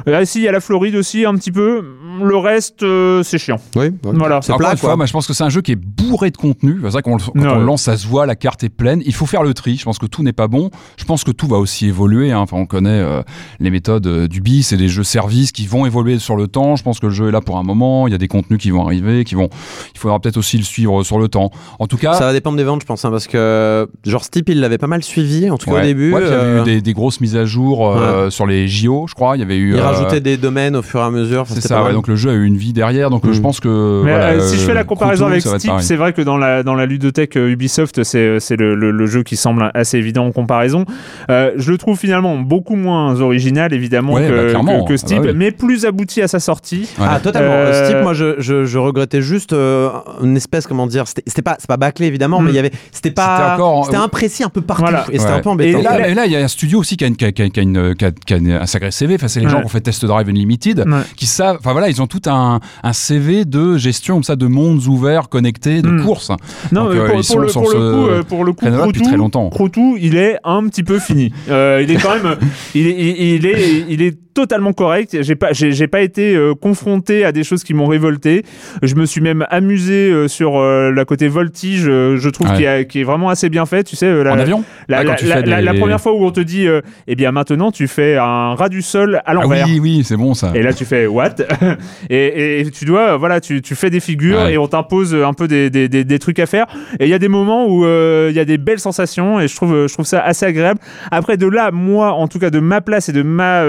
Là, 0.06 0.26
si, 0.26 0.40
il 0.40 0.44
y 0.44 0.48
a 0.48 0.52
la 0.52 0.60
Floride 0.62 0.96
aussi, 0.96 1.26
un 1.26 1.34
petit 1.36 1.52
peu. 1.52 1.84
Le 2.24 2.38
reste, 2.38 2.84
euh, 2.84 3.24
c'est 3.24 3.40
chiant. 3.40 3.58
Oui, 3.76 3.86
ouais. 3.86 3.92
Voilà. 4.04 4.40
C'est 4.44 4.56
plat, 4.56 4.76
fois, 4.76 4.96
je 5.06 5.12
pense 5.12 5.26
que 5.26 5.34
c'est 5.34 5.44
un 5.44 5.50
jeu 5.50 5.62
qui 5.62 5.72
est 5.72 5.76
bourré 5.76 6.30
de 6.30 6.38
contenu. 6.38 6.78
C'est 6.84 6.90
vrai 6.90 7.02
qu'on 7.02 7.16
le- 7.18 7.22
quand 7.24 7.56
on 7.56 7.60
le 7.60 7.66
lance, 7.66 7.82
ça 7.84 7.98
se 7.98 8.06
voit, 8.08 8.28
la 8.28 8.36
carte 8.36 8.64
est 8.64 8.70
pleine. 8.70 9.02
Il 9.06 9.14
faut 9.16 9.26
faire 9.26 9.42
le 9.42 9.56
tri. 9.56 9.78
Je 9.78 9.84
pense 9.84 9.98
que 9.98 10.06
tout 10.06 10.22
n'est 10.22 10.34
pas 10.34 10.48
bon. 10.48 10.70
Je 10.98 11.04
pense 11.06 11.24
que 11.24 11.32
tout 11.32 11.48
va 11.48 11.58
aussi 11.58 11.88
évoluer. 11.88 12.32
hein. 12.32 12.38
Enfin, 12.40 12.58
on 12.58 12.68
connaît 12.68 12.90
euh, 12.92 13.24
les 13.60 13.72
méthodes 13.72 14.06
euh, 14.06 14.28
du 14.28 14.40
BIS 14.42 14.68
et 14.72 14.78
des 14.78 14.88
jeux 14.88 15.04
services 15.04 15.52
qui 15.52 15.66
vont 15.66 15.86
évoluer 15.88 16.20
sur 16.20 16.36
le 16.36 16.48
temps. 16.48 16.76
Je 16.76 16.84
pense 16.84 17.00
que 17.00 17.08
le 17.08 17.12
jeu 17.14 17.30
est 17.30 17.32
là 17.32 17.42
pour 17.42 17.58
un 17.58 17.64
moment. 17.64 18.08
Il 18.08 18.12
y 18.12 18.16
a 18.16 18.20
des 18.20 18.28
contenus 18.28 18.60
qui 18.60 18.70
vont 18.70 18.86
arriver, 18.86 19.24
qui 19.24 19.34
vont. 19.34 19.50
Il 19.96 20.00
faudra 20.00 20.20
peut-être 20.20 20.38
aussi 20.38 20.58
le 20.58 20.64
suivre 20.64 21.04
sur 21.04 21.18
le 21.18 21.28
temps. 21.28 21.50
En 21.80 21.88
tout 21.88 21.98
cas. 21.98 22.14
Ça 22.14 22.26
va 22.28 22.34
dépendre 22.34 22.58
des 22.58 22.64
ventes, 22.64 22.82
je 22.82 22.86
pense, 22.86 23.04
hein, 23.04 23.10
parce 23.10 23.26
que 23.28 23.90
genre 24.06 24.24
Steep, 24.24 24.48
il 24.50 24.60
l'avait 24.60 24.78
pas 24.78 24.88
mal 24.88 25.02
suivi, 25.04 25.50
en 25.50 25.58
tout 25.58 25.66
cas 25.72 25.78
ouais. 25.78 25.82
au 25.82 25.86
début. 25.86 26.14
Ouais, 26.14 26.22
il 26.24 26.30
y 26.30 26.32
avait 26.32 26.62
eu 26.62 26.64
des, 26.66 26.82
des 26.82 26.94
grosses 26.94 27.20
mises 27.20 27.36
à 27.36 27.46
jour 27.46 27.90
euh, 27.90 28.30
sur 28.30 28.46
les 28.46 28.68
JO, 28.68 29.06
je 29.10 29.16
crois. 29.16 29.36
Il 29.38 29.40
y 29.40 29.44
avait 29.44 29.58
eu. 29.58 29.71
Il 29.74 29.80
euh, 29.80 29.84
rajoutait 29.84 30.20
des 30.22 30.38
domaines 30.38 30.76
au 30.76 30.82
fur 30.82 31.00
et 31.00 31.04
à 31.04 31.10
mesure. 31.10 31.42
enfin, 31.42 31.54
C'est 31.56 31.68
ça, 31.68 31.84
ouais, 31.84 31.94
donc 31.94 32.08
le 32.08 32.16
jeu 32.16 32.30
a 32.30 32.34
eu 32.34 32.46
une 32.46 32.58
vie 32.58 32.74
derrière, 32.74 33.10
donc 33.10 33.26
euh, 33.26 33.30
Mm. 33.30 33.34
je 33.34 33.42
pense 33.42 33.60
que. 33.60 34.02
Mais 34.04 34.12
voilà, 34.12 34.26
euh, 34.32 34.40
si 34.42 34.58
je 34.58 34.62
fais 34.66 34.74
la 34.74 34.82
euh, 34.82 34.84
comparaison 34.84 35.28
avec 35.28 35.44
pareil. 35.44 35.60
c'est 35.82 35.96
vrai 35.96 36.14
que 36.14 36.22
dans 36.22 36.38
la, 36.38 36.64
dans 36.64 36.76
la 36.76 36.86
ludothèque 36.86 37.38
euh, 37.38 37.50
Ubisoft, 37.52 38.04
c'est 38.04 38.40
c'est 38.40 38.56
le, 38.56 38.76
le- 38.76 38.92
le 38.92 39.06
jeu 39.08 39.24
qui 39.24 39.36
semble 39.36 39.72
assez 39.74 39.98
évident 39.98 40.26
en 40.26 40.32
comparaison. 40.32 40.86
Euh, 41.30 41.52
je 41.58 41.72
le 41.72 41.78
trouve 41.78 41.98
finalement 41.98 42.38
beaucoup 42.38 42.76
moins 42.76 43.20
original, 43.22 43.74
évidemment, 43.74 44.14
Ouais, 44.14 44.28
que, 44.28 44.32
bah, 44.32 44.36
que, 44.54 44.58
Ah 44.58 44.62
bah 44.64 45.28
oui. 45.30 45.32
mais 45.36 45.52
plus 45.52 45.86
abouti 45.86 46.22
à 46.22 46.28
sa 46.28 46.40
sortie. 46.40 46.90
Ouais. 47.00 47.06
Ah 47.10 47.20
totalement. 47.20 47.52
Euh, 47.54 47.86
Steep, 47.86 48.02
moi 48.04 48.14
je, 48.14 48.36
je, 48.40 48.66
je 48.66 48.78
regrettais 48.78 49.22
juste 49.22 49.54
euh, 49.54 49.90
une 50.24 50.36
espèce 50.38 50.68
comment 50.68 50.88
dire, 50.88 51.06
c'était 51.08 51.42
pas 51.42 51.56
c'est 51.60 51.68
pas 51.68 51.78
bâclé 51.78 52.08
évidemment, 52.08 52.40
Mm. 52.42 52.46
mais 52.46 52.52
il 52.52 52.56
y 52.56 52.60
avait 52.60 52.72
c'était 52.92 53.12
pas 53.12 53.58
C'était 53.86 53.98
imprécis 53.98 54.44
un 54.44 54.50
peu 54.50 54.62
partout 54.62 54.84
Voilà. 54.84 55.06
et 55.12 55.18
c'était 55.20 55.32
Ouais. 55.32 55.38
un 55.38 55.42
peu 55.42 55.50
embêtant. 55.50 55.80
Et 55.80 55.82
là, 55.82 56.00
Et- 56.00 56.02
mais 56.10 56.14
là, 56.16 56.26
il 56.26 56.32
y 56.32 56.36
a 56.36 56.40
un 56.40 56.48
studio 56.48 56.80
aussi 56.80 56.98
qui 56.98 57.04
a, 57.04 57.08
une, 57.08 57.16
qui 57.16 57.26
a- 57.26 57.32
qui 57.32 57.42
a- 57.44 57.50
qui 57.50 57.60
a 57.60 57.64
une- 57.64 57.96
qui 57.96 58.06
a- 58.06 58.12
qui 58.12 58.34
a 58.34 58.38
une- 58.38 58.52
un 58.52 58.66
sacré 58.66 58.92
CV. 58.92 59.16
Enfin, 59.16 59.28
c'est 59.28 59.40
les 59.40 59.50
gens 59.50 59.61
ont 59.64 59.68
fait 59.68 59.82
Test 59.82 60.06
Drive 60.06 60.28
Unlimited, 60.30 60.86
qui 61.16 61.26
savent. 61.26 61.58
Enfin 61.60 61.72
voilà, 61.72 61.90
ils 61.90 62.02
ont 62.02 62.08
tout 62.08 62.22
un, 62.28 62.60
un 62.84 62.94
CV 62.94 63.46
de 63.46 63.78
gestion 63.78 64.16
comme 64.16 64.24
ça 64.24 64.36
de 64.36 64.48
mondes 64.48 64.86
ouverts, 64.88 65.30
connectés, 65.30 65.82
de 65.82 65.90
Mm. 65.90 66.06
courses. 66.06 66.30
Non, 66.72 66.86
Donc, 66.86 66.94
mais 66.94 67.00
euh, 67.00 67.06
pour, 67.08 67.16
ils 67.16 67.18
pour 67.18 67.26
sont 67.26 67.40
le, 67.40 67.48
sur 67.50 67.62
pour, 67.62 67.72
le 67.72 67.78
coup, 67.80 68.08
euh, 68.10 68.24
pour 68.24 68.44
le 68.46 68.54
coup, 68.54 68.66
Crotou, 68.66 69.02
très 69.04 69.18
longtemps. 69.18 69.50
Crotou, 69.50 69.98
il 70.00 70.16
est 70.16 70.38
un 70.44 70.68
petit 70.68 70.84
peu 70.84 71.00
fini. 71.00 71.32
Euh, 71.50 71.82
il 71.84 71.92
est 71.92 71.96
quand 72.02 72.14
même, 72.16 72.38
il 72.76 72.88
est, 72.88 73.36
il 73.36 73.46
est, 73.46 73.86
il 73.90 74.02
est 74.02 74.18
totalement 74.34 74.74
correct. 74.74 75.18
J'ai 75.22 75.36
pas, 75.36 75.50
j'ai, 75.54 75.88
pas 75.88 76.02
été 76.02 76.36
euh, 76.36 76.54
confronté 76.56 77.26
à 77.26 77.32
des 77.32 77.44
choses 77.44 77.64
qui 77.64 77.74
m'ont 77.74 77.86
révolté. 77.88 78.44
Je 78.84 78.96
me 78.96 79.06
suis 79.06 79.22
même 79.22 79.46
amusé 79.50 80.10
euh, 80.12 80.28
sur 80.28 80.58
euh, 80.58 80.92
la 80.92 81.06
côté 81.06 81.28
voltige. 81.28 81.84
je 81.84 82.30
trouve 82.30 82.50
Ouais. 82.52 82.86
qui, 82.90 83.00
est 83.00 83.04
vraiment 83.04 83.30
assez 83.30 83.50
bien 83.50 83.66
fait. 83.66 83.84
Tu 83.84 83.96
sais, 83.96 84.24
la, 84.24 84.34
En 84.34 84.40
avion? 84.40 84.64
la, 84.88 85.00
Ah, 85.00 85.04
la- 85.04 85.62
la- 85.62 85.72
des- 85.74 85.80
première 85.80 86.02
fois 86.02 86.14
où 86.14 86.26
on 86.26 86.32
te 86.32 86.40
dit, 86.42 86.68
eh 87.08 87.16
bien 87.16 87.32
maintenant 87.32 87.72
tu 87.72 87.88
fais 87.88 88.18
un 88.18 88.56
ras 88.56 88.70
du 88.70 88.82
sol 88.82 89.16
à 89.18 89.24
Ah 89.28 89.34
l'envers. 89.34 89.66
oui, 89.68 89.80
oui, 89.82 90.04
c'est 90.04 90.18
bon 90.18 90.34
ça. 90.34 90.52
Et 90.56 90.62
là, 90.64 90.74
tu 90.74 90.86
fais 90.86 91.08
what? 91.08 91.36
Et, 92.10 92.62
et 92.62 92.72
tu 92.72 92.86
dois, 92.86 93.18
voilà, 93.18 93.40
tu, 93.42 93.62
tu 93.62 93.76
fais 93.76 93.90
des 93.90 94.00
figures 94.00 94.40
Ouais. 94.42 94.54
et 94.54 94.58
on 94.58 94.68
t'impose 94.68 95.14
un 95.16 95.34
peu 95.34 95.48
des, 95.48 95.70
des, 95.70 96.20
trucs 96.20 96.40
à 96.40 96.46
faire. 96.46 96.66
Et 97.00 97.06
il 97.06 97.10
y 97.10 97.14
a 97.14 97.20
des 97.20 97.28
moments 97.28 97.68
où 97.68 97.86
il 97.86 98.34
y 98.36 98.40
a 98.40 98.46
des 98.46 98.58
belles 98.58 98.80
sensations 98.80 99.40
et 99.40 99.48
je 99.48 99.56
trouve, 99.56 99.88
je 99.88 99.94
trouve 99.94 100.06
ça 100.06 100.22
assez 100.22 100.46
agréable. 100.46 100.80
Après, 101.12 101.38
de 101.38 101.48
là, 101.48 101.72
moi, 101.72 102.12
en 102.14 102.28
tout 102.28 102.40
cas, 102.40 102.50
de 102.50 102.60
ma 102.60 102.82
place 102.82 103.10
et 103.10 103.14
de 103.14 103.22
ma, 103.24 103.62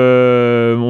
Euh, 0.00 0.29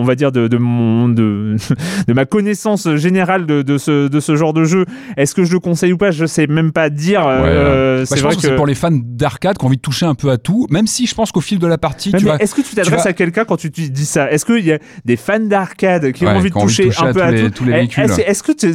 on 0.00 0.04
va 0.04 0.14
dire, 0.14 0.32
de, 0.32 0.48
de, 0.48 0.56
mon, 0.56 1.08
de, 1.08 1.56
de 2.08 2.12
ma 2.12 2.24
connaissance 2.24 2.94
générale 2.96 3.46
de, 3.46 3.62
de, 3.62 3.78
ce, 3.78 4.08
de 4.08 4.20
ce 4.20 4.36
genre 4.36 4.52
de 4.52 4.64
jeu, 4.64 4.84
est-ce 5.16 5.34
que 5.34 5.44
je 5.44 5.52
le 5.52 5.60
conseille 5.60 5.92
ou 5.92 5.96
pas? 5.98 6.10
Je 6.10 6.26
sais 6.26 6.46
même 6.46 6.72
pas 6.72 6.90
dire. 6.90 7.20
Ouais. 7.20 7.26
Euh, 7.44 8.00
Bah, 8.00 8.06
c'est 8.06 8.16
je 8.16 8.22
vrai 8.22 8.32
pense 8.34 8.42
que, 8.42 8.48
c'est 8.48 8.56
pour 8.56 8.66
les 8.66 8.74
fans 8.74 8.90
d'arcade 8.92 9.58
qui 9.58 9.64
ont 9.64 9.68
envie 9.68 9.76
de 9.76 9.82
toucher 9.82 10.06
un 10.06 10.14
peu 10.14 10.30
à 10.30 10.38
tout, 10.38 10.66
même 10.70 10.86
si 10.86 11.06
je 11.06 11.14
pense 11.14 11.32
qu'au 11.32 11.40
fil 11.40 11.58
de 11.58 11.66
la 11.66 11.78
partie, 11.78 12.10
Mais 12.12 12.18
tu 12.18 12.24
mais 12.24 12.30
vas. 12.32 12.36
est-ce 12.38 12.54
que 12.54 12.62
tu 12.62 12.74
t'adresses 12.74 13.04
vas- 13.04 13.10
à 13.10 13.12
quelqu'un 13.12 13.44
quand 13.44 13.56
tu 13.56 13.70
dis 13.70 14.04
ça? 14.06 14.30
Est-ce 14.30 14.44
qu'il 14.44 14.64
y 14.64 14.72
a 14.72 14.78
des 15.04 15.16
fans 15.16 15.38
d'arcade 15.40 16.12
qui 16.12 16.24
ont 16.24 16.28
Ouais, 16.28 16.34
envie 16.36 16.48
de 16.50 16.54
qui 16.54 16.58
ont 16.58 16.62
envie 16.62 16.72
de 16.72 16.76
toucher 16.82 16.84
toucher 16.88 17.02
un 17.04 17.06
à 17.08 17.12
peu 17.12 17.20
tous 17.20 17.24
à 17.26 17.30
les- 17.30 17.42
tout 17.44 17.50
tous 17.50 17.64
les 17.64 17.72
Eh, 17.72 17.76
véhicules. 17.76 18.02
Est-ce 18.04 18.20
est-ce 18.20 18.42
que 18.42 18.52
tu- 18.52 18.74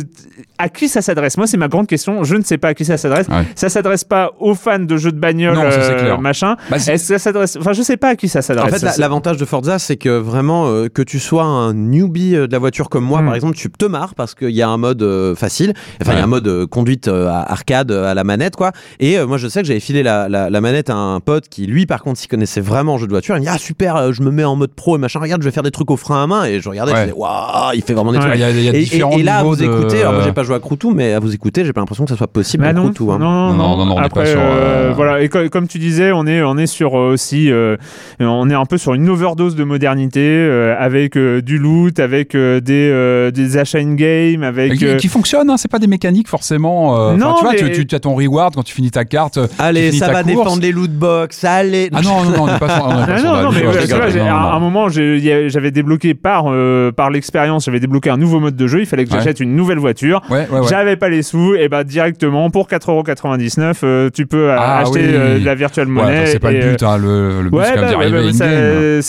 à 0.57 0.69
qui 0.69 0.87
ça 0.87 1.01
s'adresse? 1.01 1.37
Moi, 1.37 1.47
c'est 1.47 1.57
ma 1.57 1.67
grande 1.67 1.87
question. 1.87 2.23
Je 2.23 2.35
ne 2.35 2.43
sais 2.43 2.57
pas 2.57 2.69
à 2.69 2.73
qui 2.73 2.85
ça 2.85 2.97
s'adresse. 2.97 3.27
Ouais. 3.27 3.43
Ça 3.55 3.69
s'adresse 3.69 4.03
pas 4.03 4.31
aux 4.39 4.55
fans 4.55 4.79
de 4.79 4.97
jeux 4.97 5.11
de 5.11 5.19
bagnole, 5.19 5.55
Non, 5.55 5.63
euh, 5.65 6.17
machin. 6.17 6.55
Bah, 6.69 6.77
Est-ce 6.77 6.89
que 6.91 6.97
ça 6.97 7.19
s'adresse? 7.19 7.57
Enfin, 7.59 7.73
je 7.73 7.81
sais 7.81 7.97
pas 7.97 8.09
à 8.09 8.15
qui 8.15 8.29
ça 8.29 8.39
En 8.39 8.41
s'adresse. 8.41 8.73
fait, 8.73 8.79
Ça, 8.79 8.85
la- 8.87 8.91
c'est- 8.93 9.01
l'avantage 9.01 9.37
de 9.37 9.45
Forza, 9.45 9.79
c'est 9.79 9.97
que 9.97 10.09
vraiment, 10.17 10.67
euh, 10.67 10.87
que 10.87 11.01
tu 11.01 11.14
sois 11.19 11.43
un 11.43 11.73
newbie 11.73 12.35
euh, 12.35 12.47
de 12.47 12.51
la 12.51 12.59
voiture 12.59 12.89
comme 12.89 13.03
moi, 13.05 13.21
Mm. 13.21 13.25
par 13.25 13.35
exemple, 13.35 13.55
tu 13.55 13.69
te 13.69 13.85
marres 13.85 14.15
parce 14.15 14.35
qu'il 14.35 14.49
y 14.51 14.61
a 14.61 14.69
un 14.69 14.77
mode 14.77 15.01
euh, 15.03 15.35
facile, 15.35 15.73
enfin, 16.01 16.11
il 16.13 16.15
y 16.15 16.17
a 16.17 16.19
Ouais. 16.19 16.23
un 16.23 16.27
mode 16.27 16.47
euh, 16.47 16.65
conduite 16.67 17.07
euh, 17.07 17.27
à 17.27 17.51
arcade 17.51 17.91
à 17.91 18.13
la 18.13 18.23
manette, 18.23 18.55
quoi. 18.55 18.71
Et 18.99 19.17
euh, 19.17 19.25
moi, 19.27 19.37
je 19.37 19.47
sais 19.47 19.61
que 19.61 19.67
j'avais 19.67 19.79
filé 19.79 20.03
la, 20.03 20.27
la- 20.29 20.49
la 20.49 20.61
manette 20.61 20.89
à 20.89 20.95
un 20.95 21.19
pote 21.19 21.49
qui, 21.49 21.65
lui, 21.67 21.85
par 21.85 22.01
contre, 22.03 22.19
s'y 22.19 22.27
connaissait 22.27 22.61
vraiment 22.61 22.95
en 22.95 22.97
jeu 22.97 23.07
de 23.07 23.11
voiture. 23.11 23.35
Il 23.35 23.39
me 23.41 23.45
dit, 23.45 23.51
ah, 23.53 23.57
super, 23.57 24.11
je 24.13 24.21
me 24.21 24.31
mets 24.31 24.43
en 24.43 24.55
mode 24.55 24.73
pro 24.73 24.95
et 24.95 24.99
machin, 24.99 25.19
regarde, 25.19 25.41
je 25.41 25.47
vais 25.47 25.53
faire 25.53 25.63
des 25.63 25.71
trucs 25.71 25.91
au 25.91 25.97
frein 25.97 26.23
à 26.23 26.27
main. 26.27 26.45
Et 26.45 26.59
je 26.59 26.69
regardais, 26.69 26.91
je 26.91 26.97
Ouais. 26.97 27.03
disais, 27.05 27.17
waouh, 27.17 27.73
il 27.73 27.81
fait 27.81 27.93
vraiment 27.93 28.11
des 28.11 28.17
Ouais. 28.19 28.23
trucs. 28.23 28.35
Il 28.35 28.41
y 28.41 28.43
a, 28.43 28.51
y 28.51 28.69
a 28.69 28.73
Et, 28.75 29.19
et- 29.19 29.23
là, 29.23 29.37
à 29.37 29.41
niveaux 29.43 29.55
vous 29.55 29.61
de- 29.61 29.63
écouter, 29.65 30.01
alors 30.01 30.13
moi 30.13 30.21
j'ai 30.23 30.31
pas 30.33 30.43
joué 30.43 30.55
à 30.55 30.59
Croutou, 30.59 30.91
mais 30.91 31.13
à 31.13 31.19
vous 31.19 31.33
écouter, 31.33 31.65
j'ai 31.65 31.73
pas 31.73 31.81
l'impression 31.81 32.05
que 32.05 32.11
ça 32.11 32.17
soit 32.17 32.27
possible 32.27 32.63
Bah 32.63 32.69
à 32.69 32.73
non, 32.73 32.83
Croutou. 32.83 33.11
hein. 33.11 33.19
non, 33.19 33.29
non, 33.29 33.53
Non, 33.53 33.77
non, 33.77 33.85
non, 33.85 33.95
on 33.95 34.01
est 34.01 34.05
Après, 34.05 34.23
pas 34.23 34.29
sur, 34.29 34.39
euh, 34.39 34.43
euh, 34.89 34.93
voilà. 34.95 35.21
Et 35.21 35.29
co- 35.29 35.49
comme 35.49 35.67
tu 35.67 35.79
disais, 35.79 36.11
on 36.11 36.25
est, 36.27 36.41
on 36.43 36.57
est 36.57 36.67
sur 36.67 36.97
euh, 36.97 37.11
aussi, 37.13 37.51
euh, 37.51 37.77
on 38.19 38.49
est 38.49 38.53
un 38.53 38.65
peu 38.65 38.77
sur 38.77 38.93
une 38.93 39.09
overdose 39.09 39.55
de 39.55 39.63
modernité 39.63 40.21
euh, 40.21 40.75
avec 40.77 41.04
euh, 41.15 41.41
du 41.41 41.57
loot, 41.59 41.99
avec 41.99 42.33
euh, 42.35 42.59
des, 42.59 42.89
euh, 42.91 43.31
des 43.31 43.57
achats 43.57 43.77
in 43.79 43.93
game, 43.93 44.43
Et 44.43 44.45
avec. 44.45 44.73
qui, 44.75 44.85
euh, 44.85 44.95
qui 44.95 45.07
fonctionne, 45.07 45.49
hein, 45.49 45.57
c'est 45.57 45.69
pas 45.71 45.79
des 45.79 45.87
mécaniques 45.87 46.27
forcément. 46.27 46.99
euh, 46.99 47.15
Non, 47.15 47.33
tu 47.35 47.43
vois, 47.43 47.53
mais- 47.53 47.71
tu, 47.71 47.85
tu 47.85 47.95
as 47.95 47.99
ton 47.99 48.15
reward 48.15 48.55
quand 48.55 48.63
tu 48.63 48.73
finis 48.73 48.91
ta 48.91 49.05
carte. 49.05 49.37
Allez, 49.59 49.91
ça 49.91 50.07
va 50.07 50.23
course. 50.23 50.25
défendre 50.25 50.61
les 50.61 50.71
loot 50.71 50.91
box, 50.91 51.43
allez. 51.43 51.89
Ah 51.93 52.01
non, 52.01 52.23
non, 52.23 52.31
non, 52.31 52.43
on 52.43 52.47
n'est 52.47 52.59
pas 52.59 52.69
sur. 52.75 52.85
on 52.85 52.89
est 53.03 53.05
pas 53.05 53.15
Ah 53.17 53.21
non, 53.21 53.41
non, 53.43 53.51
mais 53.51 54.19
à 54.21 54.53
un 54.55 54.59
moment, 54.59 54.89
j'avais 54.89 55.71
débloqué 55.71 56.13
par, 56.15 56.45
euh, 56.47 56.91
par 56.91 57.09
l'expérience, 57.09 57.65
j'avais 57.65 57.79
débloqué 57.79 58.09
un 58.09 58.17
nouveau 58.17 58.39
mode 58.39 58.55
de 58.55 58.67
jeu. 58.67 58.79
Il 58.79 58.85
fallait 58.85 59.05
que 59.05 59.11
Ouais. 59.11 59.17
j'achète 59.19 59.39
une 59.39 59.55
nouvelle 59.55 59.77
voiture. 59.79 60.21
Ouais, 60.29 60.47
ouais, 60.51 60.59
ouais. 60.59 60.67
J'avais 60.69 60.95
pas 60.95 61.09
les 61.09 61.21
sous, 61.21 61.55
et 61.55 61.69
bah 61.69 61.83
directement 61.83 62.49
pour 62.49 62.67
4,99€, 62.67 63.81
euh, 63.83 64.09
tu 64.13 64.25
peux 64.25 64.51
Ah 64.51 64.79
acheter 64.79 64.99
oui. 64.99 65.05
euh, 65.09 65.39
de 65.39 65.45
la 65.45 65.55
virtual 65.55 65.87
Ouais, 65.87 65.93
monnaie. 65.93 66.25
c'est 66.27 66.39
pas 66.39 66.51
le 66.51 66.59
but, 66.71 66.83
hein, 66.83 66.97
le, 66.97 67.41
le 67.43 67.49
but 67.49 67.57
Ouais, 67.57 67.63
c'est 67.65 67.73
quand 67.75 67.81
même 67.81 67.83
bah, 67.83 67.89
d'y 67.89 67.95
arriver 67.95 68.11
bah, 68.17 68.23
bah, 68.39 68.45
in-game. 68.45 69.01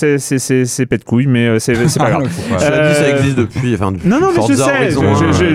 c'est- 0.66 0.86
pète 0.86 1.05
couille, 1.05 1.26
mais 1.26 1.47
euh, 1.47 1.59
c'est 1.59 1.74
c'est 1.89 1.99
pas 1.99 2.11
grave. 2.11 2.28
dit, 2.28 2.55
ça 2.59 2.70
Euh, 2.72 3.16
existe 3.18 3.37
depuis. 3.37 3.74
Enfin, 3.74 3.93
depuis 3.93 4.09
Non, 4.09 4.20
non, 4.20 4.28
mais 4.34 4.43
je 4.49 4.55
sais, 4.55 4.91
je, 4.91 4.95
je- 4.95 4.99
hein, 5.01 5.32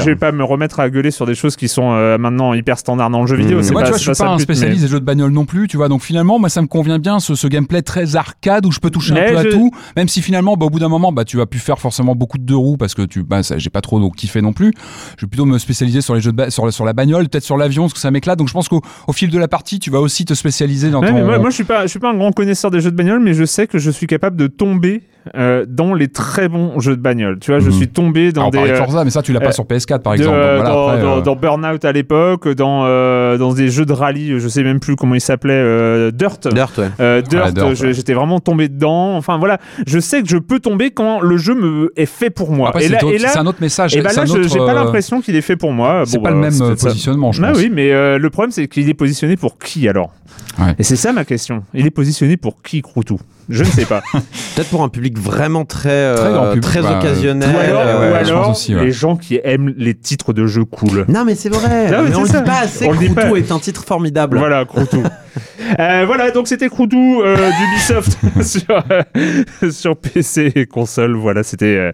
je- 0.00 0.04
vais 0.04 0.16
pas 0.16 0.32
me 0.32 0.44
remettre 0.44 0.80
à 0.80 0.90
gueuler 0.90 1.10
sur 1.10 1.26
des 1.26 1.34
choses 1.34 1.56
qui 1.56 1.68
sont 1.68 1.92
euh, 1.92 2.18
maintenant 2.18 2.54
hyper 2.54 2.78
standards 2.78 3.10
dans 3.10 3.20
le 3.22 3.26
jeu 3.26 3.36
vidéo. 3.36 3.58
Mmh. 3.58 3.62
c'est 3.62 3.72
moi, 3.72 3.82
pas, 3.82 3.86
tu 3.88 3.90
vois, 3.92 3.98
je 3.98 4.12
suis 4.12 4.22
pas 4.24 4.30
un 4.30 4.36
mais- 4.36 4.42
spécialiste 4.42 4.82
des 4.82 4.88
jeux 4.88 5.00
de 5.00 5.04
bagnole 5.04 5.30
non 5.32 5.44
plus, 5.44 5.68
tu 5.68 5.76
vois. 5.76 5.88
Donc 5.88 6.02
finalement, 6.02 6.38
moi, 6.38 6.48
ça 6.48 6.62
me 6.62 6.66
convient 6.66 6.98
bien 6.98 7.20
ce, 7.20 7.34
ce 7.34 7.46
gameplay 7.46 7.82
très 7.82 8.16
arcade 8.16 8.66
où 8.66 8.72
je 8.72 8.78
peux 8.80 8.90
toucher 8.90 9.14
Mais 9.14 9.26
un 9.30 9.32
peu 9.32 9.36
à 9.38 9.44
tout, 9.44 9.70
même 9.96 10.08
si 10.08 10.22
finalement, 10.22 10.56
bah, 10.56 10.66
au 10.66 10.70
bout 10.70 10.78
d'un 10.78 10.88
moment, 10.88 11.12
bah, 11.12 11.24
tu 11.24 11.36
vas 11.36 11.46
plus 11.46 11.60
faire 11.60 11.78
forcément 11.78 12.14
beaucoup 12.14 12.38
de 12.38 12.44
deux 12.44 12.56
roues 12.56 12.76
parce 12.76 12.94
que 12.94 13.02
tu, 13.02 13.22
bah, 13.22 13.42
ça, 13.42 13.58
j'ai 13.58 13.70
pas 13.70 13.80
trop 13.80 14.00
donc 14.00 14.16
kiffé 14.16 14.42
non 14.42 14.52
plus. 14.52 14.72
Je 15.18 15.26
vais 15.26 15.30
plutôt 15.30 15.44
me 15.46 15.58
spécialiser 15.58 16.00
sur 16.00 16.14
les 16.14 16.20
jeux 16.20 16.32
de 16.32 16.36
ba- 16.36 16.50
sur, 16.50 16.72
sur 16.72 16.84
la 16.84 16.92
bagnole, 16.92 17.28
peut-être 17.28 17.44
sur 17.44 17.56
l'avion, 17.56 17.82
parce 17.84 17.94
que 17.94 18.00
ça 18.00 18.10
m'éclate. 18.10 18.38
Donc 18.38 18.48
je 18.48 18.52
pense 18.54 18.68
qu'au 18.68 18.82
au 19.06 19.12
fil 19.12 19.30
de 19.30 19.38
la 19.38 19.48
partie, 19.48 19.78
tu 19.78 19.90
vas 19.90 20.00
aussi 20.00 20.24
te 20.24 20.34
spécialiser 20.34 20.90
dans 20.90 21.00
Ouais, 21.00 21.08
ton. 21.08 21.14
mais 21.14 21.22
moi, 21.24 21.38
moi, 21.38 21.50
je 21.50 21.54
suis 21.54 21.64
pas, 21.64 21.82
je 21.82 21.88
suis 21.88 21.98
pas 21.98 22.10
un 22.10 22.14
grand 22.16 22.32
connaisseur 22.32 22.70
des 22.70 22.80
jeux 22.80 22.90
de 22.90 22.96
bagnole, 22.96 23.20
mais 23.20 23.34
je 23.34 23.44
sais 23.44 23.66
que 23.66 23.78
je 23.78 23.90
suis 23.90 24.06
capable 24.06 24.36
de 24.36 24.46
tomber 24.46 25.02
euh, 25.36 25.64
dans 25.68 25.94
les 25.94 26.08
très 26.08 26.48
bons 26.48 26.80
jeux 26.80 26.96
de 26.96 27.00
bagnole. 27.00 27.38
Tu 27.40 27.50
vois, 27.50 27.60
je 27.60 27.66
Mhm. 27.66 27.72
suis 27.72 27.88
tombé 27.88 28.32
dans 28.32 28.48
Alors, 28.48 28.62
on 28.62 28.64
des 28.66 28.70
euh, 28.72 28.76
Forza, 28.76 29.04
mais 29.04 29.10
ça, 29.10 29.22
tu 29.22 29.32
l'as 29.32 29.40
euh, 29.40 29.44
pas 29.44 29.52
sur 29.52 29.64
PS4 29.64 30.00
par 30.02 30.14
de- 30.14 30.18
exemple. 30.18 30.36
Donc, 30.36 30.44
voilà, 30.56 30.70
dans, 30.70 30.88
après, 30.88 31.02
dans- 31.02 31.18
euh, 31.18 31.20
dans 31.20 31.36
Burnout 31.36 31.84
à 31.84 31.92
l'époque, 31.92 32.48
dans 32.48 32.82
euh, 32.86 33.38
dans 33.38 33.52
des 33.54 33.68
jeux 33.68 33.84
de 33.84 33.92
rallye, 33.92 34.38
je 34.38 34.48
sais 34.48 34.62
même 34.62 34.80
plus 34.80 34.96
comment 34.96 35.14
il 35.14 35.20
s'appelait, 35.20 35.52
euh, 35.54 36.10
Dirt. 36.10 36.48
Dirt, 36.52 36.78
ouais. 36.78 36.88
Euh, 37.00 37.20
Dirt, 37.22 37.46
Ouais, 37.46 37.52
Dirt, 37.52 37.74
je- 37.74 37.86
ouais. 37.86 37.92
j'étais 37.92 38.14
vraiment 38.14 38.40
tombé 38.40 38.68
dedans. 38.68 39.16
Enfin 39.16 39.38
voilà, 39.38 39.58
je 39.86 39.98
sais 40.00 40.22
que 40.22 40.28
je 40.28 40.38
peux 40.38 40.58
tomber 40.60 40.90
quand 40.90 41.20
le 41.20 41.36
jeu 41.36 41.54
me 41.54 41.92
est 41.96 42.06
fait 42.06 42.30
pour 42.30 42.50
moi. 42.52 42.68
Après, 42.70 42.84
et 42.84 42.86
c'est 42.88 42.92
là, 42.92 42.98
autre- 43.04 43.14
et 43.14 43.18
là, 43.18 43.28
c'est 43.28 43.38
un 43.38 43.46
autre 43.46 43.60
message. 43.60 43.96
et 43.96 44.02
bah 44.02 44.10
là, 44.14 44.24
j'ai 44.24 44.58
pas 44.58 44.70
euh, 44.70 44.74
l'impression 44.74 45.20
qu'il 45.20 45.36
est 45.36 45.40
fait 45.40 45.56
pour 45.56 45.72
moi. 45.72 46.02
C'est 46.06 46.16
Bon, 46.18 46.24
pas 46.24 46.30
bah, 46.30 46.34
le 46.36 46.40
même 46.42 46.50
c'est 46.50 46.62
euh, 46.62 46.66
peut-être 46.68 46.80
ça. 46.80 46.88
positionnement, 46.88 47.32
je 47.32 47.42
Ah 47.42 47.48
pense. 47.48 47.58
oui, 47.58 47.70
mais 47.72 47.92
euh, 47.92 48.18
le 48.18 48.30
problème 48.30 48.50
c'est 48.50 48.66
qu'il 48.68 48.88
est 48.88 48.94
positionné 48.94 49.36
pour 49.36 49.58
qui 49.58 49.88
alors? 49.88 50.12
Ouais. 50.58 50.74
Et 50.78 50.82
c'est 50.82 50.96
ça 50.96 51.12
ma 51.12 51.24
question. 51.24 51.62
Il 51.74 51.86
est 51.86 51.90
positionné 51.90 52.36
pour 52.36 52.62
qui 52.62 52.82
Croutou? 52.82 53.18
Je 53.48 53.64
ne 53.64 53.68
sais 53.68 53.84
pas. 53.84 54.02
Peut-être 54.12 54.68
pour 54.70 54.82
un 54.82 54.88
public 54.88 55.18
vraiment 55.18 55.64
très, 55.64 55.90
euh, 55.90 56.16
Très 56.16 56.30
grand 56.32 56.46
public, 56.52 56.62
très 56.62 56.82
bah, 56.82 56.98
occasionnel. 56.98 57.54
ou 57.54 57.58
alors, 57.58 58.00
ouais, 58.00 58.10
ou 58.10 58.14
alors 58.14 58.42
pense 58.44 58.58
aussi, 58.60 58.74
ouais. 58.74 58.84
les 58.84 58.92
gens 58.92 59.16
qui 59.16 59.40
aiment 59.42 59.74
les 59.76 59.94
titres 59.94 60.32
de 60.32 60.46
jeux 60.46 60.64
cool. 60.64 61.04
Non, 61.08 61.24
mais 61.24 61.34
c'est 61.34 61.48
vrai. 61.48 61.90
Ah 61.92 62.02
oui, 62.02 62.08
mais 62.10 62.16
on 62.16 62.22
le 62.22 62.28
ça. 62.28 62.40
dit 62.40 62.46
pas 62.50 62.58
assez. 62.60 62.86
On 62.86 62.92
le 62.92 62.98
dit 62.98 63.06
Croutou 63.06 63.30
pas. 63.32 63.38
est 63.38 63.52
un 63.52 63.58
titre 63.58 63.84
formidable. 63.84 64.38
Voilà, 64.38 64.64
Croutou. 64.64 65.02
Euh, 65.78 66.04
voilà, 66.06 66.30
donc 66.32 66.48
c'était 66.48 66.68
Croutou 66.68 67.22
euh, 67.22 67.34
d'Ubisoft 67.36 68.18
sur, 68.42 68.82
euh, 68.90 69.70
sur 69.70 69.96
PC 69.96 70.52
et 70.54 70.66
console. 70.66 71.14
Voilà, 71.16 71.42
c'était. 71.42 71.76
euh. 71.76 71.90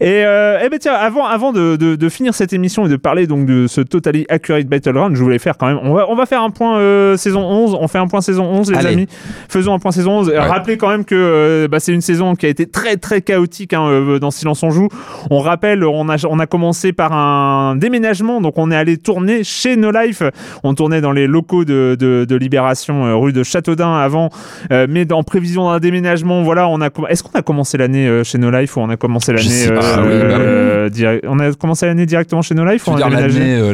Et, 0.00 0.22
eh 0.64 0.68
ben 0.70 0.78
tiens, 0.80 0.94
avant, 0.94 1.26
avant 1.26 1.52
de, 1.52 1.76
de, 1.76 1.94
de 1.96 2.08
finir 2.08 2.32
cette 2.32 2.54
émission 2.54 2.86
et 2.86 2.88
de 2.88 2.96
parler 2.96 3.26
donc 3.26 3.44
de 3.44 3.66
ce 3.66 3.82
Totally 3.82 4.24
Accurate 4.30 4.66
Battleground, 4.66 5.14
je 5.14 5.22
voulais 5.22 5.38
faire 5.38 5.58
quand 5.58 5.66
même. 5.66 5.78
On 5.82 5.92
va, 5.92 6.06
on 6.08 6.14
va 6.14 6.24
faire 6.24 6.42
un 6.42 6.48
point 6.50 6.78
saison 7.18 7.42
11. 7.42 7.76
On 7.78 7.86
fait 7.88 7.98
un 7.98 8.06
point 8.06 8.22
saison 8.22 8.44
11, 8.44 8.70
les 8.72 8.78
Allez. 8.78 8.92
amis. 8.94 9.06
Faisons 9.50 9.74
un 9.74 9.78
point 9.78 9.92
saison 9.92 10.20
11. 10.20 10.32
Rappelez 10.34 10.78
quand 10.78 10.88
même 10.88 11.04
que 11.04 11.66
bah, 11.70 11.80
c'est 11.80 11.92
une 11.92 12.00
saison 12.00 12.34
qui 12.34 12.46
a 12.46 12.48
été 12.48 12.66
très 12.66 12.96
très 12.96 13.20
chaotique 13.20 13.74
hein, 13.74 14.16
dans 14.20 14.30
Silence 14.30 14.62
on 14.62 14.70
joue. 14.70 14.88
On 15.30 15.40
rappelle, 15.40 15.84
on 15.84 16.08
a, 16.08 16.24
on 16.26 16.38
a 16.38 16.46
commencé 16.46 16.92
par 16.92 17.12
un 17.12 17.76
déménagement, 17.76 18.40
donc 18.40 18.54
on 18.56 18.70
est 18.70 18.76
allé 18.76 18.96
tourner 18.96 19.44
chez 19.44 19.76
No 19.76 19.90
Life. 19.90 20.22
On 20.62 20.72
tournait 20.74 21.00
dans 21.02 21.12
les 21.12 21.26
locaux 21.26 21.64
de, 21.66 21.96
de, 21.98 22.24
de 22.26 22.36
Libération, 22.36 22.77
euh, 23.06 23.14
rue 23.16 23.32
de 23.32 23.42
Châteaudun 23.42 23.94
avant, 23.96 24.30
euh, 24.72 24.86
mais 24.88 25.10
en 25.12 25.22
prévision 25.22 25.70
d'un 25.70 25.78
déménagement, 25.78 26.42
voilà, 26.42 26.68
on 26.68 26.80
a. 26.80 26.88
Est-ce 27.08 27.22
qu'on 27.22 27.38
a 27.38 27.42
commencé 27.42 27.76
l'année 27.78 28.06
euh, 28.08 28.24
chez 28.24 28.38
No 28.38 28.50
Life 28.50 28.76
ou 28.76 28.80
on 28.80 28.90
a 28.90 28.96
commencé 28.96 29.32
l'année 29.32 29.48
euh, 29.70 30.84
oui, 30.86 30.90
direct- 30.90 31.24
On 31.28 31.38
a 31.38 31.52
commencé 31.52 31.86
l'année 31.86 32.06
directement 32.06 32.42
chez 32.42 32.54
No 32.54 32.64
Life 32.64 32.86
ou 32.86 32.90
on 32.92 32.96
a 32.96 33.10
l'année, 33.10 33.54
euh, 33.60 33.72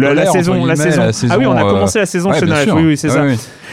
la, 0.00 0.14
la 0.14 0.22
saison, 0.32 0.64
la 0.66 0.76
saison. 0.76 1.02
Ah 1.30 1.38
oui, 1.38 1.46
on 1.46 1.52
a 1.56 1.60
commencé 1.74 1.98
la 1.98 2.06
saison 2.06 2.30
ouais, 2.30 2.38
chez 2.40 2.46
No 2.46 2.52
Life. 2.54 2.64
Oui, 2.76 2.84
oui, 2.86 2.96
c'est 2.96 3.08
ça. 3.08 3.22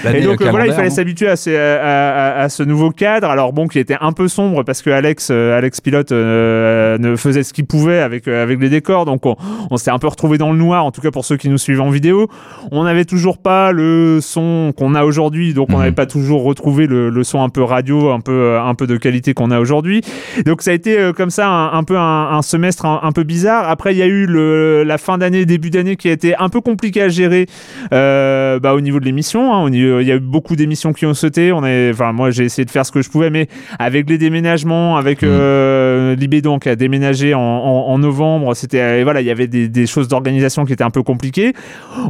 Et 0.06 0.22
donc 0.22 0.42
euh, 0.42 0.50
voilà, 0.50 0.66
il 0.68 0.74
fallait 0.74 0.90
s'habituer 0.90 1.28
à, 1.28 1.36
ces- 1.36 1.56
à, 1.56 1.80
à- 1.80 2.42
à 2.44 2.50
ce 2.50 2.64
nouveau 2.64 2.92
cadre. 2.92 3.30
Alors 3.30 3.54
bon, 3.54 3.68
qui 3.68 3.80
était 3.80 3.98
un 4.02 4.12
peu 4.12 4.28
sombre 4.28 4.64
parce 4.64 4.82
que 4.82 4.90
Alex, 4.90 5.30
euh, 5.32 5.58
Alex 5.58 5.82
pilote 5.82 6.12
euh, 6.12 6.98
ne 6.98 7.16
faisait 7.16 7.44
ce 7.44 7.54
qu'il 7.54 7.66
pouvait 7.66 8.00
avec 8.00 8.28
euh, 8.28 8.44
avec 8.44 8.60
les 8.60 8.70
décors, 8.70 9.06
donc 9.06 9.26
on, 9.26 9.36
on 9.70 9.78
s'est 9.78 9.92
un 9.92 10.00
peu 10.00 10.08
retrouvé 10.08 10.38
dans 10.38 10.52
le 10.52 10.58
noir. 10.58 10.86
En 10.86 10.92
tout 10.92 11.02
cas 11.02 11.12
pour 11.12 11.26
ceux 11.26 11.38
qui 11.38 11.50
nous 11.50 11.58
suivent 11.58 11.82
en 11.82 11.90
vidéo, 11.90 12.28
on 12.72 12.84
n'avait 12.84 13.06
toujours 13.06 13.38
pas 13.38 13.72
le 13.72 14.20
son 14.22 14.74
qu'on 14.78 14.96
a 14.96 15.04
aujourd'hui, 15.04 15.54
donc 15.54 15.70
on 15.70 15.74
Mhm. 15.74 15.80
n'avait 15.80 15.92
pas 15.92 16.06
toujours 16.06 16.44
retrouvé 16.44 16.88
le, 16.88 17.10
le 17.10 17.24
son 17.24 17.42
un 17.44 17.50
peu 17.50 17.64
radio, 17.64 18.10
un 18.12 18.20
peu 18.20 18.32
euh, 18.32 18.62
un 18.64 18.76
peu 18.76 18.88
de 18.88 18.98
qualité 18.98 19.34
qu'on 19.34 19.52
a 19.52 19.60
aujourd'hui. 19.60 20.02
Donc 20.46 20.62
ça 20.62 20.72
a 20.72 20.74
été 20.74 21.12
comme 21.16 21.30
ça 21.30 21.48
un, 21.48 21.74
un 21.74 21.84
peu 21.84 21.98
un, 21.98 22.30
un 22.32 22.42
semestre 22.42 22.86
un, 22.86 23.00
un 23.04 23.12
peu 23.12 23.24
bizarre. 23.24 23.70
Après 23.70 23.94
il 23.94 23.98
y 23.98 24.02
a 24.02 24.08
eu 24.08 24.26
le, 24.26 24.84
la 24.84 24.98
fin 24.98 25.18
d'année, 25.18 25.46
début 25.46 25.70
d'année 25.70 25.96
qui 25.96 26.10
a 26.10 26.12
été 26.12 26.36
un 26.36 26.50
peu 26.50 26.62
compliqué 26.62 27.02
à 27.02 27.10
gérer 27.10 27.46
euh, 27.94 28.60
bah, 28.60 28.74
au 28.74 28.82
niveau 28.82 29.00
de 29.00 29.06
l'émission. 29.06 29.54
hein. 29.54 29.64
Au 29.64 29.70
niveau- 29.70 29.91
il 30.00 30.08
y 30.08 30.12
a 30.12 30.16
eu 30.16 30.20
beaucoup 30.20 30.56
d'émissions 30.56 30.94
qui 30.94 31.06
ont 31.06 31.14
sauté. 31.14 31.52
On 31.52 31.66
est, 31.66 31.90
enfin 31.92 32.12
moi 32.14 32.32
j'ai 32.32 32.46
essayé 32.46 32.66
de 32.66 32.72
faire 32.72 32.86
ce 32.86 32.92
que 32.92 33.02
je 33.02 33.10
pouvais, 33.10 33.30
mais 33.30 33.48
avec 33.80 34.10
les 34.10 34.18
déménagements, 34.18 34.96
avec 34.98 35.24
Mhm. 35.24 35.30
euh, 35.32 36.16
Libédon 36.16 36.60
qui 36.60 36.70
a 36.70 36.76
déménagé 36.76 37.34
en, 37.34 37.40
en- 37.42 37.88
en 37.90 37.98
novembre, 37.98 38.54
c'était 38.56 38.80
euh, 38.82 39.02
voilà 39.04 39.22
il 39.22 39.28
y 39.28 39.32
avait 39.32 39.48
des, 39.48 39.68
des 39.68 39.88
choses 39.88 40.08
d'organisation 40.08 40.66
qui 40.66 40.74
étaient 40.74 40.84
un 40.84 40.90
peu 40.90 41.04
compliquées. 41.04 41.54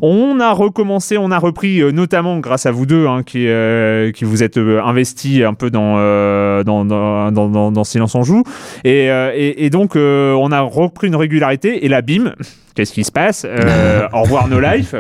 On 0.01 0.39
a 0.39 0.51
recommencé, 0.51 1.17
on 1.17 1.31
a 1.31 1.39
repris 1.39 1.81
euh, 1.81 1.91
notamment 1.91 2.39
grâce 2.39 2.65
à 2.65 2.71
vous 2.71 2.85
deux 2.85 3.07
hein, 3.07 3.23
qui 3.25 3.47
euh, 3.47 4.11
qui 4.11 4.25
vous 4.25 4.43
êtes 4.43 4.57
euh, 4.57 4.81
investis 4.83 5.41
un 5.43 5.53
peu 5.53 5.69
dans, 5.69 5.95
euh, 5.97 6.63
dans, 6.63 6.85
dans, 6.85 7.31
dans, 7.31 7.71
dans- 7.71 7.83
Silence 7.83 8.13
on 8.15 8.23
joue 8.23 8.43
et, 8.83 9.09
euh, 9.09 9.31
et, 9.35 9.65
et 9.65 9.69
donc 9.69 9.95
euh, 9.95 10.33
on 10.33 10.51
a 10.51 10.61
repris 10.61 11.07
une 11.07 11.15
régularité 11.15 11.83
et 11.85 11.89
là 11.89 12.01
bim 12.01 12.33
qu'est-ce 12.75 12.93
qui 12.93 13.03
se 13.03 13.11
passe? 13.11 13.45
Euh, 13.45 14.07
Au 14.13 14.21
revoir 14.23 14.47
No 14.47 14.59
Life. 14.59 14.95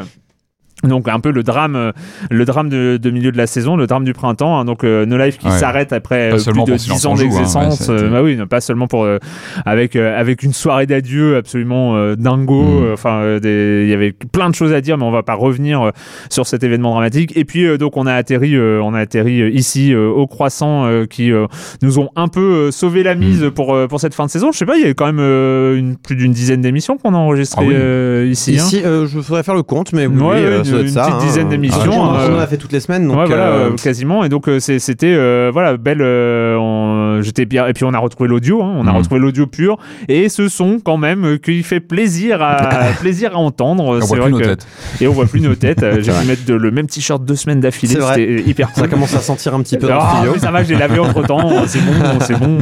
Donc 0.83 1.07
un 1.07 1.19
peu 1.19 1.31
le 1.31 1.43
drame, 1.43 1.75
euh, 1.75 1.91
le 2.29 2.43
drame 2.45 2.69
de, 2.69 2.97
de 2.97 3.09
milieu 3.11 3.31
de 3.31 3.37
la 3.37 3.47
saison, 3.47 3.75
le 3.75 3.87
drame 3.87 4.03
du 4.03 4.13
printemps. 4.13 4.59
hein. 4.59 4.65
donc 4.65 4.83
euh, 4.83 5.05
No 5.05 5.17
Life 5.17 5.37
qui 5.37 5.47
Ouais. 5.47 5.57
s'arrête 5.57 5.93
après 5.93 6.29
Pas 6.29 6.35
euh, 6.35 6.43
plus 6.43 6.51
de 6.51 6.51
pour 6.53 6.79
Silence 6.79 7.01
10 7.01 7.05
ans 7.07 7.13
hein, 7.13 7.17
d'existence. 7.17 7.79
ouais, 7.81 7.85
ça 7.85 7.93
a 7.93 7.97
été- 7.97 8.07
bah 8.09 8.21
oui, 8.23 8.35
non, 8.35 8.47
pas 8.47 8.61
seulement 8.61 8.87
pour 8.87 9.03
euh, 9.03 9.17
avec 9.65 9.95
euh, 9.95 10.19
avec 10.19 10.43
une 10.43 10.53
soirée 10.53 10.85
d'adieu 10.87 11.35
absolument 11.37 11.95
euh, 11.95 12.15
dingo. 12.15 12.63
Mm. 12.63 12.83
euh, 12.85 12.93
Enfin, 12.93 13.19
euh, 13.21 13.39
des- 13.39 13.83
il 13.85 13.89
y 13.89 13.93
avait 13.93 14.11
plein 14.11 14.49
de 14.49 14.55
choses 14.55 14.73
à 14.73 14.81
dire, 14.81 14.97
mais 14.97 15.03
on 15.05 15.11
va 15.11 15.23
pas 15.23 15.33
revenir 15.35 15.81
euh, 15.81 15.89
sur 16.29 16.45
cet 16.47 16.63
événement 16.63 16.91
dramatique. 16.91 17.33
Et 17.35 17.45
puis 17.45 17.65
euh, 17.65 17.77
donc 17.77 17.97
on 17.97 18.05
a 18.05 18.13
atterri, 18.13 18.55
euh, 18.55 18.81
on 18.83 18.93
a 18.93 18.99
atterri 18.99 19.41
euh, 19.41 19.49
ici 19.49 19.93
euh, 19.93 20.07
au 20.09 20.27
Croissant, 20.27 20.85
euh, 20.85 21.05
qui 21.05 21.31
euh, 21.31 21.45
nous 21.81 21.99
ont 21.99 22.09
un 22.15 22.27
peu 22.27 22.39
euh, 22.67 22.71
sauvé 22.71 23.03
la 23.03 23.15
mise 23.15 23.43
Mm. 23.43 23.51
pour 23.51 23.73
euh, 23.75 23.87
pour 23.87 23.99
cette 23.99 24.13
fin 24.13 24.25
de 24.25 24.31
saison. 24.31 24.51
Je 24.51 24.57
sais 24.57 24.65
pas, 24.65 24.77
il 24.77 24.85
y 24.85 24.89
a 24.89 24.93
quand 24.93 25.05
même 25.05 25.19
euh, 25.19 25.75
une, 25.77 25.95
plus 25.97 26.15
d'une 26.15 26.31
dizaine 26.31 26.61
d'émissions 26.61 26.97
qu'on 26.97 27.13
a 27.13 27.17
enregistrées 27.17 27.63
Ah 27.65 27.67
oui. 27.67 27.73
euh, 27.75 28.27
ici. 28.29 28.51
hein. 28.51 28.63
Ici, 28.63 28.81
euh, 28.83 29.07
je 29.07 29.19
voudrais 29.19 29.43
faire 29.43 29.55
le 29.55 29.63
compte, 29.63 29.93
mais 29.93 30.05
oui, 30.07 30.21
Ouais, 30.21 30.61
une 30.81 30.87
ça. 30.87 31.03
petite 31.05 31.17
dizaine 31.19 31.49
d'émissions, 31.49 31.91
on, 32.01 32.15
euh, 32.15 32.27
on 32.31 32.35
en 32.35 32.39
a 32.39 32.47
fait 32.47 32.57
toutes 32.57 32.71
les 32.71 32.79
semaines, 32.79 33.07
donc 33.07 33.17
ouais, 33.17 33.25
voilà, 33.25 33.47
euh, 33.47 33.69
euh, 33.71 33.75
quasiment. 33.75 34.23
Et 34.23 34.29
donc 34.29 34.49
c'était 34.59 35.49
voilà 35.51 35.77
belle. 35.77 36.01
on- 36.01 37.19
J'étais 37.21 37.45
bien. 37.45 37.67
Et 37.67 37.73
puis 37.73 37.83
on 37.85 37.93
a 37.93 37.99
retrouvé 37.99 38.29
l'audio. 38.29 38.63
hein, 38.63 38.73
on 38.77 38.87
a 38.87 38.91
Mhm. 38.91 38.97
retrouvé 38.97 39.19
l'audio 39.19 39.45
pur. 39.47 39.77
Et 40.07 40.29
ce 40.29 40.47
son 40.47 40.79
quand 40.83 40.97
même 40.97 41.37
qui 41.39 41.61
fait 41.63 41.79
plaisir 41.79 42.41
à 42.41 42.55
plaisir 42.99 43.31
à 43.35 43.37
entendre. 43.37 43.83
On 43.83 43.99
voit 43.99 44.17
vrai 44.17 44.21
plus 44.25 44.31
nos 44.31 44.39
que- 44.39 44.43
têtes. 44.45 44.67
Et 45.01 45.07
on 45.07 45.11
voit 45.11 45.25
plus 45.25 45.41
nos 45.41 45.55
têtes. 45.55 45.85
J'ai 46.01 46.11
pu 46.11 46.27
mettre 46.27 46.45
de- 46.45 46.53
le 46.55 46.71
même 46.71 46.87
t-shirt 46.87 47.23
deux 47.23 47.35
semaines 47.35 47.59
d'affilée. 47.59 47.97
C'était 47.99 48.41
hyper 48.41 48.71
cool. 48.71 48.83
ça 48.83 48.87
commence 48.89 49.13
à 49.15 49.19
sentir 49.19 49.53
un 49.53 49.61
petit 49.61 49.77
peu 49.77 49.87
Ah, 49.91 50.23
mais 50.31 50.39
ça 50.39 50.51
va, 50.51 50.63
je 50.63 50.69
l'ai 50.73 50.79
lavé 50.79 50.99
entre 50.99 51.23
temps. 51.25 51.65
C'est 51.67 51.79
bon, 51.81 52.19
c'est 52.21 52.39
bon. 52.39 52.57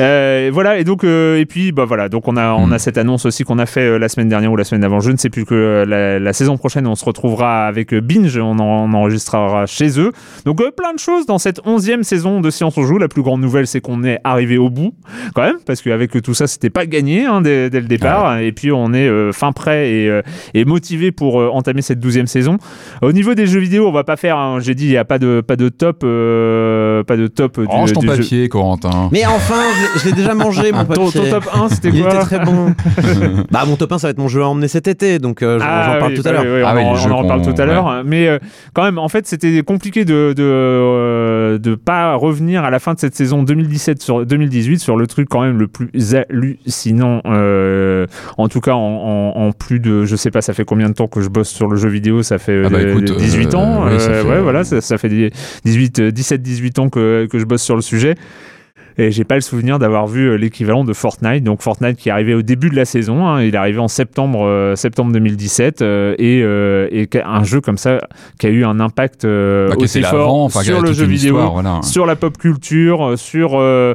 Euh, 0.00 0.50
voilà. 0.52 0.78
Et 0.78 0.84
donc, 0.84 1.04
euh, 1.04 1.38
et 1.38 1.46
puis, 1.46 1.72
bah 1.72 1.84
voilà. 1.84 2.08
Donc, 2.08 2.28
on 2.28 2.36
a, 2.36 2.52
on 2.52 2.70
a 2.70 2.78
cette 2.78 2.98
annonce 2.98 3.26
aussi 3.26 3.44
qu'on 3.44 3.58
a 3.58 3.66
fait 3.66 3.80
euh, 3.80 3.98
la 3.98 4.08
semaine 4.08 4.28
dernière 4.28 4.52
ou 4.52 4.56
la 4.56 4.64
semaine 4.64 4.82
d'avant. 4.82 5.00
Je 5.00 5.10
ne 5.10 5.16
sais 5.16 5.30
plus 5.30 5.44
que 5.44 5.84
la, 5.86 6.18
la 6.18 6.32
saison 6.32 6.56
prochaine, 6.58 6.86
on 6.86 6.94
se 6.94 7.04
retrouvera 7.04 7.45
avec 7.46 7.94
Binge. 7.94 8.36
On, 8.38 8.58
en, 8.58 8.90
on 8.90 8.92
enregistrera 8.94 9.66
chez 9.66 9.98
eux. 10.00 10.12
Donc, 10.44 10.60
euh, 10.60 10.70
plein 10.70 10.92
de 10.92 10.98
choses 10.98 11.26
dans 11.26 11.38
cette 11.38 11.60
onzième 11.64 12.02
saison 12.04 12.40
de 12.40 12.50
Science 12.50 12.76
on 12.76 12.82
joue. 12.84 12.98
La 12.98 13.08
plus 13.08 13.22
grande 13.22 13.40
nouvelle, 13.40 13.66
c'est 13.66 13.80
qu'on 13.80 14.04
est 14.04 14.18
arrivé 14.24 14.58
au 14.58 14.70
bout, 14.70 14.92
quand 15.34 15.42
même, 15.42 15.56
parce 15.66 15.82
qu'avec 15.82 16.20
tout 16.22 16.34
ça, 16.34 16.46
c'était 16.46 16.70
pas 16.70 16.86
gagné 16.86 17.24
hein, 17.26 17.40
dès, 17.40 17.70
dès 17.70 17.80
le 17.80 17.86
départ. 17.86 18.38
Et 18.38 18.52
puis, 18.52 18.72
on 18.72 18.92
est 18.92 19.08
euh, 19.08 19.32
fin 19.32 19.52
prêt 19.52 19.90
et, 19.90 20.08
euh, 20.08 20.22
et 20.54 20.64
motivé 20.64 21.12
pour 21.12 21.40
euh, 21.40 21.48
entamer 21.52 21.82
cette 21.82 22.00
douzième 22.00 22.26
saison. 22.26 22.58
Au 23.02 23.12
niveau 23.12 23.34
des 23.34 23.46
jeux 23.46 23.60
vidéo, 23.60 23.88
on 23.88 23.92
va 23.92 24.04
pas 24.04 24.16
faire. 24.16 24.36
hein, 24.38 24.58
J'ai 24.60 24.74
dit, 24.74 24.86
il 24.86 24.92
y 24.92 24.96
a 24.96 25.04
pas 25.04 25.18
de 25.18 25.40
pas 25.46 25.56
de 25.56 25.68
top, 25.68 26.02
euh, 26.04 27.02
pas 27.04 27.16
de 27.16 27.26
top 27.26 27.60
du, 27.60 27.66
Range 27.66 27.92
ton 27.92 28.00
du 28.00 28.06
jeu. 28.08 28.16
papier, 28.16 28.48
Corentin. 28.48 29.08
Mais 29.12 29.24
enfin, 29.26 29.54
je 29.96 30.06
l'ai- 30.06 30.12
déjà 30.12 30.34
mangé, 30.34 30.72
mon 30.72 30.78
Ah, 30.80 30.84
ton, 30.94 31.06
papier. 31.06 31.20
ton 31.22 31.30
top 31.40 31.48
1, 31.52 31.68
c'était 31.68 31.88
Il 31.90 32.02
quoi 32.02 32.14
était 32.14 32.22
très 32.24 32.38
bon. 32.44 32.72
bah, 33.50 33.64
mon 33.66 33.76
top 33.76 33.92
1, 33.92 33.98
ça 33.98 34.06
va 34.08 34.10
être 34.12 34.18
mon 34.18 34.28
jeu 34.28 34.42
à 34.42 34.46
emmener 34.48 34.68
cet 34.68 34.88
été, 34.88 35.18
donc 35.18 35.42
euh, 35.42 35.58
j'en 35.58 35.64
Ah 35.68 35.96
parle 35.98 36.12
oui, 36.12 36.20
tout 36.20 36.28
à 36.28 36.32
bah 36.32 36.42
l'heure. 36.42 36.52
oui, 36.54 36.58
oui, 36.60 36.62
Ah 36.66 36.74
on, 36.76 37.08
on 37.08 37.10
en 37.12 37.16
reparle 37.22 37.35
tout 37.42 37.54
à 37.60 37.64
l'heure. 37.66 38.02
Mais 38.04 38.28
euh, 38.28 38.38
quand 38.74 38.82
même, 38.84 38.98
en 38.98 39.08
fait, 39.08 39.26
c'était 39.26 39.62
compliqué 39.62 40.04
de 40.04 40.32
de, 40.36 40.42
euh, 40.42 41.58
de 41.58 41.74
pas 41.74 42.14
revenir 42.14 42.64
à 42.64 42.70
la 42.70 42.78
fin 42.78 42.94
de 42.94 42.98
cette 42.98 43.14
saison 43.14 43.42
2017 43.42 44.02
sur 44.02 44.24
2018 44.26 44.78
sur 44.78 44.96
le 44.96 45.06
truc 45.06 45.28
quand 45.28 45.42
même 45.42 45.58
le 45.58 45.68
plus 45.68 45.88
hallucinant. 46.14 47.20
euh, 47.26 48.06
en 48.38 48.48
tout 48.48 48.60
cas, 48.60 48.72
en, 48.74 48.78
en- 49.36 49.40
en 49.46 49.52
plus 49.52 49.80
de, 49.80 50.04
je 50.04 50.16
sais 50.16 50.30
pas, 50.30 50.40
ça 50.42 50.52
fait 50.54 50.64
combien 50.64 50.88
de 50.88 50.94
temps 50.94 51.06
que 51.08 51.20
je 51.20 51.28
bosse 51.28 51.48
sur 51.48 51.68
le 51.68 51.76
jeu 51.76 51.88
vidéo 51.88 52.22
Ça 52.22 52.38
fait 52.38 52.62
Ah 52.64 52.68
bah 52.68 52.78
euh, 52.78 52.90
écoute, 52.92 53.16
18 53.16 53.54
ans. 53.54 53.84
oui, 53.86 53.98
ça 54.00 54.12
fait, 54.12 54.22
ouais, 54.28 54.40
voilà, 54.40 54.64
ça, 54.64 54.80
ça 54.80 54.98
fait 54.98 55.08
18, 55.64 56.00
17, 56.00 56.42
18 56.42 56.78
ans 56.78 56.88
que, 56.88 57.26
que 57.30 57.38
je 57.38 57.44
bosse 57.44 57.62
sur 57.62 57.76
le 57.76 57.82
sujet. 57.82 58.14
Et 58.98 59.10
j'ai 59.10 59.24
pas 59.24 59.34
le 59.34 59.40
souvenir 59.42 59.78
d'avoir 59.78 60.06
vu 60.06 60.30
euh, 60.30 60.36
l'équivalent 60.36 60.84
de 60.84 60.92
Fortnite. 60.92 61.44
Donc 61.44 61.62
Fortnite 61.62 61.96
qui 61.96 62.08
est 62.08 62.12
arrivé 62.12 62.34
au 62.34 62.42
début 62.42 62.70
de 62.70 62.76
la 62.76 62.84
saison, 62.84 63.26
hein, 63.26 63.42
il 63.42 63.54
est 63.54 63.58
arrivé 63.58 63.78
en 63.78 63.88
septembre, 63.88 64.46
euh, 64.46 64.74
septembre 64.74 65.12
2017, 65.12 65.82
euh, 65.82 66.14
et, 66.18 66.40
euh, 66.42 66.88
et 66.90 67.08
un 67.24 67.44
jeu 67.44 67.60
comme 67.60 67.78
ça 67.78 67.98
qui 68.38 68.46
a 68.46 68.50
eu 68.50 68.64
un 68.64 68.80
impact 68.80 69.24
euh, 69.24 69.68
Bah, 69.68 69.74
aussi 69.78 70.02
fort 70.02 70.34
enfin, 70.34 70.62
sur 70.62 70.80
le 70.80 70.92
jeu 70.92 71.04
vidéo, 71.04 71.36
histoire, 71.36 71.52
voilà. 71.52 71.80
sur 71.82 72.06
la 72.06 72.16
pop 72.16 72.38
culture, 72.38 73.18
sur 73.18 73.52
euh, 73.54 73.94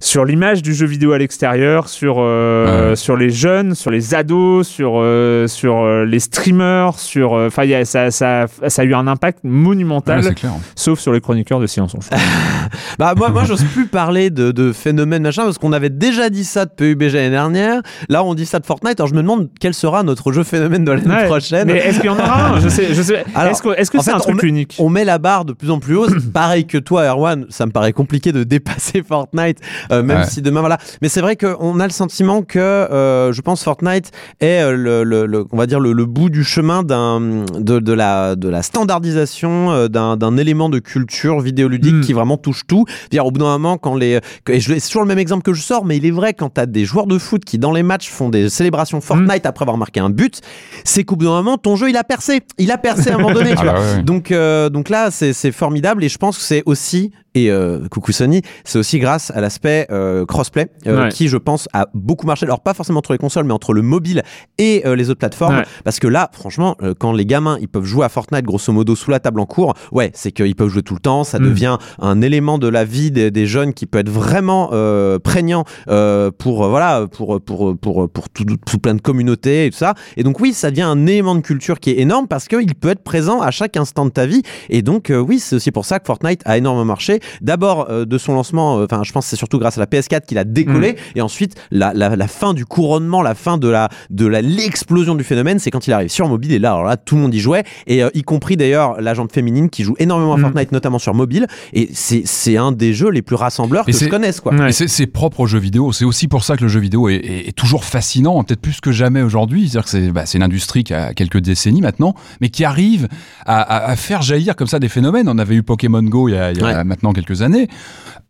sur 0.00 0.24
l'image 0.24 0.62
du 0.62 0.74
jeu 0.74 0.86
vidéo 0.86 1.12
à 1.12 1.18
l'extérieur, 1.18 1.88
sur 1.88 2.16
euh, 2.18 2.90
Ouais. 2.90 2.96
sur 2.96 3.16
les 3.16 3.30
jeunes, 3.30 3.74
sur 3.74 3.90
les 3.90 4.14
ados, 4.14 4.66
sur 4.66 4.94
euh, 4.96 5.46
sur 5.46 5.78
euh, 5.78 6.04
les 6.04 6.18
streamers, 6.20 6.98
sur 6.98 7.32
enfin 7.32 7.64
il 7.64 7.70
y 7.70 7.74
a- 7.74 7.84
ça, 7.84 8.10
ça 8.10 8.46
ça 8.68 8.82
a 8.82 8.84
eu 8.84 8.94
un 8.94 9.06
impact 9.06 9.40
monumental, 9.44 10.24
Ouais, 10.24 10.34
clair. 10.34 10.52
sauf 10.74 10.98
sur 10.98 11.12
les 11.12 11.20
chroniqueurs 11.20 11.60
de 11.60 11.66
Silence 11.66 11.94
on. 11.94 12.00
Bah, 12.98 13.14
moi, 13.16 13.30
moi 13.30 13.44
j'ose 13.44 13.64
plus 13.64 13.86
parler 13.86 14.30
de, 14.30 14.52
de 14.52 14.72
phénomène 14.72 15.22
machin 15.22 15.44
parce 15.44 15.58
qu'on 15.58 15.72
avait 15.72 15.90
déjà 15.90 16.28
dit 16.30 16.44
ça 16.44 16.66
de 16.66 16.70
PUBG 16.70 17.12
l'année 17.14 17.30
dernière. 17.30 17.80
Là, 18.08 18.22
on 18.24 18.34
dit 18.34 18.46
ça 18.46 18.58
de 18.58 18.66
Fortnite. 18.66 19.00
Alors, 19.00 19.08
je 19.08 19.14
me 19.14 19.22
demande 19.22 19.48
quel 19.58 19.74
sera 19.74 20.02
notre 20.02 20.32
jeu 20.32 20.44
phénomène 20.44 20.84
de 20.84 20.92
l'année 20.92 21.08
Ouais. 21.14 21.26
prochaine. 21.26 21.66
Mais 21.66 21.78
est-ce 21.78 21.96
qu'il 21.98 22.06
y 22.06 22.12
en 22.12 22.18
aura 22.18 22.50
un? 22.50 22.60
Je 22.60 22.68
sais, 22.68 22.94
je 22.94 23.02
sais. 23.02 23.24
Alors, 23.34 23.52
Est-ce 23.52 23.62
que 23.62 23.70
est-ce 23.76 23.90
que 23.90 23.98
en 23.98 24.02
c'est 24.02 24.10
fait, 24.10 24.16
un 24.16 24.20
on 24.20 24.22
truc 24.22 24.42
met- 24.42 24.48
unique? 24.48 24.76
On 24.78 24.88
met 24.88 25.04
la 25.04 25.18
barre 25.18 25.44
de 25.44 25.52
plus 25.52 25.70
en 25.70 25.78
plus 25.80 25.96
haute. 25.96 26.30
Pareil 26.32 26.66
que 26.66 26.78
toi, 26.78 27.04
Erwan, 27.06 27.46
ça 27.48 27.66
me 27.66 27.72
paraît 27.72 27.92
compliqué 27.92 28.32
de 28.32 28.44
dépasser 28.44 29.02
Fortnite, 29.08 29.58
euh, 29.90 30.02
même 30.02 30.18
Ouais. 30.20 30.26
si 30.26 30.42
demain, 30.42 30.60
voilà. 30.60 30.78
Mais 31.02 31.08
c'est 31.08 31.20
vrai 31.20 31.36
qu'on 31.36 31.80
a 31.80 31.84
le 31.86 31.92
sentiment 31.92 32.42
que, 32.42 32.58
euh, 32.58 33.32
je 33.32 33.40
pense, 33.40 33.62
Fortnite 33.64 34.10
est 34.40 34.62
euh, 34.62 34.72
le, 34.72 35.04
le- 35.04 35.26
le- 35.26 35.44
on 35.52 35.56
va 35.56 35.66
dire 35.66 35.80
le, 35.80 35.92
le 35.92 36.04
bout 36.06 36.30
du 36.30 36.44
chemin 36.44 36.82
de, 36.82 37.78
de 37.78 37.92
la 37.92 38.36
de 38.36 38.48
la 38.48 38.62
standardisation 38.62 39.88
d'un 39.88 40.36
élément 40.36 40.68
de 40.68 40.78
culture 40.78 41.40
vidéoludique 41.40 41.94
Mm. 41.94 42.00
qui 42.02 42.12
vraiment 42.12 42.36
touche 42.36 42.66
tout. 42.66 42.84
Dire 43.10 43.24
au 43.26 43.30
bout 43.30 43.38
d'un 43.40 43.46
moment, 43.46 43.78
quand 43.78 43.94
les, 43.94 44.20
que- 44.44 44.52
et 44.52 44.60
je- 44.60 44.74
c'est 44.78 44.86
toujours 44.88 45.02
le 45.02 45.08
même 45.08 45.18
exemple 45.18 45.42
que 45.42 45.52
je 45.52 45.62
sors, 45.62 45.84
mais 45.84 45.96
il 45.96 46.06
est 46.06 46.10
vrai 46.10 46.34
quand 46.34 46.50
t'as 46.50 46.66
des 46.66 46.84
joueurs 46.84 47.06
de 47.06 47.18
foot 47.18 47.44
qui 47.44 47.58
dans 47.58 47.72
les 47.72 47.82
matchs 47.82 48.08
font 48.10 48.28
des 48.28 48.48
célébrations 48.48 49.00
Fortnite 49.00 49.46
après 49.46 49.62
avoir 49.64 49.76
marqué 49.76 50.00
un 50.00 50.10
but, 50.10 50.40
c'est 50.84 51.04
qu'au 51.04 51.16
bout 51.16 51.24
d'un 51.24 51.30
moment, 51.32 51.58
ton 51.58 51.76
jeu 51.76 51.88
il 51.90 51.96
a 51.96 52.04
percé, 52.04 52.40
il 52.58 52.70
a 52.70 52.78
percé 52.78 53.10
à 53.10 53.14
un 53.14 53.18
moment 53.18 53.32
donné. 53.34 53.50
tu 53.54 53.56
Ah 53.60 53.64
vois. 53.64 53.72
bah 53.74 53.80
ouais. 53.96 54.02
Donc, 54.02 54.30
euh, 54.30 54.68
donc 54.68 54.88
là, 54.88 55.10
c'est 55.10 55.32
c'est 55.32 55.52
formidable 55.52 56.04
et 56.04 56.08
je 56.08 56.18
pense 56.18 56.36
que 56.38 56.42
c'est 56.44 56.62
aussi, 56.66 57.12
et 57.34 57.50
euh, 57.50 57.88
coucou 57.88 58.12
Sony, 58.12 58.42
c'est 58.64 58.78
aussi 58.78 58.98
grâce 58.98 59.30
à 59.30 59.40
l'aspect 59.40 59.79
euh, 59.90 60.24
crossplay 60.26 60.68
euh, 60.86 61.04
Ouais. 61.04 61.08
qui, 61.10 61.28
je 61.28 61.36
pense, 61.36 61.68
a 61.72 61.86
beaucoup 61.94 62.26
marché. 62.26 62.46
Alors, 62.46 62.60
pas 62.60 62.74
forcément 62.74 62.98
entre 62.98 63.12
les 63.12 63.18
consoles, 63.18 63.44
mais 63.44 63.52
entre 63.54 63.72
le 63.72 63.82
mobile 63.82 64.22
et 64.58 64.82
euh, 64.86 64.96
les 64.96 65.10
autres 65.10 65.18
plateformes. 65.20 65.56
Ouais. 65.56 65.64
Parce 65.84 65.98
que 65.98 66.06
là, 66.08 66.30
franchement, 66.32 66.76
quand 66.98 67.12
les 67.12 67.26
gamins 67.26 67.56
ils 67.60 67.68
peuvent 67.68 67.84
jouer 67.84 68.04
à 68.04 68.08
Fortnite 68.08 68.44
grosso 68.44 68.72
modo 68.72 68.94
sous 68.96 69.10
la 69.10 69.20
table 69.20 69.40
en 69.40 69.46
cours, 69.46 69.74
ouais, 69.92 70.10
c'est 70.14 70.32
qu'ils 70.32 70.54
peuvent 70.56 70.68
jouer 70.68 70.82
tout 70.82 70.94
le 70.94 71.00
temps. 71.00 71.24
Ça 71.24 71.38
Mm. 71.38 71.44
devient 71.44 71.78
un 72.00 72.20
élément 72.22 72.58
de 72.58 72.68
la 72.68 72.84
vie 72.84 73.10
des, 73.10 73.30
des 73.30 73.46
jeunes 73.46 73.72
qui 73.74 73.86
peut 73.86 73.98
être 73.98 74.08
vraiment 74.10 74.70
euh, 74.72 75.18
prégnant 75.18 75.64
euh, 75.88 76.30
pour 76.36 76.68
voilà 76.68 77.06
pour 77.10 77.40
pour 77.40 77.76
pour 77.78 78.08
pour 78.10 78.28
tout, 78.28 78.44
tout 78.44 78.78
plein 78.78 78.94
de 78.94 79.00
communautés 79.00 79.66
et 79.66 79.70
tout 79.70 79.76
ça. 79.78 79.94
Et 80.16 80.22
donc 80.22 80.40
oui, 80.40 80.52
ça 80.52 80.70
devient 80.70 80.82
un 80.82 81.06
élément 81.06 81.34
de 81.34 81.40
culture 81.40 81.80
qui 81.80 81.90
est 81.90 81.98
énorme 82.00 82.26
parce 82.28 82.48
qu'il 82.48 82.74
peut 82.74 82.90
être 82.90 83.02
présent 83.02 83.40
à 83.40 83.50
chaque 83.50 83.76
instant 83.76 84.04
de 84.04 84.10
ta 84.10 84.26
vie. 84.26 84.42
Et 84.68 84.82
donc 84.82 85.10
euh, 85.10 85.18
oui, 85.18 85.38
c'est 85.38 85.56
aussi 85.56 85.70
pour 85.70 85.84
ça 85.84 85.98
que 85.98 86.06
Fortnite 86.06 86.42
a 86.44 86.56
énormément 86.58 86.84
marché. 86.84 87.20
D'abord 87.40 87.88
de 87.90 88.18
son 88.18 88.34
lancement, 88.34 88.76
enfin 88.82 89.02
je 89.04 89.12
pense 89.12 89.26
c'est 89.26 89.36
surtout 89.36 89.58
grâce 89.58 89.69
à 89.78 89.80
la 89.80 89.86
PS4 89.86 90.26
qu'il 90.26 90.38
a 90.38 90.44
décollé. 90.44 90.96
Et 91.14 91.20
ensuite 91.20 91.54
la, 91.70 91.92
la, 91.94 92.16
la 92.16 92.28
fin 92.28 92.54
du 92.54 92.64
couronnement, 92.66 93.22
la 93.22 93.34
fin 93.34 93.58
de 93.58 93.68
la 93.68 93.88
de 94.10 94.26
la 94.26 94.42
l'explosion 94.42 95.14
du 95.14 95.24
phénomène, 95.24 95.58
c'est 95.58 95.70
quand 95.70 95.86
il 95.86 95.92
arrive 95.92 96.08
sur 96.08 96.28
mobile. 96.28 96.52
Et 96.52 96.58
là, 96.58 96.70
alors 96.72 96.84
là, 96.84 96.96
tout 96.96 97.14
le 97.16 97.22
monde 97.22 97.34
y 97.34 97.40
jouait. 97.40 97.64
Et 97.86 98.02
euh, 98.02 98.10
y 98.14 98.22
compris 98.22 98.56
d'ailleurs 98.56 99.00
la 99.00 99.14
jambe 99.14 99.30
féminine 99.32 99.70
qui 99.70 99.82
joue 99.84 99.94
énormément 99.98 100.34
à 100.34 100.36
Mm. 100.36 100.42
Fortnite, 100.42 100.72
notamment 100.72 100.98
sur 100.98 101.14
mobile. 101.14 101.46
Et 101.72 101.88
c'est 101.92 102.22
c'est 102.24 102.56
un 102.56 102.72
des 102.72 102.94
jeux 102.94 103.10
les 103.10 103.22
plus 103.22 103.36
rassembleurs 103.36 103.84
Et 103.88 103.92
que 103.92 103.92
je 103.92 104.04
c'est- 104.04 104.08
connaisse 104.08 104.40
quoi. 104.40 104.54
Ouais. 104.54 104.70
Et 104.70 104.72
c'est 104.72 105.06
propre 105.06 105.40
au 105.40 105.46
jeu 105.46 105.58
vidéo. 105.58 105.92
C'est 105.92 106.04
aussi 106.04 106.28
pour 106.28 106.44
ça 106.44 106.56
que 106.56 106.62
le 106.62 106.68
jeu 106.68 106.80
vidéo 106.80 107.08
est, 107.08 107.14
est- 107.16 107.48
est 107.48 107.52
toujours 107.56 107.84
fascinant, 107.84 108.42
peut-être 108.44 108.60
plus 108.60 108.80
que 108.80 108.92
jamais 108.92 109.22
aujourd'hui. 109.22 109.68
C'est-à-dire 109.68 109.84
que 109.84 109.90
c'est 109.90 110.10
bah, 110.10 110.26
c'est 110.26 110.38
une 110.38 110.44
industrie 110.44 110.84
qui 110.84 110.94
a 110.94 111.12
quelques 111.14 111.38
décennies 111.38 111.80
maintenant, 111.82 112.14
mais 112.40 112.48
qui 112.48 112.64
arrive 112.64 113.08
à, 113.46 113.60
à- 113.60 113.90
à 113.90 113.96
faire 113.96 114.22
jaillir 114.22 114.56
comme 114.56 114.66
ça 114.68 114.78
des 114.78 114.88
phénomènes. 114.88 115.28
On 115.28 115.38
avait 115.38 115.54
eu 115.56 115.62
Pokémon 115.62 116.02
Go 116.02 116.28
il 116.28 116.32
y 116.32 116.38
a, 116.38 116.52
il 116.52 116.58
y 116.58 116.62
a 116.62 116.64
Ouais. 116.64 116.84
maintenant 116.84 117.12
quelques 117.12 117.42
années. 117.42 117.68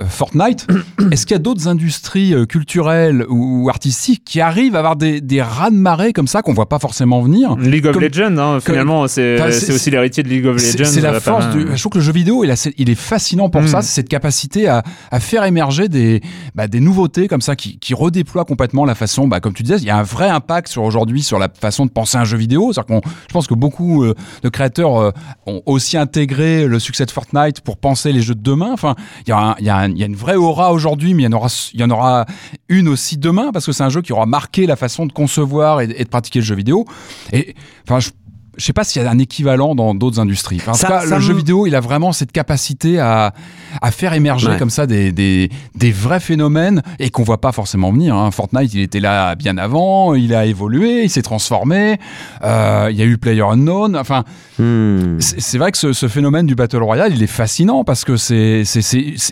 Euh, 0.02 0.06
Fortnite. 0.08 0.66
Est-ce 1.20 1.26
qu'il 1.26 1.34
y 1.34 1.36
a 1.36 1.42
d'autres 1.42 1.68
industries 1.68 2.32
euh, 2.32 2.46
culturelles 2.46 3.26
ou, 3.28 3.68
artistiques 3.68 4.22
qui 4.24 4.40
arrivent 4.40 4.74
à 4.74 4.78
avoir 4.78 4.96
des, 4.96 5.20
des 5.20 5.42
raz-de-marée 5.42 6.12
comme 6.14 6.26
ça 6.26 6.40
qu'on 6.40 6.54
voit 6.54 6.68
pas 6.68 6.78
forcément 6.78 7.20
venir 7.20 7.56
League 7.56 7.86
of 7.86 7.92
Comme- 7.92 8.02
Legends, 8.02 8.38
hein, 8.38 8.58
finalement, 8.60 9.06
c'est 9.06 9.38
aussi 9.70 9.90
l'héritier 9.90 10.22
de 10.22 10.28
League 10.28 10.46
of 10.46 10.56
Legends. 10.56 10.90
c'est 10.90 11.00
la 11.02 11.12
euh, 11.14 11.20
force 11.20 11.50
du. 11.50 11.66
Je 11.74 11.78
trouve 11.80 11.92
que 11.92 11.98
le 11.98 12.04
jeu 12.04 12.12
vidéo, 12.12 12.42
il, 12.42 12.50
a- 12.50 12.56
c'est- 12.56 12.72
il 12.78 12.88
est 12.88 12.94
fascinant 12.94 13.50
pour 13.50 13.60
Mm. 13.62 13.66
ça. 13.68 13.82
C'est 13.82 13.94
cette 13.94 14.08
capacité 14.08 14.66
à, 14.68 14.82
à 15.10 15.20
faire 15.20 15.44
émerger 15.44 15.88
des, 15.88 16.22
bah, 16.54 16.66
des 16.68 16.80
nouveautés 16.80 17.28
comme 17.28 17.42
ça 17.42 17.54
qui, 17.56 17.78
qui 17.78 17.92
redéploient 17.92 18.46
complètement 18.46 18.86
la 18.86 18.94
façon. 18.94 19.28
Bah, 19.28 19.40
comme 19.40 19.52
tu 19.52 19.62
disais, 19.62 19.76
il 19.76 19.84
y 19.84 19.90
a 19.90 19.98
un 19.98 20.02
vrai 20.02 20.28
impact 20.30 20.68
sur 20.68 20.82
aujourd'hui 20.84 21.22
sur 21.22 21.38
la 21.38 21.48
façon 21.48 21.84
de 21.84 21.90
penser 21.90 22.16
un 22.16 22.24
jeu 22.24 22.38
vidéo. 22.38 22.72
Qu'on, 22.88 23.02
je 23.28 23.32
pense 23.32 23.46
que 23.46 23.54
beaucoup 23.54 24.04
euh, 24.04 24.14
de 24.42 24.48
créateurs 24.48 24.96
euh, 24.98 25.10
ont 25.46 25.60
aussi 25.66 25.98
intégré 25.98 26.66
le 26.66 26.78
succès 26.78 27.04
de 27.04 27.10
Fortnite 27.10 27.60
pour 27.60 27.76
penser 27.76 28.12
les 28.12 28.22
jeux 28.22 28.34
de 28.34 28.42
demain. 28.42 28.70
Enfin, 28.72 28.94
il 29.26 29.30
y 29.30 29.32
a, 29.32 29.38
un- 29.38 29.54
il 29.58 29.66
y 29.66 29.68
a, 29.68 29.76
un- 29.76 29.90
il 29.90 29.98
y 29.98 30.02
a 30.02 30.06
une 30.06 30.16
vraie 30.16 30.36
aura 30.36 30.72
aujourd'hui, 30.72 31.09
il 31.18 31.24
y 31.24 31.26
en 31.26 31.32
aura, 31.32 31.48
il 31.74 31.80
y 31.80 31.84
en 31.84 31.90
aura 31.90 32.26
une 32.68 32.88
aussi 32.88 33.18
demain 33.18 33.50
parce 33.52 33.66
que 33.66 33.72
c'est 33.72 33.82
un 33.82 33.88
jeu 33.88 34.02
qui 34.02 34.12
aura 34.12 34.26
marqué 34.26 34.66
la 34.66 34.76
façon 34.76 35.06
de 35.06 35.12
concevoir 35.12 35.80
et, 35.80 35.84
et 35.84 36.04
de 36.04 36.08
pratiquer 36.08 36.38
le 36.40 36.44
jeu 36.44 36.54
vidéo. 36.54 36.86
Et 37.32 37.54
enfin, 37.84 38.00
je 38.00 38.10
je 38.56 38.64
sais 38.64 38.72
pas 38.72 38.84
s'il 38.84 39.00
y 39.02 39.04
a 39.04 39.10
un 39.10 39.18
équivalent 39.18 39.74
dans 39.74 39.94
d'autres 39.94 40.20
industries. 40.20 40.56
Enfin, 40.60 40.72
en 40.72 40.74
Ça- 40.74 40.86
tout 40.86 40.92
cas, 40.92 41.00
ça 41.06 41.14
le 41.16 41.20
jeu 41.20 41.34
vidéo, 41.34 41.66
il 41.66 41.74
a 41.74 41.80
vraiment 41.80 42.12
cette 42.12 42.32
capacité 42.32 42.98
à, 42.98 43.32
à 43.80 43.90
faire 43.90 44.12
émerger 44.12 44.48
Ouais. 44.48 44.58
comme 44.58 44.70
ça 44.70 44.86
des, 44.86 45.12
des, 45.12 45.50
des 45.74 45.92
vrais 45.92 46.20
phénomènes 46.20 46.82
et 46.98 47.10
qu'on 47.10 47.22
voit 47.22 47.40
pas 47.40 47.52
forcément 47.52 47.92
venir. 47.92 48.14
hein. 48.16 48.30
Fortnite, 48.30 48.74
il 48.74 48.80
était 48.80 49.00
là 49.00 49.34
bien 49.34 49.56
avant, 49.58 50.14
il 50.14 50.34
a 50.34 50.46
évolué, 50.46 51.04
il 51.04 51.10
s'est 51.10 51.22
transformé. 51.22 51.98
euh, 52.42 52.88
il 52.90 52.96
y 52.96 53.02
a 53.02 53.04
eu 53.04 53.18
Player 53.18 53.42
Unknown. 53.42 53.96
Enfin, 53.96 54.24
Hmm. 54.58 55.18
c'est 55.20 55.56
vrai 55.56 55.72
que 55.72 55.78
ce, 55.78 55.94
ce 55.94 56.06
phénomène 56.06 56.44
du 56.44 56.54
battle 56.54 56.82
royale, 56.82 57.12
il 57.14 57.22
est 57.22 57.26
fascinant 57.26 57.82
parce 57.82 58.04
que 58.04 58.18
c'est 58.18 58.62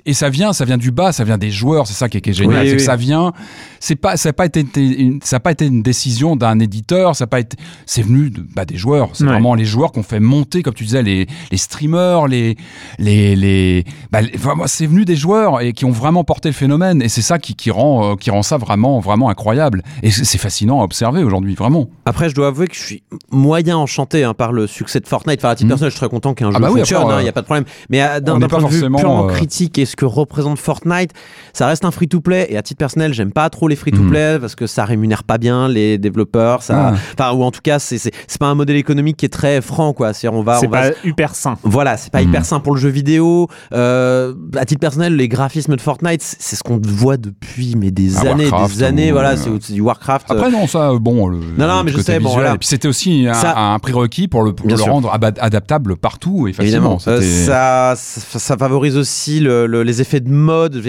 et 0.06 0.14
ça 0.14 0.30
vient, 0.30 0.54
ça 0.54 0.64
vient 0.64 0.78
du 0.78 0.90
bas, 0.90 1.12
ça 1.12 1.24
vient 1.24 1.36
des 1.36 1.50
joueurs. 1.50 1.86
C'est 1.86 1.92
ça 1.92 2.08
qui 2.08 2.16
est, 2.16 2.20
qui 2.22 2.30
est 2.30 2.32
génial, 2.32 2.60
Oui, 2.62 2.66
c'est 2.66 2.70
oui. 2.72 2.76
que 2.78 2.82
ça 2.82 2.96
vient. 2.96 3.32
C'est 3.80 3.96
pas, 3.96 4.16
ça 4.16 4.30
n'a 4.30 4.32
pas 4.32 4.46
été, 4.46 4.64
une, 4.76 5.20
ça 5.22 5.36
a 5.36 5.40
pas 5.40 5.52
été 5.52 5.66
une 5.66 5.82
décision 5.82 6.34
d'un 6.34 6.58
éditeur. 6.60 7.14
Ça 7.14 7.24
a 7.24 7.26
pas 7.26 7.40
été, 7.40 7.58
c'est 7.84 8.00
venu 8.02 8.30
de, 8.30 8.42
bah, 8.54 8.64
des 8.64 8.76
joueurs. 8.78 9.07
C'est 9.12 9.24
Ouais. 9.24 9.30
vraiment 9.30 9.54
les 9.54 9.64
joueurs 9.64 9.92
qui 9.92 9.98
ont 9.98 10.02
fait 10.04 10.20
monter, 10.20 10.62
comme 10.62 10.74
tu 10.74 10.84
disais, 10.84 11.02
les 11.02 11.26
les 11.50 11.56
streamers, 11.56 12.26
les 12.28 12.56
les 12.98 13.36
les. 13.36 13.84
Bah, 14.12 14.20
les- 14.20 14.32
c'est 14.66 14.86
venu 14.86 15.04
des 15.04 15.16
joueurs 15.16 15.61
et 15.61 15.72
qui 15.72 15.84
ont 15.84 15.90
vraiment 15.90 16.24
porté 16.24 16.48
le 16.48 16.54
phénomène. 16.54 17.02
Et 17.02 17.09
c'est 17.09 17.22
ça 17.22 17.38
qui, 17.38 17.54
qui 17.54 17.70
rend 17.70 18.12
euh, 18.12 18.16
qui 18.16 18.30
rend 18.30 18.42
ça 18.42 18.56
vraiment 18.56 19.00
vraiment 19.00 19.28
incroyable. 19.28 19.82
Et 20.02 20.11
c'est 20.11 20.38
fascinant 20.38 20.80
à 20.80 20.84
observer 20.84 21.22
aujourd'hui, 21.22 21.54
vraiment. 21.54 21.88
Après, 22.06 22.28
je 22.28 22.34
dois 22.34 22.48
avouer 22.48 22.66
que 22.68 22.74
je 22.74 22.80
suis 22.82 23.02
moyen 23.30 23.76
enchanté 23.76 24.24
hein, 24.24 24.34
par 24.34 24.52
le 24.52 24.66
succès 24.66 25.00
de 25.00 25.06
Fortnite. 25.06 25.40
Enfin, 25.40 25.50
à 25.50 25.54
titre 25.54 25.66
Mhm. 25.66 25.70
personnel, 25.70 25.90
je 25.90 25.96
suis 25.96 26.00
très 26.00 26.09
content 26.09 26.34
qu'un 26.34 26.50
jeu 26.50 26.56
Ah 26.56 26.61
bah 26.61 26.68
oui, 26.70 26.78
fonctionne, 26.80 27.02
il 27.09 27.12
euh, 27.12 27.22
n'y 27.22 27.28
a 27.28 27.32
pas 27.32 27.40
de 27.40 27.46
problème. 27.46 27.64
Mais 27.90 28.02
euh, 28.02 28.20
d'un 28.20 28.38
point 28.40 28.62
de 28.62 28.66
vue 28.68 28.80
purement 28.80 29.28
euh, 29.28 29.32
critique 29.32 29.78
et 29.78 29.84
ce 29.86 29.96
que 29.96 30.04
représente 30.04 30.59
Fortnite, 30.59 31.12
ça 31.52 31.66
reste 31.66 31.84
un 31.84 31.90
free-to-play. 31.90 32.46
Et 32.50 32.56
à 32.56 32.62
titre 32.62 32.78
personnel, 32.78 33.12
j'aime 33.12 33.32
pas 33.32 33.48
trop 33.50 33.68
les 33.68 33.76
free-to-play 33.76 34.38
parce 34.40 34.54
que 34.54 34.66
ça 34.66 34.84
rémunère 34.84 35.24
pas 35.24 35.38
bien 35.38 35.68
les 35.68 35.98
développeurs. 35.98 36.62
Ça, 36.62 36.92
Ah. 36.94 36.94
enfin, 37.18 37.32
ou 37.36 37.42
en 37.42 37.50
tout 37.50 37.61
cas, 37.62 37.78
c'est 37.78 38.11
pas 38.38 38.46
un 38.46 38.54
modèle 38.54 38.76
économique 38.76 38.97
qui 39.16 39.26
est 39.26 39.28
très 39.30 39.61
franc, 39.61 39.92
quoi. 39.92 40.12
C'est 40.12 40.28
on 40.28 40.42
va, 40.42 40.59
C'est 40.59 40.66
va 40.66 40.90
pas 40.90 40.96
hyper 41.05 41.34
sain. 41.34 41.57
Voilà, 41.62 41.96
c'est 41.96 42.11
pas 42.12 42.22
Mhm. 42.22 42.28
hyper 42.28 42.44
sain 42.44 42.61
pour 42.61 42.74
le 42.74 42.80
jeu 42.80 42.88
vidéo. 42.88 43.49
Euh, 43.72 44.34
à 44.57 44.64
titre 44.64 44.80
personnel, 44.80 45.16
les 45.16 45.28
graphismes 45.28 45.76
de 45.76 45.80
Fortnite, 45.80 46.22
c'est 46.22 46.57
ce 46.57 46.62
qu'on 46.62 46.80
voit 46.82 47.16
depuis 47.16 47.74
mais 47.76 47.90
des 47.90 48.16
Ah, 48.16 48.30
années, 48.30 48.49
Warcraft, 48.51 48.76
des 48.76 48.82
années. 48.82 49.11
ou, 49.11 49.14
voilà, 49.14 49.30
euh, 49.32 49.36
c'est 49.36 49.51
c'est 49.62 49.72
du 49.72 49.80
Warcraft. 49.80 50.30
Après 50.30 50.51
non 50.51 50.66
ça 50.66 50.90
euh, 50.90 50.99
bon 50.99 51.26
le, 51.28 51.38
Non, 51.57 51.66
non, 51.66 51.78
le 51.78 51.84
mais 51.84 51.90
je 51.92 52.01
sais, 52.01 52.18
bon, 52.20 52.30
voilà. 52.30 52.55
et 52.55 52.59
puis 52.59 52.68
c'était 52.68 52.88
aussi 52.88 53.26
un, 53.28 53.34
Ça- 53.34 53.57
un 53.59 53.78
prérequis 53.78 54.28
pour 54.28 54.42
le, 54.42 54.53
pour 54.53 54.68
le 54.68 54.74
rendre 54.74 55.11
adaptable 55.12 55.96
partout 55.96 56.46
et 56.49 56.55
Évidemment, 56.59 56.99
facilement 56.99 57.22
Euh, 57.22 57.46
ça, 57.46 57.94
ça, 57.96 58.38
ça 58.38 58.57
favorise 58.57 58.96
aussi 58.96 59.40
le- 59.40 59.66
le- 59.66 59.82
les 59.82 60.01
effets 60.01 60.20
de 60.20 60.30
mode. 60.30 60.82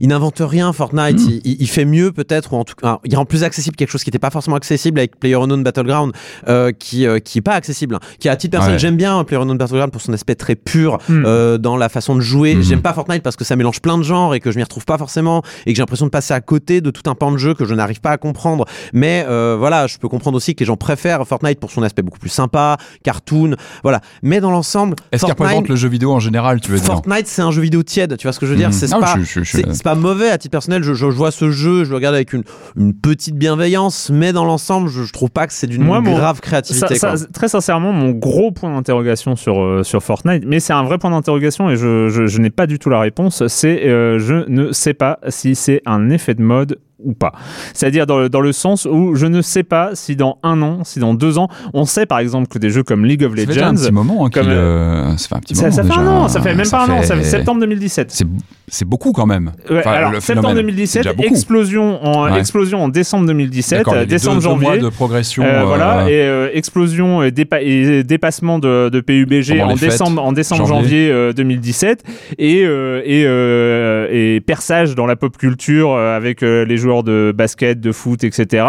Il 0.00 0.08
n'invente 0.08 0.40
rien, 0.40 0.72
Fortnite. 0.72 1.18
Hmm. 1.20 1.28
Il, 1.30 1.40
il- 1.44 1.56
il 1.60 1.68
fait 1.68 1.84
mieux 1.84 2.12
peut-être, 2.12 2.52
ou 2.52 2.56
en 2.56 2.64
tout 2.64 2.74
cas, 2.74 2.98
il 3.04 3.16
rend 3.16 3.24
plus 3.24 3.44
accessible 3.44 3.76
quelque 3.76 3.90
chose 3.90 4.02
qui 4.04 4.10
n'était 4.10 4.18
pas 4.18 4.30
forcément 4.30 4.56
accessible 4.56 4.98
avec 4.98 5.18
PlayerUnknown 5.18 5.62
Battleground, 5.62 6.12
euh, 6.48 6.72
qui 6.72 7.06
euh, 7.06 7.18
qui 7.18 7.38
est 7.38 7.42
pas 7.42 7.53
accessible. 7.54 7.94
hein. 7.96 8.00
Qui 8.18 8.28
à 8.28 8.36
titre 8.36 8.52
personnel, 8.52 8.74
Ouais. 8.76 8.78
j'aime 8.78 8.96
bien 8.96 9.22
PlayerUnknown 9.24 9.56
Battleground 9.58 9.92
pour 9.92 10.00
son 10.00 10.12
aspect 10.12 10.34
très 10.34 10.54
pur 10.54 10.98
Hmm. 11.08 11.24
euh, 11.26 11.58
dans 11.58 11.76
la 11.76 11.88
façon 11.88 12.14
de 12.14 12.20
jouer. 12.20 12.54
Mhm. 12.54 12.62
J'aime 12.62 12.82
pas 12.82 12.92
Fortnite 12.92 13.22
parce 13.22 13.36
que 13.36 13.44
ça 13.44 13.56
mélange 13.56 13.80
plein 13.80 13.98
de 13.98 14.02
genres 14.02 14.34
et 14.34 14.40
que 14.40 14.50
je 14.50 14.56
m'y 14.56 14.62
retrouve 14.62 14.84
pas 14.84 14.98
forcément 14.98 15.42
et 15.66 15.72
que 15.72 15.76
j'ai 15.76 15.82
l'impression 15.82 16.06
de 16.06 16.10
passer 16.10 16.34
à 16.34 16.40
côté 16.40 16.80
de 16.80 16.90
tout 16.90 17.08
un 17.10 17.14
pan 17.14 17.32
de 17.32 17.36
jeu 17.38 17.54
que 17.54 17.64
je 17.64 17.74
n'arrive 17.74 18.00
pas 18.00 18.10
à 18.12 18.16
comprendre. 18.16 18.64
Mais 18.92 19.24
euh, 19.28 19.56
voilà, 19.58 19.86
je 19.86 19.98
peux 19.98 20.08
comprendre 20.08 20.36
aussi 20.36 20.54
que 20.54 20.60
les 20.60 20.66
gens 20.66 20.76
préfèrent 20.76 21.26
Fortnite 21.26 21.58
pour 21.60 21.70
son 21.70 21.82
aspect 21.82 22.02
beaucoup 22.02 22.18
plus 22.18 22.28
sympa, 22.30 22.76
cartoon, 23.02 23.56
voilà. 23.82 24.00
Mais 24.22 24.40
dans 24.40 24.50
l'ensemble, 24.50 24.96
est-ce 25.12 25.24
qu'il 25.24 25.28
Fortnite- 25.34 25.38
représente 25.40 25.68
le 25.68 25.76
jeu 25.76 25.88
vidéo 25.88 26.12
en 26.12 26.20
général 26.20 26.60
tu 26.60 26.70
veux 26.70 26.78
dire? 26.78 26.86
Fortnite, 26.86 27.26
c'est 27.26 27.42
un 27.42 27.50
jeu 27.50 27.60
vidéo 27.62 27.82
tiède, 27.82 28.16
tu 28.16 28.26
vois 28.26 28.32
ce 28.32 28.40
que 28.40 28.46
je 28.46 28.52
veux 28.52 28.56
dire? 28.58 28.72
C'est 28.72 28.92
Ah, 28.92 28.98
pas, 29.00 29.14
c'est- 29.44 29.94
mauvais 29.94 30.30
à 30.30 30.38
titre 30.38 30.52
personnel. 30.52 30.82
Je, 30.82 30.94
je- 30.94 31.10
je 31.10 31.16
vois 31.16 31.30
ce 31.30 31.50
jeu, 31.50 31.84
je 31.84 31.90
le 31.90 31.96
regarde 31.96 32.14
avec 32.14 32.32
une, 32.32 32.42
une 32.76 32.94
petite 32.94 33.36
bienveillance, 33.36 34.10
mais 34.12 34.32
dans 34.32 34.44
l'ensemble, 34.44 34.88
je, 34.88 35.02
je 35.04 35.12
trouve 35.12 35.30
pas 35.30 35.46
que 35.46 35.52
c'est 35.52 35.66
d'une 35.66 35.84
grave 35.84 36.36
Ça- 36.36 36.40
créativité. 36.42 36.94
ça- 36.96 37.08
quoi. 37.08 37.16
Très 37.44 37.48
sincèrement, 37.50 37.92
mon 37.92 38.12
gros 38.12 38.52
point 38.52 38.72
d'interrogation 38.72 39.36
sur, 39.36 39.60
euh, 39.60 39.82
sur 39.82 40.02
Fortnite, 40.02 40.44
mais 40.46 40.60
c'est 40.60 40.72
un 40.72 40.82
vrai 40.82 40.96
point 40.96 41.10
d'interrogation 41.10 41.68
et 41.68 41.76
je, 41.76 42.40
n'ai 42.40 42.48
pas 42.48 42.66
du 42.66 42.78
tout 42.78 42.88
la 42.88 43.00
réponse, 43.00 43.46
c'est 43.48 43.84
euh, 43.86 44.18
je 44.18 44.48
ne 44.48 44.72
sais 44.72 44.94
pas 44.94 45.18
si 45.28 45.54
c'est 45.54 45.82
un 45.84 46.08
effet 46.08 46.32
de 46.32 46.40
mode 46.40 46.78
ou 47.04 47.12
pas. 47.14 47.32
C'est-à-dire 47.72 48.06
dans 48.06 48.18
le, 48.18 48.28
dans 48.28 48.40
le 48.40 48.52
sens 48.52 48.86
où 48.90 49.14
je 49.14 49.26
ne 49.26 49.42
sais 49.42 49.62
pas 49.62 49.90
si 49.94 50.16
dans 50.16 50.38
un 50.42 50.60
an, 50.62 50.84
si 50.84 50.98
dans 50.98 51.14
deux 51.14 51.38
ans, 51.38 51.48
on 51.72 51.84
sait 51.84 52.06
par 52.06 52.18
exemple 52.18 52.48
que 52.48 52.58
des 52.58 52.70
jeux 52.70 52.82
comme 52.82 53.04
League 53.04 53.22
of 53.24 53.30
ça 53.32 53.36
fait 53.36 53.42
un 53.62 53.72
Legends, 53.72 53.74
petit 53.82 53.92
moment 53.92 54.26
hein, 54.26 54.30
comme, 54.32 54.48
euh, 54.48 55.16
ça 55.16 55.28
fait 55.28 55.34
un 55.36 55.38
petit 55.40 55.54
ça, 55.54 55.62
moment 55.62 55.74
ça 55.76 55.82
fait 55.82 55.88
déjà. 55.88 56.00
un 56.00 56.06
an, 56.06 56.28
ça 56.28 56.40
fait 56.42 56.54
même 56.54 56.68
pas 56.70 56.84
un 56.86 56.90
an, 56.90 57.02
ça 57.02 57.16
fait 57.16 57.24
septembre 57.24 57.60
2017. 57.60 58.24
c'est 58.68 58.84
beaucoup 58.88 59.12
quand 59.12 59.26
même 59.26 59.52
Ouais, 59.70 59.78
Enfin, 59.80 59.90
alors, 59.92 60.10
septembre 60.14 60.48
phénomène, 60.48 60.56
2017, 60.56 60.88
c'est 61.02 61.08
déjà 61.10 61.12
beaucoup. 61.14 61.28
explosion 61.28 62.04
en, 62.04 62.24
Ouais. 62.32 62.38
explosion 62.38 62.82
en 62.84 62.88
décembre 62.88 63.26
2017, 63.26 63.78
D'accord, 63.78 63.94
il 63.94 63.96
y 63.96 63.98
a 63.98 64.02
euh, 64.02 64.04
eu 64.04 64.06
décembre, 64.08 64.34
deux- 64.36 64.40
deux 64.42 64.48
janvier. 64.50 64.66
mois 64.68 64.78
de 64.78 64.88
progression 64.88 65.42
Euh, 65.44 65.60
euh, 65.62 65.64
voilà, 65.64 66.08
et 66.10 66.22
euh, 66.22 66.48
explosion 66.52 67.22
et, 67.22 67.30
dépa- 67.30 67.62
et 67.62 68.02
dépassement 68.04 68.58
de, 68.58 68.88
de 68.88 69.00
PUBG 69.00 69.60
en 69.62 69.70
fêtes, 69.76 69.90
décembre, 69.90 70.22
en 70.24 70.32
décembre 70.32 70.66
janvier. 70.66 71.08
janvier, 71.08 71.10
euh, 71.10 71.32
2017 71.32 72.02
et, 72.38 72.64
euh, 72.64 73.02
et, 73.04 73.24
euh, 73.26 74.06
et 74.10 74.40
perçage 74.40 74.94
dans 74.94 75.06
la 75.06 75.16
pop 75.16 75.36
culture 75.36 75.92
euh, 75.92 76.16
avec 76.16 76.42
euh, 76.42 76.64
les 76.64 76.76
joueurs 76.76 76.93
de 77.02 77.32
basket, 77.36 77.80
de 77.80 77.92
foot, 77.92 78.22
etc. 78.24 78.64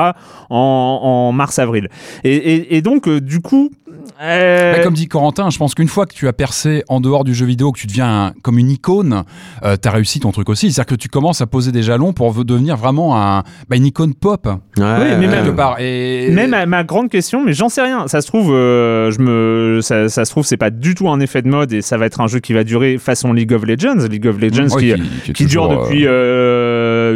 en, 0.49 0.55
en 1.03 1.31
mars-avril. 1.31 1.89
Et, 2.23 2.35
et, 2.35 2.75
et 2.77 2.81
donc, 2.81 3.07
euh, 3.07 3.21
du 3.21 3.39
coup. 3.41 3.69
euh, 4.21 4.73
Bah, 4.75 4.79
comme 4.83 4.93
dit 4.93 5.07
Corentin, 5.07 5.49
je 5.49 5.57
pense 5.57 5.75
qu'une 5.75 5.87
fois 5.87 6.05
que 6.05 6.13
tu 6.13 6.27
as 6.27 6.33
percé 6.33 6.83
en 6.89 6.99
dehors 7.01 7.23
du 7.23 7.33
jeu 7.33 7.45
vidéo, 7.45 7.71
que 7.71 7.79
tu 7.79 7.87
deviens 7.87 8.27
un- 8.27 8.31
comme 8.41 8.57
une 8.57 8.69
icône, 8.71 9.23
euh, 9.63 9.75
t'as 9.77 9.91
réussi 9.91 10.19
ton 10.19 10.31
truc 10.31 10.49
aussi. 10.49 10.71
C'est-à-dire 10.71 10.95
que 10.95 11.01
tu 11.01 11.09
commences 11.09 11.41
à 11.41 11.47
poser 11.47 11.71
des 11.71 11.83
jalons 11.83 12.13
pour 12.13 12.33
devenir 12.45 12.77
vraiment 12.77 13.17
un, 13.21 13.43
bah, 13.69 13.75
une 13.75 13.85
icône 13.85 14.13
pop. 14.13 14.45
Ouais, 14.45 14.83
Oui, 14.83 15.05
mais 15.19 15.27
même- 15.27 15.55
part. 15.55 15.77
Et... 15.79 16.29
Mais 16.31 16.47
ma, 16.47 16.65
ma 16.65 16.83
grande 16.83 17.09
question, 17.09 17.43
mais 17.45 17.53
j'en 17.53 17.69
sais 17.69 17.81
rien. 17.81 18.07
Ça 18.07 18.21
se 18.21 18.27
trouve, 18.27 18.51
euh, 18.53 19.11
je 19.11 19.19
me, 19.19 19.79
ça, 19.81 20.09
ça 20.09 20.25
se 20.25 20.31
trouve, 20.31 20.45
c'est 20.45 20.57
pas 20.57 20.69
du 20.69 20.95
tout 20.95 21.09
un 21.09 21.19
effet 21.19 21.41
de 21.41 21.47
mode 21.49 21.71
et 21.73 21.81
ça 21.81 21.97
va 21.97 22.05
être 22.05 22.19
un 22.21 22.27
jeu 22.27 22.39
qui 22.39 22.53
va 22.53 22.63
durer 22.63 22.97
façon 22.97 23.33
League 23.33 23.53
of 23.53 23.63
Legends. 23.65 24.07
League 24.09 24.27
of 24.27 24.39
Legends 24.39 24.73
Ouais, 24.75 24.95
qui, 25.33 25.45
dure 25.45 25.67
toujours, 25.67 25.83
depuis 25.83 26.05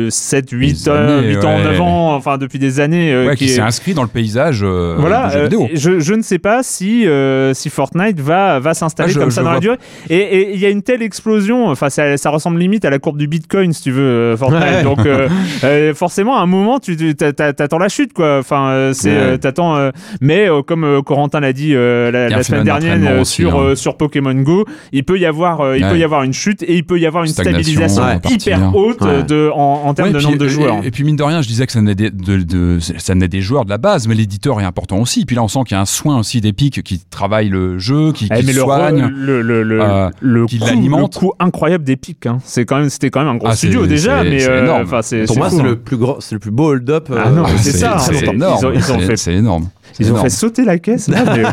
euh, 0.09 0.11
euh, 0.11 0.11
7, 0.11 0.49
8, 0.51 0.71
des 0.73 0.89
années, 0.89 1.27
8 1.29 1.45
ans, 1.45 1.57
ouais. 1.57 1.63
9 1.63 1.81
ans, 1.81 2.15
enfin 2.15 2.37
depuis 2.37 2.59
des 2.59 2.79
années. 2.79 3.11
euh, 3.13 3.27
ouais, 3.27 3.35
qui 3.35 3.45
qui 3.45 3.51
s'est 3.51 3.59
est- 3.59 3.63
inscrit 3.63 3.93
dans 3.93 4.01
le 4.03 4.07
paysage 4.09 4.61
euh, 4.63 4.95
voilà, 4.97 5.27
du 5.27 5.33
jeu 5.33 5.39
euh, 5.39 5.43
vidéo. 5.43 5.69
je, 5.73 5.99
je 5.99 6.13
ne 6.13 6.21
sais 6.21 6.39
pas 6.39 6.63
si, 6.63 7.07
euh, 7.07 7.53
si 7.53 7.69
Fortnite 7.69 8.19
va, 8.19 8.59
va 8.59 8.73
s'installer 8.73 9.13
Ah, 9.15 9.19
comme 9.19 9.31
ça 9.31 9.41
dans 9.41 9.47
la 9.51 9.55
vois. 9.55 9.61
durée. 9.61 9.77
Et- 10.09 10.53
il 10.53 10.59
y 10.59 10.65
a 10.65 10.69
une 10.69 10.81
telle 10.81 11.01
explosion, 11.01 11.67
enfin 11.67 11.89
ça, 11.89 12.17
ça 12.17 12.29
ressemble 12.29 12.59
limite 12.59 12.85
à 12.85 12.89
la 12.89 12.99
courbe 12.99 13.17
du 13.17 13.27
Bitcoin 13.27 13.71
si 13.73 13.83
tu 13.83 13.91
veux, 13.91 14.01
euh, 14.01 14.37
Fortnite. 14.37 14.61
Ouais. 14.63 14.83
Donc 14.83 15.05
euh, 15.05 15.27
euh, 15.63 15.93
forcément, 15.93 16.37
à 16.37 16.41
un 16.41 16.45
moment, 16.45 16.79
tu 16.79 16.95
tu- 16.97 17.15
t'a- 17.15 17.33
t'a- 17.33 17.53
t'attends 17.53 17.77
la 17.77 17.89
chute, 17.89 18.13
quoi. 18.13 18.39
Enfin, 18.39 18.69
euh, 18.69 18.93
c'est 18.93 19.09
euh, 19.15 19.37
t'attends. 19.37 19.75
euh, 19.77 19.91
mais 20.21 20.49
euh, 20.49 20.61
comme 20.61 20.83
euh, 20.83 21.01
Corentin 21.01 21.39
l'a 21.39 21.53
dit 21.53 21.73
euh, 21.75 22.11
la, 22.11 22.29
la 22.29 22.43
semaine 22.43 22.63
dernière 22.63 22.97
euh, 23.11 23.21
aussi, 23.21 23.41
sur 23.43 23.55
hein. 23.59 23.63
euh, 23.63 23.75
sur 23.75 23.97
Pokémon 23.97 24.33
Go, 24.33 24.65
il 24.91 25.03
peut 25.03 25.17
y 25.19 25.25
avoir 25.25 25.61
euh, 25.61 25.77
il 25.77 25.85
peut 25.85 25.97
y 25.97 26.03
avoir 26.03 26.23
une 26.23 26.33
chute 26.33 26.63
et 26.63 26.75
il 26.75 26.83
peut 26.85 26.99
y 26.99 27.05
avoir 27.05 27.23
une 27.23 27.29
Stagnation, 27.29 27.61
stabilisation 27.61 28.03
hyper 28.29 28.59
partir. 28.59 28.75
haute 28.75 29.01
euh, 29.03 29.21
de 29.23 29.49
en, 29.53 29.81
en 29.85 29.93
termes 30.03 30.07
Ouais, 30.09 30.13
de 30.13 30.19
et 30.19 30.23
nombre 30.23 30.37
puis- 30.37 30.43
de 30.45 30.47
joueurs. 30.49 30.83
Et, 30.83 30.87
et 30.87 30.91
puis 30.91 31.03
mine 31.03 31.15
de 31.15 31.23
rien, 31.23 31.41
je 31.41 31.47
disais 31.47 31.65
que 31.65 31.71
ça 31.71 31.79
venait 31.79 31.95
des, 31.95 32.09
de, 32.09 32.37
de- 32.37 32.79
ça 32.79 33.13
venait 33.13 33.27
des 33.27 33.41
joueurs 33.41 33.65
de 33.65 33.69
la 33.69 33.77
base, 33.77 34.07
mais 34.07 34.15
l'éditeur 34.15 34.59
est 34.61 34.63
important 34.63 34.97
aussi. 34.99 35.25
Puis 35.25 35.35
là, 35.35 35.43
on 35.43 35.47
sent 35.47 35.59
qu'il 35.65 35.75
y 35.75 35.77
a 35.77 35.81
un 35.81 35.85
soin 35.85 36.17
aussi 36.19 36.41
d'Epic 36.41 36.81
qui 36.83 36.99
travaille 37.09 37.49
le 37.49 37.77
jeu, 37.79 38.11
qui, 38.11 38.27
Eh, 38.31 38.39
qui 38.39 38.45
mais 38.45 38.53
soigne. 38.53 39.07
le, 39.13 39.41
le, 39.41 39.63
le, 39.63 39.81
euh, 39.81 40.09
le 40.21 40.45
qui 40.45 40.59
coup, 40.59 40.65
l'alimente. 40.65 41.15
le 41.15 41.19
coup 41.19 41.33
incroyable 41.39 41.83
d'Epic. 41.83 42.25
Hein. 42.25 42.37
C'est 42.43 42.65
quand 42.65 42.77
même, 42.79 42.89
c'était 42.89 43.09
quand 43.09 43.19
même 43.19 43.29
un 43.29 43.35
gros 43.37 43.47
Ah, 43.49 43.55
studio 43.55 43.85
déjà, 43.85 44.23
mais 44.23 44.43
euh, 44.47 44.63
énorme. 44.63 44.83
Pour 44.83 45.37
moi, 45.37 45.49
c'est 45.49 45.59
hein. 45.59 45.63
le 45.63 45.75
plus 45.77 45.97
gros, 45.97 46.17
c'est 46.19 46.35
le 46.35 46.39
plus 46.39 46.51
beau 46.51 46.69
hold-up. 46.71 47.09
Ah 47.15 47.29
non, 47.29 47.43
mais 47.43 47.57
c'est 47.57 47.71
ça, 47.77 47.97
c'est 47.99 48.25
énorme. 48.27 48.57
Ils 48.61 48.65
ont- 48.65 48.71
ils 48.73 48.91
ont 48.91 48.99
C'est- 48.99 49.05
fait- 49.05 49.17
C'est 49.17 49.33
énorme. 49.33 49.69
Ils 49.99 50.11
ont 50.13 50.17
fait 50.17 50.29
sauter 50.29 50.63
la 50.65 50.77
caisse. 50.77 51.07
là, 51.07 51.23
mais- 51.25 51.43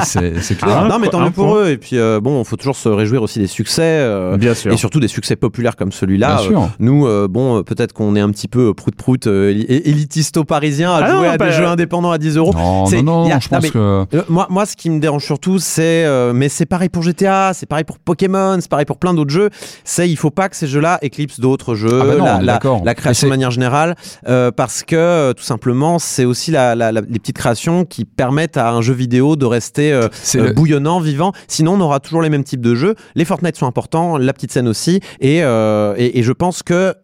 C'est 0.04 0.40
c'est 0.42 0.56
clair. 0.56 0.78
Ah, 0.84 0.88
non, 0.88 0.98
mais 0.98 1.08
tant 1.08 1.20
mieux 1.20 1.30
pour 1.30 1.46
point. 1.48 1.62
eux. 1.64 1.70
Et 1.70 1.76
puis, 1.76 1.98
euh, 1.98 2.20
bon, 2.20 2.40
il 2.42 2.44
faut 2.44 2.56
toujours 2.56 2.76
se 2.76 2.88
réjouir 2.88 3.22
aussi 3.22 3.38
des 3.38 3.46
succès. 3.46 3.82
euh, 3.82 4.36
Bien 4.36 4.54
sûr. 4.54 4.72
Et 4.72 4.76
surtout 4.76 5.00
des 5.00 5.08
succès 5.08 5.36
populaires 5.36 5.76
comme 5.76 5.92
celui-là. 5.92 6.36
Bien 6.36 6.38
sûr. 6.44 6.62
Euh, 6.62 6.66
nous, 6.78 7.06
euh, 7.06 7.28
bon, 7.28 7.58
euh, 7.58 7.62
peut-être 7.62 7.92
qu'on 7.92 8.14
est 8.16 8.20
un 8.20 8.30
petit 8.30 8.48
peu 8.48 8.74
prout-prout, 8.74 9.26
euh, 9.26 9.52
éli- 9.52 9.66
élitisto-parisien 9.84 10.92
à 10.92 10.96
Ah 11.04 11.10
jouer 11.10 11.26
non, 11.26 11.32
à 11.32 11.38
pas- 11.38 11.46
des 11.46 11.52
jeux 11.52 11.66
indépendants 11.66 12.10
à 12.10 12.18
10 12.18 12.36
euros. 12.36 12.52
Non, 12.54 12.86
C'est- 12.86 13.02
non, 13.02 13.30
a- 13.30 13.38
je 13.38 13.48
pense 13.48 13.70
que. 13.70 14.04
Moi, 14.28 14.46
moi, 14.50 14.66
ce 14.66 14.76
qui 14.76 14.90
me 14.90 14.98
dérange 15.00 15.24
surtout, 15.24 15.58
c'est, 15.58 16.04
euh, 16.04 16.32
mais 16.32 16.48
c'est 16.48 16.66
pareil 16.66 16.88
pour 16.88 17.02
GTA, 17.02 17.52
c'est 17.54 17.66
pareil 17.66 17.84
pour 17.84 17.98
Pokémon, 17.98 18.56
c'est 18.60 18.70
pareil 18.70 18.86
pour 18.86 18.98
plein 18.98 19.14
d'autres 19.14 19.30
jeux. 19.30 19.50
C'est, 19.84 20.08
il 20.08 20.16
faut 20.16 20.30
pas 20.30 20.48
que 20.48 20.56
ces 20.56 20.66
jeux-là 20.66 20.98
éclipsent 21.02 21.40
d'autres 21.40 21.74
jeux, 21.74 22.00
Ah 22.02 22.04
bah 22.06 22.16
non, 22.16 22.24
la, 22.24 22.38
la- 22.40 22.52
d'accord. 22.54 22.78
la 22.84 22.90
Mais 22.92 22.94
création 22.94 23.26
de 23.28 23.32
manière 23.32 23.50
générale, 23.50 23.94
euh, 24.28 24.50
parce 24.50 24.82
que 24.82 25.32
tout 25.32 25.42
simplement, 25.44 25.98
c'est 25.98 26.24
aussi 26.24 26.50
la, 26.50 26.74
la- 26.74 26.92
la- 26.92 27.00
les 27.00 27.18
petites 27.18 27.36
créations 27.36 27.65
qui 27.84 28.04
permettent 28.04 28.56
à 28.56 28.70
un 28.70 28.80
jeu 28.82 28.94
vidéo 28.94 29.36
de 29.36 29.44
rester 29.46 29.92
euh, 29.92 30.08
euh, 30.36 30.46
le- 30.48 30.52
bouillonnant, 30.52 31.00
vivant. 31.00 31.32
Sinon, 31.48 31.74
on 31.74 31.80
aura 31.80 32.00
toujours 32.00 32.22
les 32.22 32.28
mêmes 32.30 32.44
types 32.44 32.60
de 32.60 32.74
jeux. 32.74 32.94
Les 33.14 33.24
Fortnite 33.24 33.56
sont 33.56 33.66
importants, 33.66 34.16
la 34.18 34.32
petite 34.32 34.52
scène 34.52 34.68
aussi, 34.68 35.00
et, 35.20 35.42
euh, 35.42 35.94
et, 35.96 36.18
et 36.18 36.22
je 36.22 36.32
pense 36.32 36.62
que 36.62 36.94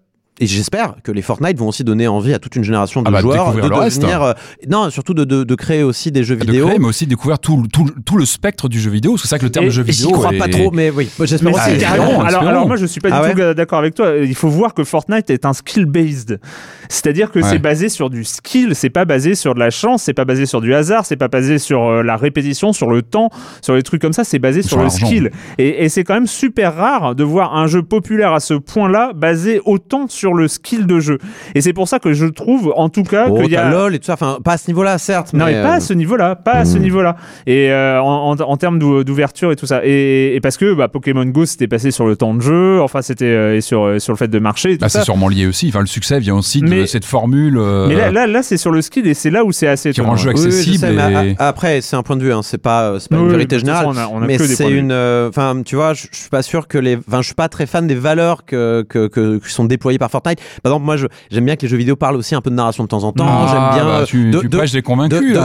et 0.40 0.46
j'espère 0.46 0.94
que 1.04 1.12
les 1.12 1.22
Fortnite 1.22 1.56
vont 1.58 1.68
aussi 1.68 1.84
donner 1.84 2.08
envie 2.08 2.32
à 2.34 2.38
toute 2.38 2.56
une 2.56 2.64
génération 2.64 3.02
de 3.02 3.08
Ah 3.08 3.10
bah, 3.12 3.20
joueurs 3.20 3.52
de 3.54 3.60
devenir, 3.60 4.22
euh, 4.22 4.32
non, 4.68 4.90
surtout 4.90 5.14
de, 5.14 5.24
de, 5.24 5.44
de 5.44 5.54
créer 5.54 5.82
aussi 5.82 6.10
des 6.10 6.24
jeux 6.24 6.36
de 6.36 6.44
vidéo. 6.44 6.66
créer, 6.66 6.78
mais 6.78 6.86
aussi 6.88 7.06
découvrir 7.06 7.38
tout, 7.38 7.62
le- 7.62 7.68
tout, 7.68 7.86
tout 8.04 8.16
le 8.16 8.24
spectre 8.24 8.68
du 8.68 8.80
jeu 8.80 8.90
vidéo. 8.90 9.16
C'est 9.18 9.28
vrai 9.28 9.38
que 9.38 9.44
le 9.44 9.50
terme 9.50 9.66
Et- 9.66 9.68
de 9.68 9.72
jeu 9.72 9.84
Et 9.86 9.92
J'y 9.92 10.02
vidéo. 10.04 10.16
crois 10.18 10.32
est- 10.34 10.38
pas 10.38 10.48
trop, 10.48 10.70
mais 10.72 10.90
oui, 10.90 11.10
moi, 11.18 11.26
j'espère 11.26 11.52
aussi. 11.54 11.62
c'est 11.78 11.84
Ah, 11.84 11.92
Alors, 11.92 12.26
espérons. 12.26 12.46
alors 12.48 12.66
moi 12.66 12.76
je 12.76 12.86
suis 12.86 13.00
pas 13.00 13.10
Ah 13.12 13.28
du 13.28 13.34
tout 13.40 13.54
d'accord 13.54 13.78
avec 13.78 13.94
toi. 13.94 14.16
Il 14.16 14.34
faut 14.34 14.48
voir 14.48 14.74
que 14.74 14.84
Fortnite 14.84 15.28
est 15.30 15.44
un 15.44 15.52
skill 15.52 15.84
based, 15.84 16.40
c'est-à-dire 16.88 17.30
que 17.30 17.38
Ouais. 17.40 17.48
c'est 17.48 17.58
basé 17.58 17.88
sur 17.88 18.10
du 18.10 18.24
skill, 18.24 18.74
c'est 18.74 18.90
pas 18.90 19.04
basé 19.04 19.34
sur 19.34 19.54
de 19.54 19.60
la 19.60 19.70
chance, 19.70 20.02
c'est 20.02 20.14
pas 20.14 20.24
basé 20.24 20.46
sur 20.46 20.60
du 20.60 20.74
hasard, 20.74 21.04
c'est 21.06 21.16
pas 21.16 21.28
basé 21.28 21.58
sur 21.58 21.82
euh, 21.84 22.02
la 22.02 22.16
répétition, 22.16 22.72
sur 22.72 22.90
le 22.90 23.02
temps, 23.02 23.30
sur 23.60 23.74
les 23.74 23.82
trucs 23.82 24.00
comme 24.00 24.12
ça. 24.12 24.24
C'est 24.24 24.38
basé 24.38 24.62
sur, 24.62 24.70
Sur 24.78 24.82
le 24.82 24.88
skill. 24.88 25.30
Et, 25.58 25.84
et 25.84 25.88
c'est 25.88 26.04
quand 26.04 26.14
même 26.14 26.26
super 26.26 26.74
rare 26.74 27.14
de 27.14 27.22
voir 27.24 27.54
un 27.54 27.66
jeu 27.66 27.82
populaire 27.82 28.32
à 28.32 28.40
ce 28.40 28.54
point-là 28.54 29.12
basé 29.14 29.60
autant 29.64 30.06
sur 30.08 30.31
le 30.34 30.48
skill 30.48 30.86
de 30.86 31.00
jeu. 31.00 31.18
Et 31.54 31.60
c'est 31.60 31.72
pour 31.72 31.88
ça 31.88 31.98
que 31.98 32.12
je 32.12 32.26
trouve, 32.26 32.72
en 32.76 32.88
tout 32.88 33.02
cas, 33.02 33.26
Oh, 33.30 33.40
qu'il 33.40 33.50
y 33.52 33.56
a 33.56 33.70
LOL 33.70 33.94
et 33.94 33.98
tout 33.98 34.06
ça, 34.06 34.14
enfin, 34.14 34.38
pas 34.44 34.52
à 34.52 34.58
ce 34.58 34.68
niveau-là, 34.68 34.98
certes. 34.98 35.32
non, 35.32 35.46
mais, 35.46 35.62
pas 35.62 35.74
euh, 35.74 35.76
à 35.76 35.80
ce 35.80 35.92
niveau-là, 35.92 36.36
pas 36.36 36.52
à 36.52 36.64
ce 36.64 36.78
Hmm. 36.78 36.82
niveau-là. 36.82 37.16
Et 37.46 37.70
euh, 37.70 38.00
en, 38.02 38.30
en, 38.32 38.40
en 38.40 38.56
termes 38.56 38.78
d'ou- 38.78 39.04
d'ouverture 39.04 39.52
et 39.52 39.56
tout 39.56 39.66
ça. 39.66 39.80
Et, 39.84 40.34
et 40.34 40.40
parce 40.40 40.56
que 40.56 40.74
bah, 40.74 40.88
Pokémon 40.88 41.24
Go, 41.26 41.44
c'était 41.46 41.68
passé 41.68 41.90
sur 41.90 42.06
le 42.06 42.16
temps 42.16 42.34
de 42.34 42.40
jeu, 42.40 42.80
enfin, 42.80 43.02
c'était 43.02 43.24
euh, 43.26 43.60
sur, 43.60 43.82
euh, 43.84 43.98
sur 43.98 44.12
le 44.12 44.16
fait 44.18 44.28
de 44.28 44.38
marcher 44.38 44.76
Bah, 44.78 44.88
c'est 44.88 45.02
sûrement 45.02 45.28
lié 45.28 45.46
aussi. 45.46 45.68
Enfin, 45.68 45.80
le 45.80 45.86
succès 45.86 46.18
vient 46.20 46.36
aussi 46.36 46.60
de 46.60 46.68
Mais- 46.68 46.86
cette 46.86 47.04
formule. 47.04 47.56
euh, 47.58 47.86
Mais 47.88 47.94
là, 47.96 48.10
là, 48.10 48.26
là 48.26 48.42
c'est 48.42 48.56
sur 48.56 48.70
le 48.70 48.82
skill 48.82 49.06
et 49.06 49.14
c'est 49.14 49.30
là 49.30 49.44
où 49.44 49.52
c'est 49.52 49.66
assez 49.68 49.92
Qui 49.92 50.00
rend 50.00 50.12
le 50.12 50.18
jeu. 50.18 50.30
Oui, 50.30 50.34
oui, 50.40 50.46
accessible 50.46 50.78
sais, 50.86 51.28
et- 51.30 51.34
après, 51.38 51.80
c'est 51.80 51.96
un 51.96 52.02
point 52.02 52.16
de 52.16 52.22
vue, 52.24 52.32
hein, 52.32 52.40
c'est 52.42 52.58
pas, 52.58 52.98
c'est 52.98 53.08
pas 53.10 53.16
Oui, 53.16 53.24
une 53.24 53.30
vérité 53.30 53.58
générale. 53.58 53.86
façon, 53.86 53.98
on 53.98 54.02
a- 54.02 54.08
on 54.08 54.22
a 54.22 54.26
mais 54.26 54.38
c'est 54.38 54.70
une. 54.70 54.92
euh, 54.92 55.28
Enfin, 55.28 55.62
tu 55.64 55.76
vois, 55.76 55.94
je 55.94 56.06
suis 56.12 56.28
pas 56.30 56.42
sûr 56.42 56.68
que 56.68 56.78
les. 56.78 56.96
Enfin, 56.96 57.20
je 57.22 57.26
suis 57.26 57.34
pas 57.34 57.48
très 57.48 57.66
fan 57.66 57.86
des 57.86 57.94
valeurs 57.94 58.44
que, 58.44 58.84
que, 58.88 59.06
que- 59.08 59.38
qui 59.38 59.50
sont 59.50 59.64
déployées 59.64 59.98
par 59.98 60.10
Fortnite. 60.12 60.38
Par 60.62 60.72
exemple, 60.72 60.84
moi, 60.86 60.96
j'aime 61.30 61.44
bien 61.44 61.56
que 61.56 61.62
les 61.62 61.68
jeux 61.68 61.76
vidéo 61.76 61.96
parlent 61.96 62.16
aussi 62.16 62.34
un 62.34 62.40
peu 62.40 62.50
de 62.50 62.54
narration 62.54 62.84
de 62.84 62.88
temps 62.88 63.04
en 63.04 63.12
temps. 63.12 63.26
Ah, 63.26 63.46
j'aime 63.50 63.74
bien. 63.82 63.84
bah, 63.92 63.98
euh, 64.00 64.04
tu, 64.04 64.30
de, 64.30 64.38
tu 64.40 64.48
de- 64.48 64.56
prêches 64.56 64.72
des 64.72 64.80
de, 64.80 64.86
convaincus. 64.86 65.36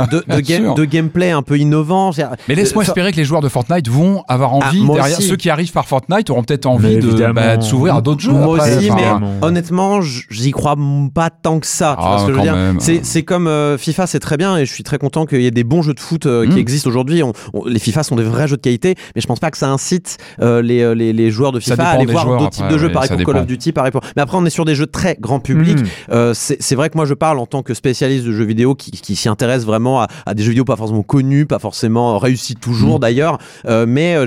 game- 0.43 0.73
gameplay 0.85 1.31
un 1.31 1.41
peu 1.41 1.57
innovant. 1.57 2.11
Mais 2.47 2.55
laisse-moi 2.55 2.83
euh, 2.83 2.87
espérer 2.87 3.11
que 3.11 3.17
les 3.17 3.23
joueurs 3.23 3.41
de 3.41 3.49
Fortnite 3.49 3.87
vont 3.89 4.23
avoir 4.27 4.51
Ah, 4.53 4.67
envie 4.67 4.85
derrière 4.85 5.17
aussi. 5.17 5.27
ceux 5.27 5.35
qui 5.35 5.49
arrivent 5.49 5.71
par 5.71 5.87
Fortnite 5.87 6.29
auront 6.29 6.43
peut-être 6.43 6.65
Mais 6.65 6.71
envie 6.71 6.97
de, 6.97 7.31
bah, 7.31 7.57
de 7.57 7.63
s'ouvrir 7.63 7.95
à 7.95 8.01
d'autres 8.01 8.21
jeux. 8.21 8.31
Moi 8.31 8.57
après. 8.57 8.77
aussi, 8.77 8.91
Enfin, 8.91 9.19
mais 9.21 9.27
honnêtement, 9.47 10.01
j'y 10.01 10.51
crois 10.51 10.75
pas 11.13 11.29
tant 11.29 11.59
que 11.59 11.67
ça. 11.67 11.95
Tu 11.99 12.03
Ah, 12.05 12.09
vois 12.09 12.19
ce 12.19 12.23
que 12.25 12.27
je 12.27 12.31
veux 12.33 12.37
quand 12.37 12.43
dire 12.43 12.55
même. 12.55 12.79
C'est 12.79 13.23
comme 13.23 13.47
euh, 13.47 13.77
FIFA, 13.77 14.07
c'est 14.07 14.19
très 14.19 14.37
bien 14.37 14.57
et 14.57 14.65
je 14.65 14.73
suis 14.73 14.83
très 14.83 14.97
content 14.97 15.25
qu'il 15.25 15.41
y 15.41 15.45
ait 15.45 15.51
des 15.51 15.63
bons 15.63 15.81
jeux 15.81 15.93
de 15.93 15.99
foot 15.99 16.25
euh, 16.25 16.45
qui 16.47 16.55
Mm. 16.55 16.59
existent 16.59 16.89
aujourd'hui. 16.89 17.21
Les 17.65 17.79
FIFA 17.79 18.03
sont 18.03 18.15
des 18.15 18.23
vrais 18.23 18.47
jeux 18.47 18.57
de 18.57 18.61
qualité, 18.61 18.95
mais 19.15 19.21
je 19.21 19.27
pense 19.27 19.39
pas 19.39 19.51
que 19.51 19.57
ça 19.57 19.69
incite 19.69 20.17
euh, 20.41 20.61
les, 20.61 20.95
les, 20.95 21.13
les 21.13 21.31
joueurs 21.31 21.51
de 21.51 21.59
FIFA 21.59 21.83
à 21.83 21.89
aller 21.91 22.05
voir 22.05 22.25
d'autres 22.25 22.49
types 22.49 22.67
de 22.67 22.77
jeux, 22.77 22.91
pareil 22.91 23.09
ça 23.09 23.15
pour 23.15 23.25
Call 23.25 23.41
of. 23.41 23.47
Duty, 23.47 23.71
pareil 23.71 23.91
pour. 23.91 24.01
Mais 24.15 24.21
après, 24.21 24.37
on 24.37 24.45
est 24.45 24.49
sur 24.57 24.65
des 24.65 24.73
jeux 24.73 24.87
très 24.87 25.15
grand 25.21 25.39
public. 25.39 25.77
Mm. 25.77 25.85
Euh, 26.11 26.33
c'est 26.33 26.73
vrai 26.73 26.89
que 26.89 26.97
moi, 26.97 27.05
je 27.05 27.13
parle 27.13 27.37
en 27.37 27.45
tant 27.45 27.61
que 27.61 27.75
spécialiste 27.75 28.25
de 28.25 28.31
jeux 28.31 28.43
vidéo 28.43 28.73
qui, 28.73 28.89
qui 28.89 29.15
s'y 29.15 29.29
intéresse 29.29 29.65
vraiment 29.65 30.01
à, 30.01 30.07
à 30.25 30.33
des 30.33 30.41
jeux 30.41 30.49
vidéo 30.49 30.65
pas 30.65 30.75
forcément 30.75 31.03
connus, 31.03 31.45
pas 31.45 31.59
forcément 31.59 32.17
réussis 32.17 32.55
toujours 32.55 32.97
Mm. 32.97 33.01
d'ailleurs. 33.01 33.37
Euh, 33.67 33.85
mais 33.87 34.15
euh, 34.15 34.25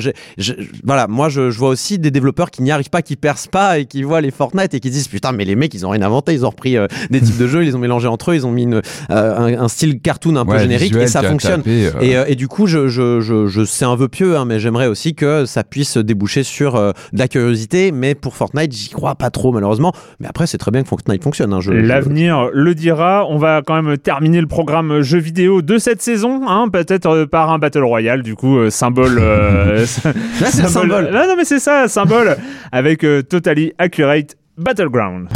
voilà, 0.84 1.08
moi, 1.08 1.28
je, 1.28 1.50
je 1.50 1.58
vois 1.58 1.70
aussi 1.70 1.98
des 1.98 2.12
développeurs 2.12 2.52
qui 2.52 2.62
n'y 2.62 2.70
arrivent 2.70 2.90
pas, 2.90 3.02
qui 3.02 3.16
percent 3.16 3.48
pas 3.48 3.80
et 3.80 3.86
qui 3.86 4.04
voient 4.04 4.20
les 4.20 4.30
Fortnite 4.30 4.72
et 4.72 4.78
qui 4.78 4.90
disent 4.90 5.08
putain, 5.08 5.32
mais 5.32 5.44
les 5.44 5.56
mecs, 5.56 5.74
ils 5.74 5.84
ont 5.84 5.90
rien 5.90 6.02
inventé, 6.02 6.32
ils 6.32 6.46
ont 6.46 6.50
repris 6.50 6.76
euh, 6.76 6.86
des 7.10 7.20
types 7.20 7.38
de 7.38 7.48
jeux, 7.48 7.62
ils 7.64 7.66
les 7.66 7.74
ont 7.74 7.80
mélangés 7.80 8.06
entre 8.06 8.30
eux, 8.30 8.36
ils 8.36 8.46
ont 8.46 8.52
mis 8.52 8.62
une, 8.62 8.82
un, 9.08 9.60
un 9.64 9.68
style 9.68 10.00
cartoon 10.00 10.36
un 10.36 10.46
peu 10.46 10.58
générique 10.58 10.94
et 10.94 11.08
ça 11.08 11.24
fonctionne. 11.24 11.62
tapé, 11.62 11.90
Et, 12.02 12.14
et 12.28 12.36
du 12.36 12.46
coup, 12.46 12.68
je, 12.68 12.86
je, 12.86 13.64
c'est 13.64 13.84
un 13.84 13.96
vœu 13.96 14.06
pieux, 14.06 14.36
hein, 14.36 14.44
mais 14.44 14.60
j'aimerais 14.60 14.86
aussi 14.86 15.16
que 15.16 15.44
ça 15.44 15.64
puisse 15.64 15.96
déboucher 15.96 16.44
sur 16.44 16.74
de 16.74 17.18
la 17.18 17.26
curiosité. 17.26 17.90
Mais 17.90 18.14
pour 18.14 18.36
Fortnite, 18.36 18.72
j'y 18.72 18.90
crois 18.90 19.16
pas 19.16 19.30
trop 19.30 19.50
malheureusement. 19.52 19.92
Mais 20.20 20.28
après, 20.28 20.46
c'est 20.46 20.58
très 20.58 20.70
bien 20.70 20.82
que 20.82 20.88
Fortnite 20.88 21.22
fonctionne. 21.24 21.52
Hein, 21.54 21.60
je, 21.60 21.72
je- 21.72 21.78
L'avenir 21.78 22.50
le 22.52 22.74
dira. 22.74 23.24
On 23.28 23.38
va 23.38 23.62
quand 23.66 23.80
même 23.82 23.96
terminer 23.96 24.40
le 24.40 24.46
programme 24.46 25.00
jeux 25.00 25.18
vidéo 25.18 25.62
de 25.62 25.78
cette 25.78 26.02
saison, 26.02 26.42
hein, 26.46 26.68
peut-être 26.70 27.06
euh, 27.06 27.26
par 27.26 27.50
un 27.50 27.58
Battle 27.58 27.84
Royale, 27.84 28.22
du 28.22 28.34
coup, 28.36 28.58
euh, 28.58 28.70
symbole. 28.70 29.18
euh, 29.18 29.78
Là, 30.04 30.46
c'est 30.50 30.62
le 30.62 30.68
symbole. 30.68 31.10
Non, 31.12 31.26
non, 31.26 31.34
mais 31.36 31.44
c'est 31.44 31.58
ça, 31.58 31.88
symbole, 31.88 32.36
avec 32.70 33.02
euh, 33.04 33.22
Totally 33.22 33.72
Accurate 33.78 34.36
Battleground. 34.58 35.28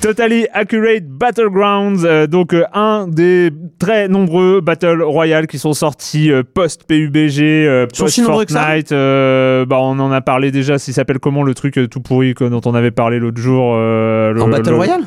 Totally 0.00 0.46
Accurate 0.54 1.04
Battlegrounds, 1.08 2.04
euh, 2.04 2.26
donc 2.28 2.54
euh, 2.54 2.62
un 2.72 3.08
des 3.08 3.50
très 3.80 4.06
nombreux 4.06 4.60
Battle 4.60 5.02
Royale 5.02 5.48
qui 5.48 5.58
sont 5.58 5.72
sortis 5.72 6.30
euh, 6.30 6.42
post-PUBG, 6.54 7.40
euh, 7.42 7.86
post-Fortnite. 7.86 8.92
euh, 8.92 9.66
bah, 9.66 9.78
on 9.80 9.98
en 9.98 10.12
a 10.12 10.20
parlé 10.20 10.52
déjà, 10.52 10.74
il 10.76 10.92
s'appelle 10.94 11.18
comment 11.18 11.42
le 11.42 11.52
truc 11.52 11.78
euh, 11.78 11.88
tout 11.88 12.00
pourri 12.00 12.34
que- 12.34 12.44
dont 12.44 12.60
on 12.64 12.74
avait 12.74 12.92
parlé 12.92 13.18
l'autre 13.18 13.40
jour 13.40 13.74
euh, 13.76 14.32
le- 14.32 14.42
En 14.42 14.48
Battle 14.48 14.70
le- 14.70 14.76
Royale 14.76 15.00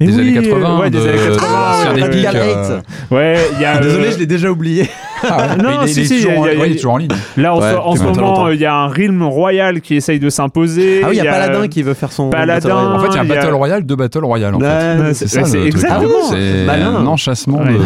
Mais 0.00 0.06
Des 0.06 0.14
oui, 0.14 0.36
années 0.38 0.48
80, 0.48 0.80
ouais, 0.80 0.90
des 0.90 0.98
de- 0.98 1.02
années 1.08 1.18
80, 1.18 1.46
Ah, 1.50 1.88
ouais, 1.88 1.94
des 1.94 2.02
euh, 2.02 2.10
il 2.14 3.60
y 3.60 3.64
a. 3.64 3.78
Désolé, 3.78 4.06
euh, 4.08 4.10
je 4.12 4.18
l'ai 4.18 4.26
déjà 4.26 4.50
oublié. 4.50 4.88
Ah, 5.22 5.56
Non, 5.56 5.70
il 5.82 5.88
est- 5.88 5.92
si, 5.92 6.00
il 6.02 6.06
si, 6.08 6.16
toujours 6.16 6.46
il 6.46 6.52
y 6.52 6.56
a- 6.56 6.60
ouais, 6.60 6.70
est 6.72 6.76
toujours 6.76 6.92
en 6.94 6.96
ligne. 6.98 7.10
Là, 7.36 7.54
en, 7.54 7.60
Ouais, 7.60 7.72
ce, 7.72 7.76
en 7.76 7.94
moment, 8.04 8.48
il 8.50 8.60
y 8.60 8.64
a 8.66 8.74
un 8.74 8.88
Realm 8.88 9.22
Royal 9.22 9.80
qui 9.80 9.96
essaye 9.96 10.18
de 10.20 10.30
s'imposer. 10.30 11.00
Ah 11.04 11.08
oui, 11.10 11.16
il 11.18 11.24
y 11.24 11.26
a 11.26 11.30
Paladin 11.32 11.68
qui 11.68 11.82
veut 11.82 11.94
faire 11.94 12.12
son 12.12 12.30
Paladin. 12.30 12.74
En 12.94 12.98
fait, 13.00 13.08
il 13.10 13.14
y 13.14 13.18
a 13.18 13.20
un 13.20 13.24
Battle 13.24 13.54
Royale 13.54 13.86
de 13.86 13.94
Battle. 13.94 14.24
En 14.54 14.60
fait. 14.60 14.66
Ouais, 15.00 15.14
C'est 15.14 15.28
ça 15.28 15.42
le 15.42 15.66
exactement. 15.66 16.08
C'est 16.30 16.64
Malin. 16.66 16.94
un 16.96 17.06
de. 17.06 17.78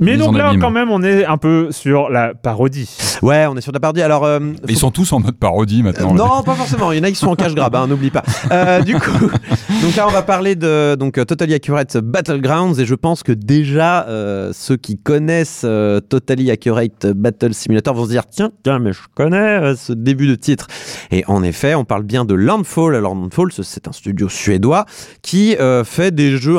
Mais 0.00 0.16
donc 0.16 0.36
là, 0.36 0.52
quand 0.60 0.70
même, 0.70 0.90
on 0.90 1.02
est 1.02 1.24
un 1.24 1.36
peu 1.38 1.68
sur 1.70 2.08
la 2.10 2.32
parodie. 2.34 2.88
Ouais, 3.22 3.46
on 3.50 3.56
est 3.56 3.60
sur 3.60 3.72
la 3.72 3.80
parodie. 3.80 4.02
Alors, 4.02 4.24
euh, 4.24 4.38
Ils 4.68 4.76
sont 4.78 4.90
tous 4.90 5.12
en 5.12 5.20
mode 5.20 5.36
parodie 5.36 5.82
maintenant. 5.82 6.14
non, 6.14 6.42
pas 6.42 6.54
forcément. 6.54 6.92
Il 6.92 6.98
y 6.98 7.00
en 7.00 7.04
a 7.04 7.08
qui 7.10 7.16
sont 7.16 7.28
en 7.28 7.36
cash 7.36 7.54
grab, 7.54 7.74
hein, 7.74 7.86
n'oublie 7.86 8.10
pas. 8.10 8.22
Euh, 8.52 8.82
du 8.82 8.94
coup, 8.94 9.10
donc 9.82 9.96
là, 9.96 10.06
on 10.06 10.10
va 10.12 10.22
parler 10.22 10.54
de 10.54 10.94
donc 10.96 11.14
Totally 11.14 11.54
Accurate 11.54 11.96
Battlegrounds 11.98 12.78
et 12.80 12.84
je 12.86 12.94
pense 12.94 13.22
que 13.22 13.32
déjà 13.32 14.06
euh, 14.08 14.50
ceux 14.52 14.76
qui 14.76 14.98
connaissent 14.98 15.62
euh, 15.64 16.00
Totally 16.36 16.50
Accurate 16.50 17.06
Battle 17.14 17.54
Simulator 17.54 17.94
vont 17.94 18.04
se 18.04 18.10
dire 18.10 18.26
tiens, 18.26 18.50
tiens, 18.62 18.78
mais 18.78 18.92
je 18.92 19.00
connais 19.14 19.36
euh, 19.38 19.74
ce 19.74 19.94
début 19.94 20.26
de 20.26 20.34
titre. 20.34 20.66
Et 21.10 21.24
en 21.28 21.42
effet, 21.42 21.74
on 21.74 21.84
parle 21.86 22.02
bien 22.02 22.26
de 22.26 22.34
Landfall. 22.34 22.94
Alors 22.94 23.14
Landfall, 23.14 23.52
ce- 23.52 23.62
c'est 23.62 23.88
un 23.88 23.92
studio 23.92 24.28
suédois 24.28 24.84
qui 25.22 25.56
euh, 25.56 25.82
fait 25.82 26.14
des 26.14 26.36
jeux. 26.36 26.58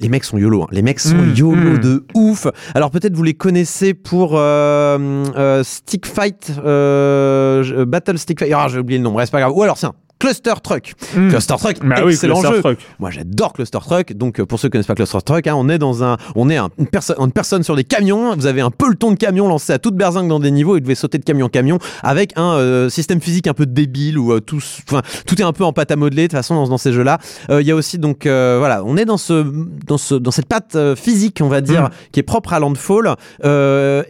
Les 0.00 0.10
mecs 0.10 0.24
sont 0.24 0.36
yolo. 0.36 0.64
hein. 0.64 0.66
Les 0.72 0.82
mecs 0.82 1.00
sont 1.00 1.14
Mm, 1.16 1.34
yolo 1.34 1.70
mm. 1.72 1.78
de 1.78 2.04
ouf. 2.14 2.46
Alors 2.74 2.90
peut-être 2.90 3.14
vous 3.16 3.22
les 3.22 3.32
connaissez 3.34 3.94
pour 3.94 4.32
euh, 4.36 5.24
euh, 5.36 5.64
Stick 5.64 6.04
Fight, 6.06 6.52
Battle 7.86 8.18
Stick 8.18 8.40
Fight. 8.40 8.52
Ah, 8.54 8.66
j'ai 8.68 8.78
oublié 8.78 8.98
le 8.98 9.04
nom. 9.04 9.12
Bref, 9.12 9.26
c'est 9.28 9.32
pas 9.32 9.40
grave. 9.40 9.52
Ou 9.56 9.62
alors 9.62 9.78
c'est 9.78 9.86
un 9.86 9.94
Cluster 10.24 10.54
Truck. 10.62 10.94
Mm. 11.16 11.28
Cluster 11.30 11.54
Truck, 11.58 11.76
Bah 11.82 11.96
oui, 12.04 12.12
excellent 12.12 12.40
Cluster 12.40 12.56
jeu. 12.56 12.62
Truck. 12.62 12.78
Moi, 12.98 13.10
j'adore 13.10 13.52
Cluster 13.52 13.78
Truck. 13.80 14.12
Donc, 14.14 14.40
euh, 14.40 14.46
pour 14.46 14.58
ceux 14.58 14.68
qui 14.68 14.72
connaissent 14.72 14.86
pas 14.86 14.94
Cluster 14.94 15.18
Truck, 15.24 15.46
hein, 15.46 15.54
on 15.56 15.68
est 15.68 15.78
dans 15.78 16.02
un, 16.04 16.16
on 16.34 16.48
est 16.50 16.56
un- 16.56 16.70
une, 16.78 16.86
perso- 16.86 17.14
une 17.18 17.32
personne 17.32 17.62
sur 17.62 17.76
des 17.76 17.84
camions. 17.84 18.34
Vous 18.34 18.46
avez 18.46 18.60
un 18.60 18.70
peloton 18.70 19.10
de 19.12 19.16
camions 19.16 19.48
lancé 19.48 19.72
à 19.72 19.78
toute 19.78 19.94
berzingue 19.96 20.28
dans 20.28 20.40
des 20.40 20.50
niveaux 20.50 20.76
et 20.76 20.78
vous 20.78 20.84
devez 20.84 20.94
sauter 20.94 21.18
de 21.18 21.24
camion 21.24 21.46
en 21.46 21.48
camion 21.50 21.78
avec 22.02 22.32
un 22.36 22.54
euh, 22.54 22.88
système 22.88 23.20
physique 23.20 23.46
un 23.46 23.54
peu 23.54 23.66
débile 23.66 24.18
où 24.18 24.32
euh, 24.32 24.40
tout, 24.40 24.60
tout 25.26 25.40
est 25.40 25.44
un 25.44 25.52
peu 25.52 25.64
en 25.64 25.72
pâte 25.72 25.90
à 25.90 25.96
modeler 25.96 26.22
de 26.22 26.28
toute 26.28 26.36
façon 26.38 26.54
dans, 26.54 26.68
dans 26.68 26.78
ces 26.78 26.92
jeux-là. 26.92 27.18
Euh, 27.50 27.60
Il 27.60 27.66
y 27.66 27.70
a 27.70 27.74
aussi 27.74 27.98
donc, 27.98 28.24
voilà, 28.24 28.82
on 28.84 28.96
est 28.96 29.04
dans 29.04 29.18
ce, 29.18 29.44
dans 29.86 29.98
ce, 29.98 30.14
dans 30.14 30.30
cette 30.30 30.46
euh, 30.74 30.96
physique, 30.96 31.40
on 31.42 31.48
va 31.48 31.60
dire, 31.60 31.82
Mm. 31.84 31.88
qui 32.12 32.20
est 32.20 32.24
propre 32.24 32.52
à 32.52 32.60
Landfall 32.60 33.16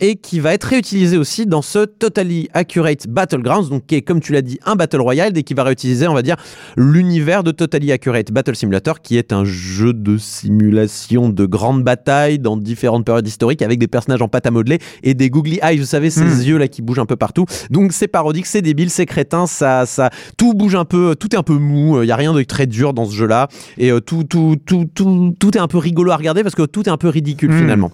et 0.01 0.17
qui 0.17 0.41
va 0.41 0.53
être 0.55 0.65
réutilisée 0.65 1.17
aussi 1.17 1.47
dans 1.47 1.63
ce 1.63 1.85
Totally 1.87 2.49
Accurate 2.55 3.07
Battlegrounds, 3.09 3.69
donc 3.71 3.87
qui 3.87 3.95
est 3.95 4.03
comme 4.03 4.21
tu 4.21 4.33
l'as 4.33 4.43
dit 4.43 4.59
un 4.65 4.77
battle 4.77 5.01
royale 5.01 5.37
et 5.37 5.43
qui 5.43 5.55
va 5.55 5.63
réutiliser, 5.65 6.04
on 6.11 6.15
va 6.15 6.23
dire, 6.23 6.37
l'univers 6.77 7.43
de 7.45 7.51
Totally 7.51 7.93
Accurate 7.93 8.33
Battle 8.33 8.55
Simulator, 8.57 9.01
qui 9.01 9.17
est 9.17 9.33
un 9.33 9.45
jeu 9.45 9.93
de 9.93 10.17
simulation 10.19 11.29
de 11.29 11.47
grandes 11.47 11.83
batailles 11.83 12.39
dans 12.39 12.57
différentes 12.57 13.05
périodes 13.05 13.27
historiques 13.27 13.63
avec 13.63 13.79
des 13.79 13.89
personnages 13.89 14.23
en 14.23 14.29
pâte 14.29 14.47
à 14.47 14.51
modeler 14.51 14.79
et 15.03 15.15
des 15.15 15.31
googly 15.31 15.59
eyes, 15.63 15.79
vous 15.79 15.85
savez, 15.85 16.11
ces 16.11 16.25
Mm. 16.25 16.43
yeux 16.43 16.59
là 16.59 16.69
qui 16.69 16.83
bougent 16.83 16.99
un 16.99 17.07
peu 17.07 17.17
partout. 17.17 17.45
Donc 17.71 17.93
c'est 17.93 18.09
parodique, 18.09 18.47
c'est 18.47 18.63
débile, 18.63 18.91
c'est 18.91 19.07
crétin, 19.07 19.47
ça, 19.47 19.87
ça, 19.87 20.11
tout 20.37 20.55
bouge 20.55 20.75
un 20.75 20.85
peu, 20.85 21.15
tout 21.19 21.35
est 21.35 21.39
un 21.39 21.43
peu 21.43 21.55
mou. 21.59 22.03
Il 22.03 22.07
y 22.09 22.13
a 22.13 22.17
rien 22.17 22.33
de 22.33 22.43
très 22.43 22.67
dur 22.67 22.93
dans 22.95 23.05
ce 23.07 23.15
jeu-là 23.15 23.49
et 23.79 23.91
euh, 23.91 24.01
tout, 24.01 24.25
tout, 24.25 24.57
tout, 24.65 24.87
tout, 24.95 25.35
tout 25.39 25.57
est 25.57 25.61
un 25.61 25.69
peu 25.69 25.79
rigolo 25.79 26.11
à 26.11 26.17
regarder 26.17 26.43
parce 26.43 26.55
que 26.55 26.63
tout 26.63 26.83
est 26.89 26.93
un 26.93 26.97
peu 26.97 27.09
ridicule 27.09 27.51
Mm. 27.51 27.59
finalement. 27.59 27.91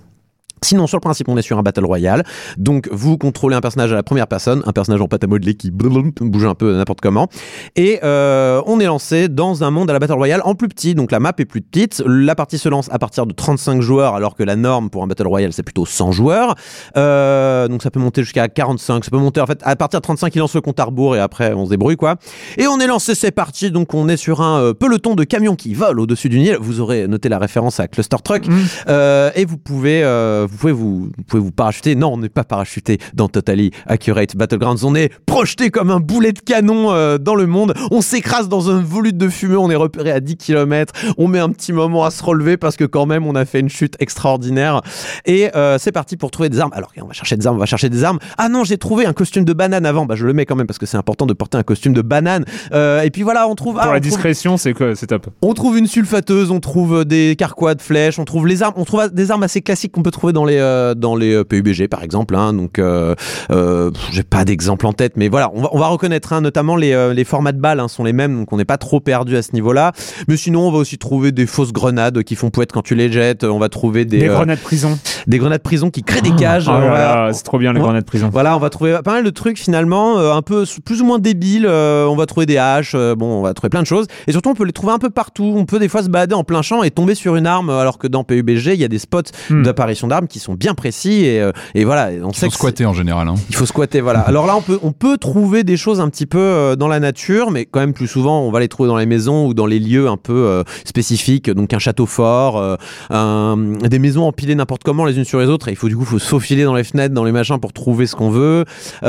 Sinon, 0.62 0.86
sur 0.86 0.96
le 0.96 1.00
principe, 1.00 1.28
on 1.28 1.36
est 1.36 1.42
sur 1.42 1.58
un 1.58 1.62
battle 1.62 1.84
royale. 1.84 2.24
Donc, 2.58 2.88
vous 2.92 3.16
contrôlez 3.16 3.56
un 3.56 3.60
personnage 3.60 3.92
à 3.92 3.94
la 3.94 4.02
première 4.02 4.26
personne, 4.26 4.62
un 4.66 4.72
personnage 4.72 5.00
en 5.00 5.08
pâte 5.08 5.24
à 5.24 5.26
modeler 5.26 5.54
qui 5.54 5.70
bouge 5.72 6.44
un 6.44 6.54
peu 6.54 6.76
n'importe 6.76 7.00
comment. 7.00 7.28
Et 7.76 8.00
euh, 8.04 8.62
on 8.66 8.80
est 8.80 8.86
lancé 8.86 9.28
dans 9.28 9.64
un 9.64 9.70
monde 9.70 9.90
à 9.90 9.92
la 9.92 9.98
battle 9.98 10.14
royale 10.14 10.42
en 10.44 10.54
plus 10.54 10.68
petit. 10.68 10.94
Donc, 10.94 11.12
la 11.12 11.20
map 11.20 11.32
est 11.38 11.44
plus 11.44 11.62
petite. 11.62 12.02
La 12.06 12.34
partie 12.34 12.58
se 12.58 12.68
lance 12.68 12.88
à 12.90 12.98
partir 12.98 13.26
de 13.26 13.32
35 13.32 13.80
joueurs, 13.80 14.14
alors 14.14 14.34
que 14.34 14.42
la 14.42 14.56
norme 14.56 14.90
pour 14.90 15.02
un 15.02 15.06
battle 15.06 15.26
royale, 15.26 15.52
c'est 15.52 15.62
plutôt 15.62 15.86
100 15.86 16.12
joueurs. 16.12 16.54
Euh, 16.96 17.68
donc, 17.68 17.82
ça 17.82 17.90
peut 17.90 18.00
monter 18.00 18.22
jusqu'à 18.22 18.48
45. 18.48 19.04
Ça 19.04 19.10
peut 19.10 19.18
monter, 19.18 19.40
en 19.40 19.46
fait, 19.46 19.60
à 19.62 19.76
partir 19.76 20.00
de 20.00 20.02
35, 20.02 20.34
il 20.34 20.38
lance 20.40 20.54
le 20.54 20.60
compte 20.60 20.78
à 20.80 20.84
rebours 20.84 21.16
et 21.16 21.20
après, 21.20 21.54
on 21.54 21.64
se 21.64 21.70
débrouille, 21.70 21.96
quoi. 21.96 22.16
Et 22.58 22.66
on 22.66 22.78
est 22.80 22.86
lancé, 22.86 23.14
c'est 23.14 23.30
parti. 23.30 23.70
Donc, 23.70 23.94
on 23.94 24.08
est 24.08 24.16
sur 24.16 24.40
un 24.40 24.60
euh, 24.60 24.74
peloton 24.74 25.14
de 25.14 25.24
camions 25.24 25.56
qui 25.56 25.74
volent 25.74 26.02
au-dessus 26.02 26.28
du 26.28 26.38
Nil. 26.38 26.56
Vous 26.60 26.80
aurez 26.80 27.08
noté 27.08 27.28
la 27.28 27.38
référence 27.38 27.80
à 27.80 27.88
Cluster 27.88 28.16
Truck. 28.22 28.44
Euh, 28.88 29.30
et 29.34 29.44
vous 29.44 29.58
pouvez, 29.58 30.02
vous 30.50 30.56
pouvez 30.56 30.72
vous, 30.72 31.04
vous 31.16 31.22
pouvez 31.26 31.42
vous 31.42 31.50
parachuter. 31.52 31.94
Non, 31.94 32.12
on 32.14 32.18
n'est 32.18 32.28
pas 32.28 32.44
parachuté 32.44 32.98
dans 33.14 33.28
Totally 33.28 33.70
Accurate 33.86 34.36
Battlegrounds. 34.36 34.84
On 34.84 34.94
est 34.94 35.10
projeté 35.26 35.70
comme 35.70 35.90
un 35.90 36.00
boulet 36.00 36.32
de 36.32 36.40
canon 36.40 36.90
euh, 36.92 37.18
dans 37.18 37.34
le 37.34 37.46
monde. 37.46 37.74
On 37.90 38.00
s'écrase 38.00 38.48
dans 38.48 38.70
un 38.70 38.80
volute 38.82 39.16
de 39.16 39.28
fumée. 39.28 39.56
On 39.56 39.70
est 39.70 39.76
repéré 39.76 40.10
à 40.10 40.20
10 40.20 40.36
km. 40.36 40.92
On 41.18 41.28
met 41.28 41.38
un 41.38 41.50
petit 41.50 41.72
moment 41.72 42.04
à 42.04 42.10
se 42.10 42.22
relever 42.22 42.56
parce 42.56 42.76
que 42.76 42.84
quand 42.84 43.06
même, 43.06 43.26
on 43.26 43.34
a 43.34 43.44
fait 43.44 43.60
une 43.60 43.68
chute 43.68 43.94
extraordinaire. 44.00 44.82
Et 45.26 45.54
euh, 45.56 45.78
c'est 45.78 45.92
parti 45.92 46.16
pour 46.16 46.30
trouver 46.30 46.48
des 46.48 46.60
armes. 46.60 46.72
Alors, 46.74 46.92
on 47.00 47.06
va 47.06 47.12
chercher 47.12 47.36
des 47.36 47.46
armes, 47.46 47.56
on 47.56 47.60
va 47.60 47.66
chercher 47.66 47.88
des 47.88 48.04
armes. 48.04 48.18
Ah 48.38 48.48
non, 48.48 48.64
j'ai 48.64 48.78
trouvé 48.78 49.06
un 49.06 49.12
costume 49.12 49.44
de 49.44 49.52
banane 49.52 49.86
avant. 49.86 50.06
Bah, 50.06 50.14
je 50.16 50.26
le 50.26 50.32
mets 50.32 50.46
quand 50.46 50.56
même 50.56 50.66
parce 50.66 50.78
que 50.78 50.86
c'est 50.86 50.96
important 50.96 51.26
de 51.26 51.32
porter 51.32 51.58
un 51.58 51.62
costume 51.62 51.92
de 51.92 52.02
banane. 52.02 52.44
Euh, 52.72 53.02
et 53.02 53.10
puis 53.10 53.22
voilà, 53.22 53.48
on 53.48 53.54
trouve. 53.54 53.76
ah, 53.78 53.82
Pour 53.82 53.90
on 53.90 53.94
la 53.94 54.00
trouve- 54.00 54.10
discrétion, 54.10 54.56
c'est 54.56 54.72
quoi 54.74 54.94
C'est 54.94 55.06
top. 55.06 55.28
on 55.42 55.54
trouve 55.54 55.78
une 55.78 55.86
sulfateuse, 55.86 56.50
on 56.50 56.60
trouve 56.60 57.04
des 57.04 57.36
carquois 57.38 57.74
de 57.74 57.82
flèches, 57.82 58.18
on 58.18 58.24
trouve 58.24 58.46
les 58.46 58.62
armes, 58.62 58.74
on 58.76 58.84
trouve 58.84 59.08
des 59.12 59.30
armes 59.30 59.42
assez 59.42 59.60
classiques 59.60 59.92
qu'on 59.92 60.02
peut 60.02 60.10
trouver 60.10 60.32
dans 60.32 60.39
les 60.44 60.58
euh, 60.58 60.94
dans 60.94 61.16
les 61.16 61.34
euh, 61.34 61.44
PUBG 61.44 61.88
par 61.88 62.02
exemple. 62.02 62.34
Hein, 62.36 62.52
donc 62.52 62.78
euh, 62.78 63.14
euh, 63.50 63.90
j'ai 64.12 64.22
pas 64.22 64.44
d'exemple 64.44 64.86
en 64.86 64.92
tête, 64.92 65.12
mais 65.16 65.28
voilà, 65.28 65.50
on 65.54 65.62
va, 65.62 65.68
on 65.72 65.78
va 65.78 65.86
reconnaître 65.88 66.32
hein, 66.32 66.40
notamment 66.40 66.76
les, 66.76 67.12
les 67.14 67.24
formats 67.24 67.52
de 67.52 67.60
balles 67.60 67.80
hein, 67.80 67.88
sont 67.88 68.04
les 68.04 68.12
mêmes, 68.12 68.38
donc 68.40 68.52
on 68.52 68.56
n'est 68.56 68.64
pas 68.64 68.78
trop 68.78 69.00
perdu 69.00 69.36
à 69.36 69.42
ce 69.42 69.52
niveau-là. 69.52 69.92
Mais 70.28 70.36
sinon, 70.36 70.68
on 70.68 70.70
va 70.72 70.78
aussi 70.78 70.98
trouver 70.98 71.32
des 71.32 71.46
fausses 71.46 71.72
grenades 71.72 72.22
qui 72.22 72.34
font 72.34 72.50
poète 72.50 72.72
quand 72.72 72.82
tu 72.82 72.94
les 72.94 73.10
jettes. 73.10 73.44
On 73.44 73.58
va 73.58 73.68
trouver 73.68 74.04
des 74.04 74.18
Des 74.18 74.26
grenades 74.26 74.60
prison. 74.60 74.98
des 75.26 75.38
grenades 75.38 75.62
prison 75.62 75.90
qui 75.90 76.02
créent 76.02 76.20
des 76.22 76.34
cages. 76.34 76.66
Oh 76.68 76.72
là 76.72 76.80
voilà. 76.80 77.26
là, 77.26 77.32
c'est 77.32 77.42
trop 77.42 77.58
bien 77.58 77.72
les 77.72 77.78
Ouais. 77.80 77.84
grenades 77.84 78.04
prison. 78.04 78.28
Voilà, 78.32 78.56
on 78.56 78.60
va 78.60 78.70
trouver 78.70 78.98
pas 79.04 79.12
mal 79.12 79.24
de 79.24 79.30
trucs 79.30 79.58
finalement, 79.58 80.18
un 80.18 80.42
peu 80.42 80.64
plus 80.84 81.00
ou 81.02 81.04
moins 81.04 81.18
débiles. 81.18 81.66
on 81.66 82.16
va 82.16 82.26
trouver 82.26 82.46
des 82.46 82.58
haches, 82.58 82.94
bon, 82.94 83.26
on 83.38 83.42
va 83.42 83.54
trouver 83.54 83.70
plein 83.70 83.82
de 83.82 83.86
choses. 83.86 84.06
Et 84.26 84.32
surtout, 84.32 84.50
on 84.50 84.54
peut 84.54 84.64
les 84.64 84.72
trouver 84.72 84.92
un 84.92 84.98
peu 84.98 85.10
partout. 85.10 85.52
On 85.56 85.64
peut 85.64 85.78
des 85.78 85.88
fois 85.88 86.02
se 86.02 86.08
balader 86.08 86.34
en 86.34 86.44
plein 86.44 86.62
champ 86.62 86.82
et 86.82 86.90
tomber 86.90 87.14
sur 87.14 87.36
une 87.36 87.46
arme, 87.46 87.70
alors 87.70 87.98
que 87.98 88.06
dans 88.06 88.24
PUBG, 88.24 88.74
il 88.74 88.80
y 88.80 88.84
a 88.84 88.88
des 88.88 88.98
spots 88.98 89.20
Hmm. 89.50 89.62
d'apparition 89.62 90.06
d'armes 90.08 90.26
qui 90.30 90.38
sont 90.38 90.54
bien 90.54 90.74
précis. 90.74 91.24
Et, 91.24 91.40
euh, 91.40 91.52
et 91.74 91.84
voilà, 91.84 92.08
on 92.24 92.30
Il 92.30 92.34
sait 92.34 92.46
faut 92.46 92.52
squatter 92.52 92.86
en 92.86 92.94
général. 92.94 93.28
Hein. 93.28 93.34
il 93.50 93.54
faut 93.56 93.66
squatter, 93.66 94.00
voilà. 94.00 94.20
Alors 94.20 94.46
là, 94.46 94.56
on 94.56 94.62
peut, 94.62 94.78
on 94.82 94.92
peut 94.92 95.18
trouver 95.18 95.62
des 95.64 95.76
choses 95.76 96.00
un 96.00 96.08
petit 96.08 96.26
peu 96.26 96.38
euh, 96.38 96.76
dans 96.76 96.88
la 96.88 97.00
nature, 97.00 97.50
mais 97.50 97.66
quand 97.66 97.80
même 97.80 97.92
plus 97.92 98.06
souvent, 98.06 98.40
on 98.42 98.50
va 98.50 98.60
les 98.60 98.68
trouver 98.68 98.88
dans 98.88 98.96
les 98.96 99.06
maisons 99.06 99.46
ou 99.46 99.52
dans 99.54 99.66
les 99.66 99.78
lieux 99.78 100.08
un 100.08 100.16
peu 100.16 100.32
euh, 100.46 100.62
spécifiques. 100.84 101.50
Donc 101.50 101.74
un 101.74 101.78
château 101.78 102.06
fort, 102.06 102.78
un- 103.10 103.56
des 103.88 103.98
maisons 103.98 104.24
empilées 104.26 104.54
n'importe 104.54 104.84
comment 104.84 105.04
les 105.04 105.18
unes 105.18 105.24
sur 105.24 105.40
les 105.40 105.46
autres. 105.46 105.68
Et 105.68 105.72
il 105.72 105.76
faut 105.76 105.88
du 105.88 105.96
coup, 105.96 106.04
faut 106.04 106.18
se 106.18 106.28
faufiler 106.28 106.64
dans 106.64 106.74
les 106.74 106.84
fenêtres, 106.84 107.14
dans 107.14 107.24
les 107.24 107.32
machins 107.32 107.58
pour 107.58 107.72
trouver 107.72 108.06
ce 108.06 108.14
qu'on 108.16 108.30
veut. 108.30 108.64
Il 109.02 109.08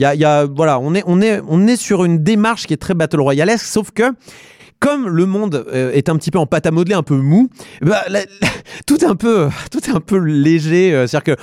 y 0.00 0.04
a, 0.04 0.14
il 0.14 0.20
y 0.20 0.24
a, 0.24 0.44
voilà, 0.46 0.78
on 0.80 0.94
est, 0.94 1.04
on 1.06 1.20
est, 1.22 1.40
on 1.48 1.66
est 1.66 1.76
sur 1.76 2.04
une 2.04 2.18
démarche 2.22 2.66
qui 2.66 2.74
est 2.74 2.78
très 2.78 2.94
battle 2.94 3.20
royalesque, 3.20 3.64
sauf 3.66 3.90
que 3.92 4.02
comme 4.80 5.08
le 5.08 5.26
monde 5.26 5.64
euh, 5.72 5.92
est 5.92 6.08
un 6.08 6.16
petit 6.16 6.30
peu 6.30 6.38
en 6.38 6.46
pâte 6.46 6.66
à 6.66 6.70
modeler, 6.70 6.94
un 6.94 7.02
peu 7.02 7.16
mou, 7.16 7.48
bah, 7.82 8.04
tout 8.86 9.02
est 9.04 9.08
un 9.08 9.16
peu, 9.16 9.48
tout 9.70 9.80
est 9.88 9.92
un 9.94 10.00
peu 10.00 10.18
léger. 10.18 10.94
euh, 10.94 11.06
C'est-à-dire 11.06 11.34
que 11.36 11.42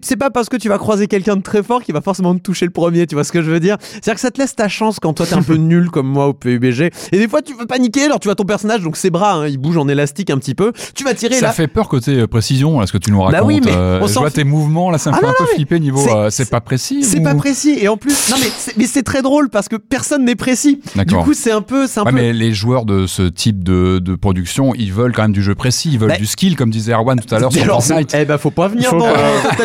c'est 0.00 0.16
pas 0.16 0.30
parce 0.30 0.48
que 0.48 0.56
tu 0.56 0.68
vas 0.68 0.76
croiser 0.78 1.06
quelqu'un 1.06 1.36
de 1.36 1.42
très 1.42 1.62
fort 1.62 1.82
qui 1.82 1.92
va 1.92 2.00
forcément 2.00 2.34
te 2.34 2.40
toucher 2.40 2.64
le 2.66 2.72
premier, 2.72 3.06
tu 3.06 3.14
vois 3.14 3.22
ce 3.24 3.30
que 3.32 3.42
je 3.42 3.50
veux 3.50 3.60
dire? 3.60 3.76
C'est-à-dire 3.80 4.14
que 4.14 4.20
ça 4.20 4.30
te 4.30 4.40
laisse 4.40 4.56
ta 4.56 4.68
chance 4.68 4.98
quand 5.00 5.12
toi 5.12 5.24
t'es 5.26 5.34
un 5.34 5.42
peu 5.42 5.54
nul 5.56 5.90
comme 5.90 6.08
moi 6.08 6.26
au 6.26 6.34
PUBG. 6.34 6.90
Et 7.12 7.18
des 7.18 7.28
fois 7.28 7.42
tu 7.42 7.54
veux 7.54 7.66
paniquer, 7.66 8.04
alors 8.06 8.18
tu 8.18 8.26
vois 8.28 8.34
ton 8.34 8.44
personnage, 8.44 8.82
donc 8.82 8.96
ses 8.96 9.10
bras, 9.10 9.34
hein, 9.34 9.46
il 9.48 9.58
bouge 9.58 9.76
en 9.76 9.86
élastique 9.88 10.30
un 10.30 10.38
petit 10.38 10.54
peu. 10.54 10.72
Tu 10.94 11.04
vas 11.04 11.14
tirer 11.14 11.36
Ça 11.36 11.46
là. 11.46 11.52
fait 11.52 11.68
peur 11.68 11.88
côté 11.88 12.12
euh, 12.16 12.26
précision, 12.26 12.80
là, 12.80 12.86
ce 12.86 12.92
que 12.92 12.98
tu 12.98 13.12
nous 13.12 13.20
racontes. 13.22 13.40
Bah 13.40 13.46
oui, 13.46 13.60
mais 13.64 13.70
Euh, 13.72 14.00
on 14.02 14.06
je 14.08 14.18
vois 14.18 14.30
tes 14.30 14.44
mouvements, 14.44 14.90
là, 14.90 14.98
ça 14.98 15.10
me 15.10 15.14
Ah 15.16 15.18
fait 15.20 15.26
non, 15.26 15.32
un 15.32 15.44
peu 15.44 15.46
flipper 15.54 15.78
niveau. 15.80 16.00
c'est- 16.02 16.10
euh, 16.12 16.30
C'est 16.30 16.50
pas 16.50 16.60
précis 16.60 17.04
C'est 17.04 17.20
ou- 17.20 17.22
pas 17.22 17.34
précis 17.36 17.76
et 17.80 17.86
en 17.88 17.96
plus 17.96 18.30
non 18.30 18.36
mais 18.40 18.48
c'est- 18.56 18.76
mais 18.76 18.86
c'est 18.86 19.02
très 19.04 19.22
drôle 19.22 19.48
parce 19.48 19.68
que 19.68 19.76
personne 19.76 20.24
n'est 20.24 20.34
précis. 20.36 20.80
Du 21.06 21.14
coup 21.14 21.34
c'est 21.34 21.52
un 21.52 21.62
peu 21.62 21.86
c'est 21.86 22.00
un 22.00 22.04
Ouais, 22.04 22.10
peu 22.10 22.16
mais 22.16 22.32
les 22.32 22.52
joueurs 22.52 22.84
de 22.84 23.06
ce 23.06 23.22
type 23.22 23.62
de, 23.62 23.98
de 24.00 24.14
production, 24.16 24.74
ils 24.74 24.92
veulent 24.92 25.12
quand 25.12 25.22
même 25.22 25.32
du 25.32 25.42
jeu 25.42 25.54
précis, 25.54 25.90
ils 25.92 25.98
veulent 25.98 26.08
Bah, 26.10 26.16
du 26.16 26.26
skill, 26.26 26.56
comme 26.56 26.70
disait 26.70 26.92
Erwan 26.92 27.20
tout 27.20 27.32
à 27.34 27.38
l'heure 27.38 27.52
sur 27.52 27.64
Fortnite. 27.64 28.14
Eh 28.18 28.24
ben 28.24 28.38
faut 28.38 28.50
pas 28.50 28.68
venir 28.68 28.90
Faut 28.90 28.98
dans 28.98 29.06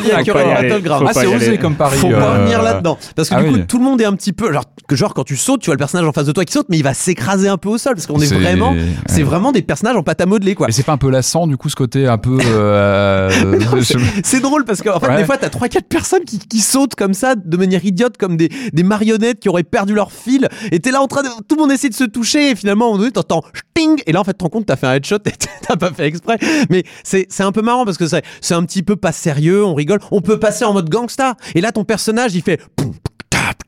y 0.08 0.12
aller. 0.12 0.70
Battleground. 0.70 1.06
Ah, 1.10 1.14
c'est 1.14 1.26
osé 1.28 1.58
comme 1.58 1.76
pari. 1.76 1.98
Faut 1.98 2.10
pas 2.10 2.36
euh, 2.36 2.44
venir 2.44 2.62
là-dedans. 2.62 2.98
Parce 3.16 3.30
que 3.30 3.36
ah 3.36 3.42
du 3.44 3.50
coup, 3.50 3.56
oui. 3.56 3.66
tout 3.68 3.78
le 3.78 3.84
monde 3.84 4.02
est 4.02 4.06
un 4.06 4.14
petit 4.16 4.34
peu. 4.34 4.52
Genre, 4.52 4.64
que 4.88 4.96
genre, 4.96 5.14
quand 5.14 5.24
tu 5.24 5.36
sautes, 5.38 5.62
tu 5.62 5.68
vois 5.68 5.76
le 5.76 5.80
personnage 5.80 6.08
en 6.08 6.12
face 6.12 6.26
de 6.26 6.32
toi 6.32 6.46
qui 6.46 6.54
saute, 6.54 6.68
mais 6.70 6.78
il 6.78 6.84
va 6.84 6.94
s'écraser 6.94 7.48
un 7.48 7.58
peu 7.58 7.70
au 7.70 7.78
sol. 7.78 7.96
Parce 7.96 8.08
qu'on 8.08 8.20
est, 8.20 8.34
vraiment. 8.34 8.72
ouais. 8.74 8.82
C'est 9.08 9.24
vraiment 9.24 9.52
des 9.52 9.62
personnages 9.62 9.96
en 9.96 10.04
pâte 10.04 10.22
à 10.22 10.26
modeler, 10.26 10.56
quoi. 10.56 10.68
Mais 10.68 10.74
c'est 10.74 10.84
pas 10.84 10.94
un 10.94 10.98
peu 10.98 11.10
lassant, 11.10 11.48
du 11.48 11.58
coup, 11.58 11.70
ce 11.70 11.76
côté 11.76 12.08
un 12.08 12.18
peu. 12.18 12.38
euh, 12.46 13.30
je- 13.82 13.98
C'est 14.24 14.40
drôle 14.40 14.66
parce 14.66 14.82
qu'en 14.82 15.00
fait, 15.00 15.08
Ouais. 15.08 15.18
des 15.18 15.26
fois, 15.26 15.38
t'as 15.38 15.50
3-4 15.50 15.84
personnes 15.88 16.24
qui, 16.26 16.40
qui 16.40 16.60
sautent 16.60 16.96
comme 16.96 17.14
ça, 17.14 17.36
de 17.36 17.58
manière 17.58 17.84
idiote, 17.86 18.18
comme 18.18 18.38
des, 18.38 18.50
des 18.72 18.84
marionnettes 18.84 19.40
qui 19.40 19.50
auraient 19.50 19.64
perdu 19.64 19.94
leur 19.94 20.12
fil. 20.12 20.48
Et 20.72 20.80
t'es 20.80 20.92
là 20.92 21.02
en 21.02 21.08
train 21.08 21.22
de. 21.24 21.28
Tout 21.48 21.56
le 21.56 21.62
monde 21.62 21.72
essaie 21.72 21.90
de 21.90 21.94
se 21.94 22.04
toucher, 22.04 22.52
et 22.52 22.56
finalement, 22.56 22.86
à 22.86 22.88
un 22.88 22.92
moment 22.92 23.00
donné, 23.00 23.12
t'entends 23.12 23.44
sting, 23.76 24.02
et 24.06 24.12
là, 24.12 24.20
en 24.22 24.24
fait, 24.24 24.32
tu 24.34 24.38
te 24.38 24.44
rends 24.44 24.50
compte, 24.50 24.66
t'as 24.66 24.76
fait 24.76 24.88
un 24.88 24.94
headshot 24.94 25.16
et 25.26 25.32
t'as 25.68 25.76
pas 25.76 25.92
fait 25.92 26.06
exprès. 26.08 26.38
Mais 26.70 26.84
c'est 27.04 27.28
c'est 27.30 27.44
un 27.44 27.52
peu 27.52 27.62
marrant 27.62 27.86
parce 27.86 27.98
que 27.98 28.08
c'est 28.08 28.24
c'est 28.42 28.54
un 28.54 28.64
petit 28.64 28.84
peu 28.84 28.96
pas 28.96 29.12
sérieux, 29.12 29.64
on 29.66 29.74
rigole. 29.74 29.93
On 30.12 30.22
peut 30.22 30.40
passer 30.40 30.66
en 30.66 30.74
mode 30.74 30.90
gangsta, 30.90 31.36
et 31.56 31.62
là, 31.62 31.72
ton 31.72 31.84
personnage, 31.84 32.36
il 32.36 32.42
fait 32.42 32.62
tap, 32.78 32.78
toum, 32.78 32.94
poum, 32.94 32.94
bah, 33.54 33.63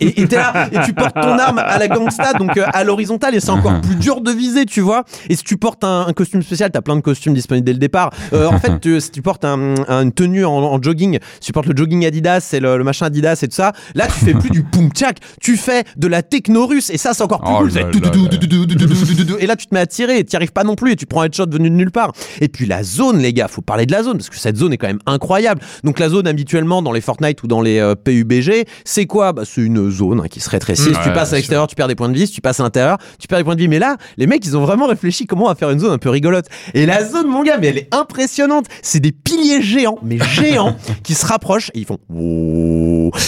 et 0.00 0.20
et 0.22 0.28
t'es 0.28 0.36
là, 0.36 0.68
et 0.70 0.78
tu 0.84 0.92
portes 0.92 1.14
ton 1.14 1.38
arme 1.38 1.58
à 1.58 1.78
la 1.78 1.88
gangsta, 1.88 2.32
donc 2.34 2.56
euh, 2.56 2.64
à 2.72 2.84
l'horizontale, 2.84 3.34
et 3.34 3.40
c'est 3.40 3.50
encore 3.50 3.80
plus 3.80 3.96
dur 3.96 4.20
de 4.20 4.30
viser, 4.30 4.64
tu 4.66 4.80
vois. 4.80 5.04
Et 5.28 5.36
si 5.36 5.42
tu 5.44 5.56
portes 5.56 5.82
un, 5.84 6.06
un 6.06 6.12
costume 6.12 6.42
spécial, 6.42 6.70
t'as 6.70 6.80
plein 6.82 6.96
de 6.96 7.00
costumes 7.00 7.34
disponibles 7.34 7.64
dès 7.64 7.72
le 7.72 7.78
départ. 7.78 8.10
Euh, 8.32 8.46
en 8.48 8.58
fait, 8.60 8.78
tu- 8.80 9.00
si 9.00 9.10
tu 9.10 9.22
portes 9.22 9.44
un, 9.44 9.74
un- 9.88 10.02
une 10.02 10.12
tenue 10.12 10.44
en, 10.44 10.52
en 10.52 10.82
jogging, 10.82 11.18
si 11.40 11.46
tu 11.46 11.52
portes 11.52 11.66
le 11.66 11.76
jogging 11.76 12.04
Adidas 12.06 12.50
et 12.52 12.60
le, 12.60 12.76
le 12.76 12.84
machin 12.84 13.06
Adidas 13.06 13.40
et 13.42 13.48
tout 13.48 13.54
ça, 13.54 13.72
là, 13.94 14.06
tu 14.06 14.24
fais 14.24 14.34
plus 14.34 14.50
du 14.50 14.62
poum 14.72 14.90
tchak, 14.90 15.18
tu 15.40 15.56
fais 15.56 15.84
de 15.96 16.06
la 16.06 16.22
techno 16.22 16.66
russe, 16.66 16.90
et 16.90 16.98
ça, 16.98 17.14
c'est 17.14 17.22
encore 17.22 17.40
plus 17.40 17.54
Oh 17.54 17.58
cool. 17.60 17.70
là 17.70 17.82
là 17.82 19.36
Et 19.40 19.46
là, 19.46 19.56
tu 19.56 19.66
te 19.66 19.74
mets 19.74 19.80
à 19.80 19.86
tirer, 19.86 20.18
et 20.18 20.24
t'y 20.24 20.36
arrives 20.36 20.52
pas 20.52 20.64
non 20.64 20.74
plus, 20.74 20.92
et 20.92 20.96
tu 20.96 21.06
prends 21.06 21.22
un 21.22 21.26
headshot 21.26 21.46
venu 21.50 21.70
de 21.70 21.74
nulle 21.74 21.90
part. 21.90 22.12
Et 22.40 22.48
puis 22.48 22.66
la 22.66 22.82
zone, 22.82 23.18
les 23.18 23.32
gars, 23.32 23.48
faut 23.48 23.62
parler 23.62 23.86
de 23.86 23.92
la 23.92 24.02
zone, 24.02 24.18
parce 24.18 24.28
que 24.30 24.36
cette 24.36 24.56
zone 24.56 24.72
est 24.72 24.76
quand 24.78 24.86
même 24.88 25.00
incroyable. 25.06 25.60
Donc 25.84 25.98
la 25.98 26.08
zone, 26.08 26.26
habituellement, 26.26 26.82
dans 26.82 26.92
les 26.92 27.00
Fortnite 27.00 27.42
ou 27.42 27.46
dans 27.46 27.62
les 27.62 27.78
euh, 27.78 27.94
PUBG, 27.94 28.66
c'est 28.84 28.97
quoi 29.06 29.32
bah, 29.32 29.42
C'est 29.44 29.60
une 29.62 29.90
zone 29.90 30.20
hein, 30.20 30.28
qui 30.30 30.40
se 30.40 30.50
rétrécit. 30.50 30.82
si 30.82 30.90
tu 30.90 30.96
Ouais, 31.08 31.12
passes 31.12 31.32
à 31.32 31.36
l'extérieur, 31.36 31.66
tu 31.66 31.74
perds 31.74 31.88
des 31.88 31.94
points 31.94 32.08
de 32.08 32.14
vie. 32.14 32.26
Si 32.26 32.32
tu 32.32 32.40
passes 32.40 32.60
à 32.60 32.62
l'intérieur, 32.62 32.98
tu 33.18 33.26
perds 33.28 33.38
des 33.38 33.44
points 33.44 33.54
de 33.54 33.60
vie. 33.60 33.68
Mais 33.68 33.78
là, 33.78 33.96
les 34.16 34.26
mecs, 34.26 34.44
ils 34.44 34.56
ont 34.56 34.62
vraiment 34.64 34.86
réfléchi 34.86 35.26
comment 35.26 35.44
on 35.44 35.48
va 35.48 35.54
faire 35.54 35.70
une 35.70 35.78
zone 35.78 35.92
un 35.92 35.98
peu 35.98 36.10
rigolote. 36.10 36.46
Et 36.74 36.86
la 36.86 37.04
zone, 37.04 37.26
mon 37.28 37.42
gars, 37.42 37.58
mais 37.60 37.68
elle 37.68 37.78
est 37.78 37.94
impressionnante. 37.94 38.66
C'est 38.82 39.00
des 39.00 39.12
piliers 39.12 39.62
géants, 39.62 39.98
mais 40.02 40.18
géants, 40.34 40.76
qui 41.02 41.14
se 41.14 41.24
rapprochent 41.26 41.70
et 41.74 41.80
ils 41.80 41.86
font. 41.86 41.98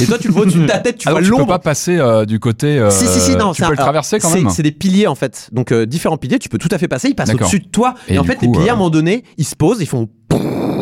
Et 0.01 0.07
toi, 0.07 0.19
tu 0.19 0.29
le 0.29 0.33
vois 0.35 0.43
au-dessus 0.43 0.61
de 0.61 0.67
ta 0.67 0.79
tête, 0.79 0.99
tu 0.99 1.09
Ah, 1.09 1.13
vois 1.13 1.21
donc 1.21 1.27
tu 1.27 1.31
peux 1.33 1.39
l'ombre. 1.39 1.49
pas 1.53 1.59
passer 1.59 1.97
euh, 1.99 2.25
du 2.25 2.39
côté. 2.39 2.79
euh, 2.79 2.91
Si, 2.91 3.07
si, 3.07 3.21
si, 3.21 3.37
non, 3.37 3.53
Tu 3.53 3.57
c'est 3.63 3.63
peux 3.63 3.69
un- 3.69 3.71
le 3.71 3.77
traverser 3.77 4.19
quand 4.19 4.29
c'est- 4.29 4.41
même. 4.41 4.51
C'est 4.51 4.63
des 4.63 4.73
piliers 4.73 5.07
en 5.07 5.15
fait. 5.15 5.49
Donc 5.53 5.73
euh, 5.73 5.87
différents 5.87 6.17
piliers, 6.17 6.39
tu 6.39 6.49
peux 6.49 6.59
tout 6.59 6.69
à 6.71 6.79
fait 6.79 6.89
passer. 6.89 7.09
Ils 7.09 7.15
passent 7.15 7.33
au-dessus 7.35 7.61
de 7.61 7.69
toi. 7.69 7.95
Et, 8.09 8.15
Et 8.15 8.19
en 8.19 8.25
fait, 8.25 8.37
coup, 8.37 8.47
les 8.47 8.53
piliers 8.53 8.69
à 8.71 8.73
un 8.73 8.77
moment 8.77 8.91
donné, 8.91 9.25
ils 9.39 9.45
se 9.45 9.57
posent, 9.57 9.79
ils 9.81 9.87
font. 9.87 10.09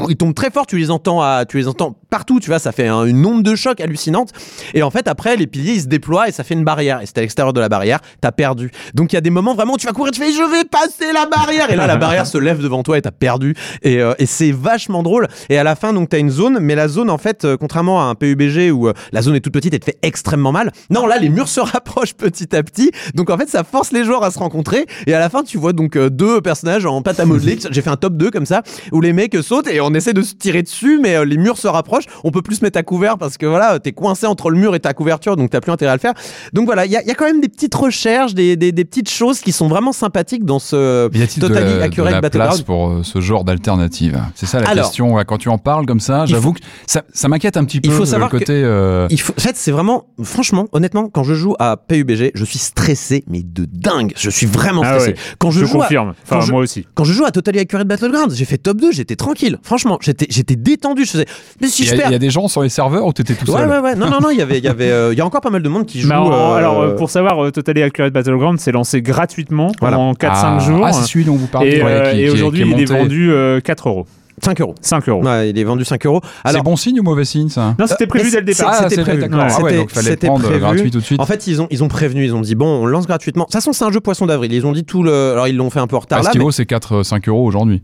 Ils 0.08 0.16
tombent 0.16 0.34
très 0.34 0.50
fort, 0.50 0.66
tu 0.66 0.78
les 0.78 0.90
entends 0.90 1.20
à, 1.22 1.44
tu 1.46 1.56
les 1.58 1.68
entends 1.68 1.96
partout, 2.10 2.40
tu 2.40 2.48
vois, 2.48 2.58
ça 2.58 2.72
fait 2.72 2.86
un- 2.88 3.04
une 3.04 3.24
onde 3.26 3.42
de 3.42 3.54
choc 3.54 3.80
hallucinante. 3.80 4.30
Et 4.74 4.82
en 4.82 4.90
fait, 4.90 5.08
après, 5.08 5.36
les 5.36 5.46
piliers, 5.46 5.72
ils 5.74 5.82
se 5.82 5.86
déploient 5.86 6.28
et 6.28 6.32
ça 6.32 6.44
fait 6.44 6.54
une 6.54 6.64
barrière. 6.64 7.00
Et 7.02 7.06
c'est 7.06 7.18
à 7.18 7.20
l'extérieur 7.20 7.52
de 7.52 7.60
la 7.60 7.68
barrière, 7.68 8.00
t'as 8.20 8.32
perdu. 8.32 8.70
Donc 8.94 9.12
il 9.12 9.16
y 9.16 9.18
a 9.18 9.20
des 9.20 9.30
moments 9.30 9.54
vraiment 9.54 9.74
où 9.74 9.76
tu 9.76 9.86
vas 9.86 9.92
courir, 9.92 10.12
tu 10.12 10.20
fais, 10.20 10.32
je 10.32 10.50
vais 10.50 10.64
passer 10.64 11.12
la 11.12 11.26
barrière. 11.26 11.70
Et 11.70 11.76
là, 11.76 11.86
la 11.86 11.96
barrière 12.08 12.26
se 12.26 12.38
lève 12.38 12.60
devant 12.62 12.82
toi 12.82 12.96
et 12.98 13.02
t'as 13.02 13.10
perdu. 13.10 13.54
Et, 13.82 14.00
euh, 14.00 14.14
et 14.18 14.26
c'est 14.26 14.52
vachement 14.52 15.02
drôle. 15.02 15.28
Et 15.48 15.58
à 15.58 15.64
la 15.64 15.76
fin, 15.76 15.92
donc 15.92 16.08
t'as 16.08 16.18
une 16.18 16.30
zone, 16.30 16.58
mais 16.60 16.74
la 16.74 16.88
zone, 16.88 17.10
en 17.10 17.18
fait, 17.18 17.44
euh, 17.44 17.56
contrairement 17.58 18.00
à 18.00 18.04
un 18.04 18.14
PUBG 18.14 18.70
où 18.72 18.88
euh, 18.88 18.92
la 19.12 19.22
zone 19.22 19.34
est 19.36 19.40
toute 19.40 19.52
petite 19.52 19.74
et 19.74 19.78
te 19.78 19.84
fait 19.84 19.98
extrêmement 20.02 20.52
mal. 20.52 20.72
Non, 20.90 21.06
là, 21.06 21.18
les 21.18 21.28
murs 21.28 21.48
se 21.58 21.60
rapprochent 21.60 22.14
petit 22.14 22.54
à 22.56 22.62
petit. 22.62 22.90
Donc 23.14 23.30
en 23.30 23.36
fait, 23.36 23.48
ça 23.48 23.64
force 23.64 23.92
les 23.92 24.04
joueurs 24.04 24.24
à 24.24 24.30
se 24.30 24.38
rencontrer. 24.38 24.86
Et 25.06 25.14
à 25.14 25.18
la 25.18 25.28
fin, 25.28 25.42
tu 25.42 25.58
vois 25.58 25.72
donc 25.72 25.96
deux 25.98 26.40
personnages 26.40 26.86
en 26.86 27.02
pâte 27.02 27.20
à 27.20 27.24
modeler. 27.26 27.58
J'ai 27.70 27.82
fait 27.82 27.90
un 27.90 27.96
top 27.96 28.16
2 28.16 28.30
comme 28.30 28.46
ça, 28.46 28.62
où 28.92 29.00
les 29.00 29.12
mecs 29.12 29.36
sautent 29.42 29.68
et 29.68 29.80
on 29.80 29.92
essaie 29.98 30.14
de 30.14 30.22
se 30.22 30.34
tirer 30.34 30.62
dessus, 30.62 30.98
mais 31.02 31.16
euh, 31.16 31.24
les 31.24 31.36
murs 31.36 31.58
se 31.58 31.68
rapprochent. 31.68 32.06
On 32.24 32.30
peut 32.30 32.42
plus 32.42 32.56
se 32.56 32.64
mettre 32.64 32.78
à 32.78 32.82
couvert 32.82 33.18
parce 33.18 33.36
que 33.36 33.46
voilà, 33.46 33.78
t'es 33.78 33.92
coincé 33.92 34.26
entre 34.26 34.50
le 34.50 34.58
mur 34.58 34.74
et 34.74 34.80
ta 34.80 34.94
couverture, 34.94 35.36
donc 35.36 35.50
t'as 35.50 35.60
plus 35.60 35.72
intérêt 35.72 35.92
à 35.92 35.94
le 35.94 36.00
faire. 36.00 36.14
Donc 36.52 36.66
voilà, 36.66 36.86
il 36.86 36.92
y, 36.92 36.96
a- 36.96 37.02
il 37.02 37.08
y 37.08 37.10
a 37.10 37.14
quand 37.14 37.26
même 37.26 37.40
des 37.40 37.48
petites 37.48 37.74
recherches, 37.74 38.34
des, 38.34 38.56
des, 38.56 38.72
des 38.72 38.84
petites 38.84 39.10
choses 39.10 39.40
qui 39.40 39.52
sont 39.52 39.68
vraiment 39.68 39.92
sympathiques 39.92 40.44
dans 40.44 40.58
ce 40.58 41.08
Y 41.14 41.22
a-t-il 41.22 41.42
de, 41.42 41.48
Totally 41.48 41.74
de 41.74 41.80
Accurate 41.80 42.12
la 42.12 42.20
Battleground. 42.20 42.52
place 42.54 42.62
pour 42.62 42.88
euh, 42.88 43.02
ce 43.02 43.20
genre 43.20 43.44
d'alternative? 43.44 44.20
C'est 44.34 44.46
ça 44.46 44.60
la 44.60 44.68
Alors, 44.70 44.84
question. 44.86 45.14
ouais, 45.14 45.24
quand 45.24 45.38
tu 45.38 45.48
en 45.48 45.58
parles 45.58 45.86
comme 45.86 46.00
ça, 46.00 46.24
j'avoue 46.26 46.52
que 46.52 46.60
ça, 46.86 47.02
ça 47.12 47.28
m'inquiète 47.28 47.56
un 47.56 47.64
petit 47.64 47.80
peu. 47.80 47.88
il 47.88 47.92
faut 47.92 48.00
le 48.00 48.06
savoir 48.06 48.30
côté. 48.30 48.52
euh, 48.52 49.06
Il 49.10 49.20
faut, 49.20 49.32
en 49.36 49.40
fait, 49.40 49.56
c'est 49.56 49.70
vraiment, 49.72 50.06
franchement, 50.22 50.66
honnêtement, 50.72 51.08
quand 51.08 51.22
je 51.24 51.34
joue 51.34 51.54
à 51.58 51.76
PUBG, 51.76 52.32
je 52.34 52.44
suis 52.44 52.58
stressé, 52.58 53.24
mais 53.28 53.42
de 53.42 53.66
dingue. 53.70 54.12
Je 54.16 54.30
suis 54.30 54.46
vraiment 54.46 54.82
Ah 54.84 54.94
stressé. 54.98 55.10
ouais. 55.12 55.16
Quand 55.38 55.50
je, 55.50 55.60
Je 55.60 55.64
joue 55.66 55.80
à- 55.80 55.84
confirme. 55.84 56.14
quand 56.28 56.36
Enfin, 56.36 56.46
je- 56.46 56.52
moi 56.52 56.60
aussi. 56.60 56.86
quand 56.94 57.04
je 57.04 57.12
joue 57.12 57.24
à 57.24 57.30
Totally 57.30 57.58
Accurate 57.60 57.86
Battlegrounds, 57.88 58.34
j'ai 58.34 58.44
fait 58.44 58.58
top 58.58 58.78
2, 58.78 58.92
j'étais 58.92 59.16
tranquille. 59.16 59.58
Franchement, 59.62 59.87
franchement, 59.88 59.98
j'étais, 60.02 60.26
j'étais 60.30 60.56
détendu. 60.56 61.04
Je 61.04 61.10
faisais, 61.10 61.26
mais 61.60 61.68
si 61.68 61.82
Il 61.82 61.84
y, 61.84 61.88
je 61.88 61.92
a- 61.92 61.96
il 61.96 62.00
perds. 62.02 62.12
y 62.12 62.14
a 62.14 62.18
des 62.18 62.30
gens 62.30 62.48
sur 62.48 62.62
les 62.62 62.68
serveurs 62.68 63.06
où 63.06 63.12
t'étais 63.12 63.34
tout 63.34 63.50
Ouais, 63.50 63.58
seul. 63.60 63.68
ouais, 63.68 63.78
ouais. 63.78 63.94
Non, 63.94 64.10
non, 64.10 64.20
non, 64.20 64.30
il 64.30 64.38
y 64.38 64.42
avait, 64.42 64.58
il 64.58 64.64
y 64.64 64.68
avait, 64.68 64.90
euh, 64.90 65.12
il 65.12 65.18
y 65.18 65.20
a 65.20 65.26
encore 65.26 65.40
pas 65.40 65.50
mal 65.50 65.62
de 65.62 65.68
monde 65.68 65.86
qui 65.86 66.00
joue. 66.00 66.08
Bah, 66.08 66.22
euh, 66.24 66.54
alors, 66.54 66.80
euh, 66.80 66.94
pour 66.96 67.10
savoir, 67.10 67.42
euh, 67.44 67.50
Totally 67.50 67.82
Accurate 67.82 68.12
Battleground 68.12 68.58
s'est 68.60 68.72
lancé 68.72 69.02
gratuitement 69.02 69.72
Voilà. 69.80 69.96
pendant 69.96 70.12
4-5 70.14 70.56
ah, 70.56 70.58
jours. 70.60 70.86
Ah, 70.86 70.92
c'est 70.92 71.04
celui 71.06 71.24
dont 71.24 71.36
vous 71.36 71.46
parlez. 71.46 71.76
et 71.76 71.82
ouais, 71.82 71.90
euh, 71.90 72.12
qui- 72.12 72.20
et 72.22 72.24
qui 72.26 72.30
aujourd'hui, 72.30 72.64
qui 72.64 72.70
il 72.70 72.80
est 72.82 72.84
vendu 72.84 73.30
euh, 73.32 73.60
4 73.60 73.88
euros. 73.88 74.06
5 74.44 74.60
euros. 74.60 74.74
5 74.80 75.08
euros. 75.08 75.22
Ouais, 75.24 75.50
il 75.50 75.58
est 75.58 75.64
vendu 75.64 75.84
5 75.84 76.04
euros. 76.06 76.20
C'est 76.44 76.50
Alors, 76.50 76.62
bon 76.62 76.76
signe 76.76 77.00
ou 77.00 77.02
mauvais 77.02 77.24
signe 77.24 77.48
ça 77.48 77.74
Non, 77.78 77.86
c'était 77.86 78.06
prévu 78.06 78.26
mais 78.26 78.30
dès 78.30 78.38
le 78.40 78.44
départ. 78.44 78.68
Ah, 78.72 78.82
c'était 78.84 78.94
c'est 78.96 79.02
prévu. 79.02 79.20
d'accord. 79.22 79.40
Ah 79.48 79.62
ouais, 79.62 79.76
donc 79.76 79.90
fallait 79.90 80.16
prendre 80.16 80.44
prévu. 80.44 80.60
gratuit 80.60 80.90
tout 80.90 80.98
de 81.00 81.04
suite. 81.04 81.20
En 81.20 81.26
fait, 81.26 81.46
ils 81.46 81.60
ont, 81.62 81.66
ils 81.70 81.82
ont 81.84 81.88
prévenu, 81.88 82.24
ils 82.24 82.34
ont 82.34 82.40
dit 82.40 82.54
bon, 82.54 82.66
on 82.82 82.86
lance 82.86 83.06
gratuitement. 83.06 83.44
De 83.44 83.46
toute 83.48 83.52
façon, 83.54 83.72
c'est 83.72 83.84
un 83.84 83.90
jeu 83.92 84.00
poisson 84.00 84.26
d'avril. 84.26 84.52
Ils 84.52 84.66
ont 84.66 84.72
dit 84.72 84.84
tout 84.84 85.02
le. 85.02 85.32
Alors, 85.32 85.48
ils 85.48 85.56
l'ont 85.56 85.70
fait 85.70 85.80
un 85.80 85.86
peu 85.86 85.96
en 85.96 86.00
retard 86.00 86.22
là. 86.22 86.30
qu'il 86.30 86.38
mais- 86.40 86.44
vaut 86.44 86.50
c'est 86.52 86.64
4-5 86.64 87.28
euros 87.28 87.44
aujourd'hui. 87.46 87.82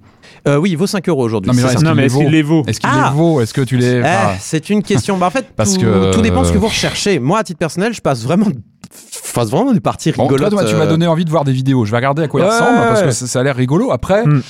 Euh, 0.49 0.57
oui, 0.57 0.71
il 0.71 0.77
vaut 0.77 0.87
5 0.87 1.09
euros 1.09 1.23
aujourd'hui. 1.25 1.51
Non, 1.51 1.55
mais 1.57 1.63
c'est 1.63 1.75
est-ce 1.75 1.79
qu'il 1.85 1.89
est-ce 2.01 2.15
qu'il 2.15 2.25
vaut 2.25 2.31
les 2.31 2.43
vaut 2.43 2.63
Est-ce 2.67 2.81
qu'il 2.81 2.89
Ah 2.93 3.11
les 3.13 3.17
vaut 3.17 3.41
Est-ce 3.41 3.55
que 3.55 3.61
tu 3.61 3.77
les. 3.77 3.87
Eh, 3.97 4.01
enfin, 4.01 4.35
c'est 4.41 4.71
une 4.71 4.83
question. 4.83 5.17
Bah, 5.17 5.27
en 5.27 5.31
fait, 5.31 5.47
Parce 5.57 5.75
tout, 5.75 5.81
que- 5.81 6.13
tout 6.13 6.21
dépend 6.23 6.43
de 6.43 6.47
ce 6.47 6.53
que 6.53 6.59
vous 6.59 6.69
recherchez. 6.69 7.19
Moi, 7.19 7.39
à 7.39 7.45
titre 7.45 7.59
personnel, 7.59 7.93
je 7.95 8.01
passe 8.01 8.23
vraiment, 8.23 8.47
je 8.47 9.33
passe 9.33 9.51
vraiment 9.51 9.73
des 9.73 9.81
parties 9.81 10.13
Bon, 10.13 10.25
rigolotes. 10.25 10.51
toi, 10.51 10.61
toi, 10.63 10.71
tu 10.71 10.77
m'as 10.77 10.85
euh, 10.85 10.89
donné 10.89 11.07
envie 11.07 11.25
de 11.25 11.31
voir 11.31 11.45
des 11.45 11.53
vidéos. 11.53 11.85
Je 11.85 11.91
vais 11.91 11.97
regarder 11.99 12.23
à 12.23 12.29
quoi 12.29 12.41
Ouais, 12.41 12.47
il 12.47 12.51
ressemble 12.51 12.77
parce 12.79 13.03
que 13.03 13.11
ça, 13.11 13.27
ça 13.27 13.41
a 13.41 13.43
l'air 13.43 13.57
rigolo. 13.57 13.91
Après, 13.93 14.25
Mm. 14.27 14.43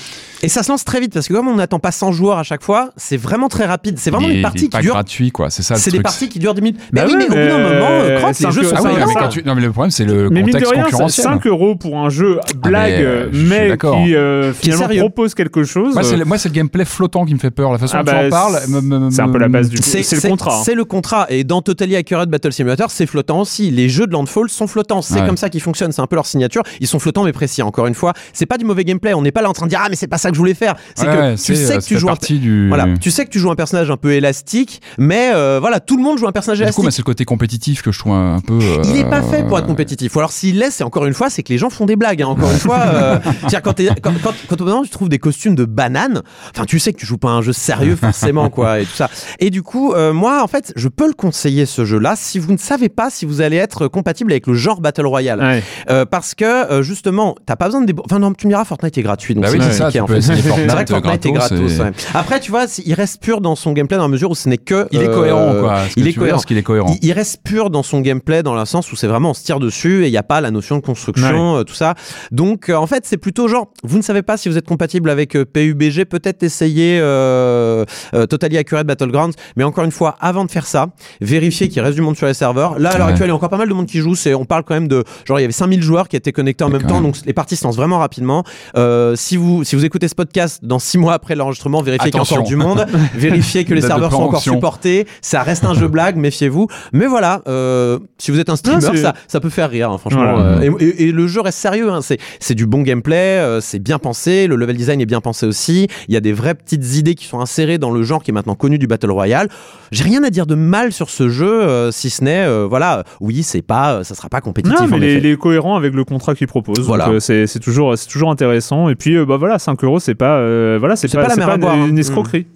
Et 0.45 0.49
ça 0.49 0.62
se 0.62 0.71
lance 0.71 0.85
très 0.85 1.01
vite 1.01 1.12
parce 1.15 1.27
que 1.29 1.33
comme 1.35 1.49
on 1.49 1.55
n'attend 1.57 1.79
pas 1.79 1.91
100 1.93 2.12
joueurs 2.12 2.39
à 2.39 2.43
chaque 2.43 2.62
fois, 2.62 2.91
c'est 2.97 3.16
vraiment 3.16 3.49
très 3.49 3.65
rapide. 3.66 3.97
C'est 3.99 4.11
vraiment 4.11 4.29
est- 4.29 4.37
une 4.37 4.43
partie 4.43 4.69
qui 4.69 4.79
dure. 4.79 4.93
gratuit, 4.95 5.31
quoi. 5.31 5.51
C'est 5.51 5.62
ça 5.62 5.77
C'est 5.77 5.91
des 5.91 6.01
parties 6.01 6.29
qui 6.29 6.39
durent 6.39 6.55
10 6.55 6.62
minutes. 6.62 6.81
Bah 6.93 7.05
mais 7.07 7.12
oui, 7.15 7.16
mais 7.19 7.25
au 7.25 7.29
bout 7.29 7.35
d'un 7.35 7.59
moment, 7.59 7.89
euh, 7.91 8.19
crotte, 8.19 8.29
les 8.31 8.35
cinq 8.45 8.51
jeux 8.51 8.62
euros, 8.65 8.77
sont 8.77 8.83
Ah 8.85 8.91
oui, 8.93 9.01
mais, 9.07 9.12
ça. 9.12 9.21
quand 9.21 9.29
tu- 9.29 9.43
non, 9.45 9.55
mais 9.55 9.62
le 9.62 9.71
problème, 9.73 9.91
c'est 9.91 10.05
le 10.05 10.29
Mais 10.31 10.43
mine 10.43 10.47
de 10.47 10.53
contexte 10.53 10.73
rien, 10.75 10.83
concurrentiel. 10.85 11.25
5 11.25 11.47
euros 11.47 11.77
pour 11.77 11.99
un 11.99 12.09
jeu 12.11 12.39
blague, 12.57 12.93
euh, 12.93 13.29
je 13.33 13.39
suis 13.39 13.47
mais 13.49 13.69
d'accord. 13.69 13.97
qui 14.05 14.15
euh, 14.15 14.53
finalement 14.53 14.95
propose 15.01 15.35
quelque 15.35 15.65
chose. 15.65 15.95
Moi, 15.95 16.03
c'est 16.39 16.49
le, 16.49 16.53
gameplay 16.55 16.85
flottant 16.85 17.25
qui 17.25 17.35
me 17.35 17.39
fait 17.39 17.51
peur. 17.51 17.73
La 17.73 17.79
façon 17.79 17.97
Ah 17.99 18.03
dont 18.05 18.12
bah, 18.12 18.21
tu 18.21 18.27
en 18.27 18.31
parles, 18.31 18.59
me- 18.69 18.81
me- 18.81 19.11
c'est 19.11 19.23
un 19.23 19.29
peu 19.29 19.39
la 19.39 19.49
base 19.49 19.69
du 19.71 19.79
C'est 19.79 20.03
C'est 20.03 20.16
le 20.23 20.29
contrat. 20.29 20.59
hein. 20.59 20.62
C'est 20.65 20.75
le 20.75 20.85
contrat. 20.85 21.27
Et 21.31 21.43
dans 21.45 21.62
Totally 21.62 21.97
Accurate 21.97 22.29
Battle 22.29 22.53
Simulator, 22.53 22.91
c'est 22.91 23.07
flottant 23.07 23.41
aussi. 23.41 23.71
Les 23.71 23.89
jeux 23.89 24.07
de 24.07 24.12
Landfall 24.12 24.49
sont 24.51 24.66
flottants. 24.66 25.03
C'est 25.03 25.25
comme 25.25 25.37
ça 25.37 25.49
qu'ils 25.49 25.62
fonctionnent. 25.62 25.93
C'est 25.93 26.03
un 26.03 26.07
peu 26.07 26.16
leur 26.16 26.27
signature. 26.27 26.62
Ils 26.81 26.87
sont 26.87 26.99
flottants 26.99 27.25
mais 27.25 27.33
précis. 27.33 27.62
Encore 27.62 27.87
une 27.87 27.95
fois, 27.95 28.12
c'est 28.33 28.47
pas 28.47 28.59
du 28.59 28.65
mauvais 28.65 28.85
gameplay. 28.85 29.15
On 29.15 29.23
n'est 29.23 29.33
pas 29.33 29.43
là 29.43 29.49
en 29.49 29.53
train 29.53 29.66
de 29.66 29.71
dire 29.71 29.81
ah 29.83 29.89
mais 29.91 29.97
c'est 29.97 30.07
pas 30.07 30.19
ça 30.19 30.31
que 30.35 30.36
je 30.36 30.40
voulais 30.40 30.55
faire. 30.55 30.74
C'est 30.94 31.06
Ouais, 31.06 31.12
que 31.15 31.20
ouais, 31.20 31.35
tu 31.36 31.40
c'est, 31.40 31.55
sais 31.56 31.78
que 31.78 31.82
tu 31.85 31.98
joues 31.98 32.09
un 32.09 32.12
partie 32.12 32.39
du. 32.39 32.69
voilà, 32.69 32.86
tu 33.01 33.11
sais 33.11 33.24
que 33.24 33.31
tu 33.31 33.39
joues 33.39 33.51
un 33.51 33.55
personnage 33.55 33.90
un 33.90 33.97
peu 33.97 34.12
élastique, 34.12 34.82
mais 34.98 35.31
euh, 35.35 35.59
voilà, 35.61 35.81
tout 35.81 35.97
le 35.97 36.02
monde 36.02 36.19
joue 36.19 36.27
un 36.27 36.32
personnage 36.32 36.59
Du 36.59 36.65
coup, 36.65 36.69
élastique. 36.69 36.85
bah, 36.85 36.90
c'est 36.90 37.02
le 37.02 37.05
côté 37.05 37.24
compétitif 37.24 37.82
que 37.82 37.93
je 37.93 37.98
trouve 37.98 38.12
un, 38.12 38.36
un 38.36 38.40
peu. 38.40 38.59
Il 38.85 38.97
est 38.97 39.05
pas 39.09 39.20
euh, 39.20 39.31
fait 39.31 39.44
pour 39.44 39.59
être 39.59 39.66
compétitif. 39.66 40.15
Ou 40.16 40.19
alors 40.19 40.32
s'il 40.32 40.59
l'est, 40.59 40.70
c'est 40.70 40.85
encore 40.85 41.06
une 41.06 41.15
fois, 41.15 41.31
c'est 41.31 41.43
que 41.43 41.52
les 41.52 41.59
gens 41.59 41.70
font 41.70 41.86
des 41.86 41.97
blagues. 41.97 42.23
hein. 42.23 42.27
Encore 42.27 42.51
une 42.51 42.59
fois, 42.59 42.81
euh, 42.86 43.19
quand, 43.65 43.73
t'es- 43.73 43.89
quand, 44.02 44.12
quand, 44.23 44.35
quand 44.48 44.61
au 44.61 44.65
moment, 44.65 44.82
tu 44.82 44.90
trouves 44.90 45.09
des 45.09 45.19
costumes 45.19 45.55
de 45.55 45.65
banane, 45.65 46.23
enfin 46.55 46.65
tu 46.66 46.78
sais 46.78 46.93
que 46.93 46.98
tu 46.98 47.06
joues 47.06 47.19
pas 47.19 47.31
un 47.31 47.43
jeu 47.43 47.52
sérieux 47.52 47.97
forcément 47.97 48.51
quoi 48.51 48.81
et 48.81 48.85
tout 48.85 48.94
ça. 48.94 49.09
Et 49.39 49.51
du 49.51 49.62
coup, 49.62 49.93
euh, 49.93 50.12
moi 50.12 50.43
en 50.43 50.47
fait, 50.48 50.73
je 50.77 50.89
peux 50.89 51.06
le 51.06 51.15
conseiller 51.15 51.66
ce 51.66 51.85
jeu-là 51.85 52.15
si 52.16 52.39
vous 52.39 52.52
ne 52.52 52.59
savez 52.59 52.89
pas 52.89 53.11
si 53.11 53.24
vous 53.27 53.40
allez 53.40 53.56
être 53.56 53.89
compatible 53.89 54.32
avec 54.32 54.47
le 54.47 54.55
genre 54.55 54.81
battle 54.81 55.06
royale, 55.06 55.40
Ouais. 55.40 55.62
Euh, 55.90 56.05
parce 56.05 56.35
que 56.35 56.82
justement, 56.82 57.35
t'as 57.47 57.56
pas 57.56 57.66
besoin 57.66 57.82
de. 57.82 57.94
Enfin 58.05 58.19
non, 58.19 58.32
tu 58.32 58.47
me 58.47 58.52
diras, 58.52 58.65
Fortnite 58.65 58.97
est 58.98 59.02
gratuit, 59.02 59.35
donc 59.35 59.44
Bah 59.44 59.51
oui, 59.52 59.59
c'est 59.62 59.73
ça, 59.73 59.90
tu 59.90 60.01
en 60.01 60.06
peux 60.15 60.20
C'est 60.55 60.66
vrai 60.66 60.85
que 60.85 60.93
Fortnite 60.93 61.27
est 61.27 61.32
gratos, 61.32 61.78
ouais. 61.78 61.93
Après, 62.15 62.41
tu 62.41 62.51
vois, 62.51 62.66
il 62.85 62.95
reste 62.95 63.23
pur 63.23 63.41
dans 63.41 63.57
son 63.57 63.73
gameplay 63.73 63.97
dans 63.97 64.05
la 64.05 64.09
mesure 64.09 64.31
où 64.31 64.35
ce 64.35 64.49
n'est 64.49 64.59
que. 64.59 64.86
Il 64.93 65.01
est 65.03 65.09
euh, 65.09 65.15
cohérent, 65.15 65.55
quoi. 65.61 65.78
Il 65.97 66.07
est 66.09 66.12
cohérent. 66.12 66.41
qu'il 66.41 66.59
est 66.59 66.62
cohérent. 66.62 66.97
Il, 67.03 67.12
reste 67.12 67.43
pur 67.45 67.70
dans 67.70 67.82
son 67.82 68.01
gameplay 68.01 68.43
dans 68.43 68.55
le 68.55 68.65
sens 68.65 68.91
où 68.91 68.97
c'est 68.97 69.07
vraiment 69.07 69.31
on 69.31 69.35
se 69.35 69.45
tire 69.45 69.61
dessus 69.61 70.05
et 70.05 70.09
il 70.09 70.11
n'y 70.11 70.16
a 70.16 70.23
pas 70.23 70.41
la 70.41 70.51
notion 70.51 70.77
de 70.77 70.82
construction, 70.82 71.57
euh, 71.57 71.62
tout 71.62 71.74
ça. 71.74 71.95
Donc 72.32 72.69
euh, 72.69 72.74
en 72.74 72.86
fait 72.86 73.07
c'est 73.07 73.16
plutôt 73.16 73.47
genre 73.49 73.69
vous 73.85 73.99
ne 73.99 74.03
savez 74.03 74.23
pas 74.23 74.36
si 74.36 74.49
vous 74.49 74.59
êtes 74.59 74.66
compatible 74.66 75.11
avec 75.11 75.36
euh, 75.36 75.45
PUBG, 75.45 76.05
peut-être 76.05 76.43
essayer 76.43 76.99
euh, 77.01 77.85
euh, 78.15 78.27
Totally 78.27 78.59
Accurate 78.59 78.86
Battlegrounds, 78.86 79.35
mais 79.57 79.65
encore 79.65 79.85
une 79.85 79.93
fois 79.93 80.16
avant 80.20 80.45
de 80.45 80.51
faire 80.51 80.66
ça, 80.66 80.89
vérifiez 81.20 81.69
qu'il 81.69 81.82
reste 81.82 81.95
du 81.95 82.03
monde 82.03 82.16
sur 82.16 82.27
les 82.27 82.35
serveurs. 82.35 82.78
Là 82.78 82.91
à 82.91 82.99
l'heure 82.99 83.07
Ouais. 83.07 83.12
actuelle 83.12 83.28
il 83.28 83.31
y 83.31 83.32
a 83.32 83.36
encore 83.36 83.51
pas 83.51 83.59
mal 83.59 83.69
de 83.69 83.74
monde 83.74 83.86
qui 83.86 83.99
joue, 83.99 84.15
c'est 84.15 84.35
on 84.35 84.45
parle 84.47 84.65
quand 84.65 84.74
même 84.74 84.89
de 84.89 85.05
genre 85.27 85.39
il 85.39 85.43
y 85.43 85.45
avait 85.45 85.53
5000 85.53 85.82
joueurs 85.82 86.09
qui 86.09 86.16
étaient 86.16 86.32
connectés 86.32 86.65
en 86.65 86.70
même 86.70 86.82
temps, 86.82 86.95
même. 86.95 87.12
donc 87.12 87.16
les 87.27 87.32
parties 87.32 87.57
se 87.57 87.65
lancent 87.65 87.77
vraiment 87.77 87.99
rapidement. 87.99 88.45
Euh, 88.77 89.15
si 89.16 89.36
vous 89.36 89.65
si 89.65 89.77
vous 89.77 89.85
écoutez 89.85 90.03
ce 90.09 90.14
podcast 90.14 90.60
dans 90.64 90.78
6 90.78 90.98
mois 90.98 91.14
après 91.14 91.35
l'enregistrement, 91.35 91.82
vérifiez 91.82 92.10
qu'il 92.10 92.18
y 92.18 92.18
a 92.18 92.22
encore 92.22 92.43
du 92.47 92.56
monde, 92.56 92.86
vérifiez 93.14 93.64
que 93.64 93.74
les 93.74 93.81
serveurs 93.81 94.10
sont 94.12 94.22
encore 94.22 94.40
supportés, 94.40 95.06
ça 95.20 95.43
reste 95.43 95.64
un 95.64 95.74
jeu 95.74 95.89
blague, 95.89 96.16
méfiez-vous. 96.16 96.68
Mais 96.93 97.06
voilà, 97.06 97.43
euh, 97.48 97.98
si 98.18 98.31
vous 98.31 98.39
êtes 98.40 98.48
un 98.48 98.56
streamer, 98.56 98.81
Non, 98.85 98.94
ça, 98.97 99.14
ça 99.28 99.40
peut 99.40 99.48
faire 99.51 99.70
rire, 99.70 99.90
hein, 99.90 99.98
franchement. 99.98 100.35
Voilà. 100.35 100.59
Euh, 100.60 100.76
et, 100.81 100.85
et- 100.85 101.05
et 101.09 101.12
le 101.12 101.26
jeu 101.26 101.40
reste 101.40 101.59
sérieux, 101.59 101.90
hein, 101.90 102.01
c'est, 102.02 102.55
du 102.55 102.66
bon 102.66 102.82
gameplay, 102.82 103.39
euh, 103.39 103.60
c'est 103.60 103.78
bien 103.78 103.98
pensé, 103.98 104.47
le 104.47 104.56
level 104.56 104.76
design 104.76 105.01
est 105.01 105.06
bien 105.06 105.20
pensé 105.20 105.47
aussi. 105.47 105.89
Il 106.09 106.14
y 106.14 106.16
a 106.16 106.20
des 106.20 106.32
vraies 106.32 106.55
petites 106.55 106.94
idées 106.97 107.14
qui 107.14 107.26
sont 107.26 107.40
insérées 107.40 107.78
dans 107.78 107.90
le 107.90 108.02
genre 108.02 108.22
qui 108.22 108.31
est 108.31 108.35
maintenant 108.35 108.55
connu 108.55 108.78
du 108.78 108.86
Battle 108.86 109.10
Royale. 109.10 109.48
J'ai 109.93 110.05
rien 110.05 110.22
à 110.24 110.31
dire 110.31 110.47
de 110.47 110.55
mal 110.55 110.93
sur 110.93 111.10
ce 111.10 111.28
jeu, 111.28 111.90
si 111.93 112.10
ce 112.10 112.24
n'est, 112.24 112.47
voilà, 112.66 113.05
oui, 113.20 113.43
c'est 113.43 113.62
pas, 113.62 114.02
ça 114.05 114.14
sera 114.14 114.28
pas 114.28 114.40
compétitif. 114.40 114.81
Non, 114.81 114.86
mais 114.86 114.94
en 114.94 114.98
il 114.98 115.05
est, 115.05 115.12
effet. 115.12 115.18
il 115.18 115.26
est 115.32 115.36
cohérent 115.36 115.76
avec 115.76 115.94
le 115.94 116.05
contrat 116.05 116.35
qu'il 116.35 116.47
propose. 116.47 116.81
Voilà. 116.81 117.10
C'est 117.20 117.47
toujours, 117.60 117.97
c'est 117.98 118.09
toujours 118.09 118.31
intéressant. 118.31 118.89
Et 118.89 118.94
puis, 118.94 119.16
bah 119.24 119.36
voilà, 119.36 119.59
5 119.59 119.82
euros, 119.85 119.94
c'est 119.99 120.15
pas, 120.15 120.39
euh, 120.39 120.77
voilà, 120.79 120.97
c'est 120.97 121.12
pas, 121.12 121.27
pas 121.27 121.37
pas 121.37 121.55
une, 121.57 121.65
hein. 121.65 121.87
une 121.89 121.99
escroquerie. 121.99 122.47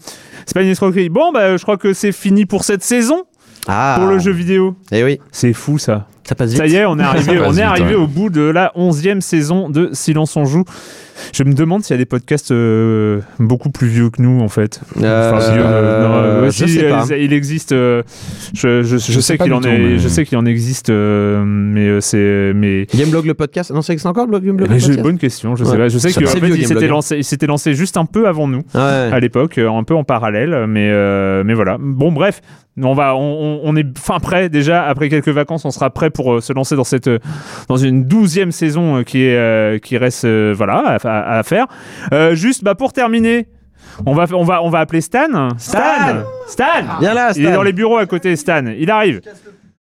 C'est 0.47 0.55
pas 0.55 0.63
une 0.63 0.69
escroquerie. 0.71 1.09
Bon, 1.09 1.33
bah, 1.33 1.57
je 1.57 1.63
crois 1.63 1.77
que 1.77 1.93
c'est 1.93 2.13
fini 2.13 2.47
pour 2.47 2.65
cette 2.65 2.83
saison 2.83 3.25
Ah, 3.67 3.97
pour 3.99 4.09
le 4.09 4.19
jeu 4.19 4.33
vidéo. 4.33 4.77
Eh 4.93 5.05
oui, 5.05 5.21
C'est 5.31 5.53
fou 5.53 5.79
ça. 5.79 6.07
Ça 6.29 6.35
passe 6.35 6.51
vite. 6.51 6.59
Ça 6.59 6.67
y 6.67 6.75
est, 6.77 6.85
on 6.85 6.99
est 6.99 7.03
arrivé, 7.05 7.39
on 7.41 7.51
est 7.51 7.53
vite, 7.53 7.61
arrivé 7.63 7.95
ouais. 7.95 8.03
au 8.03 8.07
bout 8.07 8.29
de 8.31 8.43
la 8.43 8.73
onzième 8.75 9.21
saison 9.23 9.71
de 9.71 9.91
Silence 9.93 10.37
on 10.37 10.45
joue. 10.45 10.65
Je 11.35 11.43
me 11.43 11.53
demande 11.53 11.83
s'il 11.83 11.95
y 11.95 11.99
a 11.99 11.99
des 11.99 12.05
podcasts 12.07 12.53
euh, 12.53 13.21
beaucoup 13.41 13.71
plus 13.71 13.89
vieux 13.89 14.09
que 14.11 14.23
nous 14.23 14.41
en 14.41 14.49
fait. 14.49 14.81
Euh, 15.03 15.33
Enfin, 15.37 15.53
vieux, 15.53 15.63
euh, 15.65 16.43
non, 16.43 16.51
je 16.51 16.67
si, 16.67 16.69
sais 16.75 16.89
pas. 16.91 17.07
Il 17.19 17.33
existe. 17.33 17.73
euh, 17.73 18.03
je, 18.55 18.83
je, 18.85 18.99
je 18.99 19.13
Je 19.13 19.19
sais 19.21 19.37
qu'il 19.37 19.53
en 19.53 19.61
est. 19.63 19.79
mais- 19.79 19.99
Je 19.99 20.07
sais 20.07 20.25
qu'il 20.25 20.39
en 20.39 20.47
existe, 20.47 20.91
euh, 20.91 21.43
mais 21.45 22.01
c'est 22.03 22.53
mais. 22.55 22.87
Gameblog 22.95 23.27
le 23.27 23.35
podcast, 23.35 23.73
non, 23.73 23.83
ça 23.83 23.95
existe 23.95 24.07
encore 24.07 24.27
le 24.27 24.31
blog 24.31 24.45
Gameblog 24.45 24.69
mais 24.69 24.75
le 24.77 24.81
j'ai 24.81 24.87
podcast? 24.89 25.03
bonne 25.03 25.19
question, 25.19 25.57
je 25.57 25.65
sais 25.65 25.71
Ouais. 25.73 25.77
pas. 25.79 25.89
Je 25.89 25.99
sais 25.99 26.13
qu'il 26.13 26.25
en 26.25 26.31
fait, 26.31 26.39
vieux, 26.39 26.51
il 26.55 26.61
Gameblog, 26.61 26.69
s'était 26.79 26.85
hein. 26.87 26.95
lancé, 26.95 27.17
il 27.17 27.25
s'était 27.25 27.47
lancé 27.47 27.75
juste 27.75 27.97
un 27.97 28.05
peu 28.05 28.29
avant 28.29 28.47
nous 28.47 28.63
Ouais. 28.75 28.81
à 28.81 29.19
l'époque, 29.19 29.59
un 29.59 29.83
peu 29.83 29.95
en 29.97 30.05
parallèle, 30.05 30.67
mais 30.69 30.89
euh, 30.93 31.43
mais 31.45 31.55
voilà. 31.55 31.79
Bon, 31.81 32.13
bref, 32.13 32.43
on 32.81 32.95
va, 32.95 33.17
on 33.17 33.75
est 33.75 33.99
fin 33.99 34.21
prêt 34.21 34.49
déjà. 34.49 34.85
Après 34.85 35.09
quelques 35.09 35.31
vacances, 35.31 35.65
on 35.65 35.73
sera 35.73 35.91
prêt 35.91 36.11
pour 36.19 36.35
euh, 36.35 36.41
se 36.41 36.53
lancer 36.53 36.75
dans 36.75 36.83
cette 36.83 37.07
euh, 37.07 37.21
dans 37.69 37.77
une 37.77 38.05
douzième 38.05 38.51
saison 38.51 38.97
euh, 38.97 39.03
qui 39.05 39.23
est 39.23 39.81
qui 39.85 39.97
reste 39.97 40.27
voilà 40.27 40.99
à, 41.05 41.43
faire. 41.45 41.67
Juste, 42.33 42.65
bah 42.65 42.75
pour 42.75 42.93
terminer. 42.93 43.47
On 44.07 44.15
va, 44.15 44.27
on, 44.33 44.45
va, 44.45 44.63
on 44.63 44.69
va 44.69 44.81
appeler 44.81 45.01
Stan. 45.01 45.49
Stan 45.59 45.81
Stan 46.47 46.65
Viens 47.01 47.15
là, 47.15 47.33
Il 47.37 47.47
est 47.47 47.53
dans 47.53 47.63
les 47.63 47.73
bureaux 47.73 47.99
à 47.99 48.07
côté, 48.07 48.35
Stan. 48.37 48.65
Il 48.79 48.91
arrive. 48.91 49.21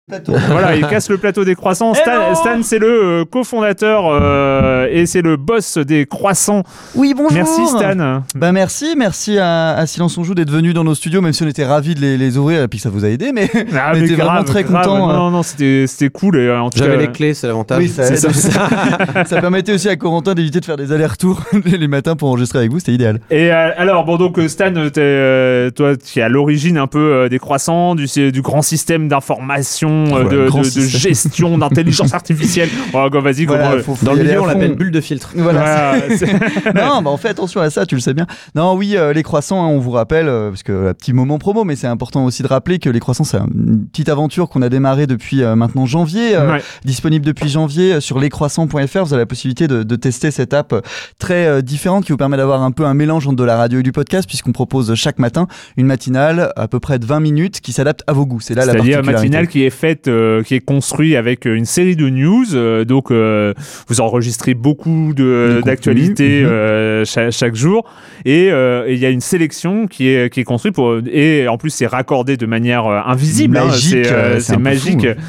voilà, 0.48 0.76
il 0.76 0.86
casse 0.86 1.10
le 1.10 1.18
plateau 1.18 1.44
des 1.44 1.54
croissants. 1.54 1.94
Stan, 1.94 2.34
Stan, 2.34 2.62
c'est 2.62 2.78
le 2.78 3.20
euh, 3.20 3.24
cofondateur 3.24 4.04
euh, 4.06 4.86
et 4.90 5.06
c'est 5.06 5.22
le 5.22 5.36
boss 5.36 5.78
des 5.78 6.06
croissants. 6.06 6.62
Oui, 6.94 7.14
bonjour. 7.16 7.32
Merci 7.32 7.66
Stan. 7.66 8.22
Bah 8.34 8.52
merci, 8.52 8.94
merci 8.96 9.38
à, 9.38 9.70
à 9.76 9.86
Silence 9.86 10.16
on 10.18 10.24
joue 10.24 10.34
d'être 10.34 10.50
venu 10.50 10.72
dans 10.72 10.84
nos 10.84 10.94
studios, 10.94 11.20
même 11.20 11.32
si 11.32 11.42
on 11.42 11.48
était 11.48 11.64
ravis 11.64 11.94
de 11.94 12.00
les, 12.00 12.16
les 12.16 12.36
ouvrir 12.38 12.62
et 12.62 12.68
puis 12.68 12.78
que 12.78 12.82
ça 12.82 12.90
vous 12.90 13.04
a 13.04 13.08
aidé, 13.08 13.32
mais 13.32 13.50
Ah, 13.74 13.92
on 13.94 13.98
mais 13.98 14.04
était 14.06 14.14
grave, 14.14 14.26
vraiment 14.28 14.44
très 14.44 14.64
grave. 14.64 14.84
contents. 14.84 15.08
Non, 15.08 15.26
hein. 15.26 15.30
non, 15.30 15.42
c'était 15.42 15.84
c'était 15.86 16.10
cool. 16.10 16.36
Et, 16.38 16.46
euh, 16.48 16.60
en 16.60 16.70
tout 16.70 16.78
J'avais 16.78 16.94
cas, 16.96 17.00
les 17.02 17.08
clés, 17.12 17.34
c'est 17.34 17.46
l'avantage. 17.46 17.78
Oui, 17.78 17.88
ça, 17.88 18.04
permettait 19.40 19.72
aussi 19.72 19.88
à 19.88 19.96
Corentin 19.96 20.34
d'éviter 20.34 20.60
de 20.60 20.64
faire 20.64 20.76
des 20.76 20.92
allers-retours 20.92 21.42
les 21.64 21.88
matins 21.88 22.16
pour 22.16 22.28
enregistrer 22.28 22.58
avec 22.60 22.70
vous, 22.70 22.78
c'était 22.78 22.92
idéal. 22.92 23.20
Et 23.30 23.52
euh, 23.52 23.70
alors, 23.76 24.04
bon, 24.04 24.16
donc 24.16 24.38
Stan, 24.48 24.72
toi, 24.72 25.96
qui 25.96 26.18
es 26.18 26.22
à 26.22 26.28
l'origine 26.28 26.78
un 26.78 26.86
peu 26.86 26.98
euh, 26.98 27.28
des 27.28 27.38
croissants, 27.38 27.94
du, 27.94 28.06
du 28.32 28.42
grand 28.42 28.62
système 28.62 29.08
d'information, 29.08 29.97
euh, 30.06 30.48
Voilà, 30.48 30.62
de, 30.62 30.70
gestion, 30.88 31.58
d'intelligence 31.58 32.14
artificielle. 32.14 32.68
Oh, 32.92 33.08
go, 33.10 33.20
vas-y, 33.20 33.44
Voilà, 33.46 33.70
comment. 33.70 33.82
faut- 33.82 33.94
faut 33.94 34.06
Dans 34.06 34.12
le 34.14 34.22
milieu, 34.22 34.40
on 34.40 34.46
l'appelle 34.46 34.74
bulle 34.74 34.90
de 34.90 35.00
filtre. 35.00 35.30
Voilà. 35.36 35.94
C'est- 36.16 36.26
non, 36.74 37.02
bah 37.02 37.10
on 37.10 37.16
fait 37.16 37.28
attention 37.28 37.60
à 37.60 37.70
ça, 37.70 37.86
tu 37.86 37.94
le 37.94 38.00
sais 38.00 38.14
bien. 38.14 38.26
Non, 38.54 38.74
oui, 38.74 38.96
euh, 38.96 39.12
les 39.12 39.22
croissants, 39.22 39.64
hein, 39.64 39.68
on 39.68 39.78
vous 39.78 39.90
rappelle, 39.90 40.28
euh, 40.28 40.50
parce 40.50 40.62
que 40.62 40.72
euh, 40.72 40.92
petit 40.94 41.12
moment 41.12 41.38
promo, 41.38 41.64
mais 41.64 41.76
c'est 41.76 41.86
important 41.86 42.24
aussi 42.24 42.42
de 42.42 42.48
rappeler 42.48 42.78
que 42.78 42.90
les 42.90 43.00
croissants, 43.00 43.24
c'est 43.24 43.38
une 43.38 43.86
petite 43.90 44.08
aventure 44.08 44.48
qu'on 44.48 44.62
a 44.62 44.68
démarré 44.68 45.06
depuis 45.06 45.42
euh, 45.42 45.56
maintenant 45.56 45.86
janvier, 45.86 46.34
euh, 46.36 46.52
Ouais. 46.52 46.62
disponible 46.84 47.24
depuis 47.26 47.48
janvier 47.48 47.94
euh, 47.94 48.00
sur 48.00 48.18
lescroissants.fr. 48.18 49.04
Vous 49.04 49.12
avez 49.12 49.22
la 49.22 49.26
possibilité 49.26 49.68
de, 49.68 49.82
de 49.82 49.96
tester 49.96 50.30
cette 50.30 50.54
app 50.54 50.74
très 51.18 51.46
euh, 51.46 51.60
différente 51.62 52.04
qui 52.04 52.12
vous 52.12 52.18
permet 52.18 52.36
d'avoir 52.36 52.62
un 52.62 52.70
peu 52.70 52.84
un 52.84 52.94
mélange 52.94 53.26
entre 53.26 53.36
de 53.36 53.44
la 53.44 53.56
radio 53.56 53.80
et 53.80 53.82
du 53.82 53.92
podcast, 53.92 54.26
puisqu'on 54.28 54.52
propose 54.52 54.94
chaque 54.94 55.18
matin 55.18 55.46
une 55.76 55.86
matinale 55.86 56.52
à 56.56 56.68
peu 56.68 56.80
près 56.80 56.98
de 56.98 57.06
20 57.06 57.20
minutes 57.20 57.60
qui 57.60 57.72
s'adapte 57.72 58.02
à 58.06 58.12
vos 58.12 58.26
goûts. 58.26 58.40
C'est 58.40 58.54
là 58.54 58.64
la 58.64 58.72
C'est-à-dire 58.72 58.96
particularité. 58.96 59.28
matinale 59.28 59.48
qui 59.48 59.62
est 59.64 59.70
faite, 59.70 59.87
euh, 60.08 60.42
qui 60.42 60.54
est 60.54 60.60
construit 60.60 61.16
avec 61.16 61.46
euh, 61.46 61.54
une 61.54 61.64
série 61.64 61.96
de 61.96 62.08
news. 62.08 62.54
euh, 62.54 62.84
donc, 62.84 63.10
vous 63.10 64.00
enregistrez 64.00 64.54
beaucoup 64.54 65.12
de 65.14 65.60
d'actualités 65.64 66.42
mhm. 66.44 67.04
cha- 67.04 67.30
chaque, 67.30 67.54
jour, 67.54 67.84
et 68.24 68.48
il 68.48 68.98
y 68.98 69.06
a 69.06 69.10
une 69.10 69.20
sélection 69.20 69.86
qui 69.86 70.08
est 70.08 70.32
qui 70.32 70.40
est 70.40 70.44
construite 70.44 70.74
pour 70.74 70.98
et 71.12 71.48
en 71.48 71.56
plus 71.58 71.70
c'est 71.70 71.86
raccordé 71.86 72.36
de 72.36 72.46
manière 72.46 72.86
invisible. 72.86 73.56
hein, 73.56 73.66
Magique, 73.66 74.04
c'est 74.06 74.12
euh, 74.12 74.40
c'est 74.40 74.56
magique. 74.58 75.06
fou. 75.08 75.20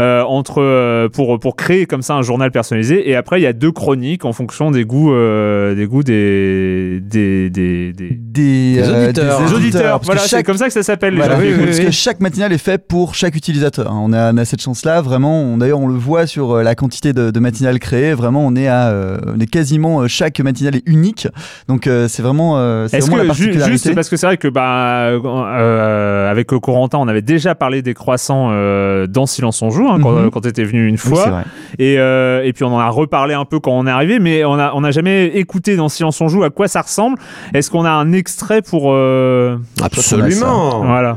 Euh, 0.00 0.22
entre 0.22 0.62
euh, 0.62 1.08
pour 1.08 1.38
pour 1.40 1.56
créer 1.56 1.86
comme 1.86 2.02
ça 2.02 2.14
un 2.14 2.22
journal 2.22 2.50
personnalisé. 2.50 3.08
Et 3.10 3.16
après, 3.16 3.40
il 3.40 3.42
y 3.42 3.46
a 3.46 3.52
deux 3.52 3.72
chroniques 3.72 4.24
en 4.24 4.32
fonction 4.32 4.70
des 4.70 4.84
goûts 4.84 5.12
euh, 5.12 5.74
des 5.74 5.86
goûts 5.86 6.02
des 6.02 7.00
des 7.02 7.50
des, 7.50 7.92
des- 7.92 8.18
Des, 8.38 8.74
Des 8.74 8.78
euh, 8.82 9.04
auditeurs. 9.06 9.40
des 9.42 9.52
auditeurs. 9.54 9.82
parce 9.82 10.00
que 10.00 10.06
Voilà, 10.06 10.20
c'est 10.20 10.28
chaque- 10.28 10.46
comme 10.46 10.56
ça 10.56 10.66
que 10.66 10.72
ça 10.72 10.82
s'appelle. 10.84 11.14
les 11.14 11.18
Voilà, 11.20 11.38
oui, 11.38 11.52
oui, 11.58 11.64
parce 11.66 11.78
oui. 11.78 11.86
que 11.86 11.90
chaque 11.90 12.20
matinale 12.20 12.52
est 12.52 12.58
fait 12.58 12.78
pour 12.86 13.14
chaque 13.16 13.34
utilisateur. 13.34 13.90
On 13.92 14.12
a, 14.12 14.32
on 14.32 14.36
a 14.36 14.44
cette 14.44 14.62
chance-là, 14.62 15.00
vraiment. 15.00 15.56
D'ailleurs, 15.56 15.80
on 15.80 15.88
le 15.88 15.94
voit 15.98 16.26
sur 16.28 16.52
euh, 16.52 16.62
la 16.62 16.74
quantité 16.76 17.12
de, 17.12 17.30
de 17.32 17.40
matinales 17.40 17.80
créées. 17.80 18.14
Vraiment, 18.14 18.46
on 18.46 18.54
est 18.54 18.68
à, 18.68 18.90
euh, 18.90 19.18
on 19.26 19.40
est 19.40 19.46
quasiment 19.50 20.06
chaque 20.06 20.38
matinale 20.40 20.76
est 20.76 20.82
unique. 20.86 21.26
Donc, 21.66 21.86
euh, 21.88 22.06
c'est 22.06 22.22
vraiment, 22.22 22.58
euh, 22.58 22.86
c'est 22.88 22.98
Est-ce 22.98 23.06
vraiment 23.06 23.16
la 23.18 23.22
que 23.24 23.28
particularité. 23.28 23.72
juste 23.72 23.94
parce 23.94 24.08
que 24.08 24.16
c'est 24.16 24.26
vrai 24.26 24.36
que 24.36 24.46
bah 24.48 25.08
euh, 25.08 26.30
avec 26.30 26.46
Corentin 26.48 26.98
on 26.98 27.08
avait 27.08 27.22
déjà 27.22 27.54
parlé 27.54 27.82
des 27.82 27.94
croissants 27.94 28.48
euh, 28.52 29.06
dans 29.06 29.26
Silence 29.26 29.62
on 29.62 29.70
joue 29.70 29.87
hein, 29.90 29.98
quand, 30.02 30.30
quand 30.30 30.40
tu 30.42 30.48
étais 30.48 30.64
venu 30.64 30.86
une 30.86 30.98
fois 30.98 31.24
c'est 31.24 31.30
vrai. 31.30 31.44
et, 31.78 31.98
euh, 31.98 32.42
et 32.44 32.52
puis 32.52 32.64
on 32.64 32.74
en 32.74 32.78
a 32.78 32.88
reparlé 32.88 33.34
un 33.34 33.44
peu 33.44 33.60
quand 33.60 33.72
on 33.72 33.86
est 33.86 33.90
arrivé 33.90 34.18
mais 34.18 34.44
on 34.44 34.56
n'a 34.80 34.90
jamais 34.90 35.26
écouté 35.26 35.76
dans 35.76 35.88
Silence 35.88 36.20
on 36.20 36.28
joue 36.28 36.44
à 36.44 36.50
quoi 36.50 36.68
ça 36.68 36.82
ressemble 36.82 37.18
est-ce 37.54 37.70
qu'on 37.70 37.84
a 37.84 37.90
un 37.90 38.12
extrait 38.12 38.62
pour 38.62 38.92
euh, 38.92 39.56
Absolument. 39.82 40.84
voilà 40.84 41.16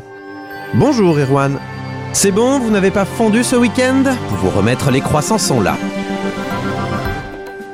Bonjour 0.73 1.17
Erwan. 1.17 1.57
C'est 2.13 2.31
bon, 2.31 2.59
vous 2.59 2.69
n'avez 2.71 2.91
pas 2.91 3.03
fondu 3.05 3.43
ce 3.43 3.57
week-end? 3.57 4.03
Pour 4.29 4.37
vous 4.37 4.57
remettre, 4.57 4.89
les 4.89 5.01
croissants 5.01 5.37
sont 5.37 5.59
là. 5.61 5.75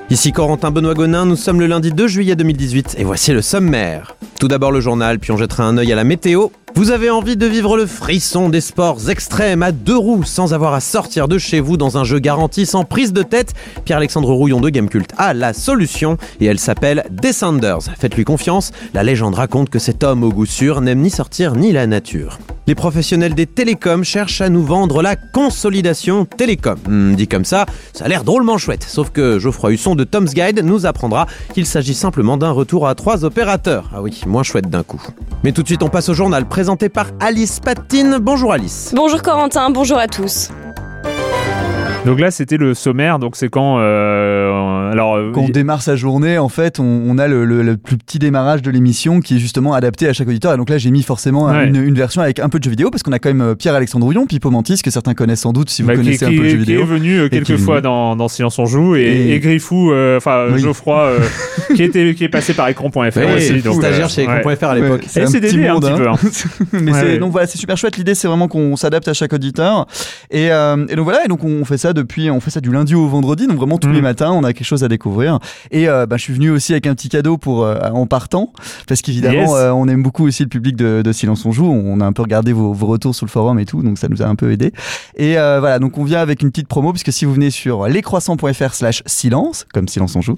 Ici 0.10 0.32
Corentin 0.32 0.72
Benoît 0.72 0.94
Gonin, 0.94 1.26
nous 1.26 1.36
sommes 1.36 1.60
le 1.60 1.68
lundi 1.68 1.92
2 1.92 2.08
juillet 2.08 2.36
2018 2.36 2.96
et 2.98 3.04
voici 3.04 3.34
le 3.34 3.42
sommaire. 3.42 4.16
Tout 4.40 4.48
d'abord 4.48 4.72
le 4.72 4.80
journal, 4.80 5.20
puis 5.20 5.32
on 5.32 5.38
jettera 5.38 5.64
un 5.66 5.78
œil 5.78 5.92
à 5.92 5.96
la 5.96 6.04
météo. 6.06 6.48
Vous 6.78 6.92
avez 6.92 7.10
envie 7.10 7.38
de 7.38 7.48
vivre 7.48 7.76
le 7.76 7.88
frisson 7.88 8.50
des 8.50 8.62
sports 8.62 9.10
extrêmes 9.10 9.64
à 9.64 9.72
deux 9.72 9.98
roues 9.98 10.24
sans 10.24 10.54
avoir 10.54 10.76
à 10.76 10.80
sortir 10.80 11.28
de 11.28 11.40
chez 11.40 11.60
vous 11.60 11.76
dans 11.76 11.98
un 11.98 12.04
jeu 12.04 12.20
garanti 12.20 12.68
sans 12.68 12.84
prise 12.84 13.14
de 13.14 13.24
tête? 13.24 13.56
Pierre-Alexandre 13.84 14.32
Rouillon 14.32 14.62
de 14.62 14.70
Gamecult 14.70 15.12
a 15.18 15.34
la 15.34 15.54
solution 15.54 16.20
et 16.40 16.46
elle 16.46 16.60
s'appelle 16.60 17.06
Descenders. 17.10 17.82
Faites-lui 17.98 18.26
confiance, 18.26 18.74
la 18.94 19.02
légende 19.02 19.34
raconte 19.34 19.72
que 19.72 19.80
cet 19.80 20.04
homme 20.04 20.24
au 20.24 20.30
goût 20.30 20.46
sûr 20.46 20.82
n'aime 20.82 21.00
ni 21.00 21.10
sortir 21.10 21.56
ni 21.56 21.72
la 21.72 21.88
nature. 21.88 22.38
Les 22.68 22.76
professionnels 22.76 23.34
des 23.34 23.46
télécoms 23.46 24.04
cherchent 24.04 24.42
à 24.42 24.50
nous 24.50 24.62
vendre 24.62 25.02
la 25.02 25.16
consolidation 25.16 26.26
télécom. 26.26 26.78
Hmm, 26.86 27.16
dit 27.16 27.30
comme 27.30 27.46
ça, 27.46 27.66
ça 27.94 28.04
a 28.04 28.08
l'air 28.10 28.26
drôlement 28.26 28.58
chouette. 28.58 28.84
Sauf 28.84 29.10
que 29.10 29.40
Geoffroy 29.40 29.72
Husson 29.72 29.96
de 29.96 30.04
Tom's 30.04 30.34
Guide 30.34 30.62
nous 30.66 30.86
apprendra 30.86 31.28
qu'il 31.54 31.66
s'agit 31.66 31.94
simplement 31.94 32.36
d'un 32.36 32.52
retour 32.52 32.86
à 32.86 32.94
trois 32.94 33.24
opérateurs. 33.24 33.90
Ah 33.96 34.02
oui, 34.02 34.20
moins 34.28 34.44
chouette 34.44 34.70
d'un 34.70 34.84
coup. 34.84 35.02
Mais 35.46 35.54
tout 35.54 35.64
de 35.64 35.68
suite, 35.68 35.82
on 35.82 35.88
passe 35.88 36.10
au 36.10 36.14
journal 36.14 36.46
présenté 36.68 36.90
par 36.90 37.06
Alice 37.22 37.62
Patine. 37.62 38.18
Bonjour 38.20 38.52
Alice. 38.52 38.92
Bonjour 38.94 39.22
Corentin, 39.22 39.70
bonjour 39.70 39.98
à 39.98 40.08
tous. 40.08 40.50
Donc 42.06 42.20
là 42.22 42.32
c'était 42.32 42.56
le 42.58 42.74
sommaire 42.74 43.20
donc 43.20 43.36
c'est 43.36 43.50
quand 43.50 43.80
euh, 43.80 44.92
alors 44.92 45.16
euh, 45.16 45.32
Quand 45.34 45.42
on 45.42 45.48
y- 45.48 45.52
démarre 45.52 45.82
sa 45.82 45.96
journée, 45.98 46.38
en 46.38 46.48
fait, 46.48 46.80
on, 46.80 46.84
on 47.06 47.18
a 47.18 47.28
le, 47.28 47.44
le- 47.44 47.62
le 47.64 47.76
plus 47.76 47.98
petit 47.98 48.18
démarrage 48.18 48.62
de 48.62 48.72
l'émission 48.72 49.20
qui 49.20 49.36
est 49.36 49.40
justement 49.40 49.74
adapté 49.74 50.08
à 50.08 50.14
chaque 50.14 50.28
auditeur. 50.30 50.54
Et 50.54 50.58
donc 50.58 50.70
là, 50.70 50.78
j'ai 50.78 50.90
mis 50.92 51.04
forcément 51.04 51.48
Ouais. 51.48 51.68
une, 51.68 51.76
une 51.76 51.96
version 51.96 52.22
avec 52.22 52.40
un 52.40 52.48
peu 52.50 52.60
de 52.60 52.64
jeux 52.64 52.70
vidéo 52.70 52.90
parce 52.90 53.04
qu'on 53.04 53.12
a 53.12 53.20
quand 53.20 53.30
même 53.30 53.42
euh, 53.42 53.56
Pierre-Alexandre 53.56 54.06
Rouillon, 54.06 54.26
Pipo 54.26 54.50
Mantis, 54.50 54.82
que 54.82 54.90
certains 54.90 55.14
connaissent 55.14 55.42
sans 55.42 55.52
doute 55.54 55.70
si 55.70 55.82
vous 55.82 55.90
bah, 55.90 55.96
qui, 55.96 56.02
connaissez 56.04 56.26
un 56.26 56.30
qui- 56.30 56.38
peu 56.38 56.44
le 56.44 56.50
jeu 56.50 56.56
qui 56.58 56.60
vidéo. 56.64 56.82
est 56.82 56.86
venu 56.86 57.18
euh, 57.20 57.28
qui 57.30 57.36
est 57.36 57.40
quelques 57.40 57.52
venu. 57.52 57.60
fois 57.66 57.82
dans, 57.82 58.16
dans 58.16 58.28
Silence 58.30 58.58
on 58.60 58.66
joue 58.66 58.96
et, 58.96 59.02
Et- 59.02 59.34
et 59.36 59.40
Griffou 59.40 59.92
euh, 59.92 60.18
enfin 60.18 60.46
Oui. 60.52 60.60
Geoffroy 60.60 61.02
euh, 61.04 61.20
qui 61.76 61.84
était 61.84 62.14
qui 62.16 62.24
est 62.24 62.30
passé 62.30 62.54
par 62.54 62.70
écran.fr 62.70 62.96
aussi 63.36 63.62
donc 63.62 63.76
stagiaire 63.82 64.06
euh, 64.06 64.10
chez 64.10 64.26
ouais. 64.28 64.40
Écran.fr 64.40 64.64
à 64.66 64.76
l'époque. 64.76 65.02
Ouais, 65.02 65.08
c'est 65.08 65.22
un 65.24 65.26
petit 65.26 65.40
d'aider 65.42 65.68
un 65.68 65.74
monde, 65.74 65.84
petit 65.84 65.92
hein. 65.92 65.98
peu 65.98 66.08
hein. 66.08 66.18
Mais 66.74 66.92
Ouais, 66.94 67.00
c'est- 67.00 67.06
ouais. 67.08 67.18
donc 67.18 67.32
voilà, 67.34 67.48
c'est 67.48 67.58
super 67.58 67.76
chouette. 67.78 67.98
L'idée, 67.98 68.16
c'est 68.16 68.28
vraiment 68.30 68.48
qu'on 68.48 68.76
s'adapte 68.78 69.08
à 69.10 69.14
chaque 69.14 69.34
auditeur. 69.34 69.86
Et, 70.32 70.52
euh, 70.52 70.86
et 70.90 70.96
donc 70.96 71.04
voilà, 71.04 71.26
et 71.26 71.28
donc 71.28 71.44
on 71.44 71.66
fait 71.66 71.78
ça 71.78 71.87
depuis, 71.94 72.30
on 72.32 72.40
fait 72.40 72.52
ça 72.52 72.62
du 72.62 72.72
lundi 72.72 72.96
au 72.96 73.08
vendredi. 73.08 73.48
Donc 73.48 73.58
vraiment 73.58 73.78
tous 73.78 73.88
Mm. 73.90 73.94
les 73.94 74.02
matins, 74.02 74.32
on 74.32 74.44
a 74.44 74.54
quelque 74.54 74.66
chose 74.68 74.84
à 74.84 74.88
découvrir. 74.88 75.40
Et 75.72 75.88
euh, 75.90 76.06
bah, 76.06 76.18
je 76.18 76.24
suis 76.24 76.34
venu 76.34 76.50
aussi 76.50 76.72
avec 76.74 76.88
un 76.88 76.94
petit 76.96 77.10
cadeau 77.10 77.38
pour 77.38 77.64
euh, 77.64 77.78
en 77.94 78.06
partant, 78.08 78.52
parce 78.88 79.02
qu'évidemment, 79.02 79.34
Yes. 79.42 79.52
euh, 79.54 79.72
on 79.72 79.88
aime 79.88 80.04
beaucoup 80.04 80.26
aussi 80.26 80.44
le 80.44 80.50
public 80.50 80.76
de, 80.76 81.02
de 81.04 81.12
Silence 81.12 81.46
on 81.46 81.52
joue. 81.52 81.66
On 81.72 82.00
a 82.02 82.06
un 82.06 82.14
peu 82.14 82.22
regardé 82.22 82.54
vos, 82.54 82.74
vos 82.74 82.86
retours 82.88 83.14
sur 83.16 83.26
le 83.26 83.32
forum 83.32 83.60
et 83.60 83.66
tout, 83.66 83.82
donc 83.84 83.98
ça 83.98 84.08
nous 84.10 84.22
a 84.22 84.26
un 84.26 84.36
peu 84.36 84.52
aidé. 84.52 84.72
Et 85.16 85.34
voilà, 85.34 85.80
donc 85.80 85.98
on 85.98 86.04
vient 86.04 86.20
avec 86.20 86.42
une 86.42 86.50
petite 86.52 86.68
promo, 86.68 86.92
puisque 86.92 87.12
si 87.14 87.26
vous 87.26 87.34
venez 87.34 87.50
sur 87.52 87.88
lescroissants.fr/slash 87.88 89.04
silence, 89.06 89.66
comme 89.74 89.88
Silence 89.88 90.16
on 90.16 90.22
joue, 90.22 90.38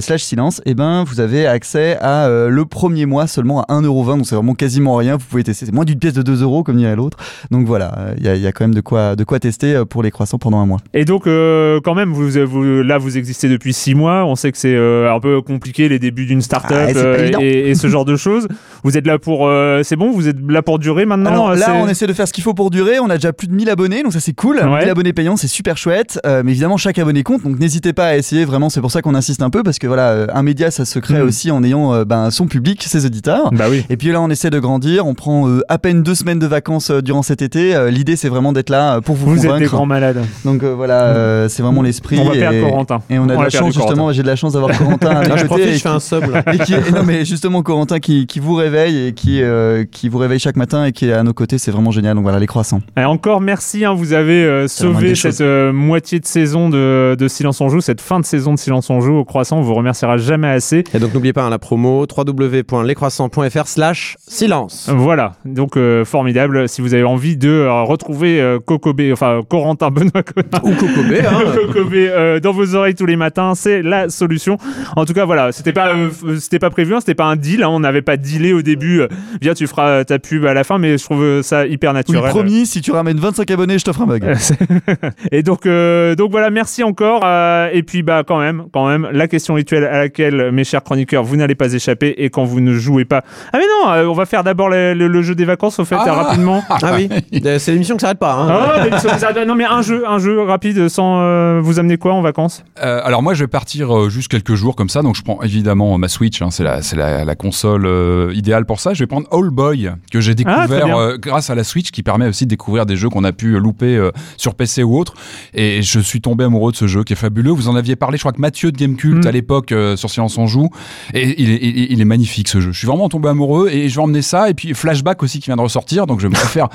slash 0.00 0.22
silence, 0.22 0.60
et 0.66 0.74
ben 0.74 1.04
vous 1.04 1.20
avez 1.20 1.46
accès 1.46 1.96
à 2.00 2.28
le 2.28 2.64
premier 2.64 3.06
mois 3.06 3.26
seulement 3.26 3.62
à 3.62 3.72
1,20€, 3.74 4.16
donc 4.18 4.26
c'est 4.26 4.34
vraiment 4.34 4.54
quasiment 4.54 4.96
rien. 4.96 5.16
Vous 5.16 5.24
pouvez 5.28 5.44
tester, 5.44 5.66
c'est 5.66 5.72
moins 5.72 5.84
d'une 5.84 5.98
pièce 5.98 6.14
de 6.14 6.22
2 6.22 6.42
euros 6.42 6.62
comme 6.62 6.76
dirait 6.76 6.96
l'autre. 6.96 7.18
Donc 7.50 7.66
voilà, 7.66 7.94
il 8.18 8.24
y, 8.24 8.28
a- 8.28 8.34
il 8.36 8.42
y 8.42 8.46
a 8.46 8.52
quand 8.52 8.64
même 8.64 8.74
de 8.74 8.80
quoi, 8.80 9.16
de 9.16 9.24
quoi 9.24 9.38
tester 9.40 9.82
pour 9.88 10.02
les 10.02 10.10
croissants 10.10 10.38
pendant 10.38 10.58
un 10.58 10.66
mois. 10.66 10.77
Et 10.94 11.04
donc, 11.04 11.26
euh, 11.26 11.80
quand 11.82 11.94
même, 11.94 12.12
vous, 12.12 12.30
vous- 12.46 12.82
là, 12.82 12.98
vous 12.98 13.16
existez 13.18 13.48
depuis 13.48 13.72
six 13.72 13.94
mois. 13.94 14.24
On 14.24 14.34
sait 14.36 14.50
que 14.52 14.58
c'est 14.58 14.74
euh, 14.74 15.12
un 15.14 15.20
peu 15.20 15.40
compliqué 15.42 15.88
les 15.88 15.98
débuts 15.98 16.26
d'une 16.26 16.42
start-up 16.42 16.90
Ah, 16.94 16.98
euh, 16.98 17.30
et, 17.40 17.70
et 17.70 17.74
ce 17.74 17.86
genre 17.88 18.04
de 18.04 18.16
choses. 18.16 18.48
Vous 18.84 18.96
êtes 18.96 19.06
là 19.06 19.18
pour. 19.18 19.50
c'est 19.82 19.96
bon, 19.96 20.10
vous 20.12 20.28
êtes 20.28 20.36
là 20.48 20.62
pour 20.62 20.78
durer 20.78 21.04
maintenant 21.06 21.30
Alors 21.48 21.54
là, 21.54 21.74
on 21.74 21.88
essaie 21.88 22.06
de 22.06 22.12
faire 22.12 22.28
ce 22.28 22.32
qu'il 22.32 22.44
faut 22.44 22.54
pour 22.54 22.70
durer. 22.70 22.98
On 23.00 23.10
a 23.10 23.14
déjà 23.16 23.32
plus 23.32 23.48
de 23.48 23.52
1000 23.54 23.68
abonnés, 23.70 24.02
donc 24.02 24.12
ça 24.12 24.20
c'est 24.20 24.32
cool. 24.34 24.56
Ouais. 24.56 24.80
1000 24.80 24.88
abonnés 24.90 25.12
payants, 25.12 25.36
c'est 25.36 25.48
super 25.48 25.76
chouette. 25.76 26.20
Mais 26.24 26.52
évidemment, 26.52 26.76
chaque 26.76 26.98
abonné 26.98 27.22
compte, 27.22 27.42
donc 27.42 27.58
n'hésitez 27.58 27.92
pas 27.92 28.06
à 28.08 28.16
essayer. 28.16 28.44
Vraiment, 28.44 28.68
c'est 28.70 28.80
pour 28.80 28.90
ça 28.90 29.02
qu'on 29.02 29.14
insiste 29.14 29.42
un 29.42 29.50
peu 29.50 29.62
parce 29.62 29.78
que 29.78 29.86
voilà, 29.86 30.26
un 30.32 30.42
média, 30.42 30.70
ça 30.70 30.84
se 30.84 30.98
crée 30.98 31.18
Mm. 31.22 31.26
aussi 31.26 31.50
en 31.50 31.62
ayant 31.64 32.04
ben, 32.04 32.30
son 32.30 32.46
public, 32.46 32.82
ses 32.84 33.04
auditeurs. 33.06 33.50
Bah 33.52 33.64
oui. 33.70 33.84
Et 33.90 33.96
puis 33.96 34.08
là, 34.12 34.20
on 34.20 34.30
essaie 34.30 34.50
de 34.50 34.58
grandir. 34.60 35.06
On 35.06 35.14
prend 35.14 35.48
à 35.68 35.78
peine 35.78 36.02
deux 36.02 36.14
semaines 36.14 36.38
de 36.38 36.46
vacances 36.46 36.90
durant 36.90 37.22
cet 37.22 37.42
été. 37.42 37.88
L'idée, 37.90 38.14
c'est 38.16 38.28
vraiment 38.28 38.52
d'être 38.52 38.70
là 38.70 39.00
pour 39.00 39.16
vous, 39.16 39.30
Vous 39.30 39.36
êtes 39.38 39.42
convaincre. 39.46 39.58
des 39.60 39.66
grands 39.66 39.86
malades. 39.86 40.24
Donc 40.44 40.62
voilà, 40.74 41.02
euh, 41.04 41.48
c'est 41.48 41.62
vraiment 41.62 41.82
l'esprit. 41.82 42.18
On 42.18 42.24
va 42.24 42.34
et, 42.34 42.40
perdre 42.40 42.68
Corentin. 42.68 43.00
et 43.10 43.18
on 43.18 43.28
a 43.28 43.36
de 43.36 43.42
la 43.42 43.50
chance 43.50 43.74
justement. 43.74 44.12
J'ai 44.12 44.22
de 44.22 44.26
la 44.26 44.36
chance 44.36 44.52
d'avoir 44.52 44.76
Corentin 44.76 45.10
à 45.10 45.20
mes 45.20 45.32
Ah, 45.32 45.36
je 45.36 45.44
profite, 45.44 45.66
et 45.66 45.74
je 45.74 45.78
fais 45.78 45.88
un 45.88 46.00
sub 46.00 46.30
là. 46.30 46.42
et 46.52 46.58
qui, 46.58 46.74
et 46.74 46.90
non 46.92 47.02
mais 47.04 47.24
justement 47.24 47.62
Corentin 47.62 47.98
qui, 47.98 48.26
qui 48.26 48.40
vous 48.40 48.54
réveille 48.54 49.08
et 49.08 49.12
qui, 49.12 49.42
euh, 49.42 49.84
qui 49.90 50.08
vous 50.08 50.18
réveille 50.18 50.38
chaque 50.38 50.56
matin 50.56 50.84
et 50.84 50.92
qui 50.92 51.08
est 51.08 51.12
à 51.12 51.22
nos 51.22 51.32
côtés, 51.32 51.58
c'est 51.58 51.70
vraiment 51.70 51.90
génial. 51.90 52.14
Donc 52.14 52.22
voilà, 52.22 52.38
les 52.38 52.46
croissants. 52.46 52.80
Et 52.96 53.04
encore 53.04 53.40
merci, 53.40 53.84
hein, 53.84 53.94
vous 53.94 54.12
avez 54.12 54.44
euh, 54.44 54.68
sauvé 54.68 55.14
cette 55.14 55.40
euh, 55.40 55.72
moitié 55.72 56.20
de 56.20 56.26
saison 56.26 56.68
de, 56.68 57.16
de 57.18 57.28
Silence 57.28 57.60
on 57.60 57.68
joue, 57.68 57.80
cette 57.80 58.00
fin 58.00 58.20
de 58.20 58.24
saison 58.24 58.54
de 58.54 58.58
Silence 58.58 58.90
on 58.90 59.00
joue 59.00 59.16
au 59.16 59.24
croissant. 59.24 59.58
On 59.58 59.62
vous 59.62 59.74
remerciera 59.74 60.16
jamais 60.16 60.48
assez. 60.48 60.84
Et 60.94 60.98
donc 60.98 61.14
n'oubliez 61.14 61.32
pas 61.32 61.44
hein, 61.44 61.50
la 61.50 61.58
promo 61.58 62.06
www.lescroissants.fr 62.06 63.66
slash 63.66 64.16
silence. 64.26 64.88
Voilà, 64.92 65.32
donc 65.44 65.76
euh, 65.76 66.04
formidable. 66.04 66.68
Si 66.68 66.80
vous 66.80 66.94
avez 66.94 67.04
envie 67.04 67.36
de 67.36 67.48
euh, 67.48 67.82
retrouver 67.82 68.40
euh, 68.40 68.58
Cocobé, 68.58 69.12
enfin 69.12 69.40
Corentin 69.48 69.90
Benoît 69.90 70.22
Conin, 70.22 70.57
Ou 70.62 70.72
Cocobé, 70.74 71.20
hein. 71.26 71.42
Cocobé 71.66 72.08
euh, 72.10 72.40
dans 72.40 72.52
vos 72.52 72.74
oreilles 72.74 72.94
tous 72.94 73.06
les 73.06 73.16
matins, 73.16 73.54
c'est 73.54 73.82
la 73.82 74.08
solution. 74.08 74.56
En 74.96 75.04
tout 75.04 75.12
cas, 75.12 75.24
voilà, 75.24 75.52
c'était 75.52 75.72
pas, 75.72 75.88
euh, 75.88 76.08
f- 76.08 76.38
c'était 76.40 76.58
pas 76.58 76.70
prévu, 76.70 76.94
hein, 76.94 77.00
c'était 77.00 77.14
pas 77.14 77.24
un 77.24 77.36
deal. 77.36 77.62
hein, 77.62 77.68
on 77.70 77.80
n'avait 77.80 78.02
pas 78.02 78.16
dealé 78.16 78.52
au 78.52 78.62
début. 78.62 79.00
euh, 79.00 79.08
viens, 79.40 79.54
tu 79.54 79.66
feras 79.66 79.88
euh, 79.88 80.04
ta 80.04 80.18
pub 80.18 80.44
à 80.46 80.54
la 80.54 80.64
fin, 80.64 80.78
mais 80.78 80.98
je 80.98 81.04
trouve 81.04 81.42
ça 81.42 81.66
hyper 81.66 81.90
Oui, 81.90 81.96
naturel. 81.96 82.30
promis, 82.30 82.66
si 82.66 82.80
tu 82.80 82.92
ramènes 82.92 83.18
25 83.18 83.50
abonnés, 83.50 83.78
je 83.78 83.84
t'offre 83.84 84.02
un 84.02 84.06
bug. 84.06 84.24
et 85.32 85.42
donc, 85.42 85.66
euh, 85.66 86.14
donc 86.14 86.30
voilà, 86.30 86.50
merci 86.50 86.82
encore. 86.82 87.22
euh, 87.24 87.68
et 87.72 87.82
puis 87.82 88.02
bah 88.02 88.22
quand 88.26 88.38
même, 88.38 88.64
quand 88.72 88.86
même, 88.88 89.08
la 89.12 89.28
question 89.28 89.54
rituelle 89.54 89.84
à 89.84 89.98
laquelle 89.98 90.50
mes 90.52 90.64
chers 90.64 90.82
chroniqueurs, 90.82 91.24
vous 91.24 91.36
n'allez 91.36 91.54
pas 91.54 91.72
échapper. 91.72 92.14
Et 92.18 92.30
quand 92.30 92.44
vous 92.44 92.60
ne 92.60 92.74
jouez 92.74 93.04
pas, 93.04 93.22
ah 93.52 93.58
mais 93.58 93.64
non, 93.84 93.90
euh, 93.92 94.04
on 94.06 94.12
va 94.14 94.26
faire 94.26 94.44
d'abord 94.44 94.68
le, 94.68 94.94
le- 94.94 95.08
le 95.08 95.22
jeu 95.22 95.34
des 95.34 95.44
vacances 95.44 95.78
au 95.78 95.84
fait 95.84 95.96
Ah. 95.98 96.12
rapidement. 96.12 96.62
Ah 96.70 96.92
oui, 96.94 97.08
Euh, 97.44 97.58
c'est 97.58 97.72
l'émission 97.72 97.96
qui 97.96 98.00
s'arrête 98.02 98.18
pas. 98.18 98.32
Hein. 98.34 98.48
Ah, 98.50 98.84
mais 98.90 98.98
ça- 98.98 99.18
ça- 99.18 99.44
non 99.44 99.54
mais 99.54 99.64
un 99.64 99.82
jeu, 99.82 100.04
un 100.06 100.18
jeu 100.18 100.40
rapide 100.48 100.88
sans 100.88 101.20
euh, 101.20 101.60
vous 101.62 101.78
amener 101.78 101.96
quoi 101.98 102.14
en 102.14 102.22
vacances? 102.22 102.64
Euh, 102.82 103.00
alors 103.04 103.22
moi 103.22 103.34
je 103.34 103.44
vais 103.44 103.48
partir 103.48 103.96
euh, 103.96 104.08
juste 104.08 104.28
quelques 104.28 104.54
jours 104.54 104.74
comme 104.74 104.88
ça, 104.88 105.02
donc 105.02 105.14
je 105.16 105.22
prends 105.22 105.40
évidemment 105.42 105.96
ma 105.98 106.08
Switch, 106.08 106.42
hein, 106.42 106.50
c'est 106.50 106.64
la, 106.64 106.80
la, 106.96 107.24
la 107.24 107.34
console 107.36 107.86
euh, 107.86 108.32
idéale 108.34 108.64
pour 108.66 108.80
ça. 108.80 108.94
Je 108.94 109.00
vais 109.00 109.06
prendre 109.06 109.26
All 109.32 109.50
Boy 109.50 109.90
que 110.10 110.20
j'ai 110.20 110.32
Ah, 110.46 110.66
découvert 110.66 111.18
grâce 111.18 111.50
à 111.50 111.54
la 111.54 111.64
Switch, 111.64 111.90
qui 111.90 112.02
permet 112.02 112.26
aussi 112.26 112.44
de 112.44 112.50
découvrir 112.50 112.86
des 112.86 112.96
jeux 112.96 113.08
qu'on 113.08 113.24
a 113.24 113.32
pu 113.32 113.58
louper 113.58 114.08
sur 114.36 114.54
PC 114.54 114.82
ou 114.82 114.98
autre. 114.98 115.14
Et 115.54 115.82
je 115.82 116.00
suis 116.00 116.20
tombé 116.20 116.44
amoureux 116.44 116.72
de 116.72 116.76
ce 116.76 116.86
jeu 116.86 117.04
qui 117.04 117.12
est 117.12 117.16
fabuleux. 117.16 117.50
Vous 117.52 117.68
en 117.68 117.76
aviez 117.76 117.96
parlé, 117.96 118.16
je 118.16 118.22
crois 118.22 118.32
que 118.32 118.40
Mathieu 118.40 118.72
de 118.72 118.76
Gamecult 118.76 119.24
Mm. 119.24 119.26
à 119.26 119.32
l'époque 119.32 119.74
sur 119.96 120.10
Silence 120.10 120.38
on 120.38 120.46
joue, 120.46 120.68
et 121.14 121.40
il 121.42 121.50
est, 121.50 121.58
il, 121.62 121.92
il 121.92 122.00
est 122.00 122.04
magnifique 122.04 122.48
ce 122.48 122.60
jeu. 122.60 122.72
Je 122.72 122.78
suis 122.78 122.86
vraiment 122.86 123.08
tombé 123.08 123.28
amoureux 123.28 123.68
et 123.70 123.88
je 123.88 123.96
vais 123.96 124.02
emmener 124.02 124.22
ça. 124.22 124.48
Et 124.50 124.54
puis 124.54 124.74
Flashback 124.74 125.22
aussi 125.22 125.40
qui 125.40 125.46
vient 125.46 125.56
de 125.56 125.60
ressortir, 125.62 126.06
donc 126.06 126.20
je 126.20 126.26
vais 126.26 126.30
me 126.30 126.34
faire 126.36 126.68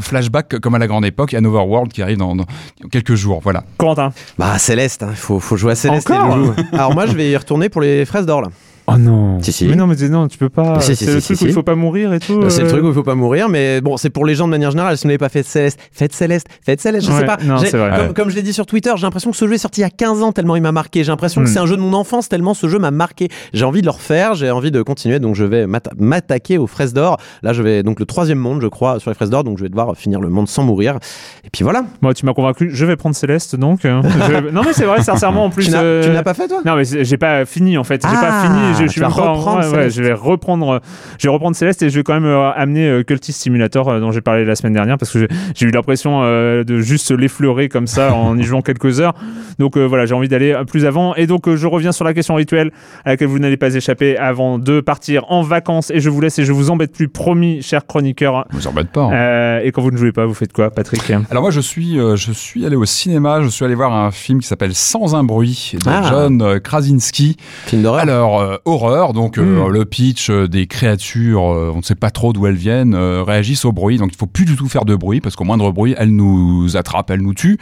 Flashback 0.00 0.58
comme 0.60 0.74
à 0.74 0.78
la 0.78 0.86
grande 0.86 1.04
époque, 1.04 1.34
et 1.34 1.36
Another 1.36 1.66
World 1.66 1.92
qui 1.92 2.02
arrive 2.02 2.18
dans, 2.18 2.34
dans 2.36 2.44
quelques 2.90 3.14
jours. 3.16 3.40
Voilà. 3.42 3.64
Corentin 3.78 4.12
Bah 4.38 4.58
Céleste, 4.58 5.04
il 5.08 5.16
faut, 5.16 5.40
faut 5.40 5.56
jouer 5.56 5.72
à 5.72 5.74
Céleste. 5.74 6.10
Encore 6.10 6.36
loulous. 6.36 6.54
Alors 6.72 6.94
moi 6.94 7.06
je 7.06 7.12
vais 7.12 7.30
y 7.30 7.36
retourner 7.36 7.68
pour 7.68 7.80
les 7.80 8.04
fraises 8.04 8.26
d'or 8.26 8.42
là. 8.42 8.48
Oh 8.88 8.96
non. 8.98 9.40
Si, 9.42 9.50
si. 9.52 9.66
Mais 9.66 9.74
non, 9.74 9.86
mais 9.88 9.96
non, 10.08 10.28
tu 10.28 10.38
peux 10.38 10.48
pas. 10.48 10.78
Si, 10.80 10.94
si, 10.94 11.04
c'est 11.06 11.14
le 11.14 11.20
truc 11.20 11.40
où 11.40 11.46
il 11.46 11.52
faut 11.52 11.62
pas 11.64 11.74
mourir 11.74 12.12
et 12.12 12.20
tout. 12.20 12.48
C'est 12.50 12.60
le 12.62 12.66
euh. 12.68 12.70
truc 12.70 12.84
où 12.84 12.88
il 12.88 12.94
faut 12.94 13.02
pas 13.02 13.14
mourir, 13.16 13.48
mais 13.48 13.80
bon, 13.80 13.96
c'est 13.96 14.10
pour 14.10 14.24
les 14.24 14.34
gens 14.36 14.46
de 14.46 14.50
manière 14.52 14.70
générale. 14.70 14.96
Si 14.96 15.02
vous 15.02 15.08
n'avez 15.08 15.18
pas 15.18 15.28
fait 15.28 15.42
Céleste, 15.44 15.80
faites 15.92 16.12
Céleste, 16.12 16.46
faites 16.64 16.80
Céleste, 16.80 17.06
je 17.08 17.12
Ouais, 17.12 17.20
sais 17.20 17.26
pas. 17.26 17.38
non, 17.44 17.56
vrai. 17.56 18.12
Comme, 18.14 18.30
je 18.30 18.36
l'ai 18.36 18.42
dit 18.42 18.52
sur 18.52 18.64
Twitter, 18.66 18.92
j'ai 18.96 19.02
l'impression 19.02 19.30
que 19.32 19.36
ce 19.36 19.46
jeu 19.48 19.54
est 19.54 19.58
sorti 19.58 19.80
il 19.80 19.84
y 19.84 19.86
a 19.86 19.90
15 19.90 20.22
ans 20.22 20.30
tellement 20.32 20.54
il 20.56 20.62
m'a 20.62 20.70
marqué. 20.72 21.02
J'ai 21.02 21.10
l'impression 21.10 21.42
que 21.42 21.48
Hmm. 21.48 21.52
c'est 21.52 21.58
un 21.58 21.66
jeu 21.66 21.76
de 21.76 21.80
mon 21.82 21.94
enfance 21.94 22.28
tellement 22.28 22.54
ce 22.54 22.68
jeu 22.68 22.78
m'a 22.78 22.90
marqué. 22.92 23.28
J'ai 23.52 23.64
envie 23.64 23.80
de 23.80 23.86
le 23.86 23.90
refaire, 23.90 24.34
j'ai 24.34 24.50
envie 24.50 24.70
de 24.70 24.80
continuer, 24.82 25.18
donc 25.18 25.34
je 25.34 25.44
vais 25.44 25.66
m'atta- 25.66 25.90
m'attaquer 25.98 26.58
aux 26.58 26.66
fraises 26.68 26.94
d'or. 26.94 27.16
Là, 27.42 27.52
je 27.52 27.62
vais 27.62 27.82
donc 27.82 27.98
le 27.98 28.06
troisième 28.06 28.38
monde, 28.38 28.60
je 28.62 28.68
crois, 28.68 29.00
sur 29.00 29.10
les 29.10 29.14
fraises 29.14 29.30
d'or, 29.30 29.42
donc 29.44 29.58
je 29.58 29.64
vais 29.64 29.68
devoir 29.68 29.96
finir 29.96 30.20
le 30.20 30.28
monde 30.28 30.48
sans 30.48 30.62
mourir. 30.62 30.98
Et 31.44 31.50
puis 31.50 31.64
voilà. 31.64 31.84
Moi, 32.02 32.14
tu 32.14 32.24
m'as 32.24 32.34
convaincu. 32.34 32.70
Je 32.72 32.84
vais 32.86 32.96
prendre 32.96 33.16
Céleste 33.16 33.56
donc. 33.56 33.80
je- 33.82 34.50
Non, 34.50 34.62
mais 34.64 34.72
c'est 34.72 34.84
vrai, 34.84 35.02
sincèrement, 35.02 35.46
en 35.46 35.50
plus. 35.50 35.64
Tu 35.66 35.70
n'as 35.72 35.82
euh, 35.82 36.12
n'as 36.12 36.22
pas 36.22 36.34
fait 36.34 36.46
toi? 36.46 36.60
Non, 36.64 36.76
mais 36.76 36.84
j'ai 36.84 37.16
pas 37.18 37.44
fini 37.44 37.76
en 37.78 37.84
fait. 37.84 38.00
J'ai 38.02 38.08
Ah, 38.16 38.20
pas 38.20 38.42
fini. 38.48 38.75
Je, 38.78 38.84
je 38.84 38.88
suis 38.88 38.94
tu 38.94 39.00
vas 39.00 39.08
même 39.08 39.16
pas 39.16 39.22
en- 39.30 39.34
reprendre 39.34 39.58
ouais, 39.60 39.64
ouais, 39.66 39.70
Céleste. 39.90 39.96
je 39.96 40.02
vais 40.02 40.12
reprendre. 40.12 40.68
euh, 40.70 40.78
Je 41.18 41.28
vais 41.28 41.32
reprendre 41.32 41.56
Céleste 41.56 41.82
et 41.82 41.90
je 41.90 41.94
vais 41.96 42.02
quand 42.02 42.14
même 42.14 42.24
euh, 42.26 42.50
amener 42.52 42.88
euh, 42.88 43.02
Cultist 43.02 43.40
Simulator 43.40 43.88
euh, 43.88 44.00
dont 44.00 44.10
j'ai 44.12 44.20
parlé 44.20 44.44
la 44.44 44.54
semaine 44.56 44.72
dernière 44.72 44.98
parce 44.98 45.12
que 45.12 45.26
j'ai- 45.54 45.66
eu 45.66 45.70
l'impression 45.70 46.20
euh, 46.22 46.64
de 46.64 46.78
juste 46.80 47.10
l'effleurer 47.10 47.68
comme 47.68 47.86
ça 47.86 48.14
en 48.14 48.36
y 48.38 48.42
jouant 48.42 48.62
quelques 48.62 49.00
heures. 49.00 49.14
Donc 49.58 49.76
euh, 49.76 49.84
voilà, 49.84 50.06
j'ai 50.06 50.14
envie 50.14 50.28
d'aller 50.28 50.54
plus 50.68 50.84
avant. 50.86 51.14
Et 51.16 51.26
donc 51.26 51.48
euh, 51.48 51.56
je 51.56 51.66
reviens 51.66 51.92
sur 51.92 52.04
la 52.04 52.14
question 52.14 52.34
rituelle 52.34 52.70
à 53.04 53.10
laquelle 53.10 53.28
vous 53.28 53.38
n'allez 53.38 53.56
pas 53.56 53.74
échapper 53.74 54.16
avant 54.16 54.58
de 54.58 54.80
partir 54.80 55.24
en 55.30 55.42
vacances. 55.42 55.90
Et 55.90 56.00
je 56.00 56.08
vous 56.10 56.20
laisse 56.20 56.38
et 56.38 56.44
je 56.44 56.52
vous 56.52 56.70
embête 56.70 56.92
plus, 56.92 57.08
promis, 57.08 57.62
cher 57.62 57.86
chroniqueur. 57.86 58.46
Vous 58.52 58.66
embête 58.66 58.88
pas. 58.90 59.02
hein. 59.02 59.12
Euh, 59.12 59.60
et 59.64 59.72
quand 59.72 59.82
vous 59.82 59.90
ne 59.90 59.96
jouez 59.96 60.12
pas, 60.12 60.26
vous 60.26 60.34
faites 60.34 60.52
quoi, 60.52 60.70
Patrick? 60.70 61.10
Alors 61.30 61.42
moi 61.42 61.50
je 61.50 61.60
suis 61.60 61.98
euh, 61.98 62.16
je 62.16 62.32
suis 62.32 62.64
allé 62.66 62.76
au 62.76 62.84
cinéma, 62.84 63.40
je 63.42 63.48
suis 63.48 63.64
allé 63.64 63.74
voir 63.74 63.92
un 63.92 64.10
film 64.10 64.40
qui 64.40 64.46
s'appelle 64.46 64.74
Sans 64.74 65.14
un 65.14 65.24
bruit 65.24 65.72
de 65.74 65.80
Ah. 65.90 66.02
John 66.08 66.60
Krasinski. 66.60 67.36
Film 67.66 67.82
d'horreur. 67.82 68.00
Alors 68.02 68.40
euh, 68.40 68.56
horreur, 68.66 69.12
donc 69.14 69.38
euh, 69.38 69.66
Mm. 69.68 69.72
le 69.72 69.84
pitch 69.84 70.28
euh, 70.28 70.46
des 70.48 70.66
créatures, 70.66 71.50
euh, 71.52 71.70
on 71.74 71.78
ne 71.78 71.82
sait 71.82 71.94
pas 71.94 72.10
trop 72.10 72.32
d'où 72.32 72.46
elles 72.46 72.56
viennent, 72.56 72.94
euh, 72.94 73.22
réagissent 73.22 73.64
au 73.64 73.72
bruit, 73.72 73.96
donc 73.96 74.10
il 74.12 74.16
faut 74.18 74.26
plus 74.26 74.44
du 74.44 74.56
tout 74.56 74.68
faire 74.68 74.84
de 74.84 74.94
bruit 74.96 75.20
parce 75.20 75.36
qu'au 75.36 75.44
moindre 75.44 75.70
bruit 75.72 75.94
elles 75.96 76.14
nous 76.14 76.76
attrapent, 76.76 77.10
elles 77.10 77.22
nous 77.22 77.32
tuent. 77.34 77.58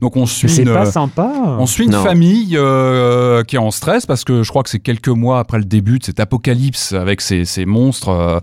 Donc 0.00 0.16
on 0.16 0.26
suit 0.26 0.48
c'est 0.48 0.64
pas 0.64 0.84
sympa. 0.86 1.30
on 1.58 1.66
suit 1.66 1.84
une 1.84 1.92
Non. 1.92 2.02
famille 2.02 2.56
euh, 2.56 3.42
qui 3.44 3.56
est 3.56 3.60
en 3.60 3.70
stress 3.70 4.04
parce 4.04 4.24
que 4.24 4.42
je 4.42 4.48
crois 4.50 4.62
que 4.62 4.68
c'est 4.70 4.80
quelques 4.80 5.08
mois 5.08 5.38
après 5.38 5.58
le 5.58 5.64
début 5.64 5.98
de 6.00 6.04
cet 6.04 6.20
apocalypse 6.20 6.92
avec 6.92 7.20
ces, 7.20 7.44
ces 7.44 7.64
monstres 7.64 8.08
euh, 8.08 8.40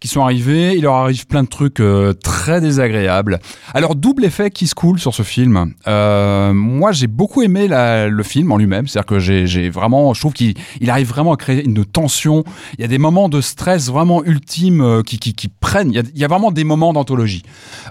qui 0.00 0.08
sont 0.08 0.22
arrivés. 0.22 0.74
Il 0.76 0.82
leur 0.82 0.94
arrive 0.94 1.26
plein 1.26 1.42
de 1.42 1.48
trucs 1.48 1.80
euh, 1.80 2.12
très 2.12 2.60
désagréables. 2.60 3.40
Alors 3.74 3.94
double 3.96 4.24
effet 4.24 4.50
qui 4.50 4.66
se 4.68 4.74
coule 4.74 4.98
sur 5.00 5.14
ce 5.14 5.22
film. 5.22 5.72
Euh, 5.88 6.52
moi 6.52 6.92
j'ai 6.92 7.08
beaucoup 7.08 7.42
aimé 7.42 7.66
la- 7.68 8.08
le 8.08 8.22
film 8.22 8.52
en 8.52 8.56
lui-même, 8.56 8.86
c'est-à-dire 8.86 9.06
que 9.06 9.18
j'ai 9.18 9.68
vraiment, 9.68 10.14
je 10.14 10.20
trouve 10.20 10.32
qu'il 10.32 10.54
il 10.80 10.90
arrive 10.90 11.08
vraiment 11.08 11.32
à 11.32 11.36
créer 11.36 11.55
une 11.64 11.84
tension. 11.84 12.44
Il 12.78 12.82
y 12.82 12.84
a 12.84 12.88
des 12.88 12.98
moments 12.98 13.28
de 13.28 13.40
stress 13.40 13.88
vraiment 13.88 14.24
ultimes 14.24 14.80
euh, 14.80 15.02
qui, 15.02 15.18
qui, 15.18 15.34
qui 15.34 15.48
prennent. 15.48 15.90
Il 15.90 15.96
y, 15.96 15.98
a, 15.98 16.02
il 16.14 16.18
y 16.20 16.24
a 16.24 16.28
vraiment 16.28 16.50
des 16.50 16.64
moments 16.64 16.92
d'anthologie. 16.92 17.42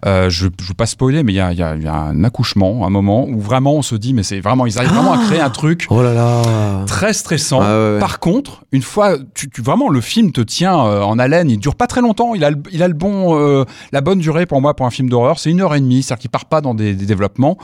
Euh, 0.05 0.29
je 0.29 0.45
ne 0.45 0.51
veux 0.67 0.73
pas 0.73 0.85
spoiler, 0.85 1.23
mais 1.23 1.33
il 1.33 1.37
y 1.37 1.39
a, 1.41 1.51
il 1.51 1.57
y 1.59 1.63
a- 1.63 1.75
il 1.75 1.83
y 1.83 1.87
a 1.87 1.93
un 1.95 2.23
accouchement, 2.23 2.85
un 2.85 2.89
moment 2.89 3.25
où 3.27 3.39
vraiment 3.39 3.73
on 3.75 3.81
se 3.81 3.95
dit, 3.95 4.13
mais 4.13 4.23
c'est 4.23 4.39
vraiment, 4.39 4.65
ils 4.65 4.77
arrivent 4.77 4.91
vraiment 4.93 5.13
à 5.13 5.17
créer 5.25 5.39
un 5.41 5.49
truc 5.49 5.87
Oh 5.89 6.01
là 6.03 6.13
là. 6.13 6.83
très 6.87 7.13
stressant. 7.13 7.59
Ah 7.61 7.65
ouais, 7.77 7.93
ouais. 7.95 7.99
Par 7.99 8.19
contre, 8.19 8.63
une 8.71 8.81
fois, 8.81 9.17
tu, 9.33 9.49
tu- 9.49 9.61
vraiment 9.61 9.89
le 9.89 10.01
film 10.01 10.31
te 10.31 10.41
tient 10.41 10.79
euh, 10.85 11.01
en 11.01 11.17
haleine. 11.19 11.49
Il 11.49 11.59
dure 11.59 11.75
pas 11.75 11.87
très 11.87 12.01
longtemps. 12.01 12.35
Il 12.35 12.43
a, 12.43 12.51
le- 12.51 12.61
il 12.71 12.81
a 12.83 12.87
le 12.87 12.93
bon, 12.93 13.37
euh, 13.39 13.65
la 13.91 14.01
bonne 14.01 14.19
durée 14.19 14.45
pour 14.45 14.61
moi 14.61 14.75
pour 14.75 14.85
un 14.85 14.91
film 14.91 15.09
d'horreur. 15.09 15.39
C'est 15.39 15.49
une 15.51 15.61
heure 15.61 15.75
et 15.75 15.79
demie, 15.79 16.03
c'est-à-dire 16.03 16.21
qu'il 16.21 16.29
part 16.31 16.45
pas 16.45 16.61
dans 16.61 16.73
des, 16.73 16.93
des 16.93 17.05
développements. 17.05 17.57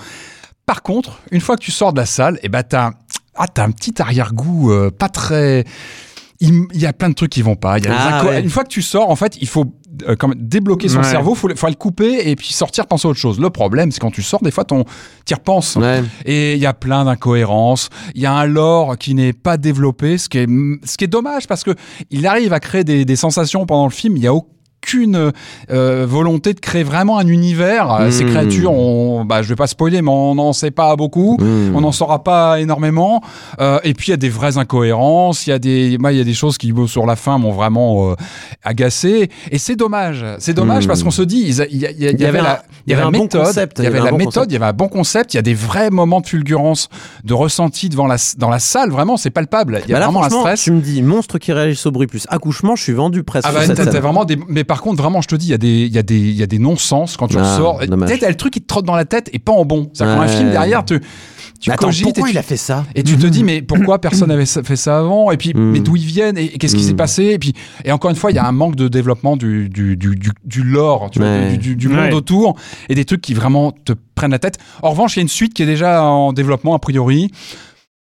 Par 0.66 0.84
contre, 0.84 1.20
une 1.32 1.42
fois 1.42 1.58
que 1.58 1.64
tu 1.64 1.72
sors 1.72 1.92
de 1.92 1.98
la 2.00 2.06
salle, 2.06 2.40
et 2.44 2.50
ben 2.50 2.64
t'as, 2.64 2.92
ah, 3.36 3.48
t'as 3.48 3.64
un 3.66 3.72
petit 3.72 4.02
arrière-goût 4.02 4.72
euh, 4.72 4.92
pas 4.92 5.10
très. 5.10 5.66
Il, 6.44 6.66
il 6.74 6.82
y 6.82 6.88
a 6.88 6.94
plein 6.94 7.10
de 7.10 7.14
trucs 7.14 7.30
qui 7.32 7.44
vont 7.44 7.56
pas. 7.56 7.78
Il 7.78 7.86
y 7.86 7.88
a 7.88 7.96
Ah 7.96 8.24
inco- 8.24 8.28
ouais. 8.30 8.42
Une 8.42 8.50
fois 8.50 8.64
que 8.64 8.70
tu 8.70 8.82
sors, 8.82 9.12
en 9.12 9.16
fait, 9.16 9.38
il 9.42 9.48
faut 9.48 9.66
euh, 10.08 10.16
quand 10.16 10.28
même 10.28 10.40
débloquer 10.42 10.90
son 10.90 10.98
Ouais. 10.98 11.04
cerveau. 11.04 11.36
Faut, 11.36 11.48
faut 11.56 11.68
le 11.68 11.76
couper 11.76 12.30
et 12.32 12.36
puis 12.36 12.52
sortir, 12.52 12.88
penser 12.88 13.08
à 13.08 13.12
autre 13.12 13.20
chose. 13.20 13.40
Le 13.40 13.52
problème, 13.52 13.92
c'est 13.92 14.00
quand 14.00 14.10
tu 14.10 14.24
sors, 14.24 14.42
des 14.42 14.50
fois, 14.50 14.64
ton, 14.64 14.84
t'y 15.24 15.36
repenses. 15.36 15.76
Ouais. 15.76 16.02
Et 16.26 16.54
il 16.54 16.60
y 16.60 16.66
a 16.66 16.74
plein 16.74 17.06
d'incohérences. 17.06 17.90
Il 18.16 18.22
y 18.22 18.26
a 18.26 18.34
un 18.34 18.48
lore 18.48 18.98
qui 18.98 19.14
n'est 19.14 19.34
pas 19.34 19.58
développé, 19.58 20.18
ce 20.18 20.30
qui 20.30 20.40
est, 20.40 20.48
ce 20.84 20.98
qui 20.98 21.04
est 21.04 21.08
dommage 21.08 21.46
parce 21.48 21.64
que 21.64 21.76
il 22.10 22.26
arrive 22.26 22.54
à 22.54 22.60
créer 22.60 22.84
des, 22.84 23.06
des 23.06 23.16
sensations 23.16 23.68
pendant 23.68 23.86
le 23.86 23.92
film. 23.92 24.18
Il 24.18 24.24
y 24.24 24.28
a 24.28 24.34
aucune 24.84 25.32
euh, 25.70 26.06
volonté 26.10 26.54
de 26.54 26.60
créer 26.60 26.84
vraiment 26.84 27.20
un 27.20 27.28
univers. 27.28 27.92
Euh, 27.94 28.12
Ces 28.12 28.24
Mm. 28.26 28.30
créatures, 28.32 28.72
on, 28.74 29.24
bah, 29.26 29.42
je 29.44 29.50
vais 29.50 29.56
pas 29.56 29.68
spoiler, 29.68 30.02
mais 30.02 30.10
on 30.10 30.36
n'en 30.36 30.54
sait 30.54 30.72
pas 30.72 30.96
beaucoup. 30.96 31.38
Mm. 31.40 31.76
On 31.76 31.82
n'en 31.82 31.92
saura 31.92 32.24
pas 32.24 32.60
énormément. 32.60 33.22
Euh, 33.60 33.80
et 33.84 33.94
puis 33.94 34.08
il 34.08 34.12
y 34.12 34.14
a 34.14 34.18
des 34.18 34.30
vraies 34.30 34.58
incohérences. 34.58 35.46
Il 35.46 35.52
y 35.52 35.54
a 35.54 35.60
des, 35.60 35.98
il 36.02 36.18
y 36.18 36.20
a 36.20 36.24
des 36.24 36.34
choses 36.34 36.58
qui 36.58 36.74
sur 36.88 37.06
la 37.06 37.16
fin 37.16 37.38
m'ont 37.38 37.52
vraiment 37.52 38.12
euh, 38.12 38.16
agacé. 38.64 39.30
Et 39.52 39.58
c'est 39.60 39.76
dommage. 39.76 40.26
C'est 40.40 40.54
dommage 40.54 40.86
Mm. 40.86 40.88
parce 40.88 41.04
qu'on 41.04 41.12
se 41.12 41.22
dit, 41.22 41.42
il 41.70 41.78
y, 41.78 41.86
avait, 41.86 42.26
avait 42.26 42.42
la, 42.42 42.54
un- 42.54 42.58
il 42.88 42.92
y 42.92 42.94
avait 42.96 43.04
bon 43.04 43.12
méthode, 43.12 43.44
concept, 43.46 43.80
il 43.80 43.84
y 43.84 43.88
avait 43.88 44.00
un 44.00 44.06
la 44.06 44.12
bon 44.12 44.18
méthode, 44.18 44.34
concept. 44.34 44.52
il 44.52 44.54
y 44.54 44.58
avait 44.58 44.66
un 44.66 44.74
bon 44.74 44.88
concept. 44.88 45.34
Il 45.34 45.38
y 45.38 45.40
a 45.40 45.44
des 45.44 45.54
vrais 45.54 45.90
moments 45.92 46.22
de 46.22 46.28
fulgurance, 46.28 46.90
de 47.24 47.34
ressenti 47.34 47.90
devant 47.90 48.08
la 48.08 48.18
dans 48.38 48.50
la 48.50 48.60
salle. 48.60 48.90
Vraiment, 48.90 49.18
c'est 49.18 49.30
palpable. 49.30 49.82
Il 49.86 49.92
y 49.92 49.94
a 49.94 49.98
Bah 49.98 50.00
là, 50.00 50.06
vraiment 50.08 50.24
un 50.24 50.30
stress. 50.30 50.64
Tu 50.64 50.72
me 50.72 50.82
dis 50.82 51.02
monstre 51.04 51.38
qui 51.38 51.54
réagissent 51.54 51.86
au 51.86 51.92
bruit 51.92 52.08
plus 52.08 52.26
accouchement, 52.30 52.76
je 52.76 52.84
suis 52.84 52.94
vendu 52.94 53.24
presque. 53.24 53.48
Ah 53.48 53.52
bah, 53.54 53.68
t'as- 53.74 54.00
vraiment 54.00 54.26
des... 54.26 54.38
Mais 54.48 54.64
par 54.72 54.82
contre, 54.82 55.02
vraiment, 55.04 55.22
je 55.22 55.28
te 55.28 55.36
dis, 55.36 55.48
il 55.48 55.50
y 55.50 55.54
a 55.54 55.58
des, 55.58 55.82
il 55.86 55.92
y 55.94 55.98
a 55.98 56.02
des, 56.02 56.18
il 56.18 56.32
y 56.38 56.44
a 56.44 56.48
des 56.48 56.58
non-sens 56.58 57.18
quand 57.18 57.28
tu 57.28 57.36
Ah, 57.38 57.42
ressors. 57.42 57.80
Peut-être 57.80 58.26
le 58.26 58.36
truc 58.36 58.54
qui 58.54 58.62
te 58.62 58.68
trotte 58.68 58.86
dans 58.86 58.96
la 58.96 59.04
tête 59.04 59.30
et 59.34 59.40
pas 59.40 59.52
en 59.52 59.66
bon. 59.66 59.90
C'est-à-dire 59.92 60.16
qu'un 60.16 60.22
Ouais. 60.22 60.28
film 60.30 60.50
derrière, 60.50 60.86
tu, 60.86 60.98
tu 61.60 61.70
Mais 61.70 61.74
attends, 61.74 61.88
cogites 61.88 62.06
pourquoi 62.06 62.30
et 62.30 62.32
il 62.32 62.38
a 62.38 62.42
fait 62.42 62.56
ça 62.56 62.86
et 62.96 63.04
tu 63.04 63.18
te 63.18 63.28
dis, 63.28 63.44
mais 63.44 63.62
pourquoi 63.62 64.00
personne 64.08 64.30
n'avait 64.30 64.46
fait 64.46 64.76
ça 64.78 65.00
avant 65.00 65.30
Et 65.32 65.36
puis, 65.36 65.54
Mm. 65.54 65.72
mais 65.72 65.80
d'où 65.82 65.98
ils 65.98 66.06
viennent 66.06 66.38
Et, 66.38 66.46
et 66.46 66.58
qu'est-ce 66.58 66.78
qui 66.78 66.84
Mm. 66.84 66.88
s'est 66.88 66.94
passé 66.94 67.24
Et 67.26 67.38
puis, 67.38 67.52
et 67.84 67.92
encore 67.92 68.10
une 68.12 68.16
fois, 68.16 68.32
il 68.32 68.36
y 68.36 68.40
a 68.40 68.48
un 68.48 68.54
manque 68.54 68.78
de 68.78 68.88
développement 68.88 69.36
du, 69.36 69.68
du, 69.68 69.98
du, 69.98 70.16
du, 70.16 70.30
du 70.46 70.64
lore, 70.64 71.10
tu 71.12 71.20
vois, 71.20 71.28
Ouais. 71.28 71.50
du, 71.52 71.58
du, 71.58 71.76
du 71.76 71.88
Ouais. 71.90 71.96
monde 72.06 72.14
autour 72.14 72.56
et 72.88 72.96
des 72.96 73.04
trucs 73.04 73.20
qui 73.20 73.34
vraiment 73.34 73.74
te 73.84 73.92
prennent 74.16 74.32
la 74.32 74.40
tête. 74.40 74.58
En 74.84 74.92
revanche, 74.92 75.18
il 75.18 75.20
y 75.20 75.22
a 75.22 75.24
une 75.24 75.28
suite 75.28 75.54
qui 75.54 75.64
est 75.64 75.66
déjà 75.66 76.02
en 76.02 76.32
développement 76.32 76.76
a 76.76 76.80
priori. 76.80 77.30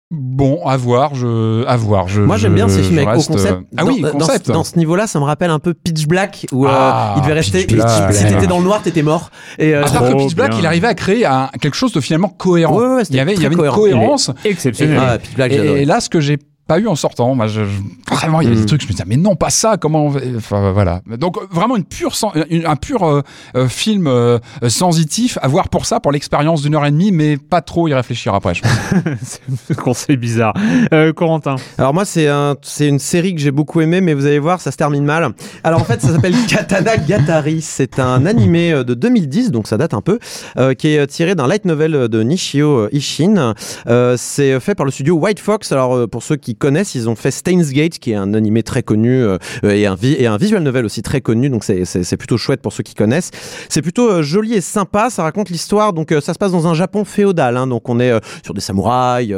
Bon, 0.09 0.65
à 0.65 0.77
voir, 0.77 1.15
je, 1.15 1.65
à 1.65 1.75
voir. 1.75 2.07
Je, 2.07 2.21
Moi 2.21 2.37
j'aime 2.37 2.55
bien 2.55 2.69
ces 2.69 2.81
films 2.81 2.99
avec 2.99 3.09
reste, 3.09 3.29
au 3.29 3.33
concept. 3.33 3.53
euh, 3.53 3.61
Ah 3.75 3.83
oui, 3.85 3.99
dans, 3.99 4.07
dans- 4.13 4.19
concept. 4.19 4.49
Dans, 4.49 4.63
ce 4.63 4.77
niveau-là, 4.77 5.05
ça 5.05 5.19
me 5.19 5.25
rappelle 5.25 5.49
un 5.49 5.59
peu 5.59 5.73
Pitch 5.73 6.07
Black 6.07 6.45
où 6.53 6.65
euh, 6.65 6.69
Ah, 6.71 7.15
il 7.17 7.23
devait 7.23 7.33
rester. 7.33 7.65
Pitch 7.65 7.75
Black. 7.75 8.13
Si 8.13 8.23
t'étais 8.25 8.47
dans 8.47 8.59
le 8.59 8.63
noir, 8.63 8.81
t'étais 8.81 9.01
mort. 9.03 9.31
Et 9.59 9.75
euh, 9.75 9.83
À 9.83 9.89
part 9.89 10.03
que 10.09 10.13
Pitch 10.15 10.33
Black, 10.35 10.51
bien. 10.51 10.59
il 10.59 10.65
arrivait 10.65 10.87
à 10.87 10.93
créer 10.93 11.25
un- 11.25 11.49
quelque 11.59 11.75
chose 11.75 11.91
de 11.91 11.99
finalement 11.99 12.29
cohérent. 12.29 12.77
Ouais, 12.79 12.87
ouais, 12.87 13.01
il 13.01 13.05
c'était 13.05 13.17
y 13.17 13.19
avait, 13.19 13.31
il 13.33 13.35
y 13.35 13.37
très 13.39 13.45
avait 13.47 13.55
une 13.55 13.59
cohérent. 13.59 13.75
cohérence. 13.75 14.31
Exceptionnel. 14.45 14.97
ah, 15.01 15.17
Pitch 15.17 15.35
Black, 15.35 15.51
Et, 15.51 15.55
et 15.81 15.85
là, 15.85 15.99
ce 15.99 16.07
que 16.09 16.21
j'ai 16.21 16.37
pas 16.67 16.79
eu 16.79 16.87
en 16.87 16.95
sortant, 16.95 17.33
moi, 17.35 17.47
je, 17.47 17.61
je- 17.63 18.13
vraiment, 18.15 18.41
il 18.41 18.47
y 18.49 18.51
a 18.51 18.53
Mm. 18.53 18.59
des 18.61 18.65
trucs, 18.65 18.81
je 18.81 18.87
me 18.87 18.91
disais, 18.91 19.03
mais 19.07 19.17
non, 19.17 19.35
pas 19.35 19.49
ça, 19.49 19.77
comment 19.77 20.05
on 20.05 20.09
va- 20.09 20.19
Enfin, 20.35 20.71
voilà. 20.71 21.01
Donc, 21.17 21.37
vraiment, 21.51 21.75
une 21.77 21.83
pure, 21.85 22.15
sen- 22.15 22.31
une- 22.49 22.65
un 22.65 22.75
pur 22.75 23.03
euh, 23.03 23.21
euh, 23.55 23.67
film 23.67 24.07
euh, 24.07 24.39
euh, 24.63 24.69
sensitif 24.69 25.37
à 25.41 25.47
voir 25.47 25.69
pour 25.69 25.85
ça, 25.85 25.99
pour 25.99 26.11
l'expérience 26.11 26.61
d'une 26.61 26.75
heure 26.75 26.85
et 26.85 26.91
demie, 26.91 27.11
mais 27.11 27.37
pas 27.37 27.61
trop 27.61 27.87
y 27.87 27.93
réfléchir 27.93 28.33
après, 28.33 28.53
je 28.53 28.61
pense. 28.61 28.71
C'est 29.23 29.71
un 29.71 29.81
conseil 29.81 30.17
bizarre. 30.17 30.53
Euh, 30.93 31.13
Corentin. 31.13 31.55
Alors 31.77 31.93
moi 31.93 32.05
c'est 32.05 32.27
un, 32.27 32.55
c'est 32.61 32.87
une 32.87 32.99
série 32.99 33.33
que 33.35 33.41
j'ai 33.41 33.51
beaucoup 33.51 33.81
aimé 33.81 34.01
mais 34.01 34.13
vous 34.13 34.25
allez 34.25 34.39
voir 34.39 34.59
ça 34.61 34.71
se 34.71 34.77
termine 34.77 35.03
mal. 35.05 35.29
Alors 35.63 35.81
en 35.81 35.83
fait 35.83 36.01
ça 36.01 36.09
s'appelle 36.09 36.33
Katana 36.49 36.97
Gatari. 36.97 37.61
C'est 37.61 37.99
un 37.99 38.25
animé 38.25 38.71
euh, 38.73 38.83
de 38.83 38.93
2010 38.93 39.51
donc 39.51 39.67
ça 39.67 39.77
date 39.77 39.93
un 39.93 40.01
peu 40.01 40.19
euh, 40.57 40.73
qui 40.73 40.89
est 40.89 41.07
tiré 41.07 41.35
d'un 41.35 41.47
light 41.47 41.65
novel 41.65 42.07
de 42.07 42.23
Nishio 42.23 42.77
euh, 42.85 42.89
Ishin. 42.91 43.53
Euh, 43.87 44.15
c'est 44.17 44.59
fait 44.59 44.75
par 44.75 44.85
le 44.85 44.91
studio 44.91 45.15
White 45.15 45.39
Fox. 45.39 45.71
Alors 45.71 45.95
euh, 45.95 46.07
pour 46.07 46.23
ceux 46.23 46.35
qui 46.35 46.55
connaissent 46.57 46.95
ils 46.95 47.09
ont 47.09 47.15
fait 47.15 47.31
Steins 47.31 47.71
Gate 47.71 47.99
qui 47.99 48.11
est 48.11 48.15
un 48.15 48.33
animé 48.33 48.63
très 48.63 48.83
connu 48.83 49.23
euh, 49.23 49.37
et, 49.63 49.85
un 49.85 49.95
et 50.01 50.27
un 50.27 50.37
visual 50.37 50.63
novel 50.63 50.85
aussi 50.85 51.01
très 51.01 51.21
connu 51.21 51.49
donc 51.49 51.63
c'est, 51.63 52.17
plutôt 52.17 52.37
chouette 52.37 52.61
pour 52.61 52.73
ceux 52.73 52.83
qui 52.83 52.95
connaissent. 52.95 53.31
C'est 53.69 53.81
plutôt 53.81 54.09
euh, 54.09 54.23
joli 54.23 54.53
et 54.53 54.61
sympa. 54.61 55.09
Ça 55.09 55.23
raconte 55.23 55.49
l'histoire 55.49 55.93
donc 55.93 56.11
euh, 56.11 56.21
ça 56.21 56.33
se 56.33 56.39
passe 56.39 56.51
dans 56.51 56.67
un 56.67 56.73
Japon 56.73 57.05
féodal. 57.05 57.57
hein. 57.57 57.67
donc 57.67 57.89
on 57.89 57.99
est 57.99 58.11
sur 58.43 58.53
des 58.53 58.61
samouraïs, 58.61 59.33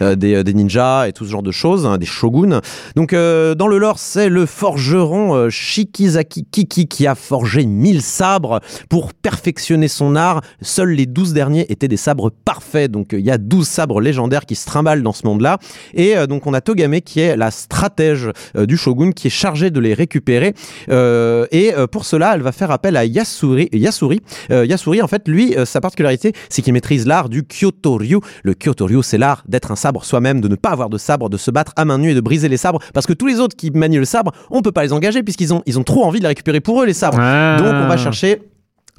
des, 0.00 0.44
des 0.44 0.54
ninjas 0.54 1.08
et 1.08 1.12
tout 1.12 1.24
ce 1.24 1.30
genre 1.30 1.42
de 1.42 1.50
choses, 1.50 1.86
hein, 1.86 1.98
des 1.98 2.06
shoguns. 2.06 2.60
Donc 2.96 3.12
dans 3.12 3.66
le 3.66 3.78
lore, 3.78 3.98
c'est 3.98 4.28
le 4.28 4.46
forgeron 4.46 5.50
Shikizaki 5.50 6.46
Kiki 6.50 6.86
qui 6.86 7.06
a 7.06 7.14
forgé 7.14 7.66
1000 7.66 8.02
sabres 8.02 8.60
pour 8.88 9.12
perfectionner 9.12 9.88
son 9.88 10.16
art. 10.16 10.42
Seuls 10.62 10.90
les 10.90 11.06
12 11.06 11.32
derniers 11.32 11.70
étaient 11.70 11.88
des 11.88 11.96
sabres 11.96 12.30
parfaits. 12.30 12.90
Donc 12.90 13.08
il 13.12 13.20
y 13.20 13.30
a 13.30 13.38
12 13.38 13.66
sabres 13.66 14.00
légendaires 14.00 14.46
qui 14.46 14.54
se 14.54 14.66
trimballent 14.66 15.02
dans 15.02 15.12
ce 15.12 15.26
monde-là. 15.26 15.58
Et 15.94 16.14
donc 16.26 16.46
on 16.46 16.54
a 16.54 16.59
Togame 16.60 17.00
qui 17.00 17.20
est 17.20 17.36
la 17.36 17.50
stratège 17.50 18.30
euh, 18.56 18.66
du 18.66 18.76
shogun 18.76 19.12
qui 19.12 19.28
est 19.28 19.30
chargée 19.30 19.70
de 19.70 19.80
les 19.80 19.94
récupérer. 19.94 20.54
Euh, 20.88 21.46
et 21.50 21.74
euh, 21.74 21.86
pour 21.86 22.04
cela, 22.04 22.32
elle 22.34 22.42
va 22.42 22.52
faire 22.52 22.70
appel 22.70 22.96
à 22.96 23.04
Yasuri. 23.04 23.68
Yasuri, 23.72 24.20
Yasuri 24.50 25.02
en 25.02 25.08
fait, 25.08 25.26
lui, 25.28 25.54
sa 25.64 25.80
particularité, 25.80 26.32
c'est 26.48 26.62
qu'il 26.62 26.72
maîtrise 26.72 27.06
l'art 27.06 27.28
du 27.28 27.42
Kyoto-ryu. 27.42 28.18
Le 28.42 28.54
Kyoto-ryu, 28.54 29.02
c'est 29.02 29.18
l'art 29.18 29.42
d'être 29.48 29.70
un 29.70 29.76
sabre 29.76 30.04
soi-même, 30.04 30.40
de 30.40 30.48
ne 30.48 30.56
pas 30.56 30.70
avoir 30.70 30.90
de 30.90 30.98
sabre, 30.98 31.28
de 31.28 31.36
se 31.36 31.50
battre 31.50 31.72
à 31.76 31.84
main 31.84 31.98
nue 31.98 32.10
et 32.10 32.14
de 32.14 32.20
briser 32.20 32.48
les 32.48 32.56
sabres. 32.56 32.80
Parce 32.94 33.06
que 33.06 33.12
tous 33.12 33.26
les 33.26 33.40
autres 33.40 33.56
qui 33.56 33.70
manient 33.70 33.98
le 33.98 34.04
sabre, 34.04 34.32
on 34.50 34.62
peut 34.62 34.72
pas 34.72 34.82
les 34.82 34.92
engager 34.92 35.22
puisqu'ils 35.22 35.54
ont, 35.54 35.62
ils 35.66 35.78
ont 35.78 35.84
trop 35.84 36.04
envie 36.04 36.18
de 36.18 36.24
les 36.24 36.28
récupérer 36.28 36.60
pour 36.60 36.82
eux, 36.82 36.86
les 36.86 36.94
sabres. 36.94 37.18
Ah. 37.20 37.56
Donc 37.58 37.72
on 37.72 37.86
va 37.86 37.96
chercher 37.96 38.42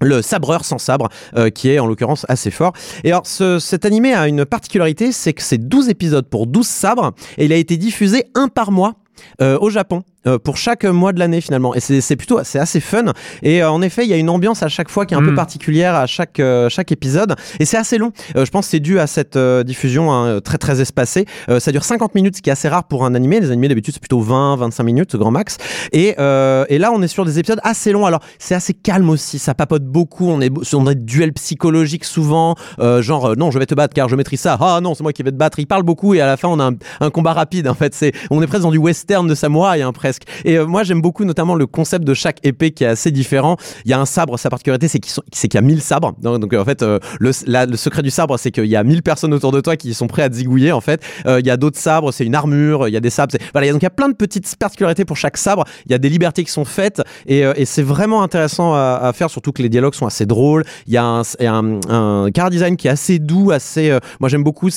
le 0.01 0.21
sabreur 0.21 0.65
sans 0.65 0.77
sabre, 0.79 1.09
euh, 1.37 1.49
qui 1.49 1.69
est 1.69 1.79
en 1.79 1.85
l'occurrence 1.87 2.25
assez 2.29 2.51
fort. 2.51 2.73
Et 3.03 3.11
alors 3.11 3.25
ce- 3.25 3.59
cet 3.59 3.85
animé 3.85 4.13
a 4.13 4.27
une 4.27 4.45
particularité, 4.45 5.11
c'est 5.11 5.33
que 5.33 5.41
c'est 5.43 5.57
12 5.57 5.89
épisodes 5.89 6.25
pour 6.27 6.47
12 6.47 6.67
sabres, 6.67 7.11
et 7.37 7.45
il 7.45 7.53
a 7.53 7.57
été 7.57 7.77
diffusé 7.77 8.25
un 8.35 8.47
par 8.47 8.71
mois 8.71 8.95
euh, 9.41 9.57
au 9.59 9.69
Japon 9.69 10.03
euh, 10.27 10.37
pour 10.37 10.57
chaque 10.57 10.85
mois 10.85 11.13
de 11.13 11.19
l'année 11.19 11.41
finalement. 11.41 11.73
Et 11.75 11.79
c'est 11.79 12.15
plutôt 12.15 12.39
c'est 12.43 12.59
assez 12.59 12.79
fun. 12.79 13.05
Et 13.43 13.63
euh, 13.63 13.71
en 13.71 13.81
effet 13.81 14.03
il 14.03 14.09
y 14.09 14.13
a 14.13 14.17
une 14.17 14.29
ambiance 14.29 14.63
à 14.63 14.67
chaque 14.67 14.89
fois 14.89 15.05
qui 15.05 15.13
est 15.13 15.17
un 15.17 15.21
peu 15.23 15.31
Mm. 15.31 15.35
particulière 15.35 15.95
à 15.95 16.05
chaque 16.07 16.39
euh, 16.39 16.69
chaque 16.69 16.91
épisode. 16.91 17.35
Et 17.59 17.65
c'est 17.65 17.77
assez 17.77 17.97
long. 17.97 18.11
Euh, 18.35 18.45
je 18.45 18.51
pense 18.51 18.65
que 18.65 18.71
c'est 18.71 18.79
dû 18.79 18.99
à 18.99 19.07
cette 19.07 19.35
euh, 19.35 19.63
diffusion 19.63 20.11
hein, 20.11 20.39
très 20.41 20.57
très 20.57 20.81
espacée. 20.81 21.25
Euh, 21.49 21.59
ça 21.59 21.71
dure 21.71 21.83
50 21.83 22.15
minutes 22.15 22.37
ce 22.37 22.41
qui 22.41 22.49
est 22.49 22.53
assez 22.53 22.67
rare 22.67 22.83
pour 22.83 23.05
un 23.05 23.15
animé. 23.15 23.39
Les 23.39 23.51
animés 23.51 23.67
d'habitude 23.67 23.93
c'est 23.93 23.99
plutôt 23.99 24.19
20 24.21 24.57
25 24.57 24.83
minutes 24.83 25.15
grand 25.15 25.31
max. 25.31 25.57
Et, 25.93 26.15
euh, 26.19 26.65
et 26.69 26.77
là 26.77 26.91
on 26.93 27.01
est 27.01 27.07
sur 27.07 27.25
des 27.25 27.39
épisodes 27.39 27.59
assez 27.63 27.91
longs. 27.91 28.05
Alors 28.05 28.19
c'est 28.39 28.55
assez 28.55 28.73
calme 28.73 29.09
aussi. 29.09 29.39
Ça 29.39 29.53
papote 29.53 29.83
beaucoup. 29.85 30.29
On 30.29 30.41
est 30.41 30.51
sur 30.63 30.81
des 30.83 30.95
duels 30.95 31.33
psychologiques 31.33 32.05
souvent. 32.05 32.55
Euh, 32.79 33.01
genre 33.01 33.35
non 33.37 33.51
je 33.51 33.59
vais 33.59 33.65
te 33.65 33.75
battre 33.75 33.93
car 33.93 34.09
je 34.09 34.15
maîtrise 34.15 34.41
ça. 34.41 34.57
Ah 34.59 34.79
non 34.81 34.93
c'est 34.95 35.03
moi 35.03 35.13
qui 35.13 35.23
vais 35.23 35.31
te 35.31 35.37
battre. 35.37 35.59
Il 35.59 35.67
parle 35.67 35.83
beaucoup 35.83 36.13
et 36.13 36.21
à 36.21 36.25
la 36.25 36.37
fin 36.37 36.47
on 36.49 36.59
a 36.59 36.65
un, 36.65 36.75
un 36.99 37.09
combat 37.09 37.33
rapide 37.33 37.67
en 37.67 37.73
fait. 37.73 37.93
C'est 37.95 38.11
on 38.29 38.41
est 38.41 38.47
presque 38.47 38.63
dans 38.63 38.71
du 38.71 38.77
western 38.77 39.27
de 39.27 39.35
samouraï 39.35 39.81
hein, 39.81 39.91
presque 39.93 40.10
et 40.45 40.57
euh, 40.57 40.65
moi 40.65 40.83
j'aime 40.83 41.01
beaucoup 41.01 41.25
notamment 41.25 41.55
le 41.55 41.67
concept 41.67 42.05
de 42.05 42.13
chaque 42.13 42.39
épée 42.43 42.71
qui 42.71 42.83
est 42.83 42.87
assez 42.87 43.11
différent. 43.11 43.57
Il 43.85 43.91
y 43.91 43.93
a 43.93 43.99
un 43.99 44.05
sabre 44.05 44.37
sa 44.37 44.49
particularité 44.49 44.87
c'est 44.87 44.99
qu'il 44.99 45.53
y 45.53 45.57
a 45.57 45.61
1000 45.61 45.81
sabres. 45.81 46.13
Donc, 46.21 46.53
en 46.53 46.65
fait 46.65 46.83
euh, 46.83 46.99
le, 47.19 47.31
secret 47.75 48.01
du 48.01 48.09
sabre 48.09 48.37
c'est 48.37 48.51
qu'il 48.51 48.65
y 48.65 48.75
a 48.75 48.83
1000 48.83 49.03
personnes 49.03 49.33
autour 49.33 49.51
de 49.51 49.61
toi 49.61 49.75
qui 49.75 49.93
sont 49.93 50.07
prêts 50.07 50.23
à 50.23 50.31
zigouiller 50.31 50.71
en 50.71 50.81
fait. 50.81 51.01
Euh, 51.25 51.39
il 51.39 51.45
y 51.45 51.49
a 51.49 51.57
d'autres 51.57 51.79
sabres 51.79 52.11
c'est 52.11 52.25
une 52.25 52.35
armure 52.35 52.87
il 52.87 52.93
y 52.93 52.97
a 52.97 52.99
des 52.99 53.09
sabres 53.09 53.35
voilà 53.53 53.71
donc 53.71 53.81
il 53.81 53.85
y 53.85 53.87
a 53.87 53.91
plein 53.91 54.09
de 54.09 54.15
petites 54.15 54.55
particularités 54.55 55.05
pour 55.05 55.17
chaque 55.17 55.37
sabre. 55.37 55.65
Il 55.85 55.91
y 55.91 55.95
a 55.95 55.97
des 55.97 56.09
libertés 56.09 56.43
qui 56.43 56.51
sont 56.51 56.65
faites 56.65 57.01
et, 57.27 57.41
c'est 57.65 57.83
vraiment 57.83 58.23
intéressant 58.23 58.73
à, 58.73 59.11
faire 59.13 59.29
surtout 59.29 59.51
que 59.51 59.61
les 59.61 59.69
dialogues 59.69 59.93
sont 59.93 60.05
assez 60.05 60.25
drôles. 60.25 60.63
Il 60.87 60.93
y 60.93 60.97
a 60.97 61.03
un, 61.05 62.31
car 62.31 62.49
design 62.49 62.75
qui 62.75 62.87
est 62.87 62.91
assez 62.91 63.19
doux 63.19 63.51
assez 63.51 63.97
moi 64.19 64.29
j'aime 64.29 64.43
beaucoup 64.43 64.69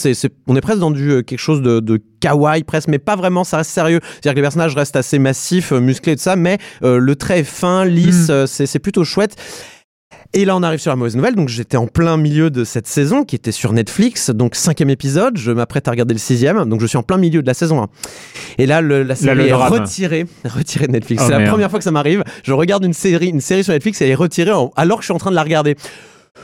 on 0.47 0.56
est 0.56 0.61
presque 0.61 0.78
dans 0.78 0.90
du 0.90 1.24
quelque 1.24 1.39
chose 1.39 1.62
de 1.62 1.98
kawaii 2.24 2.64
presque 2.64 2.88
mais 2.88 2.98
pas 2.98 3.16
vraiment 3.16 3.44
ça 3.44 3.59
reste 3.59 3.70
sérieux 3.70 4.01
c'est-à-dire 4.02 4.32
que 4.32 4.36
les 4.36 4.42
personnages 4.42 4.74
restent 4.74 4.96
assez 4.96 5.18
massifs 5.18 5.72
euh, 5.72 5.80
musclés 5.80 6.12
et 6.12 6.16
tout 6.16 6.22
ça 6.22 6.36
mais 6.36 6.59
euh, 6.82 6.98
le 6.98 7.16
trait 7.16 7.40
est 7.40 7.44
fin 7.44 7.84
lisse 7.84 8.28
euh, 8.30 8.46
c'est 8.46 8.78
plutôt 8.78 9.05
chouette 9.05 9.36
et 10.36 10.44
là, 10.44 10.56
on 10.56 10.64
arrive 10.64 10.80
sur 10.80 10.90
la 10.90 10.96
mauvaise 10.96 11.14
nouvelle. 11.14 11.36
Donc, 11.36 11.48
j'étais 11.48 11.76
en 11.76 11.86
plein 11.86 12.16
milieu 12.16 12.51
de 12.51 12.64
cette 12.64 12.88
saison 12.88 13.22
qui 13.22 13.36
était 13.36 13.52
sur 13.52 13.72
Netflix. 13.72 14.30
Donc, 14.30 14.56
cinquième 14.56 14.90
épisode. 14.90 15.36
Je 15.36 15.52
m'apprête 15.52 15.86
à 15.86 15.92
regarder 15.92 16.12
le 16.12 16.18
sixième. 16.18 16.64
Donc, 16.68 16.80
je 16.80 16.86
suis 16.86 16.96
en 16.98 17.05
plein 17.05 17.18
milieu 17.18 17.40
de 17.40 17.46
la 17.46 17.55
saison 17.55 17.82
1. 17.82 17.88
Et 18.59 18.66
là, 18.66 18.80
le- 18.80 19.05
la 19.05 19.14
série 19.14 19.36
le 19.36 19.46
est 19.46 19.51
drame. 19.51 19.72
retirée, 19.74 20.26
retirée 20.44 20.88
de 20.88 20.92
Netflix. 20.92 21.22
Oh, 21.24 21.28
c'est 21.28 21.38
la 21.38 21.48
première 21.48 21.70
fois 21.70 21.78
que 21.78 21.84
ça 21.84 21.92
m'arrive. 21.92 22.24
Je 22.42 22.52
regarde 22.52 22.84
une 22.84 22.94
série, 22.94 23.28
une 23.28 23.40
série 23.40 23.62
sur 23.62 23.72
Netflix 23.74 24.01
et 24.01 24.06
elle 24.06 24.10
est 24.10 24.14
retirée 24.16 24.51
en- 24.51 24.72
alors 24.74 24.96
que 24.98 25.02
je 25.02 25.06
suis 25.06 25.14
en 25.14 25.18
train 25.18 25.30
de 25.30 25.36
la 25.36 25.42
regarder. 25.44 25.76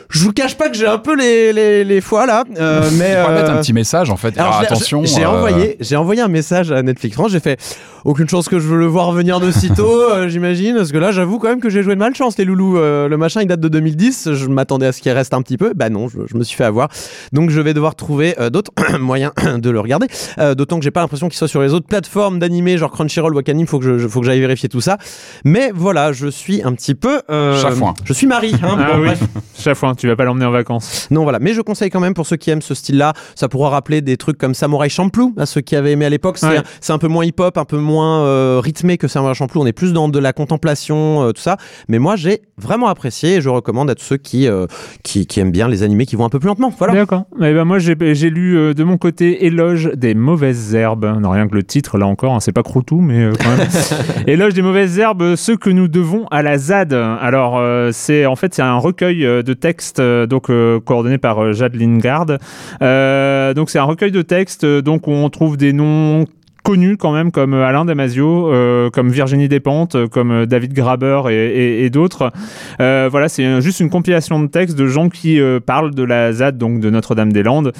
Je 0.09 0.21
vous 0.25 0.33
cache 0.33 0.57
pas 0.57 0.69
que 0.69 0.77
j'ai 0.77 0.87
un 0.87 0.99
peu 0.99 1.17
les, 1.17 1.53
les, 1.53 1.85
les 1.85 2.01
fois 2.01 2.25
là. 2.27 2.45
euh, 2.59 2.89
mais, 2.99 3.17
On 3.19 3.29
va 3.29 3.35
mettre 3.35 3.51
euh, 3.51 3.57
un 3.57 3.61
petit 3.61 3.73
message 3.73 4.11
en 4.11 4.17
fait. 4.17 4.37
alors, 4.39 4.53
Alors, 4.53 4.55
je 4.57 4.61
l'ai- 4.61 4.67
attention. 4.67 5.05
J'ai 5.05 5.25
euh, 5.25 5.29
envoyé, 5.31 5.77
j'ai 5.81 5.97
envoyé 5.97 6.21
un 6.21 6.29
message 6.29 6.71
à 6.71 6.83
Netflix 6.83 7.15
France. 7.17 7.33
J'ai 7.33 7.41
fait 7.41 7.59
aucune 8.05 8.29
chance 8.29 8.49
que 8.49 8.59
je 8.59 8.67
veux 8.69 8.79
le 8.79 8.87
voir 8.87 9.13
venir 9.13 9.41
de 9.41 9.51
sitôt, 9.51 10.01
euh, 10.11 10.29
j'imagine, 10.29 10.77
parce 10.77 10.93
que 10.93 10.99
là, 10.99 11.11
j'avoue 11.13 11.39
quand 11.39 11.49
même 11.49 11.61
que 11.61 11.71
j'ai 11.71 11.83
joué 11.83 11.95
de 11.95 11.99
malchance, 12.01 12.37
les 12.39 12.45
loulous. 12.45 12.79
Euh, 12.79 13.09
le 13.09 13.17
machin, 13.17 13.43
il 13.43 13.47
date 13.47 13.61
de 13.61 13.69
2010. 13.69 14.31
Je 14.33 14.47
m'attendais 14.49 14.87
à 14.87 14.93
ce 14.93 15.01
qu'il 15.01 15.13
reste 15.13 15.35
un 15.35 15.43
petit 15.43 15.57
peu. 15.57 15.73
Bah 15.75 15.89
non, 15.91 16.09
je, 16.09 16.19
je 16.31 16.37
me 16.37 16.43
suis 16.45 16.57
fait 16.57 16.65
avoir. 16.65 16.89
Donc, 17.33 17.51
je 17.51 17.61
vais 17.61 17.75
devoir 17.75 17.95
trouver 17.95 18.35
euh, 18.41 18.51
d'autres 18.51 18.73
moyens 18.99 19.33
de 19.59 19.71
le 19.71 19.81
regarder. 19.81 20.07
Euh, 20.39 20.55
D'autant 20.55 20.79
que 20.79 20.85
j'ai 20.85 20.91
pas 20.91 21.01
l'impression 21.01 21.29
qu'il 21.29 21.39
soit 21.39 21.49
sur 21.49 21.63
les 21.63 21.73
autres 21.75 21.87
plateformes 21.87 22.39
d'animé, 22.39 22.77
genre 22.79 22.91
Crunchyroll, 22.91 23.35
Wakanim. 23.35 23.67
Faut 23.67 23.79
que 23.79 23.85
je, 23.85 23.99
je- 23.99 24.09
faut 24.09 24.21
que 24.21 24.27
j'aille 24.27 24.41
vérifier 24.41 24.69
tout 24.69 24.81
ça. 24.81 24.99
Mais 25.45 25.71
voilà, 25.75 26.13
je 26.13 26.29
suis 26.29 26.63
un 26.63 26.73
petit 26.75 26.95
peu. 26.95 27.21
euh, 27.31 27.61
Chafouin. 27.61 27.95
Je 28.05 28.13
suis 28.13 28.27
Marie. 28.27 28.55
Hein, 28.63 28.77
Ah 28.79 28.97
Bon, 28.97 29.03
oui, 29.03 29.75
fois, 29.75 29.95
tu 29.97 30.07
vas 30.09 30.17
pas 30.17 30.25
l'emmener 30.25 30.47
en 30.47 30.51
vacances. 30.51 31.07
Non, 31.11 31.23
voilà. 31.23 31.39
Mais 31.39 31.55
je 31.55 31.61
conseille 31.61 31.91
quand 31.91 32.01
même 32.01 32.15
pour 32.15 32.27
ceux 32.27 32.37
qui 32.37 32.51
aiment 32.51 32.63
ce 32.63 32.75
style-là. 32.75 33.13
Ça 33.35 33.49
pourra 33.49 33.71
rappeler 33.71 34.01
des 34.01 34.17
trucs 34.17 34.39
comme 34.39 34.55
Samurai 34.55 34.89
Champloo, 34.89 35.33
à 35.37 35.47
ceux 35.47 35.61
qui 35.61 35.77
avaient 35.77 35.93
aimé 35.93 36.05
à 36.07 36.11
l'époque. 36.11 36.39
C'est 36.39 36.49
Ouais. 36.49 36.63
c'est 36.81 36.93
un 36.93 36.99
peu 36.99 37.07
moins 37.09 37.25
hip-hop, 37.25 37.57
un 37.59 37.65
peu 37.65 37.77
moins 37.79 37.90
euh, 37.99 38.61
rythmé 38.62 38.99
que 38.99 39.09
Samurai 39.09 39.35
Champloo. 39.35 39.62
On 39.62 39.67
est 39.67 39.73
plus 39.73 39.93
dans 39.93 40.09
de 40.09 40.19
la 40.19 40.33
contemplation, 40.33 41.23
euh, 41.23 41.33
tout 41.33 41.41
ça. 41.41 41.57
Mais 41.89 41.99
moi, 41.99 42.17
j'ai 42.17 42.43
vraiment 42.59 42.89
apprécié 42.89 43.37
et 43.37 43.41
je 43.41 43.49
recommande 43.49 43.91
à 43.91 43.95
tous 43.95 44.05
ceux 44.05 44.17
qui, 44.17 44.47
euh, 44.47 44.67
qui, 45.03 45.27
qui 45.27 45.41
aiment 45.41 45.51
bien 45.51 45.69
les 45.69 45.83
animés 45.83 46.07
qui 46.07 46.17
vont 46.17 46.25
un 46.25 46.29
peu 46.29 46.39
plus 46.39 46.49
lentement. 46.49 46.73
Voilà. 46.77 46.95
D'accord. 46.95 47.25
Eh 47.37 47.53
ben 47.53 47.65
moi, 47.65 47.79
j'ai 47.79 47.95
lu 48.31 48.75
de 48.75 48.85
mon 48.85 48.99
côté 48.99 49.47
Éloge 49.47 49.91
des 49.95 50.15
mauvaises 50.15 50.75
herbes. 50.75 51.17
Non, 51.21 51.31
rien 51.31 51.49
que 51.49 51.55
le 51.55 51.62
titre, 51.62 51.99
là 51.99 52.07
encore, 52.07 52.35
hein, 52.35 52.41
c'est 52.41 52.53
pas 52.53 52.62
Croutou, 52.62 53.01
mais 53.01 53.31
quand 53.39 53.57
même. 53.57 53.69
Éloge 54.27 54.55
des 54.55 54.62
mauvaises 54.62 54.99
herbes, 54.99 55.37
ce 55.37 55.53
que 55.53 55.71
nous 55.71 55.89
devons 55.89 56.27
à 56.31 56.43
la 56.43 56.59
ZAD. 56.59 56.93
Alors, 56.93 57.61
c'est 57.93 58.27
en 58.27 58.37
fait 58.37 58.55
c'est 58.55 58.62
un 58.62 58.79
recueil 58.79 59.21
de 59.21 59.53
textes 59.55 60.01
donc 60.01 60.51
coordonné 60.85 61.19
par 61.19 61.53
Jade 61.53 61.75
Lingard. 61.75 62.27
Donc 62.27 63.71
c'est 63.71 63.79
un 63.79 63.85
recueil 63.85 64.12
de 64.12 64.23
textes 64.23 64.65
donc 64.65 65.07
où 65.07 65.12
on 65.12 65.29
trouve 65.31 65.57
des 65.57 65.73
noms 65.73 66.27
connus 66.62 66.97
quand 66.97 67.12
même 67.12 67.31
comme 67.32 67.55
euh, 67.55 67.66
Alain 67.66 67.85
Damasio, 67.85 68.53
euh, 68.53 68.91
comme 68.91 69.09
Virginie 69.11 69.49
Despentes, 69.49 69.95
euh, 69.95 70.07
comme 70.09 70.47
David 70.47 70.73
Graber 70.73 71.23
et, 71.31 71.35
et- 71.35 71.85
et 71.85 71.91
d'autres. 71.91 72.32
Euh, 72.81 73.09
voilà, 73.11 73.28
c'est 73.28 73.61
juste 73.61 73.81
une 73.81 73.91
compilation 73.91 74.41
de 74.41 74.47
textes 74.47 74.77
de 74.78 74.87
gens 74.87 75.09
qui 75.09 75.41
euh, 75.41 75.61
parlent 75.61 75.95
de 75.95 76.03
la 76.03 76.32
ZAD, 76.32 76.59
donc 76.59 76.81
de 76.81 76.91
Notre-Dame-des-Landes, 76.91 77.73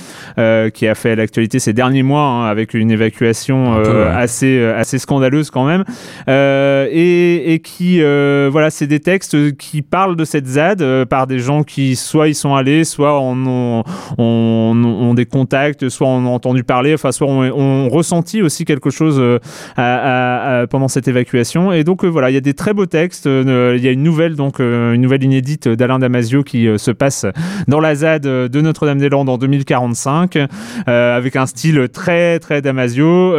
qui 0.75 0.87
a 0.87 0.95
fait 0.95 1.17
l'actualité 1.17 1.59
ces 1.59 1.73
derniers 1.73 2.03
mois 2.03 2.23
hein, 2.23 2.47
avec 2.47 2.75
une 2.75 2.91
évacuation 2.91 3.75
Un 3.75 3.83
peu, 3.83 3.91
ouais. 4.03 4.07
assez 4.09 4.63
assez 4.65 4.99
scandaleuse 4.99 5.51
quand 5.51 5.67
même, 5.67 5.85
et, 6.29 7.53
et 7.55 7.59
qui 7.61 8.01
voilà, 8.01 8.71
c'est 8.71 8.87
des 8.87 9.01
textes 9.01 9.57
qui 9.57 9.83
parlent 9.83 10.17
de 10.17 10.25
cette 10.25 10.47
ZAD 10.47 11.05
par 11.07 11.27
des 11.27 11.39
gens 11.39 11.63
qui 11.63 11.97
soit 11.97 12.29
ils 12.29 12.35
sont 12.35 12.55
allés, 12.55 12.85
soit 12.85 13.19
en 13.19 13.37
ont, 13.47 13.85
ont, 14.19 14.83
ont 14.85 15.15
des 15.15 15.27
contacts, 15.27 15.89
soit 15.89 16.07
on 16.09 16.27
a 16.27 16.29
entendu 16.31 16.65
parler, 16.65 16.95
enfin 16.95 17.13
soit 17.13 17.27
ont, 17.27 17.43
ont 17.43 17.89
ressenti 17.89 18.43
aussi 18.43 18.65
quelque 18.71 18.91
chose 18.91 19.21
euh, 19.21 20.67
pendant 20.69 20.87
cette 20.87 21.09
évacuation. 21.09 21.73
Et 21.73 21.83
donc 21.83 22.05
euh, 22.05 22.07
voilà, 22.07 22.31
il 22.31 22.35
y 22.35 22.37
a 22.37 22.41
des 22.41 22.55
très 22.55 22.73
beaux 22.73 22.87
textes. 22.87 23.27
Euh, 23.27 23.75
Il 23.77 23.85
y 23.85 23.89
a 23.89 23.91
une 23.91 24.05
nouvelle 24.05 24.37
donc 24.37 24.61
une 24.61 25.01
nouvelle 25.01 25.25
inédite 25.25 25.69
d'Alain 25.69 25.99
Damasio 25.99 26.45
qui 26.45 26.69
se 26.77 26.91
passe 26.93 27.27
dans 27.67 27.81
la 27.81 27.95
ZAD 27.95 28.23
de 28.23 28.61
Notre-Dame-des-Landes 28.61 29.29
en 29.29 29.39
2045 29.39 30.37
euh, 30.37 31.17
avec 31.17 31.35
un 31.35 31.47
style 31.47 31.89
très 31.93 32.39
très 32.39 32.63
Damasio. 32.63 33.33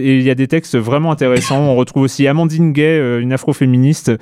Et 0.00 0.16
il 0.16 0.22
y 0.22 0.30
a 0.30 0.34
des 0.34 0.46
textes 0.48 0.76
vraiment 0.76 1.12
intéressants. 1.12 1.60
On 1.60 1.76
retrouve 1.76 2.02
aussi 2.04 2.26
Amandine 2.26 2.72
Gay, 2.72 2.98
euh, 2.98 3.20
une 3.20 3.32
afroféministe, 3.32 4.12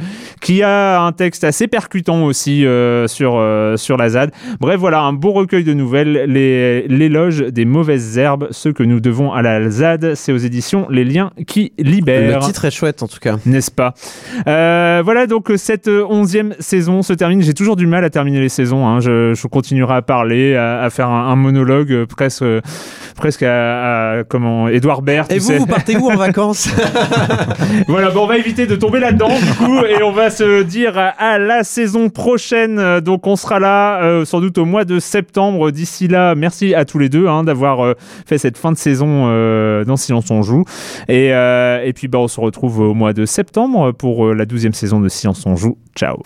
qui 0.41 0.63
a 0.63 1.01
un 1.01 1.13
texte 1.13 1.45
assez 1.45 1.67
percutant 1.69 2.25
aussi 2.25 2.67
euh, 2.67 3.07
sur 3.07 3.37
euh, 3.37 3.77
sur 3.77 3.97
la 3.97 4.09
ZAD. 4.11 4.33
Bref, 4.61 4.77
voilà 4.79 5.01
un 5.01 5.13
beau 5.13 5.33
recueil 5.33 5.65
de 5.65 5.73
nouvelles, 5.75 6.25
les- 6.27 6.87
l'éloge 6.89 7.39
des 7.41 7.65
mauvaises 7.65 8.19
herbes, 8.19 8.49
ce 8.51 8.69
que 8.69 8.83
nous 8.83 9.01
devons 9.01 9.33
à 9.33 9.43
la 9.43 9.69
ZAD. 9.71 10.15
C'est 10.15 10.33
aux 10.33 10.37
éditions 10.39 10.87
Les 10.91 11.05
Liens 11.05 11.31
qui 11.47 11.73
libèrent. 11.79 12.41
Le 12.41 12.45
titre 12.47 12.65
est 12.65 12.71
chouette 12.71 13.03
en 13.03 13.09
tout 13.09 13.19
cas. 13.21 13.37
N'est-ce 13.47 13.71
pas? 13.71 13.95
Euh, 14.47 15.03
Voilà, 15.05 15.27
donc 15.27 15.53
cette 15.57 15.89
onzième 15.89 16.55
saison 16.59 17.03
se 17.03 17.13
termine. 17.13 17.43
J'ai 17.43 17.55
toujours 17.55 17.77
du 17.77 17.87
mal 17.87 18.05
à 18.05 18.11
terminer 18.11 18.41
les 18.41 18.49
saisons. 18.49 18.87
hein. 18.87 19.01
Je, 19.01 19.35
je 19.35 19.47
continuerai 19.47 19.95
à 19.95 20.03
parler, 20.03 20.55
à, 20.57 20.81
à 20.83 20.91
faire 20.91 21.09
un, 21.09 21.29
un 21.31 21.37
monologue 21.37 22.05
presque, 22.07 22.45
presque 23.17 23.43
à, 23.43 24.19
à- 24.19 24.25
comment 24.25 24.69
Edouard 24.69 25.03
Baird. 25.03 25.31
Et 25.33 25.39
vous, 25.39 25.47
sais. 25.47 25.59
vous 25.59 25.67
partez 25.69 25.97
où 25.97 26.11
en 26.11 26.17
vacances? 26.17 26.69
Voilà, 27.87 28.11
bon, 28.11 28.25
on 28.25 28.27
va 28.27 28.39
éviter 28.39 28.67
de 28.67 28.77
tomber 28.77 29.01
là-dedans, 29.01 29.29
du 29.29 29.55
coup, 29.55 29.79
et 29.85 30.03
on 30.03 30.13
va 30.13 30.31
se 30.31 30.63
dire 30.63 30.95
à, 30.97 31.39
la 31.39 31.65
saison 31.65 32.09
prochaine. 32.11 33.01
Donc, 33.01 33.27
on 33.27 33.37
sera 33.37 33.61
là, 33.61 34.03
euh, 34.03 34.25
sans 34.25 34.41
doute 34.41 34.59
au 34.59 34.65
mois 34.65 34.85
de 34.85 34.99
septembre. 34.99 35.71
D'ici 35.71 36.09
là, 36.09 36.35
merci 36.35 36.75
à 36.75 36.85
tous 36.85 36.99
les 36.99 37.09
deux 37.09 37.27
hein, 37.29 37.45
d'avoir 37.45 37.85
euh, 37.85 37.95
fait 38.27 38.39
cette 38.39 38.59
fin 38.59 38.73
de 38.73 38.79
saison 38.79 39.27
euh, 39.29 39.85
dans 39.85 39.97
Silence 39.97 40.31
on 40.31 40.43
joue. 40.43 40.65
Et, 41.09 41.29
et 41.29 41.93
puis, 41.95 42.09
bah, 42.09 42.19
on 42.19 42.29
se 42.29 42.41
retrouve 42.41 42.81
au 42.81 42.95
mois 42.95 43.13
de 43.13 43.27
septembre 43.27 43.93
pour 43.93 44.35
la 44.35 44.45
douzième 44.45 44.75
saison 44.75 45.01
de 45.01 45.09
Silence 45.09 45.45
on 45.47 45.57
joue. 45.57 45.79
Ciao. 45.95 46.23